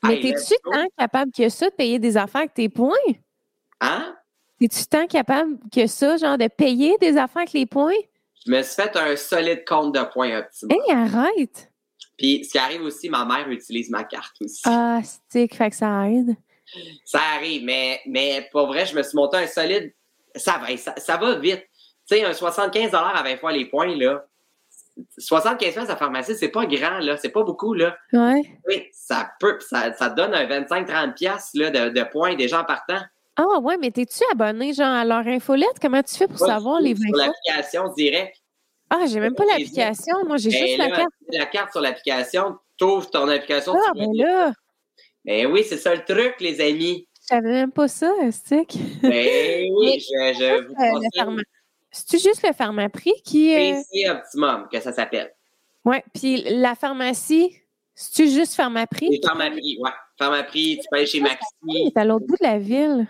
Mais 0.04 0.14
Hey, 0.16 0.22
t'es-tu 0.32 0.54
tant 0.64 0.86
capable 0.98 1.32
que 1.32 1.48
ça 1.48 1.70
de 1.70 1.74
payer 1.74 1.98
des 1.98 2.16
affaires 2.16 2.42
avec 2.42 2.54
tes 2.54 2.68
points? 2.68 2.94
Hein? 3.80 4.16
T'es-tu 4.58 4.86
tant 4.86 5.06
capable 5.06 5.58
que 5.72 5.86
ça, 5.86 6.16
genre, 6.16 6.38
de 6.38 6.48
payer 6.48 6.96
des 6.98 7.16
affaires 7.16 7.42
avec 7.42 7.52
les 7.52 7.66
points? 7.66 7.92
Je 8.44 8.50
me 8.50 8.62
suis 8.62 8.74
fait 8.74 8.96
un 8.96 9.16
solide 9.16 9.64
compte 9.66 9.94
de 9.94 10.02
points 10.02 10.38
optimal. 10.38 10.76
Hey, 10.76 10.92
arrête! 10.92 11.72
Puis, 12.16 12.44
ce 12.44 12.50
qui 12.52 12.58
arrive 12.58 12.82
aussi, 12.82 13.08
ma 13.08 13.24
mère 13.24 13.48
utilise 13.48 13.90
ma 13.90 14.04
carte 14.04 14.36
aussi. 14.40 14.62
Ah, 14.64 15.00
stick, 15.02 15.54
fait 15.54 15.70
que 15.70 15.76
ça 15.76 16.08
aide. 16.08 16.36
Ça 17.04 17.20
arrive, 17.36 17.64
mais, 17.64 18.00
mais 18.06 18.48
pour 18.50 18.66
vrai, 18.66 18.86
je 18.86 18.96
me 18.96 19.02
suis 19.02 19.16
monté 19.16 19.36
un 19.36 19.46
solide. 19.46 19.92
Ça 20.34 20.58
va, 20.58 20.76
ça, 20.76 20.94
ça 20.96 21.16
va 21.16 21.36
vite. 21.36 21.62
Tu 22.08 22.16
sais, 22.16 22.24
un 22.24 22.32
75 22.32 22.94
à 22.94 23.22
20 23.22 23.36
fois 23.38 23.52
les 23.52 23.66
points, 23.66 23.94
là. 23.96 24.24
75 25.18 25.78
à 25.78 25.84
la 25.92 25.96
pharmacie, 25.96 26.34
c'est 26.36 26.48
pas 26.48 26.66
grand, 26.66 26.98
là. 26.98 27.16
C'est 27.16 27.30
pas 27.30 27.42
beaucoup, 27.42 27.74
là. 27.74 27.96
Ouais. 28.12 28.42
Oui, 28.68 28.88
ça 28.92 29.30
peut, 29.40 29.58
ça, 29.60 29.92
ça 29.94 30.08
donne 30.10 30.34
un 30.34 30.46
25-30 30.46 31.14
piastres, 31.14 31.50
là, 31.54 31.70
de, 31.70 31.88
de 31.90 32.02
points 32.04 32.34
déjà 32.34 32.60
en 32.60 32.64
partant. 32.64 33.00
Ah, 33.36 33.58
ouais, 33.60 33.78
mais 33.78 33.90
t'es-tu 33.90 34.22
abonné, 34.32 34.74
genre, 34.74 34.86
à 34.94 35.04
leur 35.04 35.26
infolette? 35.26 35.78
Comment 35.80 36.02
tu 36.02 36.14
fais 36.14 36.28
pour 36.28 36.38
savoir 36.38 36.80
les 36.80 36.94
tout 36.94 37.00
20 37.02 37.08
Sur 37.08 37.16
l'application 37.16 37.92
direct. 37.94 38.36
Ah, 38.90 39.06
j'ai 39.08 39.20
même 39.20 39.34
pas 39.34 39.44
l'application. 39.46 40.16
Moi, 40.26 40.36
j'ai 40.36 40.50
Ben 40.50 40.66
juste 40.66 40.78
la 40.78 40.90
carte. 40.90 41.10
La 41.30 41.46
carte 41.46 41.72
sur 41.72 41.80
l'application, 41.80 42.58
t'ouvres 42.76 43.08
ton 43.08 43.26
application. 43.28 43.72
Ah, 43.74 43.92
ben 43.94 44.10
là, 44.14 44.52
Ben 45.24 45.46
oui, 45.46 45.64
c'est 45.66 45.78
ça 45.78 45.94
le 45.94 46.04
truc, 46.04 46.34
les 46.40 46.60
amis. 46.60 47.08
je 47.22 47.26
savais 47.28 47.52
même 47.52 47.72
pas 47.72 47.88
ça, 47.88 48.12
stick. 48.30 48.76
Ben 49.00 49.10
Mais 49.10 49.68
oui, 49.74 49.98
je, 49.98 50.34
je 50.38 50.62
vous 50.66 50.68
le 50.68 50.74
conseille 51.24 51.44
C'est-tu 51.92 52.18
juste 52.22 52.42
le 52.46 52.52
pharmaprix 52.54 53.12
qui. 53.24 53.54
euh, 53.54 53.74
PC 53.92 54.08
Optimum, 54.10 54.66
que 54.72 54.80
ça 54.80 54.92
s'appelle. 54.92 55.32
Ouais, 55.84 56.02
puis 56.14 56.42
la 56.46 56.74
pharmacie, 56.74 57.56
c'est-tu 57.94 58.28
juste 58.30 58.54
pharmaprix? 58.54 59.08
Et 59.14 59.20
Pharmaprix, 59.24 59.78
ouais. 59.80 59.90
Pharmaprix, 60.18 60.78
tu 60.80 60.88
peux 60.90 60.96
aller 60.96 61.06
chez 61.06 61.20
Maxi. 61.20 61.44
est 61.86 61.96
à 61.96 62.04
l'autre 62.04 62.26
bout 62.26 62.36
de 62.40 62.44
la 62.46 62.58
ville. 62.58 63.06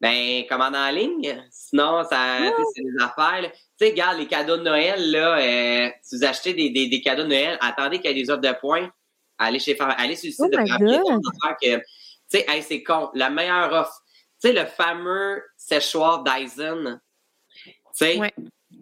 Ben, 0.00 0.44
commande 0.48 0.76
en 0.76 0.90
ligne? 0.90 1.42
Sinon, 1.50 2.04
ça, 2.04 2.16
Ah. 2.18 2.50
c'est 2.74 2.82
des 2.82 3.02
affaires. 3.02 3.50
Tu 3.50 3.84
sais, 3.84 3.90
regarde, 3.90 4.18
les 4.18 4.26
cadeaux 4.28 4.56
de 4.56 4.62
Noël, 4.62 5.10
là, 5.10 5.38
euh, 5.38 5.90
si 6.02 6.16
vous 6.16 6.24
achetez 6.24 6.54
des, 6.54 6.70
des, 6.70 6.88
des 6.88 7.00
cadeaux 7.00 7.24
de 7.24 7.28
Noël, 7.28 7.58
attendez 7.60 7.98
qu'il 8.00 8.10
y 8.16 8.18
ait 8.18 8.22
des 8.22 8.30
offres 8.30 8.40
de 8.40 8.52
points. 8.60 8.88
Allez 9.38 9.58
chez 9.58 9.76
allez 9.80 10.14
sur 10.16 10.28
le 10.28 10.32
site 10.32 10.40
Oh 10.44 10.48
de 10.48 10.56
Pharmaprix. 10.68 11.58
Tu 12.30 12.38
sais, 12.38 12.44
hey, 12.48 12.62
c'est 12.62 12.82
con. 12.82 13.10
La 13.14 13.28
meilleure 13.30 13.72
offre. 13.72 14.02
Tu 14.40 14.48
sais, 14.48 14.52
le 14.54 14.66
fameux 14.66 15.42
séchoir 15.56 16.22
Dyson. 16.22 17.00
Tu 17.98 18.04
sais, 18.04 18.18
Ouais. 18.18 18.32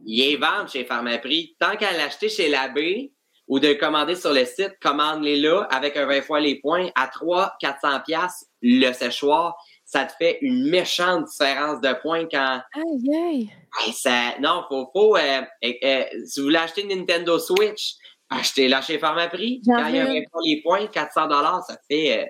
il 0.04 0.20
est 0.32 0.36
vendre 0.36 0.68
chez 0.68 0.84
Pharmaprix. 0.84 1.56
Tant 1.58 1.76
qu'à 1.76 1.92
l'acheter 1.92 2.28
chez 2.28 2.48
l'abbé 2.48 3.12
ou 3.48 3.58
de 3.60 3.68
le 3.68 3.74
commander 3.74 4.14
sur 4.16 4.32
le 4.32 4.44
site, 4.44 4.72
commande-les 4.82 5.36
là 5.36 5.66
avec 5.70 5.96
un 5.96 6.06
20 6.06 6.22
fois 6.22 6.40
les 6.40 6.56
points 6.60 6.88
à 6.96 7.06
300-400 7.06 8.02
pièces 8.04 8.46
le 8.62 8.92
séchoir. 8.92 9.56
Ça 9.84 10.04
te 10.04 10.12
fait 10.18 10.38
une 10.42 10.68
méchante 10.68 11.26
différence 11.26 11.80
de 11.80 11.92
points 12.02 12.26
quand 12.28 12.60
Aïe, 12.74 13.14
aïe. 13.14 13.50
Hey, 13.80 13.92
ça, 13.92 14.34
non, 14.40 14.64
faut, 14.68 14.90
faut, 14.92 15.16
euh, 15.16 15.42
euh, 15.64 16.04
si 16.26 16.40
vous 16.40 16.46
voulez 16.46 16.58
acheter 16.58 16.82
une 16.82 16.88
Nintendo 16.98 17.38
Switch, 17.38 17.94
achetez-la 18.28 18.82
chez 18.82 18.98
Pharmaprix. 18.98 19.62
Quand 19.64 19.86
il 19.86 19.94
y 19.94 19.98
a 20.00 20.08
un 20.10 20.22
pour 20.32 20.40
les 20.44 20.60
points, 20.62 20.86
400 20.88 21.28
dollars, 21.28 21.62
ça 21.64 21.76
fait, 21.88 22.18
euh, 22.18 22.26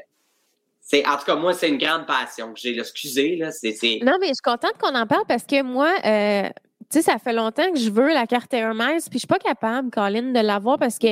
c'est, 0.83 1.07
en 1.07 1.17
tout 1.17 1.25
cas, 1.25 1.35
moi, 1.35 1.55
c'est 1.55 1.71
une 1.71 1.79
grande 1.79 2.07
passion 2.07 2.53
que 2.53 2.61
j'ai. 2.61 2.79
Excusez, 2.79 3.37
là, 3.37 3.51
c'est, 3.51 3.73
c'est, 3.73 4.01
Non, 4.03 4.19
mais 4.21 4.29
je 4.29 4.35
suis 4.35 4.43
contente 4.45 4.75
qu'on 4.79 4.95
en 4.95 5.07
parle 5.07 5.25
parce 5.27 5.45
que 5.45 5.63
moi, 5.63 5.93
euh, 6.05 6.51
tu 6.91 6.99
sais, 6.99 7.03
ça 7.03 7.19
fait 7.19 7.33
longtemps 7.33 7.71
que 7.73 7.79
je 7.79 7.91
veux 7.91 8.09
la 8.13 8.27
carte 8.27 8.53
Miles, 8.53 9.01
puis 9.11 9.15
je 9.15 9.19
suis 9.19 9.27
pas 9.27 9.39
capable, 9.39 9.91
Colin, 9.91 10.33
de 10.33 10.41
l'avoir 10.41 10.79
parce 10.79 10.99
que 10.99 11.09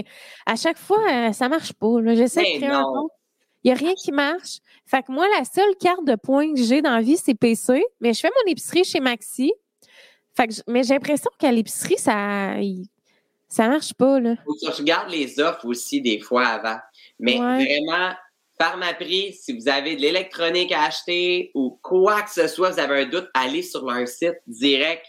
à 0.46 0.56
chaque 0.56 0.78
fois, 0.78 1.01
euh, 1.10 1.32
ça 1.32 1.48
marche 1.48 1.72
pas. 1.72 1.96
J'essaie 2.14 2.40
de 2.55 2.59
créer 2.59 2.68
un 2.70 2.82
compte. 2.82 3.10
Il 3.62 3.68
n'y 3.68 3.72
a 3.72 3.76
rien 3.76 3.94
qui 3.94 4.12
marche. 4.12 4.59
Fait 4.86 5.02
que 5.02 5.10
moi, 5.10 5.26
la 5.38 5.44
seule 5.44 5.74
carte 5.80 6.05
de 6.05 6.16
points 6.16 6.52
que 6.55 6.62
j'ai 6.62 6.82
dans 6.82 6.94
la 6.94 7.01
vie, 7.01 7.16
c'est 7.16 7.34
PC. 7.34 7.82
Mais 8.01 8.12
je 8.12 8.20
fais 8.20 8.30
mon 8.44 8.51
épicerie 8.52 8.84
chez 8.84 9.01
Maxi. 9.01 9.52
Fait 10.36 10.48
que 10.48 10.55
mais 10.68 10.82
j'ai 10.82 10.94
l'impression 10.94 11.30
qu'à 11.38 11.51
l'épicerie, 11.51 11.96
ça, 11.96 12.56
ça 13.48 13.68
marche 13.68 13.94
pas, 13.94 14.20
là. 14.20 14.34
faut 14.44 14.55
que 14.55 14.59
tu 14.74 14.80
regardes 14.82 15.10
les 15.10 15.38
offres 15.40 15.64
aussi 15.64 16.01
des 16.02 16.18
fois 16.18 16.46
avant. 16.46 16.76
Mais 17.18 17.38
Ouais. 17.38 17.64
vraiment, 17.64 18.12
Pharmaprix, 18.60 19.32
si 19.32 19.52
vous 19.56 19.68
avez 19.68 19.96
de 19.96 20.01
l'électronique 20.02 20.70
à 20.72 20.84
acheter 20.84 21.51
ou 21.55 21.78
quoi 21.82 22.22
que 22.22 22.30
ce 22.30 22.46
soit, 22.48 22.70
vous 22.70 22.78
avez 22.80 23.02
un 23.02 23.06
doute, 23.06 23.28
allez 23.34 23.62
sur 23.62 23.84
leur 23.84 24.06
site 24.06 24.36
direct. 24.46 25.05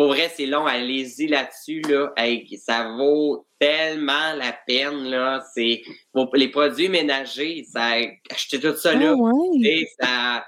Pour 0.00 0.14
vrai, 0.14 0.32
c'est 0.34 0.46
long. 0.46 0.64
Allez-y 0.64 1.26
là-dessus. 1.26 1.82
Là. 1.82 2.14
ça 2.56 2.88
vaut 2.96 3.46
tellement 3.58 4.32
la 4.34 4.56
peine. 4.66 5.10
Là. 5.10 5.44
C'est, 5.54 5.82
les 6.32 6.48
produits 6.48 6.88
ménagers, 6.88 7.66
ça, 7.70 7.96
acheter 8.30 8.58
tout 8.60 8.74
ça 8.76 8.94
là, 8.94 9.14
ah, 10.00 10.42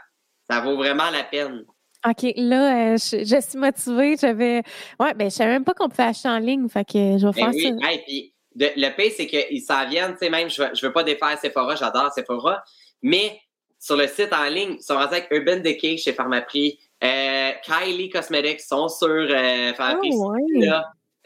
ça, 0.49 0.61
vaut 0.62 0.79
vraiment 0.79 1.11
la 1.11 1.23
peine. 1.24 1.66
OK, 2.09 2.33
là, 2.35 2.93
euh, 2.95 2.97
je, 2.97 3.41
suis 3.47 3.59
motivée. 3.59 4.16
J'avais. 4.19 4.62
Ouais, 4.99 5.12
ben, 5.12 5.31
je 5.31 5.35
savais 5.35 5.51
même 5.51 5.65
pas 5.65 5.74
qu'on 5.74 5.91
pouvait 5.91 6.05
acheter 6.05 6.31
en 6.31 6.39
ligne. 6.39 6.66
Fait 6.70 6.87
que 6.87 7.19
je 7.19 7.27
vais 7.27 7.43
ben 7.43 7.53
ça. 7.53 7.99
puis 8.07 8.35
le 8.55 8.97
pire, 8.97 9.12
c'est 9.15 9.27
qu'ils 9.27 9.61
s'en 9.61 9.87
viennent. 9.87 10.12
Tu 10.12 10.20
sais, 10.20 10.31
même, 10.31 10.49
je 10.49 10.62
veux, 10.62 10.70
je 10.73 10.87
veux 10.87 10.95
pas 10.95 11.05
défaire 11.05 11.39
Sephora, 11.39 11.77
j'adore 11.77 12.11
Sephora. 12.15 12.65
Mais 13.03 13.39
sur 13.79 13.97
le 13.97 14.07
site 14.07 14.33
en 14.33 14.45
ligne, 14.45 14.77
ils 14.79 14.83
sont 14.83 14.95
rendus 14.95 15.12
avec 15.12 15.29
Urban 15.31 15.57
Decay 15.57 15.99
chez 15.99 16.15
Pharmaprix. 16.15 16.79
Euh, 17.03 17.51
Kylie 17.65 18.11
Cosmetics 18.11 18.61
sont 18.61 18.89
sur 18.89 19.09
euh, 19.09 19.73
oh, 19.77 20.35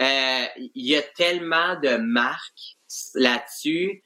euh, 0.00 0.44
Il 0.56 0.86
y 0.86 0.96
a 0.96 1.02
tellement 1.02 1.78
de 1.82 1.96
marques 1.98 2.78
là-dessus 3.14 4.02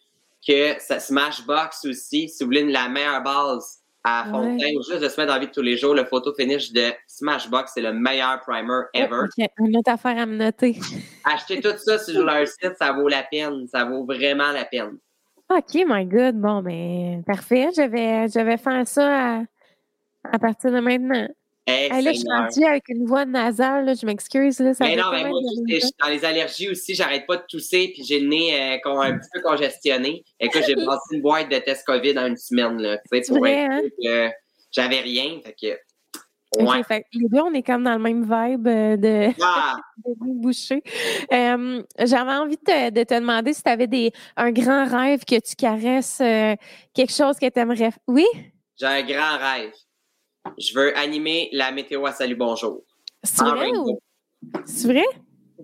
que 0.47 0.81
ça, 0.81 0.99
Smashbox 0.99 1.85
aussi, 1.85 2.29
si 2.29 2.43
vous 2.43 2.47
voulez 2.47 2.65
la 2.65 2.89
meilleure 2.89 3.23
base 3.23 3.79
à 4.03 4.25
Fontaine 4.31 4.77
ou 4.79 4.83
juste 4.83 5.03
de 5.03 5.09
se 5.09 5.21
mettre 5.21 5.29
dans 5.29 5.35
la 5.35 5.41
vie 5.41 5.47
de 5.47 5.53
tous 5.53 5.63
les 5.63 5.77
jours, 5.77 5.95
le 5.95 6.07
photo 6.07 6.35
finish 6.35 6.73
de 6.73 6.91
Smashbox, 7.07 7.73
c'est 7.75 7.83
le 7.83 7.93
meilleur 7.93 8.41
primer 8.41 8.81
ever. 8.95 9.27
Une 9.59 9.77
autre 9.77 9.93
affaire 9.93 10.19
à 10.19 10.27
me 10.27 10.37
noter. 10.37 10.77
Achetez 11.25 11.61
tout 11.61 11.77
ça 11.77 11.99
sur 11.99 12.25
leur 12.25 12.49
site, 12.49 12.75
ça 12.79 12.93
vaut 12.93 13.09
la 13.09 13.23
peine. 13.23 13.69
Ça 13.69 13.85
vaut 13.85 14.05
vraiment 14.05 14.51
la 14.51 14.65
peine. 14.65 14.99
OK, 15.51 15.85
my 15.87 16.05
God. 16.07 16.41
Bon, 16.41 16.63
ben, 16.63 17.23
parfait. 17.25 17.69
Je 17.77 17.83
vais, 17.83 18.27
je 18.29 18.41
vais 18.41 18.57
faire 18.57 18.89
ça 18.89 19.37
à, 19.37 19.43
à 20.25 20.39
partir 20.39 20.73
de 20.73 20.81
maintenant 20.81 21.29
là, 21.67 22.13
je 22.13 22.19
suis 22.19 22.29
rendue 22.29 22.65
avec 22.65 22.89
une 22.89 23.07
voix 23.07 23.25
nasale, 23.25 23.87
là, 23.87 23.95
je 23.95 24.07
m'excuse. 24.07 24.59
Là, 24.59 24.73
mais 24.81 24.97
non, 24.97 25.11
mais 25.13 25.25
moi, 25.25 25.41
dans 26.01 26.09
les 26.09 26.25
allergies 26.25 26.71
aussi, 26.71 26.95
j'arrête 26.95 27.27
pas 27.27 27.37
de 27.37 27.45
tousser, 27.49 27.91
puis 27.95 28.05
j'ai 28.05 28.21
le 28.21 28.29
nez 28.29 28.55
euh, 28.55 28.91
un 29.01 29.19
petit 29.19 29.29
peu 29.33 29.41
congestionné. 29.41 30.25
Écoute, 30.39 30.63
j'ai 30.67 30.75
passé 30.87 31.15
une 31.15 31.23
boîte 31.23 31.51
de 31.51 31.59
tests 31.59 31.87
COVID 31.87 32.19
en 32.19 32.27
une 32.27 32.37
semaine. 32.37 32.81
Là, 32.81 32.99
tu 33.13 33.23
sais, 33.23 33.33
vrai, 33.33 33.67
hein? 33.67 34.31
j'avais 34.73 35.01
rien. 35.01 35.41
Fait 35.45 35.55
que, 35.61 35.79
Ouais. 36.59 36.83
fait, 36.83 37.05
les 37.13 37.29
deux, 37.29 37.41
on 37.41 37.53
est 37.53 37.63
comme 37.63 37.85
dans 37.85 37.93
le 37.93 38.01
même 38.01 38.23
vibe 38.23 38.67
euh, 38.67 38.97
de, 38.97 39.33
ah. 39.41 39.77
de 40.05 40.15
boucher. 40.19 40.83
J'avais 41.31 42.33
envie 42.33 42.57
de, 42.57 42.91
de, 42.91 43.05
te 43.05 43.15
demander 43.15 43.53
si 43.53 43.63
tu 43.63 43.71
avais 43.71 43.87
des, 43.87 44.13
un 44.37 44.51
grand 44.51 44.85
rêve 44.85 45.25
que 45.25 45.39
tu 45.39 45.55
caresses, 45.55 46.21
euh, 46.21 46.57
quelque 46.93 47.13
chose 47.13 47.37
que 47.39 47.49
tu 47.49 47.61
aimerais. 47.61 47.93
Oui? 48.09 48.27
J'ai 48.79 48.87
un 48.87 49.03
grand 49.03 49.39
rêve. 49.39 49.73
Je 50.59 50.75
veux 50.75 50.97
animer 50.97 51.49
la 51.53 51.71
météo 51.71 52.07
à 52.07 52.13
Salut 52.13 52.37
Bonjour. 52.37 52.83
C'est 53.23 53.45
vrai? 53.45 53.71
C'est 54.65 54.89
vrai? 54.89 55.05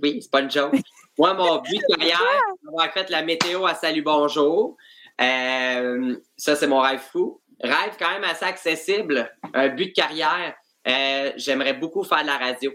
Oui, 0.02 0.20
c'est 0.20 0.30
pas 0.30 0.40
une 0.40 0.50
joke. 0.50 0.74
Moi, 1.18 1.32
mon 1.34 1.58
but 1.60 1.80
de 1.88 1.96
carrière, 1.96 2.18
c'est 2.18 2.66
d'avoir 2.66 2.92
fait 2.92 3.10
la 3.10 3.22
météo 3.22 3.64
à 3.64 3.74
Salut 3.74 4.02
Bonjour. 4.02 4.76
Euh, 5.20 6.16
ça, 6.36 6.56
c'est 6.56 6.66
mon 6.66 6.80
rêve 6.80 7.00
fou. 7.00 7.40
Rêve 7.62 7.96
quand 7.98 8.10
même 8.10 8.24
assez 8.24 8.44
accessible. 8.44 9.30
Un 9.54 9.68
but 9.68 9.86
de 9.86 9.92
carrière. 9.92 10.54
Euh, 10.86 11.32
j'aimerais 11.36 11.72
beaucoup 11.72 12.04
faire 12.04 12.22
de 12.22 12.26
la 12.26 12.36
radio. 12.36 12.70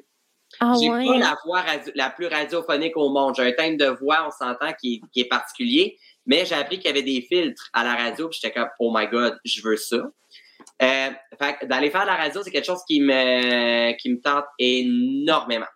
Ah, 0.59 0.73
J'ai 0.81 0.89
pas 0.89 1.17
la 1.17 1.37
voix 1.45 1.63
la 1.95 2.09
plus 2.09 2.27
radiophonique 2.27 2.97
au 2.97 3.09
monde. 3.09 3.35
J'ai 3.35 3.43
un 3.43 3.51
thème 3.51 3.77
de 3.77 3.85
voix, 3.85 4.27
on 4.27 4.31
s'entend, 4.31 4.73
qui, 4.73 5.01
qui, 5.13 5.21
est 5.21 5.29
particulier. 5.29 5.97
Mais 6.25 6.45
j'ai 6.45 6.55
appris 6.55 6.77
qu'il 6.77 6.87
y 6.87 6.89
avait 6.89 7.03
des 7.03 7.21
filtres 7.21 7.69
à 7.73 7.83
la 7.83 7.95
radio. 7.95 8.27
Puis 8.27 8.39
j'étais 8.41 8.59
comme, 8.59 8.69
oh 8.79 8.91
my 8.93 9.07
God, 9.07 9.37
je 9.45 9.61
veux 9.61 9.77
ça. 9.77 9.97
Euh, 10.81 11.09
d'aller 11.63 11.91
faire 11.91 12.01
de 12.01 12.07
la 12.07 12.15
radio, 12.15 12.41
c'est 12.43 12.51
quelque 12.51 12.65
chose 12.65 12.81
qui 12.87 13.01
me, 13.01 13.95
qui 13.97 14.11
me 14.11 14.19
tente 14.19 14.45
énormément. 14.57 15.67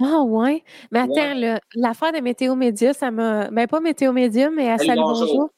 Ah 0.00 0.22
ouais? 0.22 0.62
Mais 0.90 1.00
attends, 1.00 1.58
l'affaire 1.74 2.12
de 2.12 2.20
Météo 2.20 2.54
Média, 2.54 2.94
ça 2.94 3.10
m'a. 3.10 3.50
Ben 3.50 3.66
pas 3.66 3.80
Météo 3.80 4.12
Média, 4.12 4.48
mais 4.50 4.70
à 4.70 4.78
Salut, 4.78 5.02
bonjour. 5.02 5.50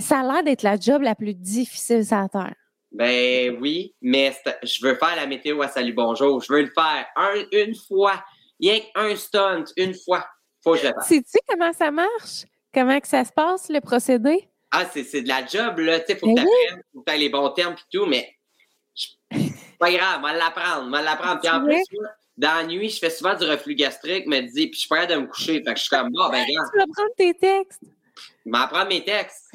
Ça 0.00 0.20
a 0.20 0.22
l'air 0.24 0.42
d'être 0.42 0.62
la 0.62 0.76
job 0.78 1.02
la 1.02 1.14
plus 1.14 1.34
difficile 1.34 2.04
sur 2.04 2.16
la 2.16 2.28
Terre. 2.28 2.54
Ben 2.90 3.56
oui, 3.60 3.94
mais 4.00 4.34
je 4.62 4.84
veux 4.84 4.94
faire 4.94 5.14
la 5.14 5.26
météo 5.26 5.60
à 5.62 5.68
Salut 5.68 5.92
Bonjour. 5.92 6.40
Je 6.40 6.52
veux 6.52 6.62
le 6.62 6.70
faire 6.74 7.06
une 7.52 7.74
fois. 7.74 8.24
Rien 8.60 8.80
qu'un 8.94 9.14
stunt, 9.14 9.64
une 9.76 9.94
fois. 9.94 10.24
Faut 10.64 10.72
que 10.72 10.78
je 10.78 10.86
le 10.86 10.94
fasse. 10.94 11.08
Sais-tu 11.08 11.38
comment 11.48 11.72
ça 11.72 11.90
marche? 11.90 12.44
Comment 12.74 12.98
que 12.98 13.06
ça 13.06 13.24
se 13.24 13.32
passe, 13.32 13.68
le 13.68 13.80
procédé? 13.80 14.48
Ah, 14.70 14.84
c'est 14.92 15.22
de 15.22 15.28
la 15.28 15.46
job, 15.46 15.78
là. 15.78 16.00
Tu 16.00 16.06
sais, 16.06 16.18
faut 16.18 16.26
que 16.26 16.34
ben 16.34 16.44
tu 16.44 16.74
faut 16.92 17.00
que 17.02 17.10
tu 17.10 17.18
les 17.18 17.28
bons 17.28 17.50
termes 17.50 17.74
et 17.74 17.96
tout, 17.96 18.06
mais 18.06 18.34
pas 19.78 19.92
grave, 19.92 20.18
on 20.18 20.22
va 20.22 20.32
l'apprendre, 20.34 20.86
on 20.86 20.90
va 20.90 21.02
l'apprendre. 21.02 21.40
Puis 21.40 21.50
en 21.50 21.64
plus, 21.64 21.82
dans 22.36 22.54
la 22.54 22.64
nuit, 22.64 22.90
je 22.90 22.98
fais 22.98 23.10
souvent 23.10 23.34
du 23.34 23.44
reflux 23.44 23.74
gastrique, 23.74 24.26
me 24.26 24.40
dit, 24.40 24.68
puis 24.68 24.74
je 24.74 24.80
suis 24.80 24.88
prêt 24.88 25.06
de 25.06 25.14
me 25.14 25.26
coucher. 25.26 25.62
Fait 25.62 25.72
que 25.72 25.76
je 25.76 25.84
suis 25.84 25.90
comme, 25.90 26.10
bon, 26.10 26.28
ben, 26.28 26.44
grave. 26.44 26.68
Tu 26.72 26.78
vas 26.78 26.86
prendre 26.94 27.14
tes 27.16 27.34
textes. 27.34 27.82
Je 27.82 28.50
vais 28.50 28.66
prendre 28.68 28.88
mes 28.88 29.04
textes. 29.04 29.46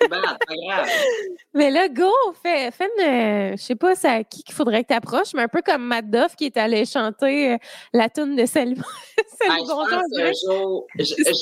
C'est 0.00 0.08
pas 0.08 0.20
grave. 0.20 0.88
Mais 1.54 1.70
là, 1.70 1.88
go, 1.88 2.12
fais, 2.40 2.70
fais 2.70 2.88
une. 2.98 3.56
Je 3.56 3.62
sais 3.62 3.74
pas 3.74 3.96
c'est 3.96 4.08
à 4.08 4.24
qui 4.24 4.42
qu'il 4.44 4.54
faudrait 4.54 4.82
que 4.84 4.88
tu 4.88 4.94
approches, 4.94 5.34
mais 5.34 5.42
un 5.42 5.48
peu 5.48 5.60
comme 5.60 5.82
Matt 5.82 6.08
Duff 6.08 6.36
qui 6.36 6.46
est 6.46 6.56
allé 6.56 6.84
chanter 6.84 7.54
euh, 7.54 7.56
la 7.92 8.08
tune 8.08 8.36
de 8.36 8.46
Salut. 8.46 8.76
Salut 9.40 9.64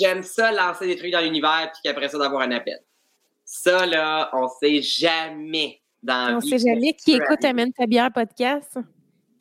J'aime 0.01 0.23
ça 0.23 0.53
lancer 0.53 0.86
des 0.86 0.97
trucs 0.97 1.12
dans 1.12 1.20
l'univers, 1.20 1.70
puis 1.73 1.82
qu'après 1.85 2.09
ça, 2.09 2.16
d'avoir 2.16 2.43
un 2.43 2.53
appel. 2.53 2.78
Ça, 3.48 3.86
là, 3.86 4.28
on 4.32 4.48
sait 4.48 4.82
jamais 4.82 5.81
dans 6.02 6.39
On 6.39 6.40
sait 6.40 6.59
jamais 6.59 6.94
qui 6.94 7.12
écoute 7.12 7.44
Amène 7.44 7.73
ta 7.73 7.86
bière 7.86 8.10
podcast. 8.12 8.77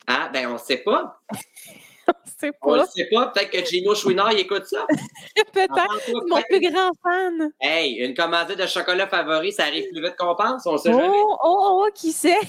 Ah, 0.05 0.29
ben, 0.31 0.47
on 0.47 0.59
sait 0.59 0.77
pas. 0.77 1.19
on 2.07 2.29
sait 2.39 2.51
pas. 2.51 2.57
On 2.61 2.85
sait 2.85 3.09
pas. 3.11 3.27
Peut-être 3.29 3.49
que 3.49 3.65
Gino 3.65 3.95
Chouinard, 3.95 4.31
il 4.31 4.41
écoute 4.41 4.67
ça. 4.67 4.85
Peut-être. 5.53 6.27
Mon 6.27 6.39
plus 6.43 6.59
grand 6.59 6.91
fan. 7.01 7.51
Hey, 7.59 7.95
une 7.95 8.13
commande 8.13 8.49
de 8.49 8.67
chocolat 8.67 9.07
favori, 9.07 9.51
ça 9.51 9.63
arrive 9.63 9.89
plus 9.89 10.03
vite 10.03 10.15
qu'on 10.17 10.35
pense. 10.35 10.67
On 10.67 10.77
sait 10.77 10.91
oh, 10.93 10.99
jamais. 10.99 11.17
Oh, 11.23 11.37
oh, 11.43 11.83
oh, 11.87 11.89
qui 11.95 12.11
sait? 12.11 12.41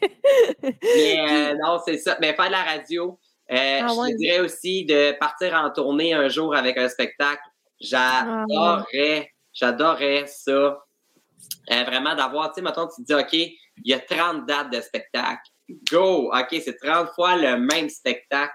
Mais 0.62 1.18
euh, 1.28 1.56
non, 1.60 1.80
c'est 1.84 1.98
ça. 1.98 2.18
Mais 2.20 2.34
faire 2.34 2.46
de 2.46 2.52
la 2.52 2.62
radio, 2.62 3.18
euh, 3.50 3.80
ah, 3.82 3.88
je 3.88 4.14
dirais 4.14 4.38
aussi 4.38 4.84
de 4.84 5.10
partir 5.18 5.54
en 5.54 5.70
tournée 5.70 6.14
un 6.14 6.28
jour 6.28 6.54
avec 6.54 6.78
un 6.78 6.88
spectacle. 6.88 7.42
J'adorerais, 7.80 9.32
j'adorerais 9.52 10.26
ça. 10.28 10.78
Euh, 11.70 11.84
vraiment 11.84 12.14
d'avoir, 12.14 12.48
tu 12.48 12.56
sais, 12.56 12.62
maintenant 12.62 12.88
tu 12.88 13.02
te 13.02 13.06
dis, 13.06 13.14
OK, 13.14 13.32
il 13.32 13.56
y 13.84 13.94
a 13.94 14.00
30 14.00 14.46
dates 14.46 14.72
de 14.72 14.80
spectacle. 14.80 15.42
Go! 15.90 16.32
OK, 16.34 16.60
c'est 16.64 16.76
30 16.76 17.10
fois 17.14 17.36
le 17.36 17.58
même 17.58 17.88
spectacle. 17.88 18.52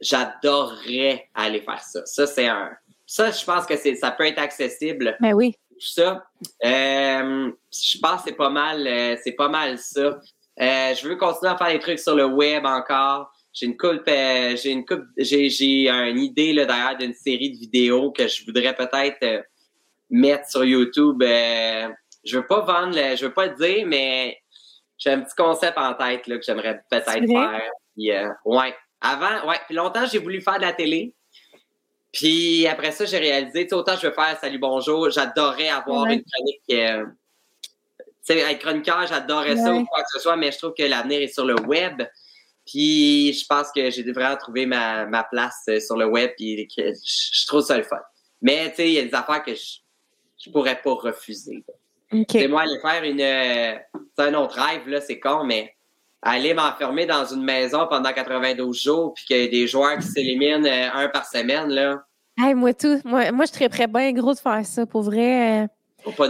J'adorerais 0.00 1.28
aller 1.34 1.60
faire 1.62 1.80
ça. 1.80 2.04
Ça, 2.06 2.26
c'est 2.26 2.46
un. 2.46 2.70
Ça, 3.06 3.30
je 3.30 3.44
pense 3.44 3.66
que 3.66 3.76
c'est, 3.76 3.94
ça 3.96 4.12
peut 4.12 4.26
être 4.26 4.38
accessible. 4.38 5.16
Mais 5.20 5.30
ben 5.30 5.36
oui. 5.36 5.52
Tout 5.70 5.80
ça. 5.80 6.24
Euh, 6.64 7.50
je 7.72 7.98
pense 7.98 8.22
que 8.22 8.30
c'est 8.30 8.36
pas 8.36 8.50
mal, 8.50 8.86
euh, 8.86 9.16
c'est 9.22 9.32
pas 9.32 9.48
mal 9.48 9.78
ça. 9.78 10.20
je 10.58 11.08
veux 11.08 11.16
continuer 11.16 11.52
à 11.52 11.56
faire 11.56 11.72
des 11.72 11.80
trucs 11.80 11.98
sur 11.98 12.14
le 12.14 12.26
web 12.26 12.64
encore. 12.64 13.32
J'ai 13.52 13.66
une 13.66 13.76
coupe, 13.76 14.06
j'ai 14.06 14.70
une 14.70 14.86
coupe, 14.86 15.04
j'ai, 15.16 15.50
j'ai 15.50 15.88
une 15.88 16.20
idée 16.20 16.52
là 16.52 16.64
derrière 16.64 16.96
d'une 16.96 17.14
série 17.14 17.50
de 17.50 17.58
vidéos 17.58 18.10
que 18.12 18.26
je 18.26 18.44
voudrais 18.46 18.74
peut-être 18.74 19.44
mettre 20.12 20.48
sur 20.48 20.64
YouTube. 20.64 21.20
Euh, 21.22 21.88
je 22.24 22.38
veux 22.38 22.46
pas 22.46 22.60
vendre, 22.60 22.94
le, 22.94 23.16
je 23.16 23.26
veux 23.26 23.32
pas 23.32 23.46
le 23.46 23.56
dire, 23.56 23.84
mais 23.86 24.38
j'ai 24.96 25.10
un 25.10 25.20
petit 25.20 25.34
concept 25.34 25.76
en 25.76 25.94
tête 25.94 26.28
là, 26.28 26.38
que 26.38 26.44
j'aimerais 26.44 26.80
peut-être 26.88 27.26
faire. 27.26 27.62
Puis, 27.96 28.12
euh, 28.12 28.28
ouais. 28.44 28.74
Avant, 29.00 29.48
ouais. 29.48 29.56
Puis 29.66 29.74
longtemps, 29.74 30.06
j'ai 30.06 30.18
voulu 30.18 30.40
faire 30.40 30.58
de 30.58 30.62
la 30.62 30.72
télé. 30.72 31.14
Puis 32.12 32.66
après 32.68 32.92
ça, 32.92 33.06
j'ai 33.06 33.18
réalisé, 33.18 33.64
tu 33.64 33.70
sais, 33.70 33.74
autant 33.74 33.96
je 33.96 34.06
veux 34.06 34.12
faire 34.12 34.38
Salut 34.38 34.58
Bonjour, 34.58 35.10
j'adorais 35.10 35.70
avoir 35.70 36.06
une 36.06 36.22
chronique. 36.22 36.60
Euh, 36.70 37.06
tu 37.98 38.34
sais, 38.34 38.38
être 38.38 38.60
chroniqueur, 38.60 39.06
j'adorais 39.06 39.56
ça 39.56 39.72
ou 39.72 39.84
quoi 39.86 40.02
que 40.02 40.10
ce 40.12 40.20
soit, 40.20 40.36
mais 40.36 40.52
je 40.52 40.58
trouve 40.58 40.74
que 40.78 40.82
l'avenir 40.84 41.22
est 41.22 41.32
sur 41.32 41.46
le 41.46 41.58
web. 41.62 42.02
Puis 42.66 43.32
je 43.32 43.44
pense 43.46 43.72
que 43.74 43.90
j'ai 43.90 44.04
vraiment 44.12 44.36
trouvé 44.36 44.66
ma, 44.66 45.06
ma 45.06 45.24
place 45.24 45.68
sur 45.84 45.96
le 45.96 46.06
web, 46.06 46.30
puis 46.36 46.68
que 46.68 46.92
je, 46.92 47.46
trouve 47.46 47.62
ça 47.62 47.78
le 47.78 47.82
fun. 47.82 47.98
Mais 48.42 48.70
tu 48.70 48.76
sais, 48.76 48.88
il 48.88 48.94
y 48.94 48.98
a 48.98 49.04
des 49.04 49.14
affaires 49.14 49.42
que 49.42 49.54
je, 49.54 49.81
je 50.44 50.50
pourrais 50.50 50.80
pas 50.82 50.94
refuser. 50.94 51.64
C'est 52.28 52.48
moi 52.48 52.62
aller 52.62 52.78
faire 52.80 53.02
une. 53.04 53.20
Euh, 53.20 53.78
c'est 54.16 54.24
un 54.24 54.34
autre 54.34 54.60
rêve, 54.60 54.88
là, 54.88 55.00
c'est 55.00 55.18
con, 55.18 55.44
mais 55.44 55.74
aller 56.20 56.52
m'enfermer 56.52 57.06
dans 57.06 57.24
une 57.24 57.42
maison 57.42 57.86
pendant 57.88 58.12
92 58.12 58.80
jours, 58.80 59.14
puis 59.14 59.24
qu'il 59.24 59.36
y 59.38 59.44
a 59.44 59.48
des 59.48 59.66
joueurs 59.66 59.98
qui 59.98 60.06
s'éliminent 60.06 60.66
euh, 60.66 60.88
un 60.92 61.08
par 61.08 61.26
semaine, 61.26 61.68
là. 61.68 62.04
Hey, 62.38 62.54
moi, 62.54 62.74
tout. 62.74 63.00
Moi, 63.04 63.30
moi, 63.32 63.46
je 63.46 63.52
serais 63.52 63.68
prêt 63.68 63.86
bien 63.86 64.12
gros 64.12 64.34
de 64.34 64.38
faire 64.38 64.64
ça, 64.64 64.84
pour 64.84 65.02
vrai. 65.02 65.62
Euh, 65.62 65.66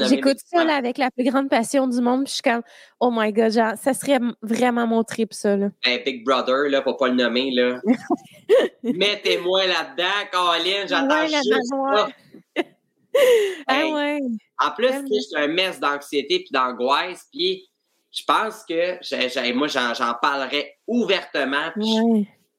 j'écoute 0.09 0.39
ça 0.45 0.65
là, 0.65 0.77
avec 0.77 0.99
la 0.99 1.11
plus 1.11 1.25
grande 1.25 1.49
passion 1.49 1.87
du 1.87 2.01
monde, 2.01 2.25
puis 2.25 2.31
je 2.31 2.35
suis 2.35 2.43
comme, 2.43 2.63
oh 3.01 3.11
my 3.13 3.33
god, 3.33 3.53
genre, 3.53 3.73
ça 3.81 3.95
serait 3.95 4.19
vraiment 4.43 4.87
mon 4.87 5.03
trip, 5.03 5.33
ça. 5.33 5.57
Là. 5.57 5.71
Big 6.05 6.25
Brother, 6.25 6.69
là, 6.69 6.83
pour 6.83 6.97
pas 6.97 7.09
le 7.09 7.15
nommer, 7.15 7.51
là. 7.51 7.81
Mettez-moi 8.83 9.67
là-dedans, 9.67 10.29
Colin, 10.31 10.87
j'attends 10.87 11.27
juste 11.27 12.67
ah 13.67 13.87
ouais. 13.87 14.21
En 14.59 14.71
plus, 14.71 14.93
j'ai 15.09 15.39
un 15.39 15.49
mess 15.49 15.81
d'anxiété 15.81 16.41
puis 16.41 16.51
d'angoisse, 16.51 17.27
puis 17.33 17.69
je 18.13 18.23
pense 18.25 18.65
que 18.65 19.53
moi, 19.53 19.69
j'en 19.69 20.15
parlerais 20.21 20.77
ouvertement. 20.87 21.71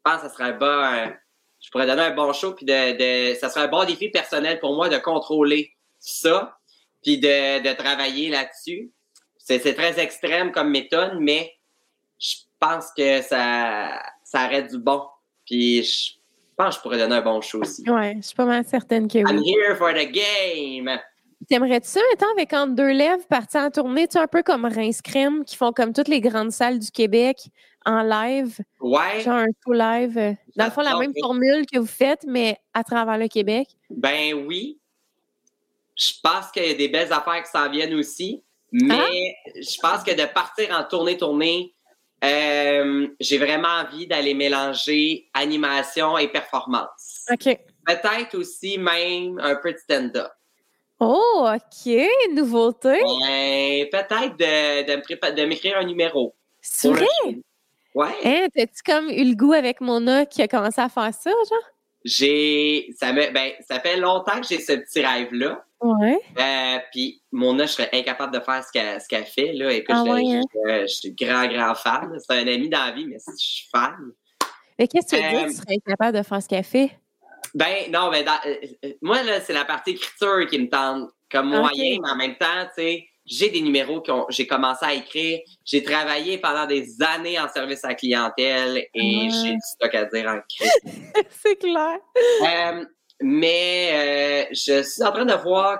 pense 0.04 0.22
que 0.22 0.28
ça 0.28 0.30
serait 0.30 0.44
un 0.46 0.58
bon, 0.58 1.14
je 1.62 1.70
pourrais 1.70 1.86
donner 1.86 2.02
un 2.02 2.16
bon 2.16 2.34
show, 2.34 2.54
puis 2.54 2.66
de, 2.66 3.32
de, 3.32 3.36
ça 3.36 3.50
serait 3.50 3.66
un 3.66 3.68
bon 3.70 3.86
défi 3.86 4.10
personnel 4.10 4.60
pour 4.60 4.76
moi 4.76 4.90
de 4.90 4.98
contrôler 4.98 5.72
ça, 6.00 6.58
puis 7.04 7.20
de, 7.20 7.62
de 7.62 7.74
travailler 7.74 8.30
là-dessus. 8.30 8.92
C'est, 9.38 9.60
très 9.74 10.00
extrême 10.00 10.52
comme 10.52 10.70
méthode, 10.70 11.18
mais 11.20 11.54
je 12.18 12.36
pense 12.60 12.88
que 12.96 13.22
ça, 13.22 14.02
ça 14.24 14.40
arrête 14.40 14.72
du 14.72 14.78
bon. 14.78 15.04
Puis 15.46 15.84
je 15.84 16.14
pense 16.64 16.76
que 16.76 16.80
je 16.80 16.81
pourrais 16.81 16.98
donner 16.98 17.15
un 17.15 17.22
bon 17.22 17.41
show 17.41 17.61
aussi. 17.61 17.90
Ouais, 17.90 18.15
je 18.18 18.27
suis 18.27 18.35
pas 18.35 18.45
mal 18.45 18.65
certaine 18.65 19.07
que 19.07 19.19
oui. 19.19 19.23
I'm 19.30 19.41
here 19.44 19.76
for 19.76 19.94
the 19.94 20.11
game! 20.11 20.99
T'aimerais-tu 21.49 21.88
ça, 21.88 21.99
étant 22.14 22.31
avec 22.31 22.53
entre 22.53 22.73
deux 22.73 22.91
lèvres, 22.91 23.26
partir 23.27 23.61
en 23.61 23.69
tournée, 23.69 24.07
tu 24.07 24.14
sais, 24.14 24.19
un 24.19 24.27
peu 24.27 24.44
comme 24.44 24.65
Rince 24.65 25.02
Crème, 25.02 25.44
qui 25.44 25.57
font 25.57 25.73
comme 25.73 25.91
toutes 25.91 26.07
les 26.07 26.22
grandes 26.22 26.52
salles 26.52 26.80
du 26.80 26.90
Québec 26.90 27.38
en 27.85 28.02
live? 28.02 28.60
Ouais. 28.80 29.19
Genre 29.19 29.35
un 29.35 29.48
show 29.65 29.73
live. 29.73 30.38
Dans 30.56 30.65
le 30.65 30.72
fond, 30.72 30.81
la 30.81 30.98
même 30.98 31.11
formule 31.19 31.65
que 31.65 31.80
vous 31.80 31.85
faites, 31.85 32.23
mais 32.26 32.57
à 32.73 32.84
travers 32.84 33.18
le 33.18 33.27
Québec. 33.27 33.68
Ben 33.90 34.34
oui. 34.48 34.80
Je 35.98 36.14
pense 36.23 36.49
qu'il 36.52 36.65
y 36.65 36.72
a 36.72 36.73
des 36.76 36.88
belles 36.88 37.11
affaires 37.11 37.44
qui 37.44 37.52
s'en 37.52 37.69
viennent 37.69 37.94
aussi. 37.95 38.41
Mais 38.72 39.35
je 39.56 39.80
pense 39.81 40.03
que 40.03 40.11
de 40.11 40.26
partir 40.34 40.69
en 40.72 40.84
tournée-tournée, 40.84 41.73
euh, 42.24 43.08
j'ai 43.20 43.38
vraiment 43.38 43.84
envie 43.84 44.08
d'aller 44.08 44.34
mélanger 44.34 45.30
animation 45.34 46.18
et 46.18 46.28
performance. 46.28 47.26
OK. 47.32 47.58
Peut-être 47.86 48.38
aussi 48.38 48.78
même 48.78 49.40
un 49.40 49.56
peu 49.56 49.74
de 49.74 49.78
stand-up. 49.78 50.32
Oh, 51.00 51.50
OK. 51.54 51.94
Nouveauté. 52.34 53.02
Ben, 53.02 53.88
peut-être 53.91 54.38
de, 54.38 55.45
m'écrire 55.45 55.78
un 55.78 55.84
numéro. 55.84 56.34
C'est 56.62 56.90
vrai? 56.90 57.06
Ouais. 57.94 58.16
Hein, 58.24 58.48
t'as-tu 58.56 58.82
comme 58.86 59.10
eu 59.10 59.26
le 59.26 59.36
goût 59.36 59.54
avec 59.54 59.82
Mona 59.82 60.26
qui 60.26 60.41
a 60.41 60.48
commencé 60.48 60.80
à 60.80 60.90
faire 60.90 61.14
ça, 61.14 61.30
genre? 61.30 61.70
J'ai. 62.06 62.94
Ça, 62.98 63.12
me, 63.12 63.32
ben, 63.32 63.52
ça 63.68 63.80
fait 63.80 63.98
longtemps 63.98 64.40
que 64.40 64.48
j'ai 64.48 64.60
ce 64.60 64.74
petit 64.74 65.06
rêve-là. 65.06 65.64
Ouais. 65.84 66.19
Euh, 66.39 66.80
puis 66.91 67.22
Mona, 67.31 67.65
je 67.65 67.72
serais 67.73 67.89
incapable 67.93 68.34
de 68.34 68.39
faire 68.39 68.64
ce 68.64 69.07
qu'elle 69.07 69.26
fait. 69.26 69.51
Là. 69.53 69.69
Ah 69.89 70.03
je, 70.05 70.11
ouais, 70.11 70.22
hein? 70.38 70.41
je- 70.53 70.81
je 70.81 70.88
suis 70.93 71.11
grand, 71.14 71.45
grand 71.47 71.76
fan. 71.76 72.18
C'est 72.19 72.34
un 72.38 72.47
ami 72.47 72.69
dans 72.69 72.85
la 72.85 72.91
vie, 72.91 73.05
mais 73.05 73.18
je 73.27 73.35
suis 73.35 73.68
fan. 73.69 73.95
Mais 74.80 74.88
qu'est-ce 74.88 75.07
que 75.15 75.15
tu 75.18 75.22
veux 75.23 75.30
dire? 75.30 75.39
Euh, 75.41 75.47
Tu 75.49 75.53
serais 75.55 75.76
incapable 75.85 76.18
de 76.18 76.23
faire 76.23 76.41
ce 76.41 76.47
qu'elle 76.47 76.64
fait? 76.64 76.91
Ben, 77.53 77.91
non, 77.91 78.10
ben, 78.10 78.23
dans- 78.26 78.39
euh, 78.49 78.55
euh, 78.85 78.93
moi, 79.01 79.22
là, 79.23 79.39
c'est 79.41 79.53
la 79.53 79.65
partie 79.65 79.91
écriture 79.91 80.47
qui 80.49 80.57
me 80.60 80.69
tente 80.69 81.10
comme 81.31 81.49
moyen, 81.49 81.97
mais 82.01 82.10
en 82.10 82.15
même 82.15 82.35
temps, 82.38 82.65
tu 82.76 82.81
sais, 82.84 83.05
j'ai 83.26 83.49
des 83.49 83.61
numéros 83.61 84.01
que 84.01 84.11
j'ai 84.30 84.47
commencé 84.47 84.85
à 84.85 84.93
écrire. 84.93 85.39
J'ai 85.64 85.84
travaillé 85.84 86.38
pendant 86.39 86.65
des 86.65 86.88
années 87.01 87.39
en 87.39 87.47
service 87.47 87.84
à 87.85 87.89
la 87.89 87.95
clientèle 87.95 88.85
et 88.93 89.01
Ouais. 89.26 89.30
j'ai 89.30 89.51
du 89.53 89.60
stock 89.61 89.93
à 89.95 90.05
dire 90.05 90.27
en 90.30 90.39
crise. 90.49 90.72
C'est 91.30 91.55
clair. 91.57 91.97
Euh, 92.43 92.85
mais 93.24 94.48
euh, 94.50 94.54
je 94.54 94.84
suis 94.84 95.02
en 95.04 95.12
train 95.12 95.26
de 95.26 95.34
voir, 95.34 95.80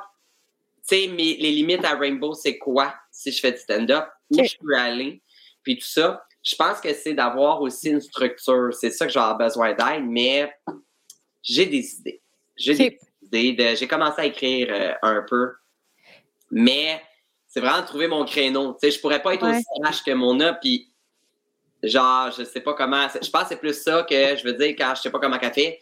tu 0.88 0.96
sais, 0.96 1.08
mes- 1.08 1.38
les 1.38 1.52
limites 1.52 1.84
à 1.86 1.96
Rainbow, 1.96 2.34
c'est 2.34 2.58
quoi 2.58 2.94
si 3.12 3.32
je 3.32 3.40
fais 3.40 3.52
du 3.52 3.58
stand-up, 3.60 4.06
où 4.32 4.44
je 4.44 4.56
peux 4.60 4.76
aller, 4.76 5.22
puis 5.62 5.78
tout 5.78 5.86
ça. 5.88 6.26
Je 6.42 6.56
pense 6.56 6.82
que 6.82 6.94
c'est 6.94 7.14
d'avoir 7.14 7.62
aussi 7.62 7.90
une 7.90 8.02
structure. 8.02 8.74
C'est 8.74 8.90
ça 8.90 9.06
que 9.06 9.14
j'ai 9.14 9.20
besoin 9.40 9.74
d'aide, 9.74 10.04
mais 10.06 10.52
j'ai 11.42 11.66
des 11.66 11.96
idées. 12.00 12.22
J'ai 12.58 12.74
des 12.76 13.00
idées. 13.22 13.54
de- 13.54 13.76
J'ai 13.76 13.88
commencé 13.88 14.22
à 14.22 14.26
écrire 14.26 14.68
euh, 14.72 14.94
un 15.04 15.24
peu, 15.28 15.54
mais 16.52 17.02
c'est 17.48 17.60
vraiment 17.62 17.82
de 17.82 17.86
trouver 17.88 18.08
mon 18.08 18.26
créneau. 18.26 18.74
Tu 18.74 18.80
sais, 18.90 18.92
je 18.92 19.00
pourrais 19.00 19.22
pas 19.22 19.34
être 19.36 19.44
Ouais. 19.44 19.58
aussi 19.58 19.66
lâche 19.82 20.04
que 20.04 20.12
mon 20.12 20.40
a, 20.42 20.54
puis 20.54 20.92
genre, 21.82 22.32
je 22.32 22.44
sais 22.44 22.62
pas 22.62 22.74
comment. 22.74 23.08
Je 23.10 23.30
pense 23.30 23.44
que 23.44 23.50
c'est 23.50 23.56
plus 23.60 23.74
ça 23.82 24.04
que 24.04 24.36
je 24.36 24.44
veux 24.44 24.54
dire 24.54 24.70
quand 24.78 24.94
je 24.96 25.02
sais 25.04 25.10
pas 25.12 25.20
comment 25.20 25.38
qu'elle 25.40 25.54
fait. 25.54 25.80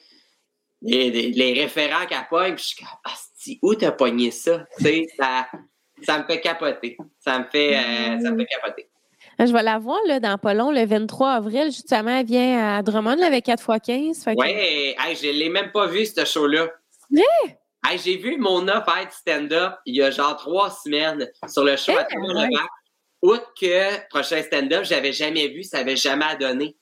Les, 0.81 1.11
les, 1.11 1.29
les 1.31 1.53
référents 1.61 2.05
qu'elle 2.07 2.25
pogne, 2.29 2.55
puis 2.55 2.63
je 2.63 2.67
suis 2.69 2.77
comme, 2.77 2.97
Asti, 3.03 3.59
où 3.61 3.75
t'as 3.75 3.91
pogné 3.91 4.31
ça? 4.31 4.65
Ça, 5.17 5.47
ça 6.03 6.17
me 6.19 6.23
fait 6.25 6.41
capoter. 6.41 6.97
Ça 7.19 7.37
me 7.39 7.45
fait, 7.45 7.77
euh, 7.77 8.19
ça 8.19 8.31
me 8.31 8.39
fait 8.39 8.45
capoter. 8.47 8.89
Je 9.37 9.51
vais 9.53 9.61
la 9.63 9.77
voir 9.77 9.99
là, 10.07 10.19
dans 10.19 10.37
pas 10.39 10.53
long, 10.55 10.71
le 10.71 10.83
23 10.85 11.29
avril. 11.33 11.65
Justement, 11.65 12.17
elle 12.17 12.25
vient 12.25 12.77
à 12.77 12.81
Drummond 12.81 13.15
là, 13.17 13.27
avec 13.27 13.45
4x15. 13.45 14.23
Fait 14.23 14.35
que- 14.35 14.39
Ouais, 14.39 14.95
hey, 14.99 15.15
je 15.15 15.27
l'ai 15.29 15.49
même 15.49 15.71
pas 15.71 15.85
vu, 15.87 16.05
ce 16.07 16.25
show-là. 16.25 16.67
Hey, 17.87 17.97
j'ai 17.99 18.17
vu 18.17 18.37
Mona 18.37 18.83
faire 18.83 19.05
du 19.05 19.11
stand-up 19.15 19.73
il 19.85 19.95
y 19.97 20.01
a 20.01 20.09
genre 20.11 20.35
trois 20.37 20.69
semaines 20.71 21.27
sur 21.47 21.63
le 21.63 21.75
show 21.77 21.91
à. 21.91 22.03
Levac. 22.45 22.67
Outre 23.23 23.53
que 23.59 24.07
prochain 24.09 24.41
stand-up, 24.41 24.83
j'avais 24.85 25.13
jamais 25.13 25.47
vu, 25.47 25.63
ça 25.63 25.79
avait 25.79 25.95
jamais 25.95 26.35
donné. 26.39 26.75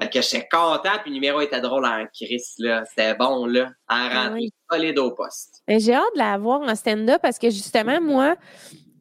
Fait 0.00 0.08
que 0.08 0.22
j'étais 0.22 0.48
content, 0.50 0.98
puis 1.02 1.10
le 1.10 1.14
numéro 1.14 1.40
était 1.40 1.60
drôle 1.60 1.84
en 1.84 2.04
Chris, 2.14 2.42
là. 2.58 2.84
C'était 2.88 3.14
bon, 3.14 3.46
là. 3.46 3.66
En 3.88 3.96
Ah 3.96 4.08
rentrée 4.24 4.40
oui. 4.44 4.50
solide 4.70 4.98
au 4.98 5.10
poste. 5.12 5.62
J'ai 5.68 5.94
hâte 5.94 6.04
de 6.14 6.18
la 6.18 6.38
voir 6.38 6.60
en 6.62 6.74
stand-up 6.74 7.18
parce 7.22 7.38
que 7.38 7.50
justement, 7.50 8.00
moi, 8.00 8.36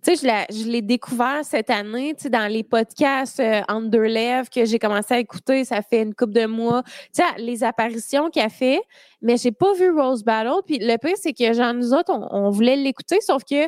tu 0.04 0.16
sais, 0.16 0.22
je 0.22 0.26
la- 0.28 0.46
je 0.50 0.66
l'ai 0.70 0.82
découvert 0.82 1.40
cette 1.44 1.70
année, 1.70 2.14
tu 2.16 2.24
sais, 2.24 2.30
dans 2.30 2.52
les 2.52 2.64
podcasts 2.64 3.40
euh, 3.42 3.62
entre 3.68 3.88
deux 3.90 4.04
lèvres 4.04 4.50
que 4.50 4.64
j'ai 4.66 4.80
commencé 4.80 5.14
à 5.14 5.20
écouter, 5.20 5.66
ça 5.66 5.82
fait 5.82 6.02
une 6.02 6.16
couple 6.16 6.34
de 6.34 6.46
mois. 6.46 6.84
Tu 6.84 7.22
sais, 7.22 7.24
les 7.38 7.64
apparitions 7.64 8.30
qu'elle 8.30 8.50
fait, 8.50 8.82
mais 9.22 9.36
j'ai 9.38 9.52
pas 9.52 9.74
vu 9.74 9.92
Rose 9.92 10.24
Battle. 10.24 10.62
Puis 10.66 10.80
le 10.80 10.98
pire, 10.98 11.16
c'est 11.16 11.34
que 11.34 11.52
genre, 11.54 11.74
nous 11.74 11.94
autres, 11.94 12.14
on, 12.14 12.28
on 12.32 12.50
voulait 12.50 12.78
l'écouter, 12.78 13.20
sauf 13.22 13.44
que, 13.44 13.66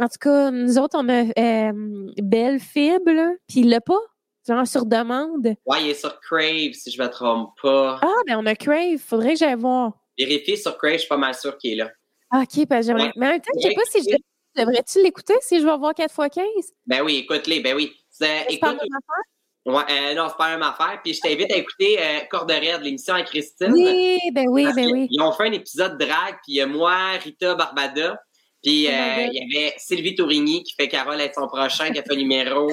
en 0.00 0.08
tout 0.08 0.18
cas, 0.20 0.50
nous 0.50 0.76
autres, 0.78 0.98
on 1.00 1.08
a 1.08 1.22
euh, 1.38 1.72
Belle 2.20 2.58
Fibre, 2.60 3.12
là, 3.12 3.30
puis 3.48 3.60
il 3.60 3.70
l'a 3.70 3.80
pas, 3.80 3.98
genre 4.46 4.66
sur 4.66 4.84
demande. 4.86 5.54
Ouais, 5.66 5.82
il 5.82 5.90
est 5.90 5.94
sur 5.94 6.18
Crave, 6.20 6.72
si 6.72 6.90
je 6.90 7.02
me 7.02 7.08
trompe 7.08 7.50
pas. 7.62 7.98
Ah, 8.02 8.12
ben 8.26 8.36
on 8.38 8.46
a 8.46 8.54
Crave, 8.54 8.98
faudrait 8.98 9.32
que 9.34 9.38
j'aille 9.40 9.54
voir. 9.56 9.92
Vérifiez 10.18 10.56
sur 10.56 10.76
Crave, 10.78 10.94
je 10.94 10.98
suis 10.98 11.08
pas 11.08 11.16
mal 11.16 11.34
sûr 11.34 11.56
qu'il 11.58 11.72
est 11.72 11.76
là. 11.76 11.90
Ah, 12.30 12.42
OK, 12.42 12.66
parce 12.66 12.80
que 12.80 12.86
j'aimerais. 12.86 13.04
Ouais. 13.06 13.12
Mais 13.16 13.26
en 13.26 13.30
même 13.30 13.40
temps, 13.40 13.50
je 13.56 13.68
sais 13.68 13.74
pas 13.74 13.82
si 13.90 14.02
je 14.02 14.16
devrais-tu 14.60 15.02
l'écouter 15.02 15.34
si 15.40 15.60
je 15.60 15.66
vais 15.66 15.76
voir 15.76 15.92
4x15? 15.94 16.42
Ben 16.86 17.02
oui, 17.02 17.16
écoute-les, 17.18 17.60
ben 17.60 17.74
oui. 17.76 17.92
C'est- 18.10 18.44
pas 18.46 18.52
écoute, 18.52 18.60
la 18.62 18.72
même 18.72 18.78
affaire? 18.80 19.66
ouais, 19.66 20.10
euh, 20.10 20.14
non, 20.14 20.28
c'est 20.28 20.36
pas 20.36 20.50
la 20.50 20.56
même 20.58 20.68
affaire. 20.68 21.00
Puis 21.02 21.14
je 21.14 21.20
t'invite 21.20 21.50
à 21.52 21.56
écouter 21.56 21.96
euh, 22.00 22.20
Corde 22.30 22.50
Raide, 22.50 22.82
l'émission 22.82 23.14
à 23.14 23.22
Christine. 23.22 23.72
Oui, 23.72 24.18
ben 24.32 24.46
oui, 24.48 24.66
ben 24.76 24.90
oui. 24.92 25.08
Ils 25.10 25.20
ont 25.22 25.32
fait 25.32 25.48
un 25.48 25.52
épisode 25.52 25.98
drag, 25.98 26.34
puis 26.44 26.52
il 26.52 26.54
y 26.56 26.60
a 26.60 26.66
moi, 26.66 27.12
Rita 27.22 27.54
Barbada, 27.56 28.20
puis 28.62 28.86
Oh 28.88 28.92
euh, 28.92 29.26
il 29.32 29.34
y 29.50 29.56
avait 29.58 29.74
Sylvie 29.78 30.14
Tourigny 30.14 30.62
qui 30.62 30.74
fait 30.74 30.88
Carole 30.88 31.20
être 31.20 31.34
son 31.34 31.46
prochain, 31.48 31.90
qui 31.90 31.98
a 31.98 32.02
fait 32.02 32.12
un 32.12 32.16
numéro 32.16 32.70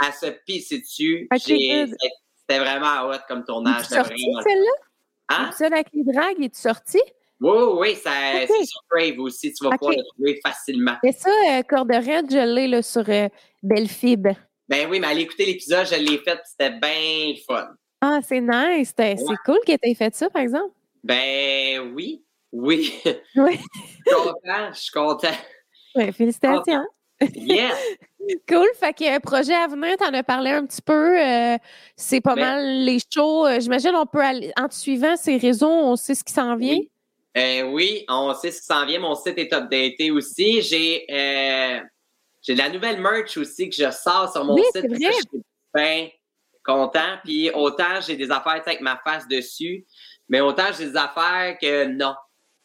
à 0.00 0.12
se 0.12 0.26
pisser 0.46 0.80
dessus. 0.80 1.28
C'était 1.36 2.58
vraiment 2.58 3.08
hot 3.08 3.18
comme 3.28 3.44
tournage. 3.44 3.84
C'était 3.84 3.96
sorti, 3.96 4.24
vraiment... 4.24 4.42
celle-là? 4.42 4.72
Hein? 5.28 5.44
L'épisode 5.46 5.72
avec 5.72 5.86
les 5.92 6.04
dragues, 6.04 6.42
es-tu 6.44 6.60
sorti? 6.60 6.98
Oui, 7.40 7.50
oui, 7.50 7.74
oui, 7.80 7.94
ça, 7.96 8.10
Ok. 8.10 8.50
c'est 8.56 8.66
sur 8.66 8.80
Crave 8.88 9.18
aussi. 9.18 9.52
Tu 9.52 9.64
vas 9.64 9.76
pouvoir 9.76 9.96
le 9.96 10.04
trouver 10.14 10.40
facilement. 10.44 10.94
Mais 11.02 11.12
ça, 11.12 11.30
euh, 11.30 11.62
Corde 11.62 11.90
Raide, 11.90 12.30
je 12.30 12.54
l'ai 12.54 12.68
là, 12.68 12.82
sur 12.82 13.08
euh, 13.08 13.28
Belle-Fib. 13.62 14.28
Ben 14.68 14.88
oui, 14.88 15.00
mais 15.00 15.08
allez 15.08 15.22
écouter 15.22 15.46
l'épisode, 15.46 15.86
je 15.86 15.96
l'ai 15.96 16.18
fait, 16.18 16.38
c'était 16.44 16.70
bien 16.70 17.34
fun. 17.46 17.68
Ah, 18.00 18.20
c'est 18.26 18.40
nice. 18.40 18.94
Ouais. 18.98 19.16
C'est 19.16 19.36
cool 19.44 19.58
que 19.66 19.72
tu 19.72 19.78
aies 19.82 19.94
fait 19.94 20.14
ça, 20.14 20.30
par 20.30 20.42
exemple. 20.42 20.74
Ben 21.02 21.92
oui, 21.94 22.24
oui. 22.52 22.92
Oui. 23.34 23.58
Je 24.06 24.10
suis 24.10 24.14
content, 24.14 24.72
je 24.72 24.80
suis 24.80 24.92
content. 24.92 25.36
Ouais, 25.94 26.12
félicitations. 26.12 26.86
Yes! 27.34 27.74
Cool. 28.48 28.68
Fait 28.78 28.92
que 28.92 29.16
euh, 29.16 29.20
projet 29.20 29.54
à 29.54 29.66
venir, 29.66 29.96
t'en 29.96 30.12
as 30.14 30.22
parlé 30.22 30.50
un 30.50 30.64
petit 30.66 30.82
peu. 30.82 31.18
euh, 31.20 31.56
c'est 31.96 32.20
pas 32.20 32.34
Ben- 32.34 32.40
mal 32.42 32.84
les 32.84 32.98
shows. 33.12 33.46
Euh, 33.46 33.60
J'imagine 33.60 33.92
on 33.96 34.06
peut 34.06 34.20
aller 34.20 34.52
en 34.56 34.68
te 34.68 34.74
suivant 34.74 35.16
ces 35.16 35.36
réseaux, 35.36 35.68
on 35.70 35.96
sait 35.96 36.14
ce 36.14 36.22
qui 36.24 36.32
s'en 36.32 36.54
vient. 36.56 36.76
Oui. 36.76 36.90
Euh, 37.36 37.62
oui, 37.62 38.04
on 38.08 38.32
sait 38.34 38.50
ce 38.50 38.60
qui 38.60 38.66
s'en 38.66 38.84
vient. 38.86 39.00
Mon 39.00 39.14
site 39.14 39.38
est 39.38 39.52
updaté 39.52 40.10
aussi. 40.10 40.60
J'ai 40.62 41.04
euh, 41.10 41.80
j'ai 42.42 42.54
de 42.54 42.58
la 42.58 42.68
nouvelle 42.68 43.00
merch 43.00 43.36
aussi 43.36 43.70
que 43.70 43.76
je 43.76 43.90
sors 43.90 44.30
sur 44.32 44.44
mon 44.44 44.54
Oui, 44.54 44.62
site. 44.74 44.82
c'est 44.82 44.88
vrai. 44.88 44.98
Je 45.12 45.12
suis 45.12 45.42
bien 45.74 46.08
content. 46.64 47.16
Puis 47.24 47.50
autant 47.52 48.00
j'ai 48.06 48.16
des 48.16 48.30
affaires 48.30 48.62
avec 48.64 48.80
ma 48.82 49.00
face 49.04 49.26
dessus, 49.26 49.84
mais 50.28 50.40
autant 50.40 50.66
j'ai 50.78 50.86
des 50.90 50.96
affaires 50.96 51.56
que 51.60 51.86
non. 51.86 52.14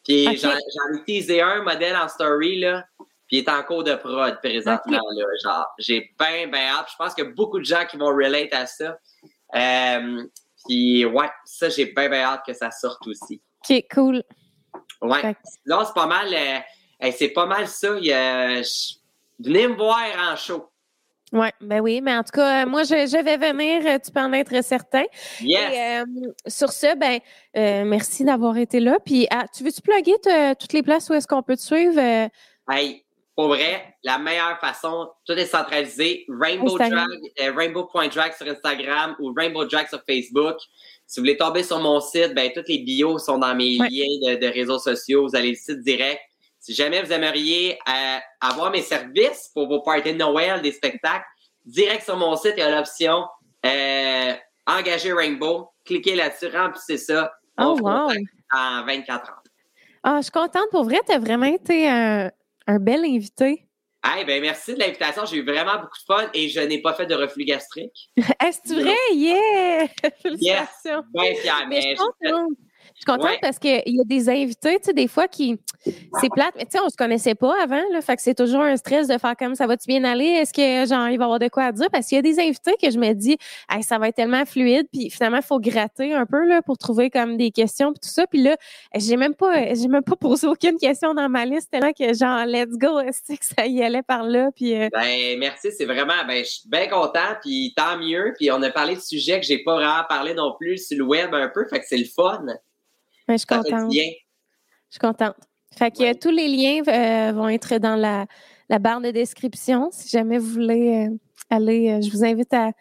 Puis 0.04 0.24
j'en 0.36 0.50
j'en 0.50 0.98
ai 0.98 1.04
teasé 1.06 1.40
un 1.40 1.62
modèle 1.62 1.96
en 1.96 2.08
story, 2.08 2.60
là. 2.60 2.84
Puis 3.28 3.36
il 3.36 3.38
est 3.40 3.48
en 3.50 3.62
cours 3.62 3.84
de 3.84 3.94
prod 3.94 4.38
présentement, 4.42 5.00
là. 5.14 5.24
Genre, 5.44 5.66
j'ai 5.78 6.10
bien, 6.18 6.48
bien 6.48 6.68
hâte. 6.78 6.88
Je 6.90 6.96
pense 6.96 7.14
qu'il 7.14 7.24
y 7.24 7.26
a 7.28 7.30
beaucoup 7.30 7.58
de 7.58 7.64
gens 7.64 7.84
qui 7.88 7.96
vont 7.98 8.08
relate 8.08 8.52
à 8.52 8.66
ça. 8.66 8.98
Euh, 9.54 10.24
puis 10.66 11.04
ouais, 11.04 11.28
ça, 11.44 11.68
j'ai 11.68 11.86
bien, 11.92 12.08
bien 12.08 12.22
hâte 12.22 12.42
que 12.46 12.52
ça 12.54 12.70
sorte 12.70 13.06
aussi. 13.06 13.40
OK, 13.68 13.84
cool. 13.94 14.22
Ouais. 15.02 15.36
Là, 15.64 15.84
c'est 15.86 15.94
pas 15.94 16.06
mal. 16.06 16.28
euh, 16.32 16.58
hey, 17.00 17.12
c'est 17.12 17.28
pas 17.28 17.46
mal 17.46 17.66
ça. 17.68 17.96
Il 18.00 18.04
je- 18.08 18.94
Venez 19.40 19.68
me 19.68 19.74
voir 19.76 20.00
en 20.32 20.34
show. 20.34 20.68
Ouais, 21.30 21.52
ben 21.60 21.80
oui, 21.80 22.00
mais 22.00 22.16
en 22.16 22.24
tout 22.24 22.32
cas, 22.32 22.64
moi, 22.66 22.82
je, 22.84 22.94
je 23.06 23.22
vais 23.22 23.36
venir, 23.36 23.82
euh, 23.86 23.98
tu 24.02 24.10
peux 24.10 24.18
en 24.20 24.32
être 24.32 24.64
certain. 24.64 25.04
Yes. 25.40 25.72
Et, 25.72 25.98
euh, 26.00 26.04
sur 26.46 26.72
ce, 26.72 26.96
ben, 26.96 27.20
euh, 27.56 27.84
merci 27.84 28.24
d'avoir 28.24 28.56
été 28.56 28.80
là. 28.80 28.96
Puis, 29.04 29.28
ah, 29.30 29.44
tu 29.54 29.62
veux-tu 29.62 29.82
plugger 29.82 30.18
te- 30.22 30.54
toutes 30.54 30.72
les 30.72 30.82
places 30.82 31.08
où 31.10 31.14
est-ce 31.14 31.26
qu'on 31.28 31.42
peut 31.42 31.54
te 31.56 31.60
suivre? 31.60 32.00
euh? 32.00 32.28
Hey, 32.70 33.04
pour 33.38 33.46
vrai, 33.46 33.94
la 34.02 34.18
meilleure 34.18 34.58
façon, 34.58 35.08
tout 35.24 35.34
est 35.34 35.46
centralisé. 35.46 36.24
Rainbow 36.28 36.76
Drag, 36.76 36.92
euh, 37.40 37.52
Rainbow.drag 37.54 38.32
sur 38.32 38.48
Instagram 38.48 39.14
ou 39.20 39.32
Rainbow 39.32 39.64
Drag 39.64 39.86
sur 39.86 40.02
Facebook. 40.04 40.56
Si 41.06 41.20
vous 41.20 41.22
voulez 41.22 41.36
tomber 41.36 41.62
sur 41.62 41.78
mon 41.78 42.00
site, 42.00 42.34
ben, 42.34 42.50
toutes 42.52 42.68
les 42.68 42.78
bios 42.78 43.18
sont 43.20 43.38
dans 43.38 43.54
mes 43.54 43.76
liens 43.76 44.36
de, 44.40 44.52
réseaux 44.52 44.80
sociaux. 44.80 45.28
Vous 45.28 45.36
allez 45.36 45.50
le 45.50 45.54
site 45.54 45.82
direct. 45.82 46.20
Si 46.58 46.74
jamais 46.74 47.00
vous 47.00 47.12
aimeriez 47.12 47.78
euh, 47.88 48.18
avoir 48.40 48.72
mes 48.72 48.82
services 48.82 49.52
pour 49.54 49.68
vos 49.68 49.82
parties 49.82 50.14
de 50.14 50.18
Noël, 50.18 50.60
des 50.60 50.72
spectacles, 50.72 51.24
direct 51.64 52.02
sur 52.02 52.16
mon 52.16 52.34
site, 52.34 52.54
il 52.56 52.60
y 52.60 52.62
a 52.64 52.76
l'option 52.76 53.24
euh, 53.64 54.32
Engager 54.66 55.12
Rainbow. 55.12 55.68
Cliquez 55.84 56.16
là-dessus, 56.16 56.48
remplissez 56.48 56.98
ça. 56.98 57.30
Oh, 57.56 57.78
wow. 57.80 58.10
En 58.52 58.84
24 58.84 59.30
heures. 59.30 59.42
Ah, 60.02 60.16
je 60.16 60.22
suis 60.22 60.32
contente. 60.32 60.70
Pour 60.72 60.82
vrai, 60.82 60.98
tu 61.06 61.12
as 61.12 61.20
vraiment 61.20 61.46
été 61.46 61.88
un, 61.88 62.30
un 62.68 62.78
bel 62.78 63.04
invité. 63.04 63.64
Hey, 64.04 64.24
ben 64.24 64.40
merci 64.40 64.74
de 64.74 64.78
l'invitation. 64.78 65.24
J'ai 65.24 65.38
eu 65.38 65.44
vraiment 65.44 65.74
beaucoup 65.80 65.98
de 65.98 66.14
fun 66.14 66.30
et 66.32 66.48
je 66.48 66.60
n'ai 66.60 66.80
pas 66.80 66.94
fait 66.94 67.06
de 67.06 67.14
reflux 67.14 67.44
gastrique. 67.44 68.12
Est-ce 68.40 68.72
vrai? 68.72 68.94
Yeah! 69.12 69.88
Félicitations. 70.22 71.02
Yes. 71.14 71.42
Bien 71.42 71.66
Mais, 71.68 71.96
je 71.96 72.67
suis 72.98 73.04
contente 73.06 73.38
parce 73.40 73.58
qu'il 73.58 73.82
y 73.86 74.00
a 74.00 74.04
des 74.04 74.28
invités, 74.28 74.78
tu 74.78 74.84
sais, 74.84 74.92
des 74.92 75.08
fois 75.08 75.28
qui. 75.28 75.58
C'est 76.20 76.28
plate, 76.30 76.54
mais 76.56 76.64
tu 76.64 76.72
sais, 76.72 76.80
on 76.84 76.88
se 76.88 76.96
connaissait 76.96 77.34
pas 77.34 77.54
avant, 77.62 77.82
là. 77.92 78.00
Fait 78.00 78.16
que 78.16 78.22
c'est 78.22 78.34
toujours 78.34 78.60
un 78.60 78.76
stress 78.76 79.08
de 79.08 79.16
faire 79.18 79.36
comme 79.36 79.54
ça 79.54 79.66
va-tu 79.66 79.86
bien 79.86 80.04
aller? 80.04 80.24
Est-ce 80.24 80.52
que, 80.52 80.88
genre, 80.88 81.08
il 81.08 81.18
va 81.18 81.24
avoir 81.24 81.38
de 81.38 81.48
quoi 81.48 81.64
à 81.64 81.72
dire? 81.72 81.88
Parce 81.90 82.08
qu'il 82.08 82.16
y 82.16 82.18
a 82.18 82.22
des 82.22 82.38
invités 82.40 82.74
que 82.82 82.90
je 82.90 82.98
me 82.98 83.12
dis, 83.12 83.36
hey, 83.70 83.82
ça 83.82 83.98
va 83.98 84.08
être 84.08 84.16
tellement 84.16 84.44
fluide, 84.44 84.86
puis 84.92 85.10
finalement, 85.10 85.38
il 85.38 85.44
faut 85.44 85.60
gratter 85.60 86.12
un 86.12 86.26
peu, 86.26 86.46
là, 86.46 86.62
pour 86.62 86.78
trouver 86.78 87.10
comme 87.10 87.36
des 87.36 87.50
questions, 87.50 87.92
puis 87.92 88.00
tout 88.00 88.08
ça. 88.08 88.26
Puis 88.26 88.42
là, 88.42 88.56
j'ai 88.94 89.16
même 89.16 89.34
pas, 89.34 89.74
j'ai 89.74 89.88
même 89.88 90.02
pas 90.02 90.16
posé 90.16 90.46
aucune 90.46 90.76
question 90.78 91.14
dans 91.14 91.28
ma 91.28 91.44
liste, 91.44 91.68
là 91.72 91.92
que, 91.92 92.14
genre, 92.14 92.44
let's 92.46 92.76
go, 92.76 92.98
est-ce 93.00 93.34
que 93.34 93.44
ça 93.44 93.66
y 93.66 93.82
allait 93.82 94.02
par 94.02 94.24
là? 94.24 94.50
Puis. 94.54 94.74
Euh, 94.74 94.88
ben, 94.92 95.38
merci, 95.38 95.70
c'est 95.72 95.86
vraiment, 95.86 96.24
ben, 96.26 96.44
je 96.44 96.50
suis 96.50 96.68
bien 96.68 96.88
content, 96.88 97.34
puis 97.42 97.72
tant 97.76 97.98
mieux. 97.98 98.34
Puis 98.36 98.50
on 98.50 98.62
a 98.62 98.70
parlé 98.70 98.96
de 98.96 99.00
sujets 99.00 99.40
que 99.40 99.46
j'ai 99.46 99.58
pas 99.62 99.74
vraiment 99.74 100.04
parlé 100.08 100.34
non 100.34 100.54
plus 100.58 100.78
sur 100.78 100.98
le 100.98 101.04
web 101.04 101.34
un 101.34 101.48
peu, 101.48 101.66
fait 101.68 101.80
que 101.80 101.86
c'est 101.88 101.98
le 101.98 102.04
fun 102.04 102.44
je 103.32 103.38
suis 103.38 103.46
contente. 103.46 103.92
Je 103.92 103.98
suis 104.90 105.00
contente. 105.00 105.36
Fait 105.76 105.90
que 105.90 106.18
tous 106.18 106.30
les 106.30 106.48
liens 106.48 106.82
euh, 106.88 107.32
vont 107.32 107.48
être 107.48 107.76
dans 107.78 107.96
la, 107.96 108.26
barre 108.78 109.00
de 109.00 109.10
description. 109.10 109.90
Si 109.92 110.08
jamais 110.08 110.38
vous 110.38 110.52
voulez 110.52 111.06
euh, 111.06 111.16
aller, 111.50 111.90
euh, 111.90 112.00
je 112.00 112.10
vous 112.10 112.24
invite 112.24 112.52
à, 112.52 112.72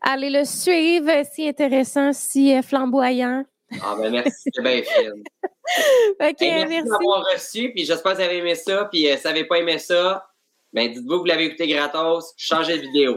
aller 0.00 0.30
le 0.30 0.44
suivre, 0.44 1.10
si 1.32 1.48
intéressant, 1.48 2.12
si 2.12 2.60
flamboyant. 2.62 3.44
Ah 3.82 3.96
ben 3.98 4.12
merci, 4.12 4.50
c'est 4.54 4.62
bien 4.62 4.82
film. 4.82 5.22
merci, 6.20 6.82
d'avoir 6.82 7.24
reçu, 7.32 7.72
puis 7.72 7.84
j'espère 7.84 8.12
que 8.12 8.18
vous 8.18 8.24
avez 8.24 8.36
aimé 8.38 8.54
ça, 8.54 8.84
puis 8.84 9.00
si 9.00 9.16
vous 9.16 9.22
n'avez 9.24 9.44
pas 9.44 9.58
aimé 9.58 9.78
ça, 9.78 10.28
ben 10.72 10.92
dites-vous 10.92 11.14
que 11.14 11.18
vous 11.20 11.24
l'avez 11.24 11.46
écouté 11.46 11.66
gratos, 11.66 12.32
changez 12.36 12.76
de 12.76 12.82
vidéo. 12.82 13.16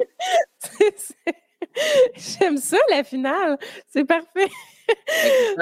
J'aime 2.15 2.57
ça, 2.57 2.77
la 2.89 3.03
finale. 3.03 3.59
C'est 3.87 4.05
parfait. 4.05 4.49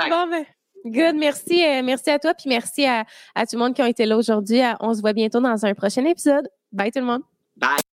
Bon, 0.10 0.28
ben, 0.28 0.46
Good, 0.92 1.16
merci. 1.16 1.64
Euh, 1.64 1.82
merci 1.84 2.10
à 2.10 2.20
toi, 2.20 2.34
puis 2.34 2.50
merci 2.50 2.86
à, 2.86 3.06
à 3.36 3.46
tout 3.46 3.56
le 3.56 3.60
monde 3.60 3.74
qui 3.74 3.82
a 3.82 3.90
été 3.90 4.06
là 4.06 4.18
aujourd'hui. 4.18 4.62
On 4.80 4.94
se 4.94 5.02
voit 5.02 5.14
bientôt 5.14 5.40
dans 5.40 5.66
un 5.66 5.74
prochain 5.74 6.06
épisode. 6.06 6.48
Bye 6.72 6.92
tout 6.92 7.00
le 7.00 7.06
monde. 7.06 7.22
Bye. 7.56 7.87